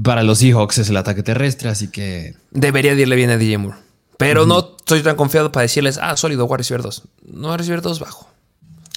para 0.01 0.23
los 0.23 0.39
Seahawks 0.39 0.79
es 0.79 0.91
el 0.91 0.97
ataque 0.97 1.25
terrestre, 1.25 1.69
así 1.69 1.89
que... 1.89 2.37
Debería 2.53 2.93
irle 2.93 3.17
bien 3.17 3.31
a 3.31 3.37
DJ 3.37 3.59
Moore. 3.59 3.79
Pero 4.17 4.47
no 4.47 4.77
estoy 4.79 5.03
tan 5.03 5.17
confiado 5.17 5.51
para 5.51 5.63
decirles, 5.63 5.99
ah, 6.01 6.17
sólido, 6.17 6.47
receiver 6.57 6.83
2. 6.83 7.03
No, 7.33 7.57
receiver 7.57 7.83
2 7.83 7.99
bajo. 7.99 8.31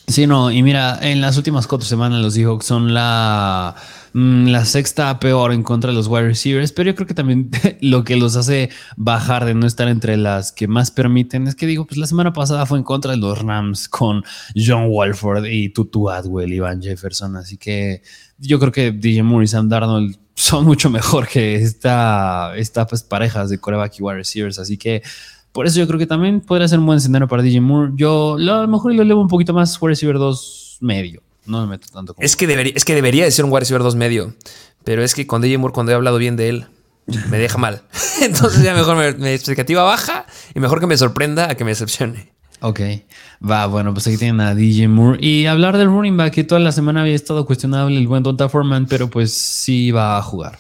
Sí, 0.10 0.26
no, 0.26 0.50
y 0.50 0.64
mira, 0.64 0.98
en 1.04 1.22
las 1.22 1.38
últimas 1.38 1.68
cuatro 1.68 1.88
semanas 1.88 2.20
los 2.20 2.34
Seahawks 2.34 2.66
son 2.66 2.96
la, 2.96 3.76
mm, 4.14 4.48
la 4.48 4.66
sexta 4.66 5.20
peor 5.20 5.54
en 5.54 5.62
contra 5.62 5.92
de 5.92 5.96
los 5.96 6.08
wide 6.08 6.24
receivers, 6.24 6.72
pero 6.72 6.90
yo 6.90 6.96
creo 6.96 7.06
que 7.06 7.14
también 7.14 7.52
lo 7.82 8.04
que 8.04 8.16
los 8.16 8.36
hace 8.36 8.72
bajar 8.98 9.46
de 9.46 9.54
no 9.54 9.68
estar 9.68 9.88
entre 9.88 10.18
las 10.18 10.52
que 10.52 10.68
más 10.68 10.90
permiten 10.90 11.46
es 11.48 11.54
que 11.54 11.68
digo, 11.68 11.86
pues 11.86 12.00
la 12.00 12.08
semana 12.08 12.34
pasada 12.34 12.66
fue 12.66 12.80
en 12.80 12.84
contra 12.84 13.12
de 13.12 13.18
los 13.18 13.38
Rams 13.38 13.88
con 13.88 14.24
John 14.56 14.88
Walford 14.90 15.46
y 15.46 15.70
Tutu 15.70 16.10
Atwell 16.10 16.54
y 16.54 16.60
Van 16.60 16.82
Jefferson, 16.82 17.36
así 17.36 17.58
que 17.58 18.02
yo 18.40 18.60
creo 18.60 18.72
que 18.72 18.92
DJ 18.92 19.22
Moore 19.22 19.46
y 19.46 19.48
Sam 19.48 19.70
Darnold 19.70 20.18
son 20.40 20.64
mucho 20.66 20.90
mejor 20.90 21.28
que 21.28 21.56
esta, 21.56 22.54
pues, 22.90 23.04
parejas 23.04 23.50
de 23.50 23.60
coreback 23.60 24.00
y 24.00 24.02
wide 24.02 24.16
receivers. 24.16 24.58
Así 24.58 24.78
que 24.78 25.04
por 25.52 25.66
eso 25.66 25.80
yo 25.80 25.88
creo 25.88 26.00
que 26.00 26.06
también 26.06 26.42
podría 26.42 26.68
ser 26.68 26.80
un 26.80 26.86
buen 26.86 26.98
escenario 26.98 27.28
para 27.28 27.42
DJ 27.42 27.62
Moore. 27.62 27.92
Yo 27.96 28.36
a 28.36 28.40
lo 28.40 28.68
mejor 28.68 28.94
lo 28.94 29.02
elevo 29.02 29.22
un 29.22 29.28
poquito 29.28 29.54
más 29.54 29.82
wide 29.82 29.92
receiver 29.92 30.18
2 30.18 30.78
medio. 30.82 31.22
No 31.46 31.62
me 31.62 31.68
meto 31.68 31.88
tanto 31.92 32.14
como. 32.14 32.24
Es 32.24 32.36
que, 32.36 32.48
debería, 32.48 32.74
es 32.76 32.86
que 32.86 32.96
debería 32.96 33.26
de 33.26 33.32
ser 33.32 33.46
un 33.46 33.52
wide 33.52 33.62
receiver 33.62 33.82
2 33.82 33.96
medio. 33.96 34.36
Pero 34.84 35.04
es 35.04 35.16
que 35.16 35.28
con 35.28 35.42
DJ 35.42 35.58
Moore, 35.58 35.74
cuando 35.74 35.92
he 35.92 35.96
hablado 35.96 36.18
bien 36.18 36.36
de 36.36 36.50
él, 36.50 36.66
me 37.30 37.38
deja 37.38 37.58
mal. 37.58 37.82
Entonces 38.22 38.64
ya 38.64 38.74
mejor 38.74 38.96
me, 38.96 39.14
me 39.14 39.34
expectativa 39.34 39.84
baja 39.84 40.26
y 40.54 40.60
mejor 40.60 40.80
que 40.80 40.88
me 40.88 40.98
sorprenda 40.98 41.50
a 41.50 41.56
que 41.56 41.64
me 41.64 41.72
decepcione. 41.72 42.32
Ok, 42.62 42.82
va, 43.50 43.68
bueno, 43.68 43.94
pues 43.94 44.06
aquí 44.08 44.18
tienen 44.18 44.42
a 44.42 44.54
DJ 44.54 44.90
Moore. 44.90 45.18
Y 45.26 45.46
hablar 45.46 45.78
del 45.78 45.88
running 45.88 46.18
back, 46.18 46.34
que 46.34 46.44
toda 46.44 46.60
la 46.60 46.74
semana 46.74 47.02
había 47.02 47.16
estado 47.16 47.46
cuestionable 47.46 47.98
el 47.98 48.08
buen 48.08 48.22
Donta 48.22 48.50
Foreman, 48.50 48.86
pero 48.86 49.10
pues 49.10 49.34
sí 49.34 49.92
va 49.92 50.18
a 50.18 50.22
jugar. 50.22 50.60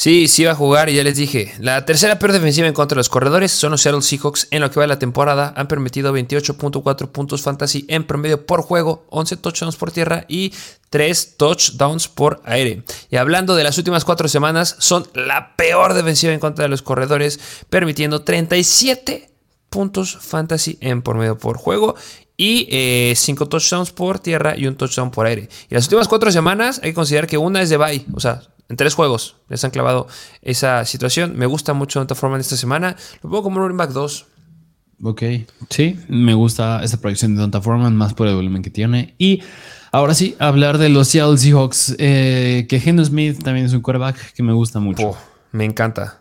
Sí, 0.00 0.28
sí 0.28 0.44
va 0.44 0.52
a 0.52 0.54
jugar 0.54 0.88
y 0.88 0.94
ya 0.94 1.04
les 1.04 1.16
dije. 1.16 1.52
La 1.58 1.84
tercera 1.84 2.18
peor 2.18 2.32
defensiva 2.32 2.66
en 2.66 2.72
contra 2.72 2.94
de 2.94 3.00
los 3.00 3.10
corredores 3.10 3.52
son 3.52 3.72
los 3.72 3.82
Seattle 3.82 4.00
Seahawks. 4.00 4.48
En 4.50 4.62
lo 4.62 4.70
que 4.70 4.80
va 4.80 4.84
de 4.84 4.88
la 4.88 4.98
temporada 4.98 5.52
han 5.54 5.68
permitido 5.68 6.16
28.4 6.16 7.08
puntos 7.08 7.42
fantasy 7.42 7.84
en 7.86 8.04
promedio 8.04 8.46
por 8.46 8.62
juego, 8.62 9.04
11 9.10 9.36
touchdowns 9.36 9.76
por 9.76 9.92
tierra 9.92 10.24
y 10.26 10.54
3 10.88 11.36
touchdowns 11.36 12.08
por 12.08 12.40
aire. 12.46 12.82
Y 13.10 13.16
hablando 13.16 13.54
de 13.54 13.62
las 13.62 13.76
últimas 13.76 14.06
cuatro 14.06 14.26
semanas, 14.26 14.74
son 14.78 15.06
la 15.12 15.54
peor 15.56 15.92
defensiva 15.92 16.32
en 16.32 16.40
contra 16.40 16.62
de 16.62 16.70
los 16.70 16.80
corredores, 16.80 17.38
permitiendo 17.68 18.22
37 18.22 19.29
puntos 19.70 20.18
fantasy 20.20 20.76
en 20.80 21.00
por 21.02 21.16
medio 21.16 21.38
por 21.38 21.56
juego 21.56 21.94
y 22.36 22.66
5 23.14 23.44
eh, 23.44 23.46
touchdowns 23.48 23.92
por 23.92 24.18
tierra 24.18 24.56
y 24.56 24.66
un 24.66 24.74
touchdown 24.74 25.10
por 25.10 25.26
aire. 25.26 25.48
Y 25.68 25.74
las 25.74 25.84
últimas 25.84 26.08
cuatro 26.08 26.30
semanas 26.32 26.80
hay 26.82 26.90
que 26.90 26.94
considerar 26.94 27.28
que 27.28 27.38
una 27.38 27.62
es 27.62 27.68
de 27.68 27.76
bye, 27.76 28.04
o 28.14 28.20
sea, 28.20 28.42
en 28.70 28.76
tres 28.76 28.94
juegos 28.94 29.36
les 29.48 29.62
han 29.64 29.72
clavado 29.72 30.06
esa 30.40 30.84
situación. 30.84 31.36
Me 31.36 31.44
gusta 31.44 31.74
mucho 31.74 31.98
Donta 31.98 32.14
Foreman 32.14 32.40
esta 32.40 32.56
semana. 32.56 32.96
Lo 33.22 33.28
pongo 33.28 33.42
como 33.42 33.58
running 33.60 33.76
back 33.76 33.90
2. 33.90 34.26
Ok, 35.02 35.22
sí, 35.70 35.98
me 36.08 36.34
gusta 36.34 36.82
esta 36.82 36.98
proyección 36.98 37.34
de 37.34 37.40
Donta 37.40 37.60
Foreman, 37.60 37.96
más 37.96 38.14
por 38.14 38.28
el 38.28 38.36
volumen 38.36 38.62
que 38.62 38.70
tiene. 38.70 39.14
Y 39.18 39.42
ahora 39.92 40.14
sí, 40.14 40.36
hablar 40.38 40.78
de 40.78 40.88
los 40.88 41.08
Seattle 41.08 41.36
Seahawks, 41.36 41.96
eh, 41.98 42.66
que 42.68 42.80
Geno 42.80 43.04
Smith 43.04 43.42
también 43.42 43.66
es 43.66 43.72
un 43.72 43.80
quarterback 43.80 44.34
que 44.34 44.42
me 44.42 44.52
gusta 44.52 44.78
mucho. 44.78 45.08
Oh, 45.08 45.18
me 45.52 45.64
encanta. 45.64 46.19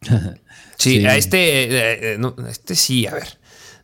Sí, 0.78 1.04
a 1.04 1.16
este, 1.16 1.64
eh, 1.64 2.14
eh, 2.14 2.18
este 2.48 2.76
sí, 2.76 3.06
a 3.08 3.14
ver. 3.14 3.38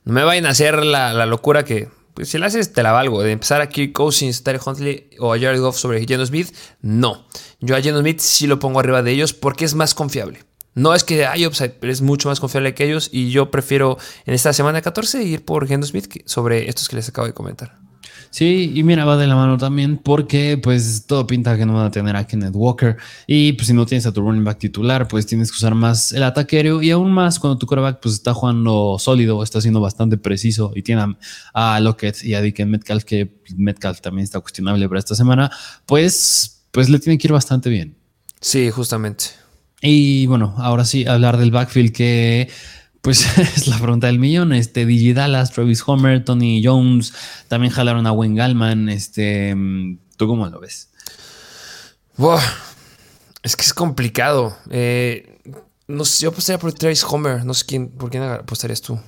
No 0.04 0.12
me 0.12 0.22
vayan 0.22 0.46
a 0.46 0.50
hacer 0.50 0.84
la, 0.84 1.26
locura 1.26 1.64
que, 1.64 1.88
pues, 2.14 2.28
si 2.28 2.38
la 2.38 2.46
haces, 2.46 2.72
te 2.72 2.84
la 2.84 2.92
valgo. 2.92 3.22
De 3.22 3.32
empezar 3.32 3.60
a 3.60 3.68
Kirk 3.68 3.92
Cousins, 3.92 4.44
Terry 4.44 4.60
Huntley 4.64 5.10
o 5.18 5.34
a 5.34 5.38
Jared 5.38 5.60
Goff 5.60 5.76
sobre 5.76 6.06
Geno 6.06 6.24
Smith, 6.24 6.54
no. 6.82 7.26
Yo 7.58 7.74
a 7.74 7.82
Geno 7.82 7.98
Smith 7.98 8.20
sí 8.20 8.46
lo 8.46 8.60
pongo 8.60 8.78
arriba 8.78 9.02
de 9.02 9.10
ellos 9.10 9.32
porque 9.32 9.64
es 9.64 9.74
más 9.74 9.92
confiable. 9.92 10.44
No 10.74 10.94
es 10.94 11.02
que 11.02 11.26
hay 11.26 11.46
upside, 11.46 11.70
pero 11.80 11.92
es 11.92 12.00
mucho 12.00 12.28
más 12.28 12.38
confiable 12.38 12.74
que 12.74 12.84
ellos 12.84 13.08
y 13.12 13.30
yo 13.30 13.50
prefiero 13.50 13.98
en 14.24 14.34
esta 14.34 14.52
semana 14.52 14.80
14 14.80 15.22
ir 15.22 15.44
por 15.44 15.66
Geno 15.66 15.84
Smith 15.86 16.22
sobre 16.26 16.68
estos 16.68 16.88
que 16.88 16.96
les 16.96 17.08
acabo 17.08 17.26
de 17.26 17.34
comentar. 17.34 17.83
Sí, 18.34 18.72
y 18.74 18.82
mira, 18.82 19.04
va 19.04 19.16
de 19.16 19.28
la 19.28 19.36
mano 19.36 19.56
también 19.58 19.96
porque 19.96 20.58
pues 20.60 21.04
todo 21.06 21.24
pinta 21.24 21.56
que 21.56 21.64
no 21.64 21.74
van 21.74 21.86
a 21.86 21.90
tener 21.92 22.16
a 22.16 22.26
Kenneth 22.26 22.50
Walker 22.52 22.96
y 23.28 23.52
pues 23.52 23.68
si 23.68 23.72
no 23.72 23.86
tienes 23.86 24.06
a 24.06 24.12
tu 24.12 24.22
running 24.22 24.42
back 24.42 24.58
titular, 24.58 25.06
pues 25.06 25.24
tienes 25.24 25.52
que 25.52 25.56
usar 25.58 25.76
más 25.76 26.10
el 26.10 26.24
ataque 26.24 26.56
aéreo 26.56 26.82
y 26.82 26.90
aún 26.90 27.12
más 27.12 27.38
cuando 27.38 27.58
tu 27.58 27.68
quarterback 27.68 28.00
pues 28.00 28.14
está 28.14 28.34
jugando 28.34 28.96
sólido, 28.98 29.40
está 29.40 29.60
siendo 29.60 29.80
bastante 29.80 30.16
preciso 30.16 30.72
y 30.74 30.82
tiene 30.82 31.14
a, 31.52 31.78
Lockett 31.78 32.24
y 32.24 32.34
a 32.34 32.40
Dick 32.40 32.58
Metcalf 32.66 33.04
que 33.04 33.40
Metcalf 33.56 34.00
también 34.00 34.24
está 34.24 34.40
cuestionable 34.40 34.88
para 34.88 34.98
esta 34.98 35.14
semana, 35.14 35.48
pues 35.86 36.64
pues 36.72 36.88
le 36.90 36.98
tiene 36.98 37.18
que 37.18 37.28
ir 37.28 37.32
bastante 37.32 37.70
bien. 37.70 37.94
Sí, 38.40 38.68
justamente. 38.72 39.26
Y 39.80 40.26
bueno, 40.26 40.56
ahora 40.58 40.84
sí, 40.84 41.06
hablar 41.06 41.36
del 41.36 41.52
backfield 41.52 41.92
que 41.92 42.48
pues 43.04 43.38
es 43.56 43.68
la 43.68 43.76
pregunta 43.76 44.06
del 44.06 44.18
millón. 44.18 44.54
Este, 44.54 44.86
Digi 44.86 45.12
Dallas, 45.12 45.52
Travis 45.52 45.82
Homer, 45.86 46.24
Tony 46.24 46.62
Jones, 46.64 47.12
también 47.48 47.70
jalaron 47.70 48.06
a 48.06 48.12
Wayne 48.12 48.34
Gallman. 48.34 48.88
Este, 48.88 49.54
¿Tú 50.16 50.26
cómo 50.26 50.46
lo 50.48 50.58
ves? 50.58 50.88
es 53.42 53.56
que 53.56 53.62
es 53.62 53.74
complicado. 53.74 54.56
Eh, 54.70 55.38
no 55.86 56.06
sé, 56.06 56.22
yo 56.22 56.30
apostaría 56.30 56.58
por 56.58 56.72
Travis 56.72 57.04
Homer. 57.04 57.44
No 57.44 57.52
sé 57.52 57.66
quién, 57.66 57.90
por 57.90 58.10
quién 58.10 58.22
apostarías 58.22 58.80
tú. 58.80 58.98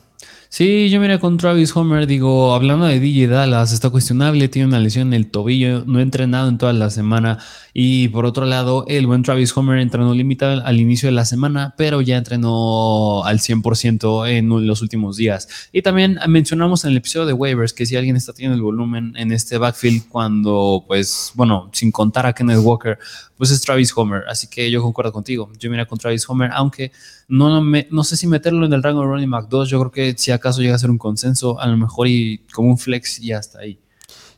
Sí, 0.49 0.89
yo 0.91 1.01
mira 1.01 1.19
con 1.19 1.37
Travis 1.37 1.77
Homer, 1.77 2.07
digo, 2.07 2.55
hablando 2.55 2.87
de 2.87 3.01
DJ 3.01 3.27
Dallas, 3.27 3.73
está 3.73 3.91
cuestionable, 3.91 4.49
tiene 4.49 4.69
una 4.69 4.79
lesión 4.79 5.09
en 5.09 5.15
el 5.15 5.31
tobillo, 5.31 5.85
no 5.87 5.99
ha 5.99 6.03
entrenado 6.03 6.49
en 6.49 6.57
toda 6.57 6.73
la 6.73 6.89
semana. 6.91 7.39
Y 7.75 8.09
por 8.09 8.25
otro 8.25 8.47
lado, 8.47 8.85
el 8.89 9.07
buen 9.07 9.23
Travis 9.23 9.55
Homer 9.57 9.81
entrenó 9.81 10.15
limitado 10.15 10.65
al 10.65 10.81
inicio 10.81 11.09
de 11.09 11.13
la 11.13 11.25
semana, 11.25 11.75
pero 11.77 12.01
ya 12.01 12.17
entrenó 12.17 13.25
al 13.25 13.41
100% 13.41 14.29
en 14.31 14.67
los 14.67 14.83
últimos 14.83 15.17
días. 15.17 15.69
Y 15.73 15.83
también 15.83 16.19
mencionamos 16.29 16.85
en 16.85 16.93
el 16.93 16.99
episodio 16.99 17.27
de 17.27 17.33
waivers 17.33 17.73
que 17.73 17.85
si 17.85 17.97
alguien 17.97 18.17
está 18.17 18.33
teniendo 18.33 18.57
el 18.57 18.63
volumen 18.63 19.15
en 19.17 19.33
este 19.33 19.59
backfield 19.59 20.09
cuando, 20.09 20.85
pues, 20.87 21.33
bueno, 21.35 21.69
sin 21.73 21.91
contar 21.91 22.25
a 22.25 22.33
Kenneth 22.33 22.61
Walker, 22.63 22.99
pues 23.37 23.51
es 23.51 23.61
Travis 23.61 23.93
Homer. 23.95 24.23
Así 24.29 24.47
que 24.47 24.71
yo 24.71 24.81
concuerdo 24.81 25.13
contigo. 25.13 25.51
Yo 25.59 25.71
mira 25.71 25.87
con 25.87 25.99
Travis 25.99 26.27
Homer, 26.31 26.51
aunque 26.55 26.93
no, 27.29 27.61
me, 27.61 27.89
no 27.91 28.05
sé 28.05 28.17
si 28.17 28.27
meterlo 28.27 28.67
en 28.67 28.73
el 28.73 28.83
rango 28.83 29.01
de 29.01 29.07
running 29.07 29.31
back 29.31 29.49
2. 29.49 29.69
Yo 29.69 29.79
creo 29.81 29.91
que 29.91 30.19
si 30.19 30.31
acaso 30.31 30.61
llega 30.61 30.75
a 30.75 30.79
ser 30.79 30.91
un 30.91 30.99
consenso, 30.99 31.61
a 31.61 31.67
lo 31.67 31.77
mejor 31.77 32.09
y 32.09 32.39
como 32.53 32.69
un 32.69 32.79
flex 32.79 33.19
y 33.19 33.33
hasta 33.33 33.61
ahí. 33.61 33.81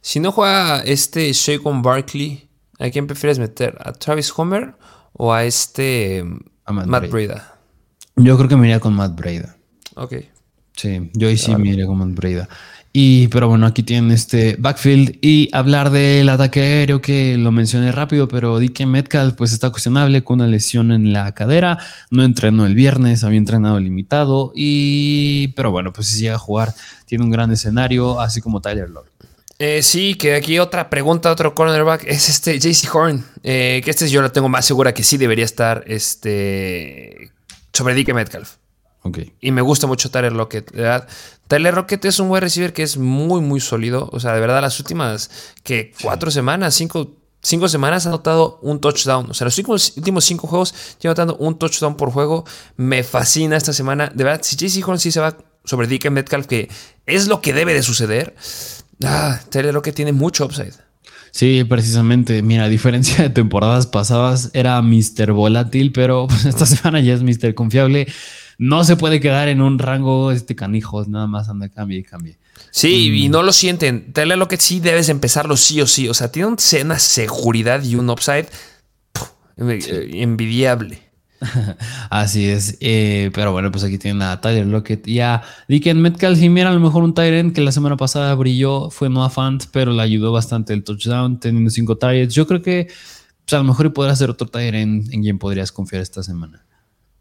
Si 0.00 0.20
no 0.20 0.32
juega 0.32 0.80
este 0.80 1.32
Shaquan 1.32 1.82
Barkley, 1.82 2.48
¿a 2.78 2.88
quién 2.90 3.06
prefieres 3.06 3.38
meter? 3.38 3.76
¿A 3.80 3.92
Travis 3.92 4.32
Homer 4.36 4.74
o 5.12 5.32
a 5.32 5.44
este 5.44 6.24
Matt, 6.66 7.10
Breda? 7.10 7.58
Yo 8.16 8.36
creo 8.36 8.48
que 8.48 8.56
me 8.56 8.66
iría 8.66 8.80
con 8.80 8.94
Matt 8.94 9.16
Breda. 9.16 9.56
Ok. 9.96 10.14
Sí, 10.74 11.10
yo 11.14 11.28
ahí 11.28 11.36
sí 11.36 11.54
me 11.56 11.70
iría 11.70 11.86
con 11.86 11.98
Matt 11.98 12.14
Breda. 12.14 12.48
Y, 12.92 13.28
pero 13.28 13.48
bueno, 13.48 13.66
aquí 13.66 13.82
tienen 13.82 14.10
este 14.10 14.56
backfield 14.58 15.18
y 15.20 15.50
hablar 15.52 15.90
del 15.90 16.28
ataque 16.28 16.60
aéreo 16.60 17.02
que 17.02 17.36
lo 17.36 17.52
mencioné 17.52 17.92
rápido, 17.92 18.28
pero 18.28 18.58
DK 18.58 18.86
Metcalf 18.86 19.34
pues 19.34 19.52
está 19.52 19.70
cuestionable 19.70 20.24
con 20.24 20.40
una 20.40 20.48
lesión 20.48 20.90
en 20.90 21.12
la 21.12 21.32
cadera, 21.32 21.78
no 22.10 22.24
entrenó 22.24 22.64
el 22.64 22.74
viernes, 22.74 23.24
había 23.24 23.38
entrenado 23.38 23.78
limitado 23.78 24.52
y, 24.54 25.48
pero 25.48 25.70
bueno, 25.70 25.92
pues 25.92 26.08
si 26.08 26.20
llega 26.22 26.36
a 26.36 26.38
jugar, 26.38 26.74
tiene 27.04 27.24
un 27.24 27.30
gran 27.30 27.52
escenario, 27.52 28.20
así 28.20 28.40
como 28.40 28.60
Tyler 28.60 28.88
Lord. 28.88 29.06
Eh, 29.58 29.82
sí, 29.82 30.14
que 30.14 30.34
aquí 30.36 30.58
otra 30.60 30.88
pregunta, 30.88 31.32
otro 31.32 31.54
cornerback, 31.54 32.04
es 32.04 32.28
este 32.28 32.58
JC 32.60 32.94
Horn, 32.94 33.24
eh, 33.42 33.80
que 33.84 33.90
este 33.90 34.08
yo 34.08 34.22
lo 34.22 34.30
tengo 34.30 34.48
más 34.48 34.64
segura 34.64 34.94
que 34.94 35.02
sí 35.02 35.16
debería 35.16 35.44
estar 35.44 35.82
este, 35.88 37.32
sobre 37.72 37.94
DK 37.94 38.14
Metcalf. 38.14 38.57
Y 39.40 39.50
me 39.50 39.62
gusta 39.62 39.86
mucho 39.86 40.10
Tyler 40.10 40.32
Lockett. 40.32 40.72
Tyler 41.46 41.74
Lockett 41.74 42.04
es 42.04 42.18
un 42.20 42.28
buen 42.28 42.42
receiver 42.42 42.72
que 42.72 42.82
es 42.82 42.96
muy, 42.96 43.40
muy 43.40 43.60
sólido. 43.60 44.08
O 44.12 44.20
sea, 44.20 44.34
de 44.34 44.40
verdad, 44.40 44.60
las 44.60 44.78
últimas 44.80 45.30
que 45.62 45.92
cuatro 46.02 46.30
semanas, 46.30 46.74
cinco, 46.74 47.16
cinco 47.40 47.68
semanas 47.68 48.06
ha 48.06 48.10
anotado 48.10 48.58
un 48.62 48.80
touchdown. 48.80 49.30
O 49.30 49.34
sea, 49.34 49.44
los 49.44 49.58
últimos, 49.58 50.24
cinco 50.24 50.46
juegos 50.46 50.74
lleva 51.00 51.12
anotando 51.12 51.36
un 51.36 51.58
touchdown 51.58 51.96
por 51.96 52.10
juego. 52.10 52.44
Me 52.76 53.02
fascina 53.02 53.56
esta 53.56 53.72
semana. 53.72 54.10
De 54.14 54.24
verdad, 54.24 54.40
si 54.42 54.56
JC 54.56 54.86
Horn 54.86 54.98
sí 54.98 55.10
se 55.12 55.20
va 55.20 55.36
sobre 55.64 55.86
DK 55.86 56.10
Metcalf, 56.10 56.46
que 56.46 56.70
es 57.06 57.28
lo 57.28 57.40
que 57.40 57.52
debe 57.52 57.74
de 57.74 57.82
suceder, 57.82 58.34
ah, 59.04 59.40
lo 59.52 59.82
que 59.82 59.92
tiene 59.92 60.12
mucho 60.12 60.46
upside. 60.46 60.87
Sí, 61.30 61.64
precisamente. 61.64 62.42
Mira, 62.42 62.64
a 62.64 62.68
diferencia 62.68 63.22
de 63.24 63.30
temporadas 63.30 63.86
pasadas, 63.86 64.50
era 64.54 64.80
Mr. 64.82 65.32
Volátil, 65.32 65.92
pero 65.92 66.26
pues, 66.28 66.44
esta 66.44 66.66
semana 66.66 67.00
ya 67.00 67.14
es 67.14 67.22
Mr. 67.22 67.54
Confiable. 67.54 68.06
No 68.58 68.82
se 68.84 68.96
puede 68.96 69.20
quedar 69.20 69.48
en 69.48 69.60
un 69.60 69.78
rango 69.78 70.32
este 70.32 70.56
canijos, 70.56 71.06
nada 71.08 71.28
más 71.28 71.48
anda, 71.48 71.68
cambie 71.68 71.98
y 71.98 72.02
cambie. 72.02 72.38
Sí, 72.70 73.24
y 73.24 73.28
mm. 73.28 73.32
no 73.32 73.42
lo 73.42 73.52
sienten. 73.52 74.12
Tele 74.12 74.36
lo 74.36 74.48
que 74.48 74.56
sí 74.56 74.80
debes 74.80 75.08
empezarlo 75.08 75.56
sí 75.56 75.80
o 75.80 75.86
sí. 75.86 76.08
O 76.08 76.14
sea, 76.14 76.32
tiene 76.32 76.48
una 76.48 76.98
seguridad 76.98 77.82
y 77.84 77.94
un 77.94 78.10
upside 78.10 78.48
eh, 79.58 80.10
envidiable. 80.12 81.07
Así 82.10 82.48
es. 82.48 82.76
Eh, 82.80 83.30
pero 83.34 83.52
bueno, 83.52 83.70
pues 83.70 83.84
aquí 83.84 83.98
tienen 83.98 84.22
a 84.22 84.40
Tyler 84.40 84.66
Lockett 84.66 85.06
y 85.06 85.20
a 85.20 85.42
Dicken 85.68 86.00
Metcalf. 86.00 86.40
Y 86.40 86.48
mira, 86.48 86.70
a 86.70 86.72
lo 86.72 86.80
mejor 86.80 87.02
un 87.02 87.14
Tyrant 87.14 87.54
que 87.54 87.60
la 87.60 87.72
semana 87.72 87.96
pasada 87.96 88.34
brilló 88.34 88.90
fue 88.90 89.08
Noah 89.08 89.30
Fant, 89.30 89.64
pero 89.72 89.92
le 89.92 90.02
ayudó 90.02 90.32
bastante 90.32 90.72
el 90.72 90.84
touchdown, 90.84 91.38
teniendo 91.40 91.70
cinco 91.70 91.96
targets. 91.96 92.34
Yo 92.34 92.46
creo 92.46 92.62
que 92.62 92.88
pues, 93.44 93.54
a 93.54 93.58
lo 93.58 93.64
mejor 93.64 93.92
podrá 93.92 94.14
ser 94.16 94.30
otro 94.30 94.46
Tyrant 94.48 95.12
en 95.12 95.22
quien 95.22 95.38
podrías 95.38 95.72
confiar 95.72 96.02
esta 96.02 96.22
semana. 96.22 96.64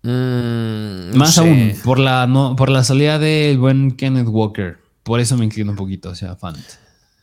Mm, 0.04 1.16
Más 1.18 1.38
aún, 1.38 1.74
por 1.84 2.00
la, 2.00 2.28
no, 2.28 2.56
por 2.56 2.70
la 2.70 2.84
salida 2.84 3.20
del 3.20 3.58
buen 3.58 3.92
Kenneth 3.92 4.28
Walker. 4.28 4.78
Por 5.04 5.20
eso 5.20 5.38
me 5.38 5.46
inclino 5.46 5.72
un 5.72 5.78
poquito 5.78 6.10
hacia 6.10 6.36
Fant. 6.36 6.58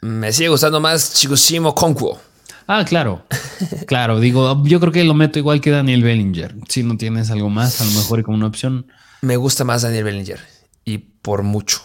Me 0.01 0.33
sigue 0.33 0.49
gustando 0.49 0.81
más 0.81 1.15
Chigosimo 1.15 1.75
Conquo. 1.75 2.19
Ah, 2.67 2.85
claro. 2.85 3.25
claro, 3.87 4.21
digo, 4.21 4.65
yo 4.65 4.81
creo 4.81 4.93
que 4.93 5.05
lo 5.05 5.15
meto 5.15 5.39
igual 5.39 5.61
que 5.61 5.71
Daniel 5.71 6.03
Bellinger. 6.03 6.55
Si 6.69 6.83
no 6.83 6.97
tienes 6.97 7.31
algo 7.31 7.51
más, 7.51 7.81
a 7.81 7.85
lo 7.85 7.91
mejor 7.93 8.23
como 8.23 8.37
una 8.37 8.47
opción. 8.47 8.87
Me 9.21 9.37
gusta 9.37 9.65
más 9.65 9.83
Daniel 9.83 10.05
Bellinger. 10.05 10.41
Y 10.85 10.99
por 10.99 11.43
mucho. 11.43 11.83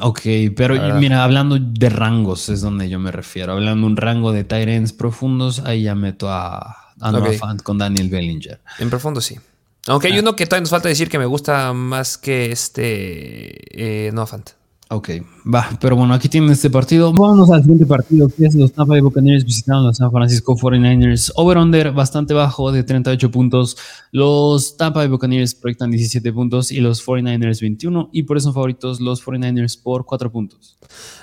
Ok, 0.00 0.20
pero 0.54 0.94
mira, 0.96 1.24
hablando 1.24 1.58
de 1.58 1.88
rangos 1.88 2.50
es 2.50 2.60
donde 2.60 2.90
yo 2.90 2.98
me 2.98 3.10
refiero. 3.10 3.52
Hablando 3.52 3.86
de 3.86 3.92
un 3.92 3.96
rango 3.96 4.32
de 4.32 4.44
Tyrants 4.44 4.92
profundos, 4.92 5.60
ahí 5.60 5.84
ya 5.84 5.94
meto 5.94 6.28
a, 6.30 6.92
a 7.00 7.32
Fant 7.38 7.62
con 7.62 7.78
Daniel 7.78 8.10
Bellinger. 8.10 8.60
En 8.78 8.90
profundo 8.90 9.20
sí. 9.20 9.38
Aunque 9.86 10.08
hay 10.08 10.18
ah. 10.18 10.20
uno 10.20 10.36
que 10.36 10.44
todavía 10.44 10.62
nos 10.62 10.70
falta 10.70 10.88
decir 10.88 11.08
que 11.08 11.18
me 11.18 11.24
gusta 11.24 11.72
más 11.72 12.18
que 12.18 12.52
este 12.52 14.06
eh, 14.06 14.12
Noah 14.12 14.26
Fant. 14.26 14.50
Ok, 14.90 15.10
va, 15.54 15.68
pero 15.82 15.96
bueno, 15.96 16.14
aquí 16.14 16.30
tienen 16.30 16.50
este 16.50 16.70
partido. 16.70 17.12
Vámonos 17.12 17.50
al 17.50 17.60
siguiente 17.60 17.84
partido, 17.84 18.26
que 18.30 18.46
es 18.46 18.54
los 18.54 18.72
Tampa 18.72 18.94
Bay 18.94 19.02
Buccaneers 19.02 19.44
visitando 19.44 19.82
los 19.88 19.98
San 19.98 20.10
Francisco 20.10 20.56
49ers. 20.56 21.30
Over-under 21.36 21.92
bastante 21.92 22.32
bajo 22.32 22.72
de 22.72 22.84
38 22.84 23.30
puntos. 23.30 23.76
Los 24.12 24.78
Tampa 24.78 25.00
Bay 25.00 25.08
Buccaneers 25.08 25.54
proyectan 25.54 25.90
17 25.90 26.32
puntos 26.32 26.72
y 26.72 26.80
los 26.80 27.06
49ers 27.06 27.60
21. 27.60 28.08
Y 28.14 28.22
por 28.22 28.38
eso 28.38 28.44
son 28.44 28.54
favoritos 28.54 28.98
los 29.02 29.22
49ers 29.22 29.78
por 29.82 30.06
4 30.06 30.32
puntos. 30.32 30.78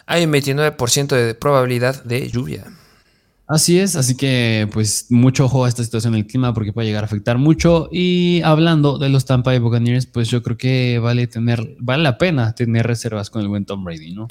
Hay 0.06 0.26
un 0.26 0.32
29% 0.32 1.16
de 1.16 1.34
probabilidad 1.34 2.04
de 2.04 2.30
lluvia. 2.30 2.66
Así 3.48 3.80
es, 3.80 3.96
así 3.96 4.18
que 4.18 4.68
pues 4.74 5.06
mucho 5.10 5.46
ojo 5.46 5.66
a 5.66 5.70
esta 5.70 5.84
situación 5.84 6.14
del 6.14 6.26
clima 6.26 6.54
porque 6.54 6.74
puede 6.74 6.88
llegar 6.88 7.04
a 7.04 7.06
afectar 7.06 7.38
mucho. 7.38 7.90
Y 7.92 8.42
hablando 8.44 8.98
de 8.98 9.10
los 9.10 9.26
Tampa 9.26 9.52
Bay 9.52 9.60
Buccaneers, 9.60 10.08
pues 10.08 10.30
yo 10.30 10.42
creo 10.42 10.58
que 10.58 11.00
vale 11.00 11.28
tener, 11.28 11.76
vale 11.80 12.02
la 12.02 12.18
pena 12.18 12.56
tener 12.56 12.88
reservas 12.88 13.30
con 13.30 13.44
el 13.44 13.48
buen 13.48 13.66
Tom 13.66 13.84
Brady, 13.84 14.14
¿no? 14.14 14.28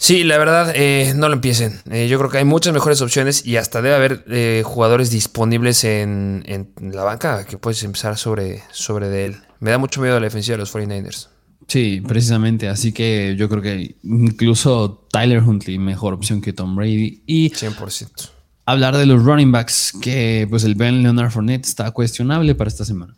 Sí, 0.00 0.22
la 0.22 0.38
verdad, 0.38 0.72
eh, 0.76 1.12
no 1.16 1.28
lo 1.28 1.34
empiecen. 1.34 1.80
Eh, 1.90 2.06
yo 2.06 2.18
creo 2.18 2.30
que 2.30 2.38
hay 2.38 2.44
muchas 2.44 2.72
mejores 2.72 3.02
opciones 3.02 3.44
y 3.44 3.56
hasta 3.56 3.82
debe 3.82 3.96
haber 3.96 4.24
eh, 4.28 4.62
jugadores 4.64 5.10
disponibles 5.10 5.82
en, 5.82 6.44
la 6.80 7.02
banca 7.02 7.44
que 7.44 7.58
puedes 7.58 7.82
empezar 7.82 8.16
sobre, 8.16 8.62
sobre 8.70 9.08
de 9.08 9.24
él. 9.26 9.36
Me 9.58 9.72
da 9.72 9.78
mucho 9.78 10.00
miedo 10.00 10.14
la 10.20 10.26
defensiva 10.26 10.54
de 10.54 10.58
los 10.58 10.72
49ers. 10.72 11.28
Sí, 11.68 12.02
precisamente. 12.06 12.68
Así 12.68 12.92
que 12.92 13.36
yo 13.38 13.48
creo 13.48 13.62
que 13.62 13.96
incluso 14.02 15.06
Tyler 15.12 15.42
Huntley 15.42 15.78
mejor 15.78 16.14
opción 16.14 16.40
que 16.40 16.54
Tom 16.54 16.74
Brady. 16.74 17.22
Y 17.26 17.50
100%. 17.50 18.30
Hablar 18.64 18.96
de 18.96 19.06
los 19.06 19.22
running 19.22 19.52
backs, 19.52 19.92
que 20.00 20.46
pues 20.50 20.64
el 20.64 20.74
Ben 20.74 21.02
Leonard 21.02 21.30
Fournette 21.30 21.66
está 21.66 21.90
cuestionable 21.90 22.54
para 22.54 22.68
esta 22.68 22.84
semana 22.84 23.14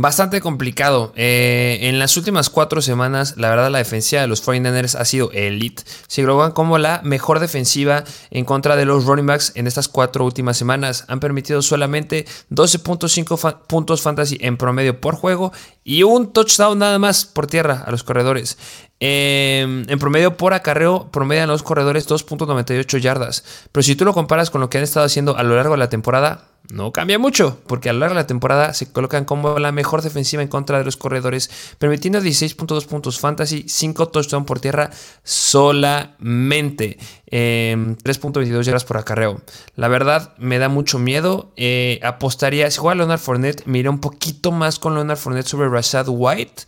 bastante 0.00 0.40
complicado. 0.40 1.12
Eh, 1.16 1.78
en 1.82 1.98
las 1.98 2.16
últimas 2.16 2.48
cuatro 2.48 2.80
semanas, 2.80 3.34
la 3.36 3.50
verdad, 3.50 3.70
la 3.70 3.78
defensiva 3.78 4.22
de 4.22 4.28
los 4.28 4.46
49ers 4.46 4.94
ha 4.98 5.04
sido 5.04 5.30
elite. 5.32 5.82
Se 6.06 6.22
globan 6.22 6.52
como 6.52 6.78
la 6.78 7.02
mejor 7.04 7.38
defensiva 7.38 8.04
en 8.30 8.46
contra 8.46 8.76
de 8.76 8.86
los 8.86 9.04
running 9.04 9.26
backs 9.26 9.52
en 9.56 9.66
estas 9.66 9.88
cuatro 9.88 10.24
últimas 10.24 10.56
semanas. 10.56 11.04
Han 11.08 11.20
permitido 11.20 11.60
solamente 11.60 12.26
12.5 12.50 13.66
puntos 13.66 14.00
fantasy 14.00 14.38
en 14.40 14.56
promedio 14.56 15.00
por 15.00 15.16
juego 15.16 15.52
y 15.90 16.04
un 16.04 16.32
touchdown 16.32 16.78
nada 16.78 17.00
más 17.00 17.24
por 17.24 17.48
tierra 17.48 17.82
a 17.84 17.90
los 17.90 18.04
corredores. 18.04 18.56
Em, 19.00 19.84
en 19.88 19.98
promedio 19.98 20.36
por 20.36 20.54
acarreo 20.54 21.10
promedian 21.10 21.48
los 21.48 21.64
corredores 21.64 22.06
2.98 22.08 22.98
yardas. 22.98 23.44
Pero 23.72 23.82
si 23.82 23.96
tú 23.96 24.04
lo 24.04 24.12
comparas 24.12 24.50
con 24.50 24.60
lo 24.60 24.70
que 24.70 24.78
han 24.78 24.84
estado 24.84 25.04
haciendo 25.04 25.36
a 25.36 25.42
lo 25.42 25.56
largo 25.56 25.72
de 25.72 25.78
la 25.78 25.88
temporada, 25.88 26.44
no 26.70 26.92
cambia 26.92 27.18
mucho, 27.18 27.58
porque 27.66 27.88
a 27.88 27.92
lo 27.92 27.98
largo 27.98 28.14
de 28.14 28.20
la 28.20 28.26
temporada 28.28 28.72
se 28.72 28.92
colocan 28.92 29.24
como 29.24 29.58
la 29.58 29.72
mejor 29.72 30.02
defensiva 30.02 30.42
en 30.42 30.48
contra 30.48 30.78
de 30.78 30.84
los 30.84 30.96
corredores, 30.96 31.50
permitiendo 31.78 32.20
16.2 32.20 32.86
puntos 32.86 33.18
fantasy, 33.18 33.64
5 33.66 34.08
touchdowns 34.10 34.46
por 34.46 34.60
tierra 34.60 34.90
solamente, 35.24 36.98
3.22 37.30 38.44
em, 38.44 38.62
yardas 38.62 38.84
por 38.84 38.96
acarreo. 38.96 39.40
La 39.76 39.88
verdad 39.88 40.34
me 40.38 40.58
da 40.58 40.68
mucho 40.68 40.98
miedo. 40.98 41.52
Eh, 41.56 42.00
apostaría, 42.02 42.70
si 42.70 42.78
juega 42.78 42.96
Leonard 42.96 43.20
Fournette, 43.20 43.66
me 43.66 43.88
un 43.88 44.00
poquito 44.00 44.52
más 44.52 44.78
con 44.78 44.94
Leonard 44.94 45.18
Fournette 45.18 45.46
sobre 45.46 45.68
Rashad 45.68 46.06
White, 46.08 46.64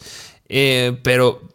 eh, 0.49 0.99
pero 1.03 1.53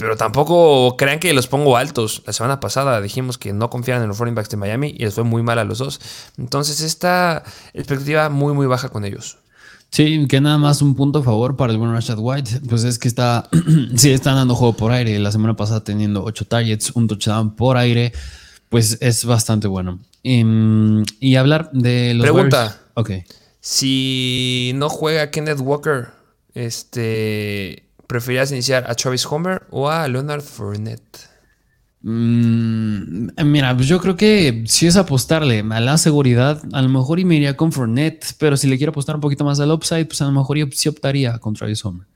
pero 0.00 0.16
tampoco 0.16 0.96
crean 0.96 1.18
que 1.18 1.34
los 1.34 1.46
pongo 1.46 1.76
altos. 1.76 2.22
La 2.26 2.32
semana 2.32 2.58
pasada 2.58 3.02
dijimos 3.02 3.36
que 3.36 3.52
no 3.52 3.68
confiaran 3.68 4.02
en 4.02 4.08
los 4.08 4.18
running 4.18 4.34
backs 4.34 4.48
de 4.48 4.56
Miami 4.56 4.94
y 4.96 5.04
les 5.04 5.14
fue 5.14 5.24
muy 5.24 5.42
mal 5.42 5.58
a 5.58 5.64
los 5.64 5.76
dos. 5.76 6.00
Entonces, 6.38 6.80
esta 6.80 7.44
expectativa 7.74 8.30
muy, 8.30 8.54
muy 8.54 8.66
baja 8.66 8.88
con 8.88 9.04
ellos. 9.04 9.36
Sí, 9.90 10.26
que 10.26 10.40
nada 10.40 10.56
más 10.56 10.80
un 10.80 10.94
punto 10.94 11.18
a 11.18 11.22
favor 11.22 11.56
para 11.56 11.72
el 11.72 11.78
buen 11.78 11.92
Rashad 11.92 12.16
White, 12.18 12.62
pues 12.66 12.84
es 12.84 12.98
que 12.98 13.08
está, 13.08 13.46
sí, 13.96 14.10
están 14.10 14.36
dando 14.36 14.54
juego 14.54 14.74
por 14.74 14.92
aire. 14.92 15.18
La 15.18 15.32
semana 15.32 15.54
pasada 15.54 15.84
teniendo 15.84 16.24
8 16.24 16.46
targets, 16.46 16.92
un 16.94 17.06
touchdown 17.06 17.54
por 17.54 17.76
aire, 17.76 18.12
pues 18.70 18.96
es 19.02 19.26
bastante 19.26 19.68
bueno. 19.68 20.00
Em, 20.22 21.04
y, 21.18 21.36
hablar 21.36 21.70
de 21.72 22.14
los. 22.14 22.24
Pregunta. 22.24 22.80
Ok. 22.94 23.10
Si 23.60 24.72
no 24.76 24.88
juega 24.88 25.30
Kenneth 25.30 25.60
Walker, 25.60 26.08
este. 26.54 27.84
¿Preferías 28.06 28.50
iniciar 28.50 28.90
a 28.90 28.94
Travis 28.94 29.26
Homer 29.26 29.62
o 29.70 29.88
a 29.88 30.08
Leonard 30.08 30.42
Fournette? 30.42 31.28
Mm, 32.02 33.28
mira, 33.44 33.76
pues 33.76 33.86
yo 33.86 34.00
creo 34.00 34.16
que 34.16 34.64
si 34.66 34.86
es 34.86 34.96
apostarle 34.96 35.64
a 35.70 35.80
la 35.80 35.98
seguridad, 35.98 36.62
a 36.72 36.82
lo 36.82 36.88
mejor 36.88 37.20
y 37.20 37.24
me 37.24 37.36
iría 37.36 37.56
con 37.56 37.72
Fournette, 37.72 38.34
pero 38.38 38.56
si 38.56 38.66
le 38.66 38.78
quiero 38.78 38.90
apostar 38.90 39.16
un 39.16 39.20
poquito 39.20 39.44
más 39.44 39.60
al 39.60 39.70
upside, 39.70 40.06
pues 40.06 40.22
a 40.22 40.24
lo 40.24 40.32
mejor 40.32 40.56
yo 40.56 40.66
sí 40.72 40.88
optaría 40.88 41.38
con 41.38 41.54
Travis 41.54 41.84
Homer. 41.84 42.06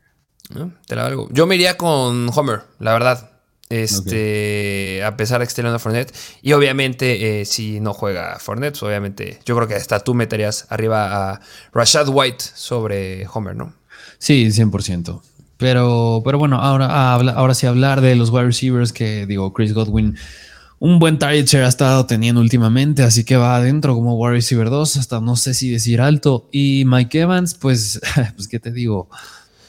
te 0.87 0.97
la 0.97 1.05
valgo. 1.05 1.29
Yo 1.31 1.47
me 1.47 1.55
iría 1.55 1.77
con 1.77 2.29
Homer, 2.35 2.63
la 2.81 2.93
verdad. 2.93 3.34
Este, 3.71 5.03
a 5.05 5.17
pesar 5.17 5.41
de 5.41 5.47
que 5.47 5.49
esté 5.49 5.63
Leonard 5.63 5.81
Fournette. 5.81 6.15
Y 6.43 6.53
obviamente, 6.53 7.41
eh, 7.41 7.45
si 7.45 7.81
no 7.81 7.95
juega 7.95 8.39
Fournette, 8.39 8.73
pues 8.73 8.83
obviamente, 8.83 9.41
yo 9.45 9.57
creo 9.57 9.67
que 9.67 9.75
hasta 9.75 10.01
tú 10.01 10.15
meterías 10.15 10.67
arriba 10.69 11.33
a 11.33 11.41
Rashad 11.73 12.09
White 12.09 12.45
sobre 12.55 13.27
Homer, 13.33 13.57
¿no? 13.57 13.75
Sí, 14.19 14.47
100%. 14.47 15.23
Pero, 15.57 16.23
pero 16.25 16.39
bueno, 16.39 16.57
ahora, 16.61 17.15
ahora 17.15 17.55
sí 17.55 17.67
hablar 17.67 18.01
de 18.01 18.17
los 18.17 18.31
wide 18.31 18.47
receivers 18.47 18.93
que 18.93 19.27
digo, 19.27 19.53
Chris 19.53 19.73
Godwin, 19.73 20.17
un 20.79 20.99
buen 20.99 21.19
target 21.19 21.47
share 21.47 21.65
ha 21.65 21.69
estado 21.69 22.05
teniendo 22.07 22.41
últimamente, 22.41 23.03
así 23.03 23.25
que 23.25 23.37
va 23.37 23.57
adentro 23.57 23.95
como 23.95 24.17
wide 24.17 24.35
receiver 24.35 24.69
2, 24.69 24.97
hasta 24.97 25.21
no 25.21 25.37
sé 25.37 25.55
si 25.55 25.71
decir 25.71 26.01
alto. 26.01 26.49
Y 26.53 26.85
Mike 26.87 27.21
Evans, 27.21 27.55
pues, 27.55 28.01
pues 28.37 28.49
¿qué 28.49 28.59
te 28.59 28.73
digo? 28.73 29.09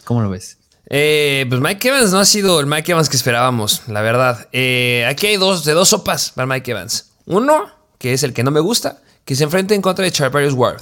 ¿Cómo 0.04 0.22
lo 0.22 0.30
ves? 0.30 0.58
Eh, 0.90 1.46
pues 1.50 1.62
Mike 1.62 1.88
Evans 1.88 2.12
no 2.12 2.20
ha 2.20 2.26
sido 2.26 2.60
el 2.60 2.68
Mike 2.68 2.92
Evans 2.92 3.10
que 3.10 3.18
esperábamos, 3.18 3.84
la 3.88 4.02
verdad. 4.02 4.48
Eh, 4.52 5.06
aquí 5.10 5.28
hay 5.28 5.38
dos 5.38 5.66
de 5.66 5.74
dos 5.74 5.90
sopas 5.90 6.32
para 6.32 6.46
Mike 6.46 6.72
Evans. 6.72 7.12
Uno, 7.26 7.70
que 7.98 8.14
es 8.14 8.24
el 8.24 8.34
que 8.34 8.44
no 8.44 8.52
me 8.52 8.60
gusta, 8.60 9.02
que 9.24 9.36
se 9.36 9.44
enfrenta 9.44 9.74
en 9.74 9.82
contra 9.82 10.06
de 10.06 10.12
Charvarius 10.12 10.54
Ward 10.54 10.82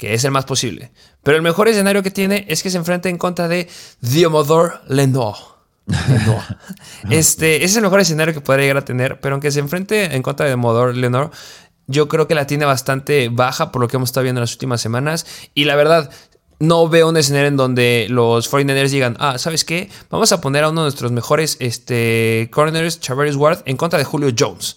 que 0.00 0.14
es 0.14 0.24
el 0.24 0.30
más 0.30 0.46
posible. 0.46 0.92
Pero 1.22 1.36
el 1.36 1.42
mejor 1.42 1.68
escenario 1.68 2.02
que 2.02 2.10
tiene 2.10 2.46
es 2.48 2.62
que 2.62 2.70
se 2.70 2.78
enfrenta 2.78 3.10
en 3.10 3.18
contra 3.18 3.48
de 3.48 3.68
Diomodor 4.00 4.80
Lenoir. 4.88 5.36
este, 7.10 7.56
ese 7.56 7.64
es 7.66 7.76
el 7.76 7.82
mejor 7.82 8.00
escenario 8.00 8.32
que 8.32 8.40
podría 8.40 8.64
llegar 8.64 8.78
a 8.78 8.84
tener, 8.86 9.20
pero 9.20 9.34
aunque 9.34 9.50
se 9.50 9.60
enfrente 9.60 10.16
en 10.16 10.22
contra 10.22 10.46
de 10.46 10.52
Diomodor 10.52 10.96
Lenoir, 10.96 11.28
yo 11.86 12.08
creo 12.08 12.26
que 12.26 12.34
la 12.34 12.46
tiene 12.46 12.64
bastante 12.64 13.28
baja 13.28 13.70
por 13.70 13.82
lo 13.82 13.88
que 13.88 13.98
hemos 13.98 14.08
estado 14.08 14.24
viendo 14.24 14.38
en 14.38 14.44
las 14.44 14.52
últimas 14.52 14.80
semanas. 14.80 15.26
Y 15.52 15.64
la 15.66 15.76
verdad, 15.76 16.10
no 16.60 16.88
veo 16.88 17.08
un 17.08 17.16
escenario 17.16 17.48
en 17.48 17.56
donde 17.56 18.06
los 18.08 18.50
49ers 18.52 18.90
digan, 18.90 19.16
ah, 19.18 19.38
¿sabes 19.38 19.64
qué? 19.64 19.90
Vamos 20.10 20.30
a 20.30 20.40
poner 20.40 20.62
a 20.62 20.70
uno 20.70 20.82
de 20.82 20.84
nuestros 20.84 21.10
mejores 21.10 21.56
este, 21.58 22.48
corners, 22.52 23.00
Chavarius 23.00 23.36
Ward, 23.36 23.62
en 23.64 23.76
contra 23.76 23.98
de 23.98 24.04
Julio 24.04 24.30
Jones. 24.38 24.76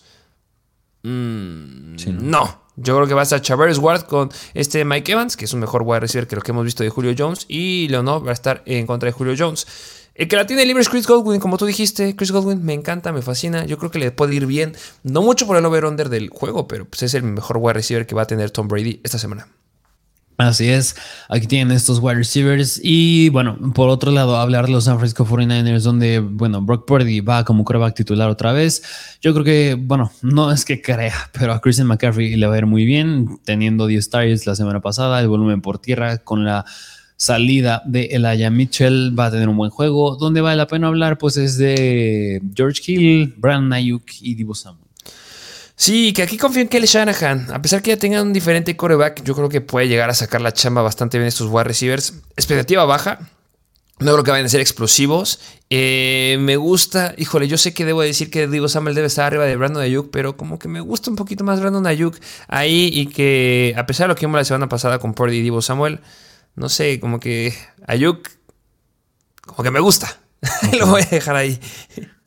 Mm, 1.04 1.96
no. 2.22 2.64
Yo 2.76 2.96
creo 2.96 3.08
que 3.08 3.14
va 3.14 3.20
a 3.20 3.24
estar 3.24 3.42
Chavez 3.42 3.78
Ward 3.78 4.04
con 4.04 4.32
este 4.56 4.84
Mike 4.84 5.12
Evans, 5.12 5.38
que 5.38 5.46
es 5.46 5.54
un 5.54 5.60
mejor 5.60 5.84
wide 5.84 6.00
receiver 6.00 6.28
que 6.28 6.36
lo 6.36 6.42
que 6.42 6.52
hemos 6.52 6.66
visto 6.66 6.84
de 6.84 6.90
Julio 6.90 7.14
Jones. 7.16 7.46
Y 7.48 7.88
Leonor 7.90 8.26
va 8.26 8.32
a 8.32 8.34
estar 8.34 8.64
en 8.66 8.88
contra 8.88 9.08
de 9.08 9.14
Julio 9.14 9.36
Jones. 9.38 9.68
El 10.16 10.28
que 10.28 10.36
la 10.36 10.48
tiene 10.48 10.66
libre 10.66 10.82
es 10.82 10.90
Chris 10.90 11.06
Godwin, 11.06 11.40
como 11.40 11.58
tú 11.58 11.66
dijiste. 11.66 12.16
Chris 12.16 12.32
Godwin 12.32 12.64
me 12.64 12.74
encanta, 12.74 13.12
me 13.12 13.22
fascina. 13.22 13.66
Yo 13.66 13.78
creo 13.78 13.92
que 13.92 14.00
le 14.00 14.12
puede 14.12 14.34
ir 14.36 14.48
bien. 14.48 14.76
No 15.04 15.22
mucho 15.22 15.46
por 15.46 15.58
el 15.58 15.66
over-under 15.66 16.10
del 16.10 16.30
juego, 16.30 16.68
pero 16.68 16.86
pues 16.86 17.04
es 17.04 17.14
el 17.14 17.24
mejor 17.24 17.58
wide 17.58 17.74
receiver 17.74 18.08
que 18.08 18.16
va 18.16 18.24
a 18.24 18.28
tener 18.28 18.50
Tom 18.50 18.68
Brady 18.68 19.02
esta 19.04 19.20
semana. 19.20 19.48
Así 20.38 20.68
es, 20.68 20.96
aquí 21.30 21.46
tienen 21.46 21.76
estos 21.76 22.00
wide 22.00 22.16
receivers 22.16 22.80
y 22.84 23.30
bueno, 23.30 23.56
por 23.74 23.90
otro 23.90 24.12
lado, 24.12 24.38
hablar 24.38 24.66
de 24.66 24.72
los 24.72 24.86
San 24.86 24.98
Francisco 24.98 25.28
49ers 25.28 25.82
donde, 25.82 26.20
bueno, 26.20 26.62
Brock 26.62 26.88
Purdy 26.88 27.22
va 27.22 27.46
como 27.46 27.64
coreback 27.64 27.94
titular 27.94 28.30
otra 28.30 28.52
vez. 28.52 28.82
Yo 29.22 29.34
creo 29.34 29.46
que, 29.46 29.76
bueno, 29.76 30.12
no 30.24 30.52
es 30.52 30.66
que 30.66 30.82
crea, 30.82 31.14
pero 31.34 31.54
a 31.54 31.62
Christian 31.62 31.88
McCaffrey 31.88 32.36
le 32.36 32.48
va 32.48 32.56
a 32.56 32.58
ir 32.58 32.66
muy 32.66 32.84
bien, 32.84 33.40
teniendo 33.44 33.86
10 33.86 34.10
targets 34.10 34.48
la 34.48 34.56
semana 34.56 34.82
pasada, 34.82 35.22
el 35.22 35.28
volumen 35.28 35.62
por 35.62 35.78
tierra 35.78 36.18
con 36.18 36.44
la 36.44 36.66
salida 37.16 37.84
de 37.86 38.06
Elijah 38.12 38.50
Mitchell 38.50 39.18
va 39.18 39.28
a 39.28 39.32
tener 39.32 39.48
un 39.48 39.58
buen 39.58 39.70
juego. 39.70 40.16
Donde 40.16 40.42
vale 40.42 40.58
la 40.58 40.68
pena 40.68 40.88
hablar, 40.88 41.18
pues 41.18 41.38
es 41.38 41.58
de 41.58 42.42
George 42.56 42.82
Hill, 42.86 43.36
Brandon 43.38 43.74
Ayuk 43.74 44.04
y 44.22 44.36
Divo 44.36 44.56
Samuel. 44.56 44.83
Sí, 45.76 46.14
que 46.14 46.24
aquí 46.24 46.38
confío 46.38 46.62
en 46.62 46.68
Kelly 46.68 46.88
Shanahan. 46.88 47.52
A 47.52 47.62
pesar 47.62 47.82
que 47.82 47.92
ya 47.92 47.98
tengan 47.98 48.28
un 48.28 48.34
diferente 48.34 48.78
coreback, 48.78 49.24
yo 49.24 49.36
creo 49.36 49.50
que 49.50 49.62
puede 49.62 49.88
llegar 49.88 50.10
a 50.10 50.14
sacar 50.14 50.42
la 50.42 50.54
chamba 50.54 50.82
bastante 50.82 51.18
bien 51.18 51.28
estos 51.28 51.50
wide 51.50 51.64
receivers. 51.66 52.14
Expectativa 52.38 52.86
baja. 52.86 53.20
No 54.00 54.12
creo 54.12 54.24
que 54.24 54.32
vayan 54.32 54.46
a 54.46 54.50
ser 54.50 54.62
explosivos. 54.62 55.40
Eh, 55.70 56.38
me 56.40 56.58
gusta, 56.58 57.14
híjole, 57.18 57.48
yo 57.48 57.58
sé 57.58 57.74
que 57.74 57.86
debo 57.86 58.02
decir 58.02 58.30
que 58.30 58.48
Divo 58.48 58.68
Samuel 58.68 58.96
debe 58.96 59.08
estar 59.08 59.26
arriba 59.26 59.46
de 59.46 59.56
Brandon 59.56 59.84
Ayuk, 59.84 60.10
pero 60.12 60.36
como 60.36 60.60
que 60.60 60.68
me 60.68 60.82
gusta 60.82 61.10
un 61.10 61.16
poquito 61.16 61.44
más 61.44 61.60
Brandon 61.60 61.86
Ayuk 61.88 62.18
ahí 62.48 62.90
y 62.92 63.08
que 63.08 63.74
a 63.78 63.86
pesar 63.86 64.06
de 64.06 64.10
lo 64.10 64.16
que 64.16 64.26
vimos 64.26 64.40
la 64.40 64.46
semana 64.46 64.68
pasada 64.68 65.00
con 65.00 65.14
Purdy 65.14 65.38
y 65.38 65.42
Divo 65.42 65.62
Samuel, 65.62 66.02
no 66.56 66.70
sé, 66.70 67.00
como 67.00 67.20
que 67.20 67.54
Ayuk, 67.88 68.30
como 69.46 69.64
que 69.64 69.72
me 69.72 69.80
gusta. 69.80 70.20
lo 70.78 70.88
voy 70.88 71.04
a 71.04 71.06
dejar 71.06 71.36
ahí. 71.36 71.60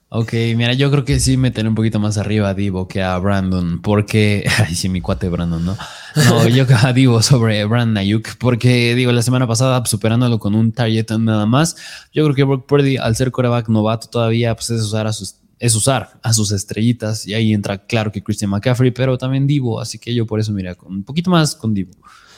Ok, 0.08 0.32
mira, 0.54 0.72
yo 0.72 0.88
creo 0.90 1.04
que 1.04 1.18
sí 1.18 1.36
meteré 1.36 1.68
un 1.68 1.74
poquito 1.74 1.98
más 1.98 2.16
arriba 2.16 2.50
a 2.50 2.54
Divo 2.54 2.86
que 2.86 3.02
a 3.02 3.18
Brandon, 3.18 3.82
porque. 3.82 4.46
Ay, 4.64 4.74
sí, 4.76 4.88
mi 4.88 5.00
cuate 5.00 5.28
Brandon, 5.28 5.64
¿no? 5.64 5.76
No, 6.14 6.48
yo 6.48 6.64
a 6.80 6.92
Divo 6.92 7.22
sobre 7.22 7.64
Brandon 7.64 7.98
Ayuk, 7.98 8.36
porque 8.38 8.94
digo, 8.94 9.10
la 9.10 9.22
semana 9.22 9.48
pasada, 9.48 9.84
superándolo 9.84 10.38
con 10.38 10.54
un 10.54 10.70
target 10.70 11.10
nada 11.18 11.46
más, 11.46 11.76
yo 12.12 12.22
creo 12.24 12.36
que 12.36 12.44
Brock 12.44 12.66
Purdy, 12.66 12.98
al 12.98 13.16
ser 13.16 13.32
coreback 13.32 13.68
novato 13.68 14.08
todavía, 14.08 14.54
pues 14.54 14.70
es 14.70 14.82
usar 14.82 15.06
a 15.06 15.12
sus 15.12 15.36
es 15.58 15.74
usar 15.74 16.20
a 16.22 16.34
sus 16.34 16.52
estrellitas 16.52 17.26
y 17.26 17.32
ahí 17.32 17.54
entra 17.54 17.78
claro 17.86 18.12
que 18.12 18.22
Christian 18.22 18.50
McCaffrey, 18.50 18.90
pero 18.90 19.16
también 19.16 19.46
Divo, 19.46 19.80
así 19.80 19.98
que 19.98 20.14
yo 20.14 20.26
por 20.26 20.38
eso 20.38 20.52
mira, 20.52 20.76
un 20.84 21.02
poquito 21.02 21.30
más 21.30 21.54
con 21.54 21.74
Divo. 21.74 21.92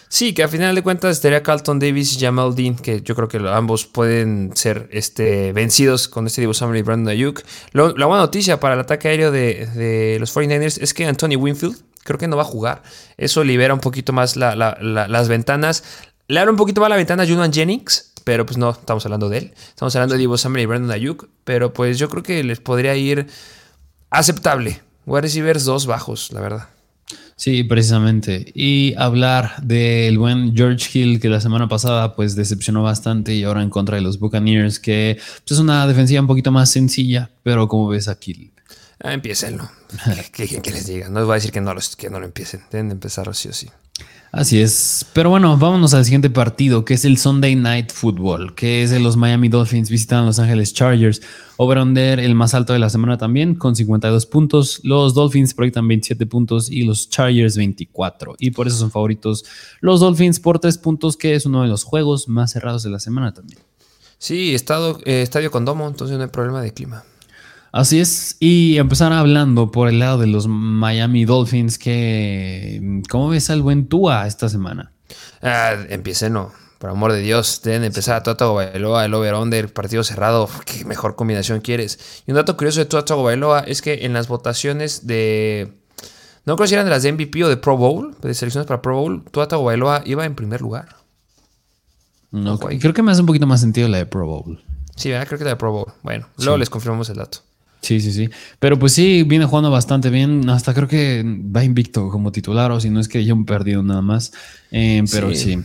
Sí, 0.09 0.33
que 0.33 0.43
a 0.43 0.49
final 0.49 0.75
de 0.75 0.83
cuentas 0.83 1.17
estaría 1.17 1.43
Carlton 1.43 1.79
Davis 1.79 2.15
y 2.15 2.21
Jamal 2.21 2.55
Dean, 2.55 2.77
que 2.77 3.03
yo 3.03 3.15
creo 3.15 3.29
que 3.29 3.37
ambos 3.37 3.85
pueden 3.85 4.53
ser 4.55 4.89
este, 4.91 5.53
vencidos 5.53 6.09
con 6.09 6.27
este 6.27 6.41
Divo 6.41 6.55
Samuel 6.55 6.79
y 6.79 6.83
Brandon 6.83 7.09
Ayuk. 7.09 7.43
la 7.73 8.07
buena 8.07 8.23
noticia 8.23 8.59
para 8.59 8.75
el 8.75 8.81
ataque 8.81 9.09
aéreo 9.09 9.31
de, 9.31 10.17
los 10.19 10.35
49ers 10.35 10.79
es 10.81 10.95
que 10.95 11.05
Anthony 11.05 11.37
Winfield 11.37 11.77
creo 12.05 12.19
que 12.19 12.27
no 12.27 12.37
va 12.37 12.43
a 12.43 12.47
jugar. 12.47 12.83
Eso 13.19 13.45
libera 13.45 13.75
un 13.75 13.81
poquito 13.81 14.15
más 14.15 14.37
las 14.37 15.29
ventanas. 15.29 15.85
Le 16.27 16.41
abre 16.41 16.51
un 16.53 16.57
poquito 16.57 16.81
más 16.81 16.89
la 16.89 16.97
ventana 16.97 17.25
a 17.25 17.27
Julian 17.27 17.53
Jennings, 17.53 18.13
pero 18.25 18.47
pues 18.47 18.57
no 18.57 18.71
estamos 18.71 19.05
hablando 19.05 19.29
de 19.29 19.39
él. 19.39 19.55
Estamos 19.69 19.95
hablando 19.95 20.15
de 20.15 20.21
Divo 20.21 20.39
Samuel 20.39 20.63
y 20.63 20.67
Brandon 20.67 20.91
Ayuk, 20.91 21.29
pero 21.45 21.75
pues 21.75 21.99
yo 21.99 22.09
creo 22.09 22.23
que 22.23 22.43
les 22.45 22.61
podría 22.61 22.97
ir 22.97 23.27
aceptable. 24.09 24.81
Wide 25.05 25.23
receivers 25.23 25.65
dos 25.65 25.85
bajos, 25.85 26.33
la 26.33 26.41
verdad. 26.41 26.78
Sí, 27.39 27.63
precisamente. 27.63 28.51
Y 28.53 28.95
hablar 28.99 29.63
del 29.63 30.19
buen 30.19 30.57
George 30.57 30.91
Hill, 30.93 31.21
que 31.21 31.29
la 31.29 31.41
semana 31.41 31.69
pasada 31.69 32.17
pues 32.17 32.35
decepcionó 32.35 32.83
bastante 32.83 33.33
y 33.33 33.45
ahora 33.45 33.63
en 33.63 33.71
contra 33.71 33.95
de 33.95 34.03
los 34.03 34.19
Buccaneers, 34.19 34.81
que 34.81 35.21
pues, 35.47 35.53
es 35.53 35.59
una 35.61 35.87
defensiva 35.87 36.21
un 36.21 36.27
poquito 36.27 36.51
más 36.51 36.69
sencilla, 36.69 37.31
pero 37.45 37.69
como 37.69 37.87
ves 37.87 38.09
aquí. 38.09 38.51
Ah, 39.01 39.13
empiecenlo. 39.13 39.71
¿Qué, 40.33 40.49
que 40.49 40.71
les 40.73 40.89
diga? 40.89 41.09
No 41.11 41.21
les 41.21 41.27
voy 41.27 41.35
a 41.35 41.37
decir 41.37 41.53
que 41.53 41.61
no, 41.61 41.73
los, 41.73 41.95
que 41.95 42.11
no 42.11 42.19
lo 42.19 42.27
empiecen. 42.27 42.65
Deben 42.73 42.89
de 42.89 42.95
empezar 42.95 43.33
sí 43.37 43.49
o 43.49 43.53
sí. 43.53 43.69
Así 44.31 44.61
es. 44.61 45.07
Pero 45.15 45.31
bueno, 45.31 45.57
vámonos 45.57 45.95
al 45.95 46.05
siguiente 46.05 46.29
partido, 46.29 46.85
que 46.85 46.95
es 46.95 47.05
el 47.05 47.17
Sunday 47.17 47.57
Night 47.57 47.91
Football, 47.93 48.55
que 48.55 48.83
es 48.83 48.91
de 48.91 49.01
los 49.01 49.17
Miami 49.17 49.49
Dolphins 49.49 49.89
visitan 49.89 50.25
a 50.25 50.27
Los 50.27 50.39
Ángeles 50.39 50.75
Chargers. 50.75 51.23
Over-under, 51.57 52.21
el 52.21 52.35
más 52.35 52.55
alto 52.55 52.73
de 52.73 52.79
la 52.79 52.91
semana 52.91 53.17
también, 53.17 53.55
con 53.55 53.75
52 53.75 54.27
puntos. 54.27 54.81
Los 54.85 55.15
Dolphins 55.15 55.55
proyectan 55.55 55.89
27 55.89 56.27
puntos 56.27 56.71
y 56.71 56.83
los 56.83 57.09
Chargers 57.09 57.57
24. 57.57 58.37
Y 58.39 58.51
por 58.51 58.67
eso 58.67 58.77
son 58.77 58.91
favoritos 58.91 59.45
los 59.81 60.01
Dolphins 60.01 60.41
por 60.41 60.59
3 60.59 60.77
puntos, 60.79 61.17
que 61.17 61.35
es 61.35 61.47
uno 61.47 61.63
de 61.63 61.69
los 61.69 61.85
juegos 61.85 62.29
más 62.29 62.53
cerrados 62.53 62.83
de 62.83 62.91
la 62.91 63.01
semana 63.01 63.33
también. 63.33 63.61
Sí, 64.19 64.55
estado, 64.55 65.01
eh, 65.05 65.23
estadio 65.23 65.51
con 65.51 65.65
domo, 65.65 65.87
entonces 65.89 66.17
no 66.17 66.25
hay 66.25 66.31
problema 66.31 66.61
de 66.61 66.75
clima. 66.75 67.05
Así 67.71 68.01
es, 68.01 68.37
y 68.41 68.79
empezar 68.79 69.13
hablando 69.13 69.71
por 69.71 69.89
el 69.89 69.99
lado 69.99 70.19
de 70.19 70.27
los 70.27 70.49
Miami 70.49 71.25
Dolphins, 71.25 71.79
que 71.79 73.03
¿cómo 73.11 73.29
ves 73.29 73.51
al 73.51 73.61
buen 73.61 73.89
Tua 73.89 74.27
esta 74.27 74.49
semana? 74.49 74.93
Ah, 75.43 75.75
empiece 75.91 76.31
no, 76.31 76.53
por 76.79 76.91
amor 76.91 77.13
de 77.13 77.21
Dios, 77.21 77.61
deben 77.63 77.85
empezar 77.85 78.17
a 78.17 78.23
Tua 78.23 78.53
Bailoa, 78.53 79.05
el 79.05 79.13
over-under, 79.13 79.73
partido 79.73 80.03
cerrado, 80.03 80.49
qué 80.65 80.85
mejor 80.87 81.15
combinación 81.15 81.61
quieres. 81.61 82.23
Y 82.27 82.31
un 82.31 82.37
dato 82.37 82.57
curioso 82.57 82.81
de 82.81 82.87
Tua 82.87 83.03
Bailoa 83.03 83.61
es 83.61 83.83
que 83.83 84.07
en 84.07 84.15
las 84.15 84.29
votaciones 84.29 85.07
de, 85.07 85.73
no 86.47 86.57
creo 86.57 86.67
si 86.67 86.75
eran 86.75 86.87
de 86.87 86.91
las 86.91 87.03
de 87.03 87.13
MVP 87.13 87.45
o 87.45 87.49
de 87.49 87.59
Pro 87.59 87.77
Bowl, 87.77 88.17
de 88.23 88.33
selecciones 88.33 88.67
para 88.67 88.81
Pro 88.81 88.97
Bowl, 88.97 89.25
Tua 89.31 89.47
Bailoa 89.47 90.03
iba 90.07 90.25
en 90.25 90.35
primer 90.35 90.63
lugar. 90.63 90.97
No, 92.31 92.59
creo 92.59 92.95
que 92.95 93.03
me 93.03 93.13
hace 93.13 93.21
un 93.21 93.27
poquito 93.27 93.47
más 93.47 93.61
sentido 93.61 93.89
la 93.89 93.99
de 93.99 94.07
Pro 94.07 94.27
Bowl. 94.27 94.63
Sí, 94.97 95.11
creo 95.11 95.39
que 95.39 95.45
la 95.45 95.51
de 95.51 95.57
Pro 95.57 95.73
Bowl. 95.73 95.93
Bueno, 96.03 96.27
luego 96.39 96.57
les 96.57 96.71
confirmamos 96.71 97.09
el 97.11 97.17
dato. 97.17 97.39
Sí, 97.81 98.01
sí, 98.01 98.13
sí. 98.13 98.29
Pero 98.59 98.79
pues 98.79 98.93
sí, 98.93 99.23
viene 99.23 99.45
jugando 99.45 99.71
bastante 99.71 100.11
bien. 100.11 100.49
Hasta 100.51 100.75
creo 100.75 100.89
que 100.89 101.25
va 101.25 101.65
invicto 101.65 102.09
como 102.09 102.33
titular, 102.33 102.71
o 102.73 102.81
si 102.81 102.91
no 102.91 103.01
es 103.01 103.09
que 103.09 103.25
ya 103.25 103.35
un 103.35 103.45
perdido 103.45 103.83
nada 103.83 104.03
más. 104.03 104.33
Eh, 104.71 105.05
pero 105.11 105.35
sí. 105.35 105.59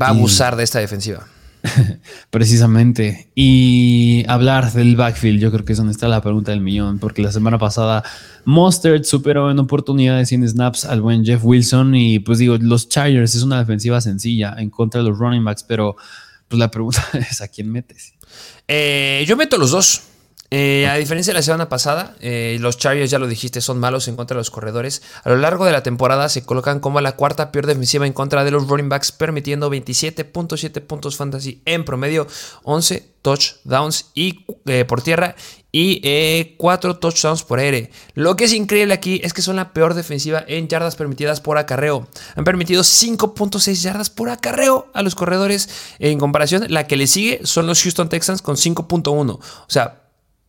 Va 0.00 0.06
a 0.06 0.10
abusar 0.10 0.56
de 0.56 0.64
esta 0.64 0.78
defensiva. 0.78 1.26
Precisamente. 2.30 3.30
Y 3.34 4.24
hablar 4.28 4.72
del 4.72 4.96
backfield, 4.96 5.40
yo 5.40 5.52
creo 5.52 5.64
que 5.64 5.72
es 5.72 5.78
donde 5.78 5.92
está 5.92 6.08
la 6.08 6.20
pregunta 6.20 6.50
del 6.50 6.60
millón, 6.60 6.98
porque 6.98 7.22
la 7.22 7.32
semana 7.32 7.58
pasada 7.58 8.02
Mustard 8.44 9.04
superó 9.04 9.50
en 9.50 9.58
oportunidades 9.58 10.30
sin 10.30 10.46
snaps 10.46 10.84
al 10.84 11.00
buen 11.00 11.24
Jeff 11.24 11.44
Wilson. 11.44 11.94
Y 11.94 12.18
pues 12.18 12.38
digo, 12.38 12.56
los 12.60 12.88
Chargers 12.88 13.34
es 13.34 13.42
una 13.42 13.58
defensiva 13.58 14.00
sencilla 14.00 14.54
en 14.58 14.70
contra 14.70 15.02
de 15.02 15.08
los 15.08 15.18
running 15.18 15.44
backs, 15.44 15.62
pero 15.62 15.96
pues 16.48 16.58
la 16.58 16.70
pregunta 16.70 17.04
es: 17.30 17.40
¿a 17.40 17.48
quién 17.48 17.70
metes? 17.70 18.14
Eh, 18.66 19.24
yo 19.26 19.36
meto 19.36 19.58
los 19.58 19.70
dos. 19.70 20.02
Eh, 20.54 20.86
a 20.86 20.96
diferencia 20.96 21.32
de 21.32 21.38
la 21.38 21.42
semana 21.42 21.70
pasada, 21.70 22.14
eh, 22.20 22.58
los 22.60 22.76
Chargers, 22.76 23.10
ya 23.10 23.18
lo 23.18 23.26
dijiste, 23.26 23.62
son 23.62 23.80
malos 23.80 24.06
en 24.06 24.16
contra 24.16 24.34
de 24.34 24.40
los 24.40 24.50
corredores. 24.50 25.00
A 25.24 25.30
lo 25.30 25.36
largo 25.36 25.64
de 25.64 25.72
la 25.72 25.82
temporada 25.82 26.28
se 26.28 26.44
colocan 26.44 26.78
como 26.78 27.00
la 27.00 27.16
cuarta 27.16 27.50
peor 27.50 27.64
defensiva 27.64 28.06
en 28.06 28.12
contra 28.12 28.44
de 28.44 28.50
los 28.50 28.68
running 28.68 28.90
backs, 28.90 29.12
permitiendo 29.12 29.70
27.7 29.70 30.82
puntos 30.82 31.16
fantasy 31.16 31.62
en 31.64 31.86
promedio, 31.86 32.26
11 32.64 33.12
touchdowns 33.22 34.10
y, 34.12 34.44
eh, 34.66 34.84
por 34.84 35.00
tierra 35.00 35.36
y 35.72 36.54
4 36.58 36.98
touchdowns 36.98 37.44
por 37.44 37.58
aire. 37.58 37.90
Lo 38.12 38.36
que 38.36 38.44
es 38.44 38.52
increíble 38.52 38.92
aquí 38.92 39.22
es 39.24 39.32
que 39.32 39.40
son 39.40 39.56
la 39.56 39.72
peor 39.72 39.94
defensiva 39.94 40.44
en 40.46 40.68
yardas 40.68 40.96
permitidas 40.96 41.40
por 41.40 41.56
acarreo. 41.56 42.08
Han 42.36 42.44
permitido 42.44 42.82
5.6 42.82 43.80
yardas 43.80 44.10
por 44.10 44.28
acarreo 44.28 44.90
a 44.92 45.00
los 45.00 45.14
corredores. 45.14 45.70
En 45.98 46.18
comparación, 46.18 46.66
la 46.68 46.86
que 46.86 46.98
le 46.98 47.06
sigue 47.06 47.40
son 47.44 47.66
los 47.66 47.82
Houston 47.82 48.10
Texans 48.10 48.42
con 48.42 48.56
5.1. 48.56 49.30
O 49.30 49.40
sea, 49.66 50.01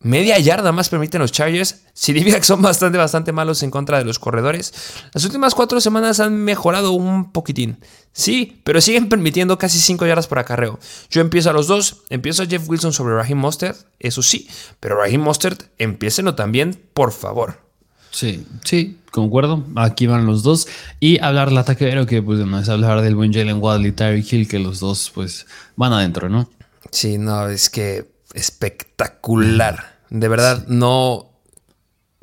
Media 0.04 0.38
yarda 0.38 0.70
más 0.70 0.90
permiten 0.90 1.20
los 1.20 1.32
Chargers. 1.32 1.80
Significa 1.94 2.38
que 2.38 2.44
son 2.44 2.60
bastante, 2.60 2.98
bastante 2.98 3.32
malos 3.32 3.62
en 3.62 3.70
contra 3.70 3.98
de 3.98 4.04
los 4.04 4.18
corredores. 4.18 4.72
Las 5.14 5.24
últimas 5.24 5.54
cuatro 5.54 5.80
semanas 5.80 6.20
han 6.20 6.36
mejorado 6.36 6.92
un 6.92 7.32
poquitín. 7.32 7.78
Sí, 8.12 8.60
pero 8.64 8.82
siguen 8.82 9.08
permitiendo 9.08 9.56
casi 9.56 9.78
5 9.78 10.04
yardas 10.06 10.26
por 10.26 10.38
acarreo. 10.38 10.78
Yo 11.08 11.22
empiezo 11.22 11.48
a 11.48 11.52
los 11.54 11.66
dos. 11.66 12.02
Empiezo 12.10 12.42
a 12.42 12.46
Jeff 12.46 12.68
Wilson 12.68 12.92
sobre 12.92 13.14
Raheem 13.14 13.38
Mostert. 13.38 13.78
Eso 13.98 14.22
sí. 14.22 14.46
Pero 14.78 14.96
Raheem 14.96 15.22
Mostert, 15.22 15.64
empiecenlo 15.78 16.34
también, 16.34 16.78
por 16.92 17.10
favor. 17.10 17.64
Sí, 18.10 18.46
sí, 18.62 18.98
concuerdo. 19.10 19.64
Aquí 19.74 20.06
van 20.06 20.26
los 20.26 20.42
dos. 20.42 20.68
Y 21.00 21.18
hablar 21.20 21.48
del 21.48 21.58
ataque 21.58 21.86
aéreo, 21.86 22.04
que 22.04 22.22
pues 22.22 22.38
no 22.40 22.60
es 22.60 22.68
hablar 22.68 23.00
del 23.00 23.16
buen 23.16 23.32
Jalen 23.32 23.60
Waddle 23.60 23.88
y 23.88 23.92
Tyreek 23.92 24.32
Hill, 24.32 24.48
que 24.48 24.58
los 24.58 24.80
dos 24.80 25.10
pues 25.14 25.46
van 25.76 25.94
adentro, 25.94 26.28
¿no? 26.28 26.50
Sí, 26.90 27.16
no, 27.16 27.48
es 27.48 27.70
que 27.70 28.06
espectacular. 28.34 29.93
De 30.10 30.28
verdad, 30.28 30.66
no. 30.68 31.30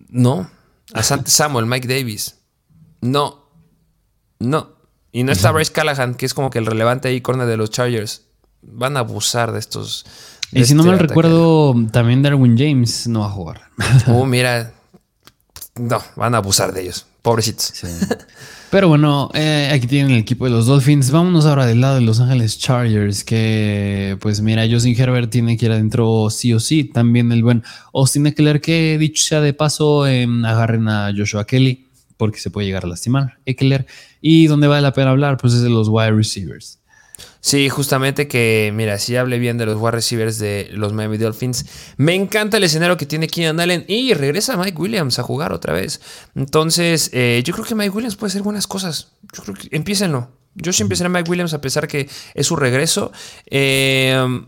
No. 0.10 0.50
Asante 0.94 1.30
Samuel, 1.32 1.66
Mike 1.66 1.88
Davis. 1.88 2.38
No. 3.02 3.46
No. 4.40 4.70
Y 5.12 5.24
no 5.24 5.32
está 5.32 5.52
Bryce 5.52 5.72
Callahan, 5.72 6.16
que 6.16 6.26
es 6.26 6.34
como 6.34 6.50
que 6.50 6.60
el 6.60 6.66
relevante 6.66 7.10
ahí, 7.10 7.22
corner 7.22 7.48
de 7.48 7.58
los 7.58 7.70
Chargers. 7.70 8.24
Van 8.62 8.96
a 8.96 9.02
abusar 9.02 9.52
de 9.52 9.60
estos. 9.60 10.06
y 10.52 10.64
si 10.66 10.74
no 10.74 10.84
me 10.84 10.96
recuerdo, 10.96 11.76
también 11.92 12.22
Darwin 12.22 12.58
James 12.58 13.08
no 13.08 13.22
va 13.22 13.26
a 13.26 13.32
jugar. 13.32 13.62
Oh, 14.08 14.26
mira. 14.26 14.74
no, 15.76 16.02
van 16.16 16.36
a 16.36 16.38
abusar 16.38 16.74
de 16.74 16.82
ellos. 16.82 17.06
Pobrecitos. 17.22 17.74
Pero 18.72 18.88
bueno, 18.88 19.30
eh, 19.34 19.70
aquí 19.72 19.86
tienen 19.86 20.14
el 20.14 20.20
equipo 20.20 20.46
de 20.46 20.52
los 20.52 20.66
Dolphins. 20.66 21.12
Vámonos 21.12 21.46
ahora 21.46 21.66
del 21.66 21.82
lado 21.82 21.96
de 21.96 22.02
Los 22.02 22.20
Ángeles 22.20 22.58
Chargers, 22.58 23.24
que 23.24 24.18
pues 24.22 24.42
mira, 24.42 24.66
Justin 24.70 25.00
Herbert 25.00 25.30
tiene 25.30 25.58
que 25.58 25.66
ir 25.66 25.72
adentro 25.72 26.30
sí 26.30 26.54
o 26.54 26.60
sí. 26.60 26.86
También 26.86 27.32
el 27.32 27.44
buen 27.44 27.64
Austin 27.94 28.28
Eckler, 28.28 28.62
que 28.62 28.98
dicho 28.98 29.24
sea 29.24 29.42
de 29.42 29.54
paso, 29.54 30.08
em, 30.08 30.46
agarren 30.46 30.88
a 30.88 31.12
Joshua 31.16 31.46
Kelly, 31.46 31.90
porque 32.18 32.40
se 32.40 32.50
puede 32.50 32.68
llegar 32.68 32.86
a 32.86 32.88
lastimar. 32.88 33.38
Eckler. 33.46 33.86
Y 34.22 34.48
donde 34.48 34.68
vale 34.68 34.82
la 34.82 34.94
pena 34.94 35.12
hablar, 35.12 35.38
pues 35.38 35.54
es 35.54 35.62
de 35.62 35.70
los 35.70 35.90
wide 35.90 36.12
receivers. 36.12 36.81
Sí, 37.40 37.70
justamente 37.70 38.28
que, 38.28 38.72
mira, 38.74 39.00
si 39.00 39.16
hable 39.16 39.40
bien 39.40 39.58
de 39.58 39.66
los 39.66 39.78
wide 39.78 39.92
receivers 39.92 40.38
de 40.38 40.70
los 40.74 40.94
Miami 40.94 41.18
Dolphins. 41.18 41.66
Me 41.98 42.14
encanta 42.14 42.58
el 42.58 42.64
escenario 42.64 42.98
que 42.98 43.08
tiene 43.08 43.28
Keenan 43.28 43.60
Allen 43.60 43.84
y 43.88 44.14
regresa 44.14 44.58
Mike 44.58 44.80
Williams 44.80 45.18
a 45.18 45.24
jugar 45.24 45.52
otra 45.52 45.74
vez. 45.74 46.02
Entonces, 46.36 47.10
eh, 47.14 47.42
yo 47.44 47.54
creo 47.54 47.66
que 47.66 47.74
Mike 47.74 47.90
Williams 47.90 48.16
puede 48.16 48.30
hacer 48.30 48.44
buenas 48.44 48.68
cosas. 48.68 49.14
Yo 49.34 49.42
creo 49.44 49.56
que 49.56 49.76
empiecenlo. 49.76 50.30
Yo 50.54 50.72
sí 50.72 50.84
empezaré 50.84 51.08
a 51.08 51.10
Mike 51.10 51.30
Williams 51.32 51.54
a 51.54 51.62
pesar 51.62 51.88
que 51.88 52.10
es 52.34 52.46
su 52.46 52.56
regreso. 52.56 53.12
Eh, 53.48 54.44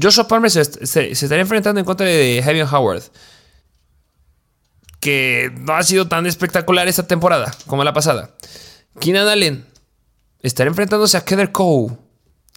Joshua 0.00 0.26
Palmer 0.26 0.50
se, 0.50 0.60
estaría 0.60 1.40
enfrentando 1.40 1.80
en 1.80 1.86
contra 1.86 2.06
de 2.06 2.42
Javier 2.44 2.66
Howard. 2.70 3.02
Que 5.00 5.50
no 5.60 5.74
ha 5.74 5.82
sido 5.82 6.08
tan 6.08 6.26
espectacular 6.26 6.88
esta 6.88 7.06
temporada 7.06 7.54
como 7.66 7.84
la 7.84 7.92
pasada. 7.92 8.30
Keenan 9.00 9.28
Allen 9.28 9.71
estará 10.42 10.68
enfrentándose 10.68 11.16
a 11.16 11.24
Keder 11.24 11.52
Cole, 11.52 11.96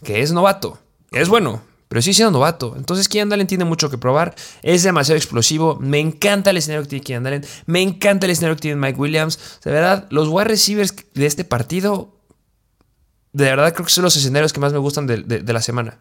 que 0.02 0.22
es 0.22 0.32
novato. 0.32 0.78
Es 1.12 1.28
bueno, 1.28 1.62
pero 1.88 2.02
sí 2.02 2.12
siendo 2.12 2.32
novato. 2.32 2.74
Entonces, 2.76 3.08
Keenan 3.08 3.32
Allen 3.32 3.46
tiene 3.46 3.64
mucho 3.64 3.88
que 3.88 3.98
probar. 3.98 4.34
Es 4.62 4.82
demasiado 4.82 5.16
explosivo. 5.16 5.78
Me 5.80 6.00
encanta 6.00 6.50
el 6.50 6.56
escenario 6.56 6.82
que 6.82 6.90
tiene 6.90 7.04
Keenan 7.04 7.26
Allen. 7.26 7.46
Me 7.66 7.80
encanta 7.80 8.26
el 8.26 8.32
escenario 8.32 8.56
que 8.56 8.62
tiene 8.62 8.80
Mike 8.80 8.98
Williams. 8.98 9.38
De 9.64 9.70
verdad, 9.70 10.06
los 10.10 10.28
wide 10.28 10.44
receivers 10.44 10.94
de 11.14 11.26
este 11.26 11.44
partido, 11.44 12.12
de 13.32 13.44
verdad 13.44 13.72
creo 13.72 13.86
que 13.86 13.92
son 13.92 14.04
los 14.04 14.16
escenarios 14.16 14.52
que 14.52 14.60
más 14.60 14.72
me 14.72 14.78
gustan 14.78 15.06
de 15.06 15.52
la 15.52 15.62
semana. 15.62 15.98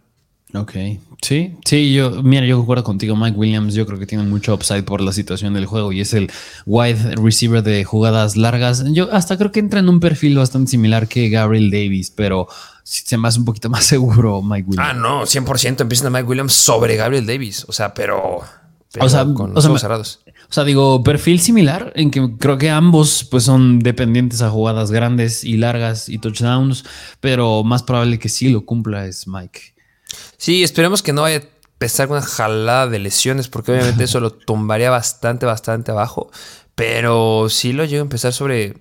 Ok, 0.56 0.74
sí, 1.22 1.56
sí, 1.66 1.94
yo, 1.94 2.24
mira, 2.24 2.46
yo 2.46 2.58
concuerdo 2.58 2.84
contigo, 2.84 3.16
Mike 3.16 3.38
Williams, 3.38 3.74
yo 3.74 3.86
creo 3.86 4.00
que 4.00 4.06
tiene 4.06 4.24
mucho 4.24 4.54
upside 4.54 4.84
por 4.84 5.02
la 5.02 5.12
situación 5.12 5.54
del 5.54 5.66
juego 5.66 5.92
y 5.92 6.02
es 6.02 6.14
el 6.14 6.32
wide 6.66 7.16
receiver 7.16 7.62
de 7.62 7.84
jugadas 7.84 8.38
largas. 8.38 8.84
Yo 8.92 9.12
hasta 9.12 9.38
creo 9.38 9.52
que 9.52 9.60
entra 9.60 9.80
en 9.80 9.90
un 9.90 10.00
perfil 10.00 10.38
bastante 10.38 10.72
similar 10.72 11.08
que 11.08 11.30
Gabriel 11.30 11.72
Davis, 11.72 12.12
pero 12.12 12.48
se 12.84 13.18
me 13.18 13.28
hace 13.28 13.40
un 13.40 13.46
poquito 13.46 13.70
más 13.72 13.86
seguro 13.86 14.42
Mike 14.42 14.70
Williams. 14.70 14.90
Ah, 14.92 14.94
no, 14.94 15.24
100% 15.24 15.82
empiezan 15.82 16.08
a 16.08 16.10
Mike 16.12 16.30
Williams 16.30 16.54
sobre 16.54 16.96
Gabriel 16.96 17.26
Davis, 17.26 17.66
o 17.68 17.72
sea, 17.72 17.94
pero, 17.94 18.42
o 19.00 19.10
sea, 19.10 19.26
con 19.26 19.54
los 19.54 19.66
ojos 19.66 19.82
cerrados. 19.82 20.22
O 20.50 20.54
sea, 20.54 20.64
digo, 20.64 21.04
perfil 21.04 21.40
similar 21.40 21.92
en 21.96 22.12
que 22.12 22.38
creo 22.38 22.58
que 22.58 22.70
ambos 22.70 23.28
pues 23.30 23.44
son 23.44 23.80
dependientes 23.80 24.42
a 24.42 24.50
jugadas 24.50 24.92
grandes 24.92 25.44
y 25.44 25.58
largas 25.58 26.08
y 26.08 26.20
touchdowns, 26.20 26.86
pero 27.20 27.64
más 27.64 27.84
probable 27.84 28.20
que 28.20 28.30
sí 28.30 28.50
lo 28.50 28.66
cumpla 28.66 29.06
es 29.06 29.28
Mike. 29.28 29.75
Sí, 30.38 30.64
esperemos 30.64 31.02
que 31.02 31.14
no 31.14 31.24
vaya 31.24 31.38
a 31.38 31.42
empezar 31.74 32.10
una 32.10 32.22
jalada 32.22 32.88
de 32.88 33.00
lesiones, 33.00 33.48
porque 33.48 33.72
obviamente 33.72 34.04
eso 34.04 34.20
lo 34.20 34.32
tumbaría 34.34 34.90
bastante, 34.90 35.46
bastante 35.46 35.92
abajo. 35.92 36.32
Pero 36.76 37.48
sí 37.50 37.74
lo 37.74 37.86
llego 37.86 38.02
a 38.02 38.04
empezar 38.04 38.34
sobre 38.34 38.76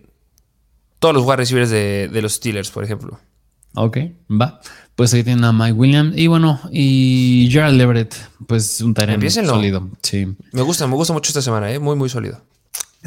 todos 0.99 1.15
los 1.15 1.25
wide 1.25 1.37
receivers 1.37 1.71
de, 1.71 2.21
los 2.23 2.35
Steelers, 2.35 2.71
por 2.71 2.85
ejemplo. 2.85 3.21
Ok, 3.75 3.99
va. 4.31 4.61
Pues 4.95 5.13
ahí 5.15 5.25
tienen 5.25 5.45
a 5.45 5.53
Mike 5.53 5.73
Williams. 5.73 6.17
Y 6.17 6.29
bueno, 6.29 6.61
y 6.71 7.49
Gerald 7.51 7.81
Everett, 7.81 8.15
pues 8.47 8.81
un 8.81 8.95
terreno 8.95 9.29
sólido. 9.31 9.91
Sí. 10.03 10.27
Me 10.53 10.63
gusta, 10.63 10.87
me 10.87 10.95
gusta 10.95 11.13
mucho 11.13 11.31
esta 11.31 11.43
semana, 11.43 11.71
¿eh? 11.73 11.79
muy, 11.79 11.97
muy 11.97 12.09
sólido. 12.09 12.43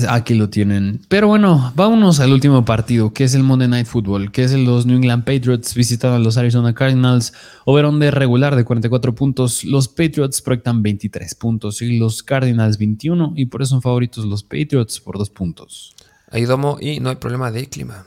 Aquí 0.07 0.35
lo 0.35 0.49
tienen. 0.49 1.01
Pero 1.07 1.27
bueno, 1.27 1.73
vámonos 1.75 2.19
al 2.19 2.31
último 2.31 2.63
partido, 2.63 3.13
que 3.13 3.23
es 3.23 3.33
el 3.33 3.41
Monday 3.41 3.67
Night 3.67 3.87
Football, 3.87 4.31
que 4.31 4.43
es 4.43 4.53
los 4.53 4.85
New 4.85 4.97
England 4.97 5.23
Patriots 5.23 5.73
visitando 5.73 6.17
a 6.17 6.19
los 6.19 6.37
Arizona 6.37 6.75
Cardinals. 6.75 7.33
Overón 7.65 7.99
de 7.99 8.11
regular 8.11 8.55
de 8.55 8.63
44 8.63 9.15
puntos. 9.15 9.63
Los 9.63 9.87
Patriots 9.87 10.41
proyectan 10.41 10.83
23 10.83 11.33
puntos 11.33 11.81
y 11.81 11.97
los 11.97 12.21
Cardinals 12.21 12.77
21. 12.77 13.33
Y 13.35 13.47
por 13.47 13.63
eso 13.63 13.69
son 13.69 13.81
favoritos 13.81 14.25
los 14.25 14.43
Patriots 14.43 14.99
por 14.99 15.17
2 15.17 15.31
puntos. 15.31 15.95
Hay 16.29 16.45
domo 16.45 16.77
y 16.79 16.99
no 16.99 17.09
hay 17.09 17.15
problema 17.15 17.49
de 17.49 17.67
clima. 17.67 18.05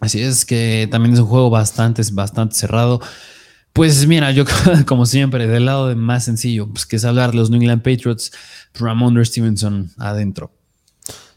Así 0.00 0.20
es 0.20 0.44
que 0.44 0.88
también 0.90 1.14
es 1.14 1.20
un 1.20 1.26
juego 1.26 1.48
bastante, 1.48 2.02
bastante 2.12 2.54
cerrado. 2.54 3.00
Pues 3.72 4.06
mira, 4.06 4.30
yo 4.32 4.44
como 4.86 5.06
siempre, 5.06 5.46
del 5.46 5.64
lado 5.64 5.88
de 5.88 5.94
más 5.94 6.24
sencillo, 6.24 6.68
pues 6.68 6.84
que 6.84 6.96
es 6.96 7.04
hablar 7.06 7.30
de 7.30 7.38
los 7.38 7.48
New 7.48 7.60
England 7.60 7.82
Patriots, 7.82 8.30
Ramondre 8.74 9.24
Stevenson 9.24 9.90
adentro. 9.96 10.52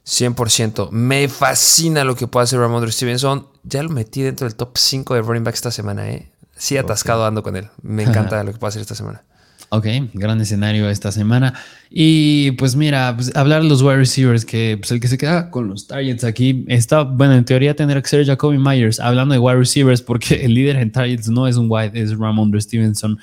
100%. 0.06 0.90
Me 0.92 1.28
fascina 1.30 2.04
lo 2.04 2.16
que 2.16 2.28
puede 2.28 2.44
hacer 2.46 2.60
Ramondre 2.60 2.92
Stevenson. 2.92 3.48
Ya 3.64 3.84
lo 3.84 3.90
metí 3.90 4.22
dentro 4.22 4.48
del 4.48 4.56
top 4.56 4.78
5 4.78 5.16
de 5.16 5.22
running 5.22 5.44
back 5.44 5.56
esta 5.56 5.72
semana, 5.72 6.10
¿eh? 6.10 6.32
Sí, 6.56 6.78
atascado 6.78 7.26
ando 7.26 7.44
con 7.44 7.56
él. 7.56 7.70
Me 7.82 8.04
encanta 8.04 8.44
lo 8.44 8.52
que 8.52 8.60
puede 8.60 8.70
hacer 8.70 8.82
esta 8.82 8.96
semana. 8.96 9.24
Ok, 9.76 9.88
gran 10.14 10.40
escenario 10.40 10.88
esta 10.88 11.12
semana. 11.12 11.56
Y 11.90 12.52
pues 12.52 12.76
mira, 12.76 13.16
pues, 13.16 13.36
hablar 13.36 13.64
de 13.64 13.70
los 13.70 13.82
wide 13.82 13.96
receivers, 13.96 14.46
que 14.46 14.78
pues 14.80 14.92
el 14.92 15.00
que 15.00 15.08
se 15.08 15.18
queda 15.18 15.50
con 15.50 15.68
los 15.68 15.88
targets 15.88 16.24
aquí 16.24 16.64
está, 16.68 17.02
bueno, 17.02 17.34
en 17.34 17.44
teoría 17.44 17.76
tendrá 17.76 18.00
que 18.00 18.08
ser 18.08 18.24
Jacoby 18.24 18.60
Myers, 18.60 19.00
hablando 19.00 19.34
de 19.34 19.40
wide 19.40 19.58
receivers, 19.58 20.04
porque 20.04 20.46
el 20.46 20.54
líder 20.54 20.76
en 20.76 20.92
targets 20.92 21.28
no 21.28 21.48
es 21.48 21.58
un 21.58 21.66
wide, 21.72 22.00
es 22.00 22.16
Ramondre 22.16 22.62
Stevenson. 22.62 23.18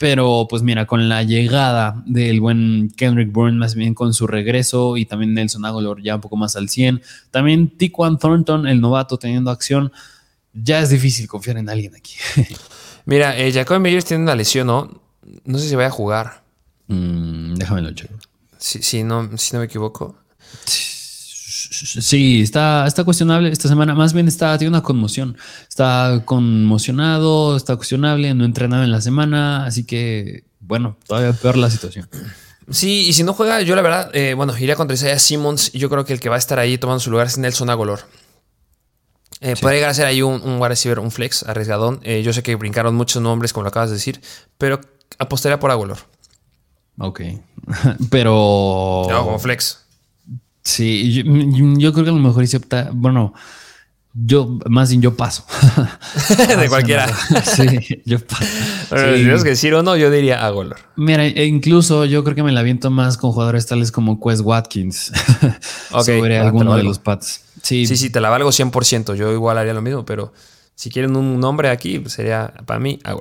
Pero 0.00 0.46
pues 0.48 0.62
mira, 0.62 0.86
con 0.86 1.10
la 1.10 1.22
llegada 1.24 2.02
del 2.06 2.40
buen 2.40 2.90
Kendrick 2.96 3.30
Bourne, 3.32 3.58
más 3.58 3.74
bien 3.74 3.92
con 3.92 4.14
su 4.14 4.26
regreso 4.26 4.96
y 4.96 5.04
también 5.04 5.34
Nelson 5.34 5.62
Aguilar 5.66 6.00
ya 6.00 6.14
un 6.14 6.22
poco 6.22 6.38
más 6.38 6.56
al 6.56 6.70
100, 6.70 7.02
también 7.30 7.76
Tiquan 7.76 8.18
Thornton, 8.18 8.66
el 8.66 8.80
novato 8.80 9.18
teniendo 9.18 9.50
acción, 9.50 9.92
ya 10.54 10.80
es 10.80 10.88
difícil 10.88 11.28
confiar 11.28 11.58
en 11.58 11.68
alguien 11.68 11.94
aquí. 11.94 12.14
mira, 13.04 13.36
eh, 13.36 13.52
Jacob 13.52 13.78
Meyers 13.78 14.06
tiene 14.06 14.22
una 14.22 14.34
lesión, 14.34 14.68
¿no? 14.68 15.02
No 15.44 15.58
sé 15.58 15.68
si 15.68 15.76
vaya 15.76 15.88
a 15.88 15.92
jugar. 15.92 16.44
Mm, 16.86 17.56
déjame 17.56 17.82
lo 17.82 17.92
checo. 17.92 18.14
Si, 18.56 19.04
no, 19.04 19.36
si 19.36 19.52
no 19.52 19.58
me 19.58 19.66
equivoco. 19.66 20.16
Sí, 20.64 20.89
está, 22.42 22.86
está 22.86 23.04
cuestionable 23.04 23.50
esta 23.50 23.68
semana. 23.68 23.94
Más 23.94 24.12
bien 24.12 24.28
está, 24.28 24.56
tiene 24.58 24.70
una 24.70 24.82
conmoción. 24.82 25.36
Está 25.68 26.22
conmocionado, 26.24 27.56
está 27.56 27.76
cuestionable, 27.76 28.32
no 28.34 28.44
entrenado 28.44 28.84
en 28.84 28.90
la 28.90 29.00
semana. 29.00 29.64
Así 29.66 29.84
que, 29.84 30.44
bueno, 30.60 30.96
todavía 31.06 31.32
peor 31.32 31.56
la 31.56 31.70
situación. 31.70 32.08
Sí, 32.70 33.08
y 33.08 33.12
si 33.12 33.24
no 33.24 33.32
juega, 33.32 33.62
yo 33.62 33.74
la 33.74 33.82
verdad, 33.82 34.10
eh, 34.14 34.34
bueno, 34.34 34.56
iría 34.56 34.76
contra 34.76 34.94
Isaiah 34.94 35.18
Simmons. 35.18 35.74
Y 35.74 35.78
yo 35.78 35.90
creo 35.90 36.04
que 36.04 36.12
el 36.12 36.20
que 36.20 36.28
va 36.28 36.36
a 36.36 36.38
estar 36.38 36.58
ahí 36.58 36.78
tomando 36.78 37.00
su 37.00 37.10
lugar 37.10 37.26
es 37.26 37.38
Nelson 37.38 37.70
Agolor. 37.70 38.00
Eh, 39.40 39.56
Podría 39.60 39.78
llegar 39.78 39.90
a 39.90 39.94
ser 39.94 40.06
ahí 40.06 40.22
un, 40.22 40.40
un 40.42 40.56
wide 40.56 40.68
receiver, 40.68 40.98
un 40.98 41.10
flex 41.10 41.42
arriesgadón. 41.44 42.00
Eh, 42.02 42.22
yo 42.22 42.32
sé 42.32 42.42
que 42.42 42.54
brincaron 42.56 42.94
muchos 42.94 43.22
nombres, 43.22 43.52
como 43.52 43.64
lo 43.64 43.68
acabas 43.70 43.90
de 43.90 43.96
decir, 43.96 44.20
pero 44.58 44.80
apostaría 45.18 45.58
por 45.58 45.70
Agolor. 45.70 45.98
Ok. 46.98 47.22
pero. 48.10 49.06
No, 49.08 49.24
como 49.24 49.38
flex. 49.38 49.86
Sí, 50.70 51.12
yo, 51.12 51.92
creo 51.92 52.04
que 52.04 52.10
a 52.10 52.14
lo 52.14 52.20
mejor 52.20 52.44
hice 52.44 52.58
opta, 52.58 52.90
bueno, 52.92 53.34
yo 54.14 54.58
más 54.68 54.90
bien 54.90 55.02
yo 55.02 55.16
paso. 55.16 55.44
de 56.60 56.68
cualquiera. 56.68 57.12
sí, 57.44 58.02
yo 58.04 58.20
paso. 58.20 58.44
Pero 58.88 59.16
si 59.16 59.22
tienes 59.22 59.42
que 59.42 59.50
decir 59.50 59.74
o 59.74 59.82
no, 59.82 59.96
yo 59.96 60.10
diría 60.10 60.46
a 60.46 60.52
Mira, 60.94 61.26
e 61.26 61.44
incluso 61.46 62.04
yo 62.04 62.22
creo 62.22 62.36
que 62.36 62.44
me 62.44 62.52
la 62.52 62.62
viento 62.62 62.90
más 62.90 63.18
con 63.18 63.32
jugadores 63.32 63.66
tales 63.66 63.90
como 63.90 64.20
Quest 64.20 64.42
Watkins. 64.44 65.12
sobre 66.04 66.38
alguno 66.38 66.76
de 66.76 66.84
los 66.84 67.00
Pats. 67.00 67.42
Sí. 67.62 67.86
sí, 67.86 67.96
sí, 67.96 68.10
te 68.10 68.20
la 68.20 68.30
valgo 68.30 68.50
100%. 68.50 69.16
Yo 69.16 69.32
igual 69.32 69.58
haría 69.58 69.74
lo 69.74 69.82
mismo, 69.82 70.04
pero 70.04 70.32
si 70.76 70.88
quieren 70.88 71.16
un 71.16 71.40
nombre 71.40 71.68
aquí, 71.68 71.98
pues 71.98 72.14
sería 72.14 72.54
para 72.64 72.78
mí 72.78 73.00
a 73.04 73.16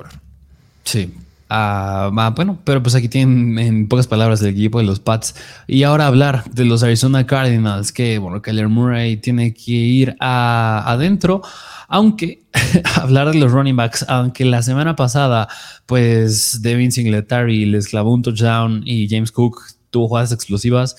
Sí, 0.84 1.14
Ah, 1.52 2.32
bueno, 2.36 2.60
pero 2.64 2.84
pues 2.84 2.94
aquí 2.94 3.10
tienen 3.10 3.58
en 3.58 3.88
pocas 3.88 4.06
palabras 4.06 4.40
el 4.42 4.50
equipo 4.50 4.78
de 4.78 4.86
los 4.86 5.00
Pats. 5.00 5.34
Y 5.66 5.82
ahora 5.82 6.06
hablar 6.06 6.44
de 6.52 6.64
los 6.64 6.84
Arizona 6.84 7.26
Cardinals, 7.26 7.92
que 7.92 8.20
bueno, 8.20 8.44
Keller 8.44 8.70
Murray 8.70 9.18
tiene 9.18 9.54
que 9.54 9.72
ir 9.72 10.16
adentro. 10.20 11.42
Aunque 11.88 12.44
hablar 13.02 13.32
de 13.32 13.40
los 13.40 13.52
running 13.52 13.76
backs, 13.76 14.06
aunque 14.08 14.46
la 14.46 14.62
semana 14.62 14.96
pasada, 14.96 15.48
pues 15.88 16.62
Devin 16.62 16.92
Singletary 16.92 17.66
les 17.66 17.88
clavó 17.88 18.14
un 18.14 18.22
touchdown 18.22 18.84
y 18.86 19.10
James 19.10 19.32
Cook 19.32 19.60
tuvo 19.90 20.08
jugadas 20.08 20.32
explosivas. 20.32 20.96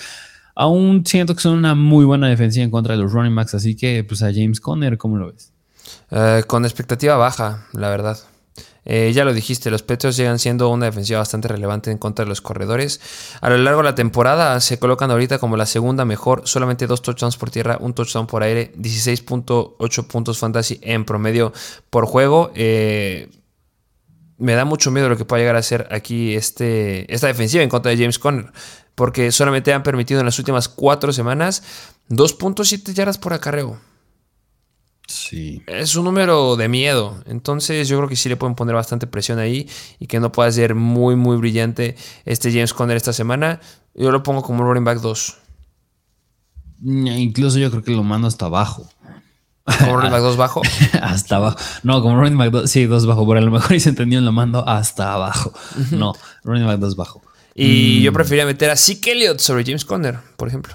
Aún 0.57 1.07
siento 1.07 1.37
que 1.37 1.43
son 1.43 1.57
una 1.59 1.77
muy 1.77 2.05
buena 2.05 2.29
defensiva 2.29 2.65
en 2.65 2.73
contra 2.73 2.97
de 2.97 3.03
los 3.03 3.13
running 3.13 3.37
backs, 3.37 3.55
así 3.55 3.77
que 3.77 4.03
pues 4.03 4.21
a 4.25 4.33
James 4.33 4.61
Conner, 4.61 4.99
¿cómo 4.99 5.17
lo 5.17 5.33
ves? 5.33 5.53
Eh, 6.11 6.43
con 6.49 6.65
expectativa 6.65 7.17
baja, 7.17 7.67
la 7.73 7.89
verdad. 7.89 8.19
Eh, 8.85 9.13
ya 9.15 9.25
lo 9.25 9.33
dijiste, 9.33 9.71
los 9.71 9.83
Petros 9.83 10.17
llegan 10.17 10.39
siendo 10.39 10.69
una 10.69 10.87
defensiva 10.87 11.19
bastante 11.19 11.49
relevante 11.49 11.91
en 11.91 11.99
contra 11.99 12.25
de 12.25 12.29
los 12.29 12.41
corredores. 12.41 13.01
A 13.41 13.51
lo 13.51 13.59
largo 13.59 13.81
de 13.81 13.85
la 13.85 13.95
temporada 13.95 14.61
se 14.61 14.79
colocan 14.79 15.11
ahorita 15.11 15.39
como 15.39 15.57
la 15.57 15.67
segunda 15.67 16.05
mejor, 16.05 16.43
solamente 16.45 16.87
dos 16.87 17.03
touchdowns 17.03 17.37
por 17.37 17.51
tierra, 17.51 17.77
un 17.81 17.95
touchdown 17.95 18.27
por 18.27 18.43
aire, 18.43 18.73
16.8 18.77 20.07
puntos 20.07 20.39
fantasy 20.39 20.79
en 20.83 21.05
promedio 21.05 21.53
por 21.91 22.07
juego. 22.07 22.53
Eh, 22.55 23.29
me 24.39 24.55
da 24.55 24.65
mucho 24.65 24.91
miedo 24.91 25.09
lo 25.09 25.17
que 25.17 25.27
pueda 25.27 25.41
llegar 25.41 25.57
a 25.57 25.63
ser 25.63 25.87
aquí 25.91 26.35
este, 26.35 27.13
esta 27.13 27.27
defensiva 27.27 27.63
en 27.63 27.69
contra 27.69 27.91
de 27.91 27.99
James 27.99 28.19
Conner, 28.19 28.51
porque 28.95 29.33
solamente 29.33 29.73
han 29.73 29.83
permitido 29.83 30.21
en 30.21 30.27
las 30.27 30.39
últimas 30.39 30.69
cuatro 30.69 31.13
semanas 31.13 31.63
2.7 32.09 32.95
yardas 32.95 33.19
por 33.19 33.35
acarreo. 33.35 33.90
Sí. 35.11 35.61
Es 35.67 35.97
un 35.97 36.05
número 36.05 36.55
de 36.57 36.69
miedo. 36.69 37.21
Entonces 37.27 37.89
yo 37.89 37.97
creo 37.97 38.09
que 38.09 38.15
sí 38.15 38.29
le 38.29 38.37
pueden 38.37 38.55
poner 38.55 38.77
bastante 38.77 39.09
presión 39.09 39.41
ahí 39.41 39.69
y 39.99 40.07
que 40.07 40.21
no 40.21 40.31
pueda 40.31 40.51
ser 40.53 40.77
muy, 40.77 41.17
muy 41.17 41.37
brillante 41.37 41.97
este 42.25 42.53
James 42.53 42.73
Conner 42.73 42.97
esta 42.97 43.13
semana. 43.13 43.61
Yo 43.95 44.13
lo 44.13 44.23
pongo 44.23 44.43
como 44.43 44.63
running 44.63 44.85
back 44.85 45.01
2. 45.01 45.37
Incluso 46.85 47.59
yo 47.59 47.71
creo 47.71 47.83
que 47.83 47.91
lo 47.91 48.05
mando 48.05 48.29
hasta 48.29 48.47
abajo. 48.47 48.89
¿Como 49.81 49.97
running 49.97 50.13
back 50.13 50.23
2 50.23 50.37
bajo? 50.39 50.63
hasta 51.03 51.37
abajo. 51.37 51.59
No, 51.83 52.01
como 52.03 52.21
running 52.21 52.39
back 52.39 52.51
2, 52.53 52.71
sí, 52.71 52.87
2 52.87 53.07
bajo. 53.07 53.27
Por 53.27 53.37
a 53.37 53.41
lo 53.41 53.51
mejor 53.51 53.75
y 53.75 53.81
se 53.81 53.89
entendió, 53.89 54.21
lo 54.21 54.31
mando 54.31 54.67
hasta 54.69 55.13
abajo. 55.13 55.53
No, 55.91 56.15
running 56.45 56.67
back 56.67 56.79
2 56.79 56.95
bajo. 56.95 57.21
Y 57.55 58.01
yo 58.03 58.13
preferiría 58.13 58.47
meter 58.47 58.71
a 58.71 58.77
Zeke 58.77 59.11
Elliott 59.11 59.41
sobre 59.41 59.65
James 59.65 59.85
Conner, 59.85 60.19
por 60.37 60.47
ejemplo. 60.47 60.75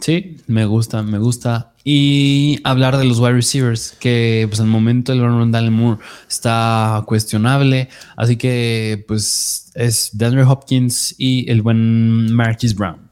Sí, 0.00 0.36
me 0.46 0.64
gusta, 0.64 1.02
me 1.02 1.18
gusta. 1.18 1.72
Y 1.90 2.60
hablar 2.64 2.98
de 2.98 3.06
los 3.06 3.18
wide 3.18 3.32
receivers, 3.32 3.96
que 3.98 4.44
pues 4.46 4.60
al 4.60 4.66
momento 4.66 5.14
el 5.14 5.22
Ronald 5.22 5.70
Moore 5.70 5.98
está 6.28 7.02
cuestionable. 7.06 7.88
Así 8.14 8.36
que 8.36 9.06
pues 9.08 9.70
es 9.74 10.10
DeAndre 10.12 10.42
Hopkins 10.42 11.14
y 11.16 11.50
el 11.50 11.62
buen 11.62 12.30
Marquis 12.34 12.74
Brown. 12.74 13.08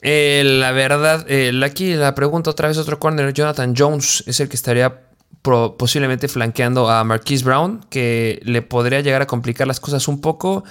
Eh, 0.00 0.44
la 0.44 0.70
verdad, 0.70 1.26
eh, 1.28 1.50
aquí 1.64 1.94
la 1.94 2.14
pregunta 2.14 2.50
otra 2.50 2.68
vez 2.68 2.78
otro 2.78 3.00
corner, 3.00 3.34
Jonathan 3.34 3.74
Jones 3.76 4.22
es 4.28 4.38
el 4.38 4.48
que 4.48 4.54
estaría 4.54 5.08
posiblemente 5.42 6.28
flanqueando 6.28 6.88
a 6.88 7.02
Marquise 7.02 7.44
Brown, 7.44 7.84
que 7.90 8.38
le 8.44 8.62
podría 8.62 9.00
llegar 9.00 9.22
a 9.22 9.26
complicar 9.26 9.66
las 9.66 9.80
cosas 9.80 10.06
un 10.06 10.20
poco. 10.20 10.62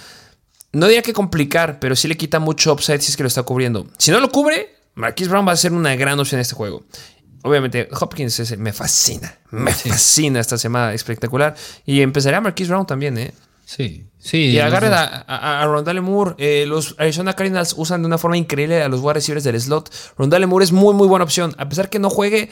No 0.72 0.86
diría 0.86 1.02
que 1.02 1.12
complicar, 1.12 1.82
pero 1.82 1.98
sí 1.98 2.08
le 2.08 2.16
quita 2.16 2.40
mucho 2.40 2.72
upside 2.72 3.02
si 3.02 3.12
es 3.12 3.18
que 3.18 3.24
lo 3.24 3.28
está 3.28 3.44
cubriendo. 3.44 3.86
Si 3.98 4.12
no 4.12 4.22
lo 4.22 4.30
cubre, 4.30 4.78
Marquise 4.96 5.30
Brown 5.30 5.46
va 5.46 5.52
a 5.52 5.58
ser 5.58 5.74
una 5.74 5.96
gran 5.98 6.18
opción 6.22 6.40
en 6.40 6.44
este 6.44 6.56
juego. 6.56 6.86
Obviamente, 7.44 7.88
Hopkins 8.00 8.58
me 8.58 8.74
fascina, 8.74 9.38
me 9.52 9.72
fascina 9.74 10.40
esta 10.40 10.58
semana 10.58 10.94
espectacular. 10.94 11.56
Y 11.86 12.02
empezaría 12.02 12.42
Marquise 12.42 12.70
Brown 12.70 12.86
también, 12.86 13.18
¿eh? 13.18 13.34
Sí, 13.66 14.08
sí. 14.18 14.48
Y 14.48 14.60
agarren 14.60 14.92
a, 14.94 15.06
a, 15.62 15.66
Rondale 15.68 16.02
Moore. 16.02 16.34
Eh, 16.40 16.66
los 16.68 16.96
Arizona 16.98 17.34
Cardinals 17.34 17.76
usan 17.78 18.02
de 18.02 18.08
una 18.08 18.18
forma 18.18 18.36
increíble 18.36 18.82
a 18.82 18.90
los 18.90 19.00
wide 19.02 19.14
receivers 19.14 19.44
del 19.44 19.62
slot. 19.62 19.92
Rondale 20.18 20.48
Moore 20.48 20.66
es 20.66 20.72
muy, 20.72 20.96
muy 20.96 21.08
buena 21.08 21.24
opción. 21.24 21.54
A 21.60 21.70
pesar 21.70 21.90
que 21.90 22.00
no 22.00 22.10
juegue, 22.10 22.50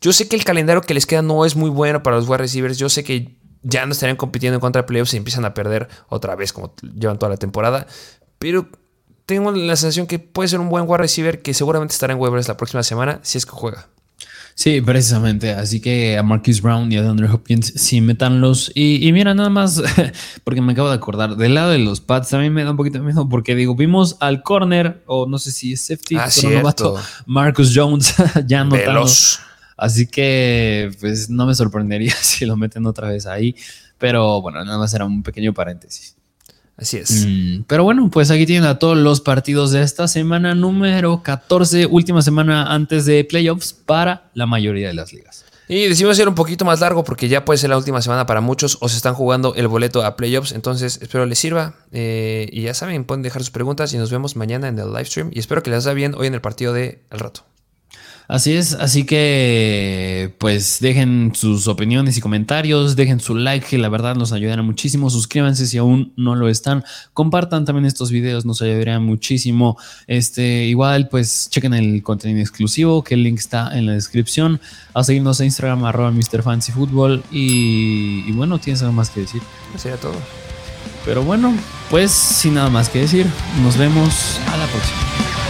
yo 0.00 0.12
sé 0.12 0.28
que 0.28 0.36
el 0.36 0.44
calendario 0.44 0.82
que 0.82 0.94
les 0.94 1.04
queda 1.04 1.20
no 1.20 1.44
es 1.44 1.56
muy 1.56 1.68
bueno 1.68 2.02
para 2.04 2.16
los 2.16 2.28
wide 2.28 2.38
receivers. 2.38 2.78
Yo 2.78 2.88
sé 2.88 3.02
que 3.02 3.36
ya 3.62 3.86
no 3.86 3.92
estarían 3.92 4.16
compitiendo 4.16 4.54
en 4.54 4.60
contra 4.60 4.82
de 4.82 4.86
playoffs 4.86 5.14
y 5.14 5.16
empiezan 5.16 5.44
a 5.44 5.52
perder 5.52 5.88
otra 6.08 6.36
vez, 6.36 6.52
como 6.52 6.72
llevan 6.80 7.18
toda 7.18 7.30
la 7.30 7.38
temporada. 7.38 7.86
Pero 8.38 8.68
tengo 9.26 9.50
la 9.50 9.76
sensación 9.76 10.06
que 10.06 10.18
puede 10.18 10.48
ser 10.48 10.60
un 10.60 10.68
buen 10.68 10.84
wide 10.86 10.98
receiver 10.98 11.42
que 11.42 11.54
seguramente 11.54 11.92
estará 11.92 12.12
en 12.12 12.20
waivers 12.20 12.48
la 12.48 12.56
próxima 12.56 12.82
semana 12.82 13.20
si 13.22 13.38
es 13.38 13.46
que 13.46 13.52
juega. 13.52 13.88
Sí, 14.54 14.80
precisamente. 14.80 15.52
Así 15.52 15.80
que 15.80 16.18
a 16.18 16.22
Marcus 16.22 16.60
Brown 16.60 16.90
y 16.92 16.96
a 16.96 17.02
DeAndre 17.02 17.28
Hopkins 17.28 17.72
sí 17.76 18.00
métanlos. 18.00 18.70
Y, 18.74 19.06
y 19.06 19.12
mira, 19.12 19.34
nada 19.34 19.48
más, 19.48 19.82
porque 20.44 20.60
me 20.60 20.72
acabo 20.72 20.88
de 20.88 20.94
acordar, 20.94 21.36
del 21.36 21.54
lado 21.54 21.70
de 21.70 21.78
los 21.78 22.00
Pats 22.00 22.30
también 22.30 22.52
me 22.52 22.64
da 22.64 22.70
un 22.70 22.76
poquito 22.76 22.98
de 22.98 23.04
miedo 23.04 23.28
porque 23.28 23.54
digo, 23.54 23.74
vimos 23.74 24.16
al 24.20 24.42
corner, 24.42 25.02
o 25.06 25.26
no 25.26 25.38
sé 25.38 25.52
si 25.52 25.72
es 25.72 25.82
safety, 25.82 26.16
ah, 26.16 26.28
pero 26.76 26.96
Marcus 27.26 27.72
Jones 27.74 28.14
ya 28.46 28.64
no 28.64 28.76
Así 29.76 30.06
que, 30.06 30.94
pues 31.00 31.28
no 31.28 31.46
me 31.46 31.54
sorprendería 31.54 32.14
si 32.20 32.46
lo 32.46 32.56
meten 32.56 32.86
otra 32.86 33.08
vez 33.08 33.26
ahí. 33.26 33.56
Pero 33.98 34.40
bueno, 34.40 34.64
nada 34.64 34.78
más 34.78 34.92
era 34.94 35.04
un 35.04 35.22
pequeño 35.22 35.52
paréntesis. 35.52 36.16
Así 36.76 36.96
es. 36.96 37.26
Mm, 37.26 37.64
pero 37.66 37.84
bueno, 37.84 38.10
pues 38.10 38.30
aquí 38.30 38.46
tienen 38.46 38.64
a 38.68 38.78
todos 38.78 38.96
los 38.96 39.20
partidos 39.20 39.72
de 39.72 39.82
esta 39.82 40.08
semana 40.08 40.54
número 40.54 41.22
14, 41.22 41.86
última 41.86 42.22
semana 42.22 42.72
antes 42.72 43.04
de 43.04 43.24
playoffs 43.24 43.72
para 43.72 44.30
la 44.34 44.46
mayoría 44.46 44.88
de 44.88 44.94
las 44.94 45.12
ligas. 45.12 45.44
Y 45.68 45.88
decimos 45.88 46.16
ser 46.16 46.28
un 46.28 46.34
poquito 46.34 46.64
más 46.64 46.80
largo 46.80 47.04
porque 47.04 47.28
ya 47.28 47.44
puede 47.44 47.56
ser 47.56 47.70
la 47.70 47.78
última 47.78 48.02
semana 48.02 48.26
para 48.26 48.40
muchos 48.40 48.76
o 48.80 48.88
se 48.88 48.96
están 48.96 49.14
jugando 49.14 49.54
el 49.54 49.68
boleto 49.68 50.04
a 50.04 50.16
playoffs. 50.16 50.52
Entonces 50.52 50.98
espero 51.00 51.24
les 51.24 51.38
sirva. 51.38 51.76
Eh, 51.92 52.48
y 52.52 52.62
ya 52.62 52.74
saben, 52.74 53.04
pueden 53.04 53.22
dejar 53.22 53.42
sus 53.42 53.50
preguntas 53.50 53.92
y 53.94 53.96
nos 53.96 54.10
vemos 54.10 54.36
mañana 54.36 54.68
en 54.68 54.78
el 54.78 54.88
live 54.88 55.06
stream. 55.06 55.30
Y 55.32 55.38
espero 55.38 55.62
que 55.62 55.70
les 55.70 55.84
vaya 55.84 55.94
bien 55.94 56.14
hoy 56.14 56.26
en 56.26 56.34
el 56.34 56.40
partido 56.40 56.72
de 56.72 57.04
El 57.10 57.20
Rato. 57.20 57.44
Así 58.28 58.54
es, 58.54 58.74
así 58.74 59.04
que 59.04 60.34
pues 60.38 60.78
dejen 60.80 61.32
sus 61.34 61.68
opiniones 61.68 62.16
y 62.16 62.20
comentarios, 62.20 62.96
dejen 62.96 63.20
su 63.20 63.34
like, 63.34 63.66
que 63.66 63.78
la 63.78 63.88
verdad 63.88 64.14
nos 64.14 64.32
ayudará 64.32 64.62
muchísimo. 64.62 65.10
Suscríbanse 65.10 65.66
si 65.66 65.78
aún 65.78 66.12
no 66.16 66.34
lo 66.34 66.48
están. 66.48 66.84
Compartan 67.12 67.64
también 67.64 67.84
estos 67.84 68.10
videos, 68.10 68.46
nos 68.46 68.62
ayudaría 68.62 68.98
muchísimo. 69.00 69.76
Este, 70.06 70.64
igual, 70.66 71.08
pues 71.08 71.48
chequen 71.50 71.74
el 71.74 72.02
contenido 72.02 72.40
exclusivo, 72.40 73.04
que 73.04 73.14
el 73.14 73.22
link 73.22 73.38
está 73.38 73.76
en 73.76 73.86
la 73.86 73.92
descripción. 73.92 74.60
A 74.94 75.04
seguirnos 75.04 75.40
en 75.40 75.46
Instagram, 75.46 75.84
arroba 75.84 76.10
MrFancyFootball. 76.10 77.24
Y, 77.30 78.24
y 78.26 78.32
bueno, 78.32 78.58
tienes 78.58 78.82
algo 78.82 78.94
más 78.94 79.10
que 79.10 79.20
decir. 79.20 79.42
Sería 79.76 79.98
todo. 79.98 80.14
Pero 81.04 81.22
bueno, 81.22 81.54
pues 81.90 82.12
sin 82.12 82.54
nada 82.54 82.70
más 82.70 82.88
que 82.88 83.00
decir, 83.00 83.26
nos 83.62 83.76
vemos 83.76 84.38
a 84.48 84.56
la 84.56 84.66
próxima. 84.66 85.41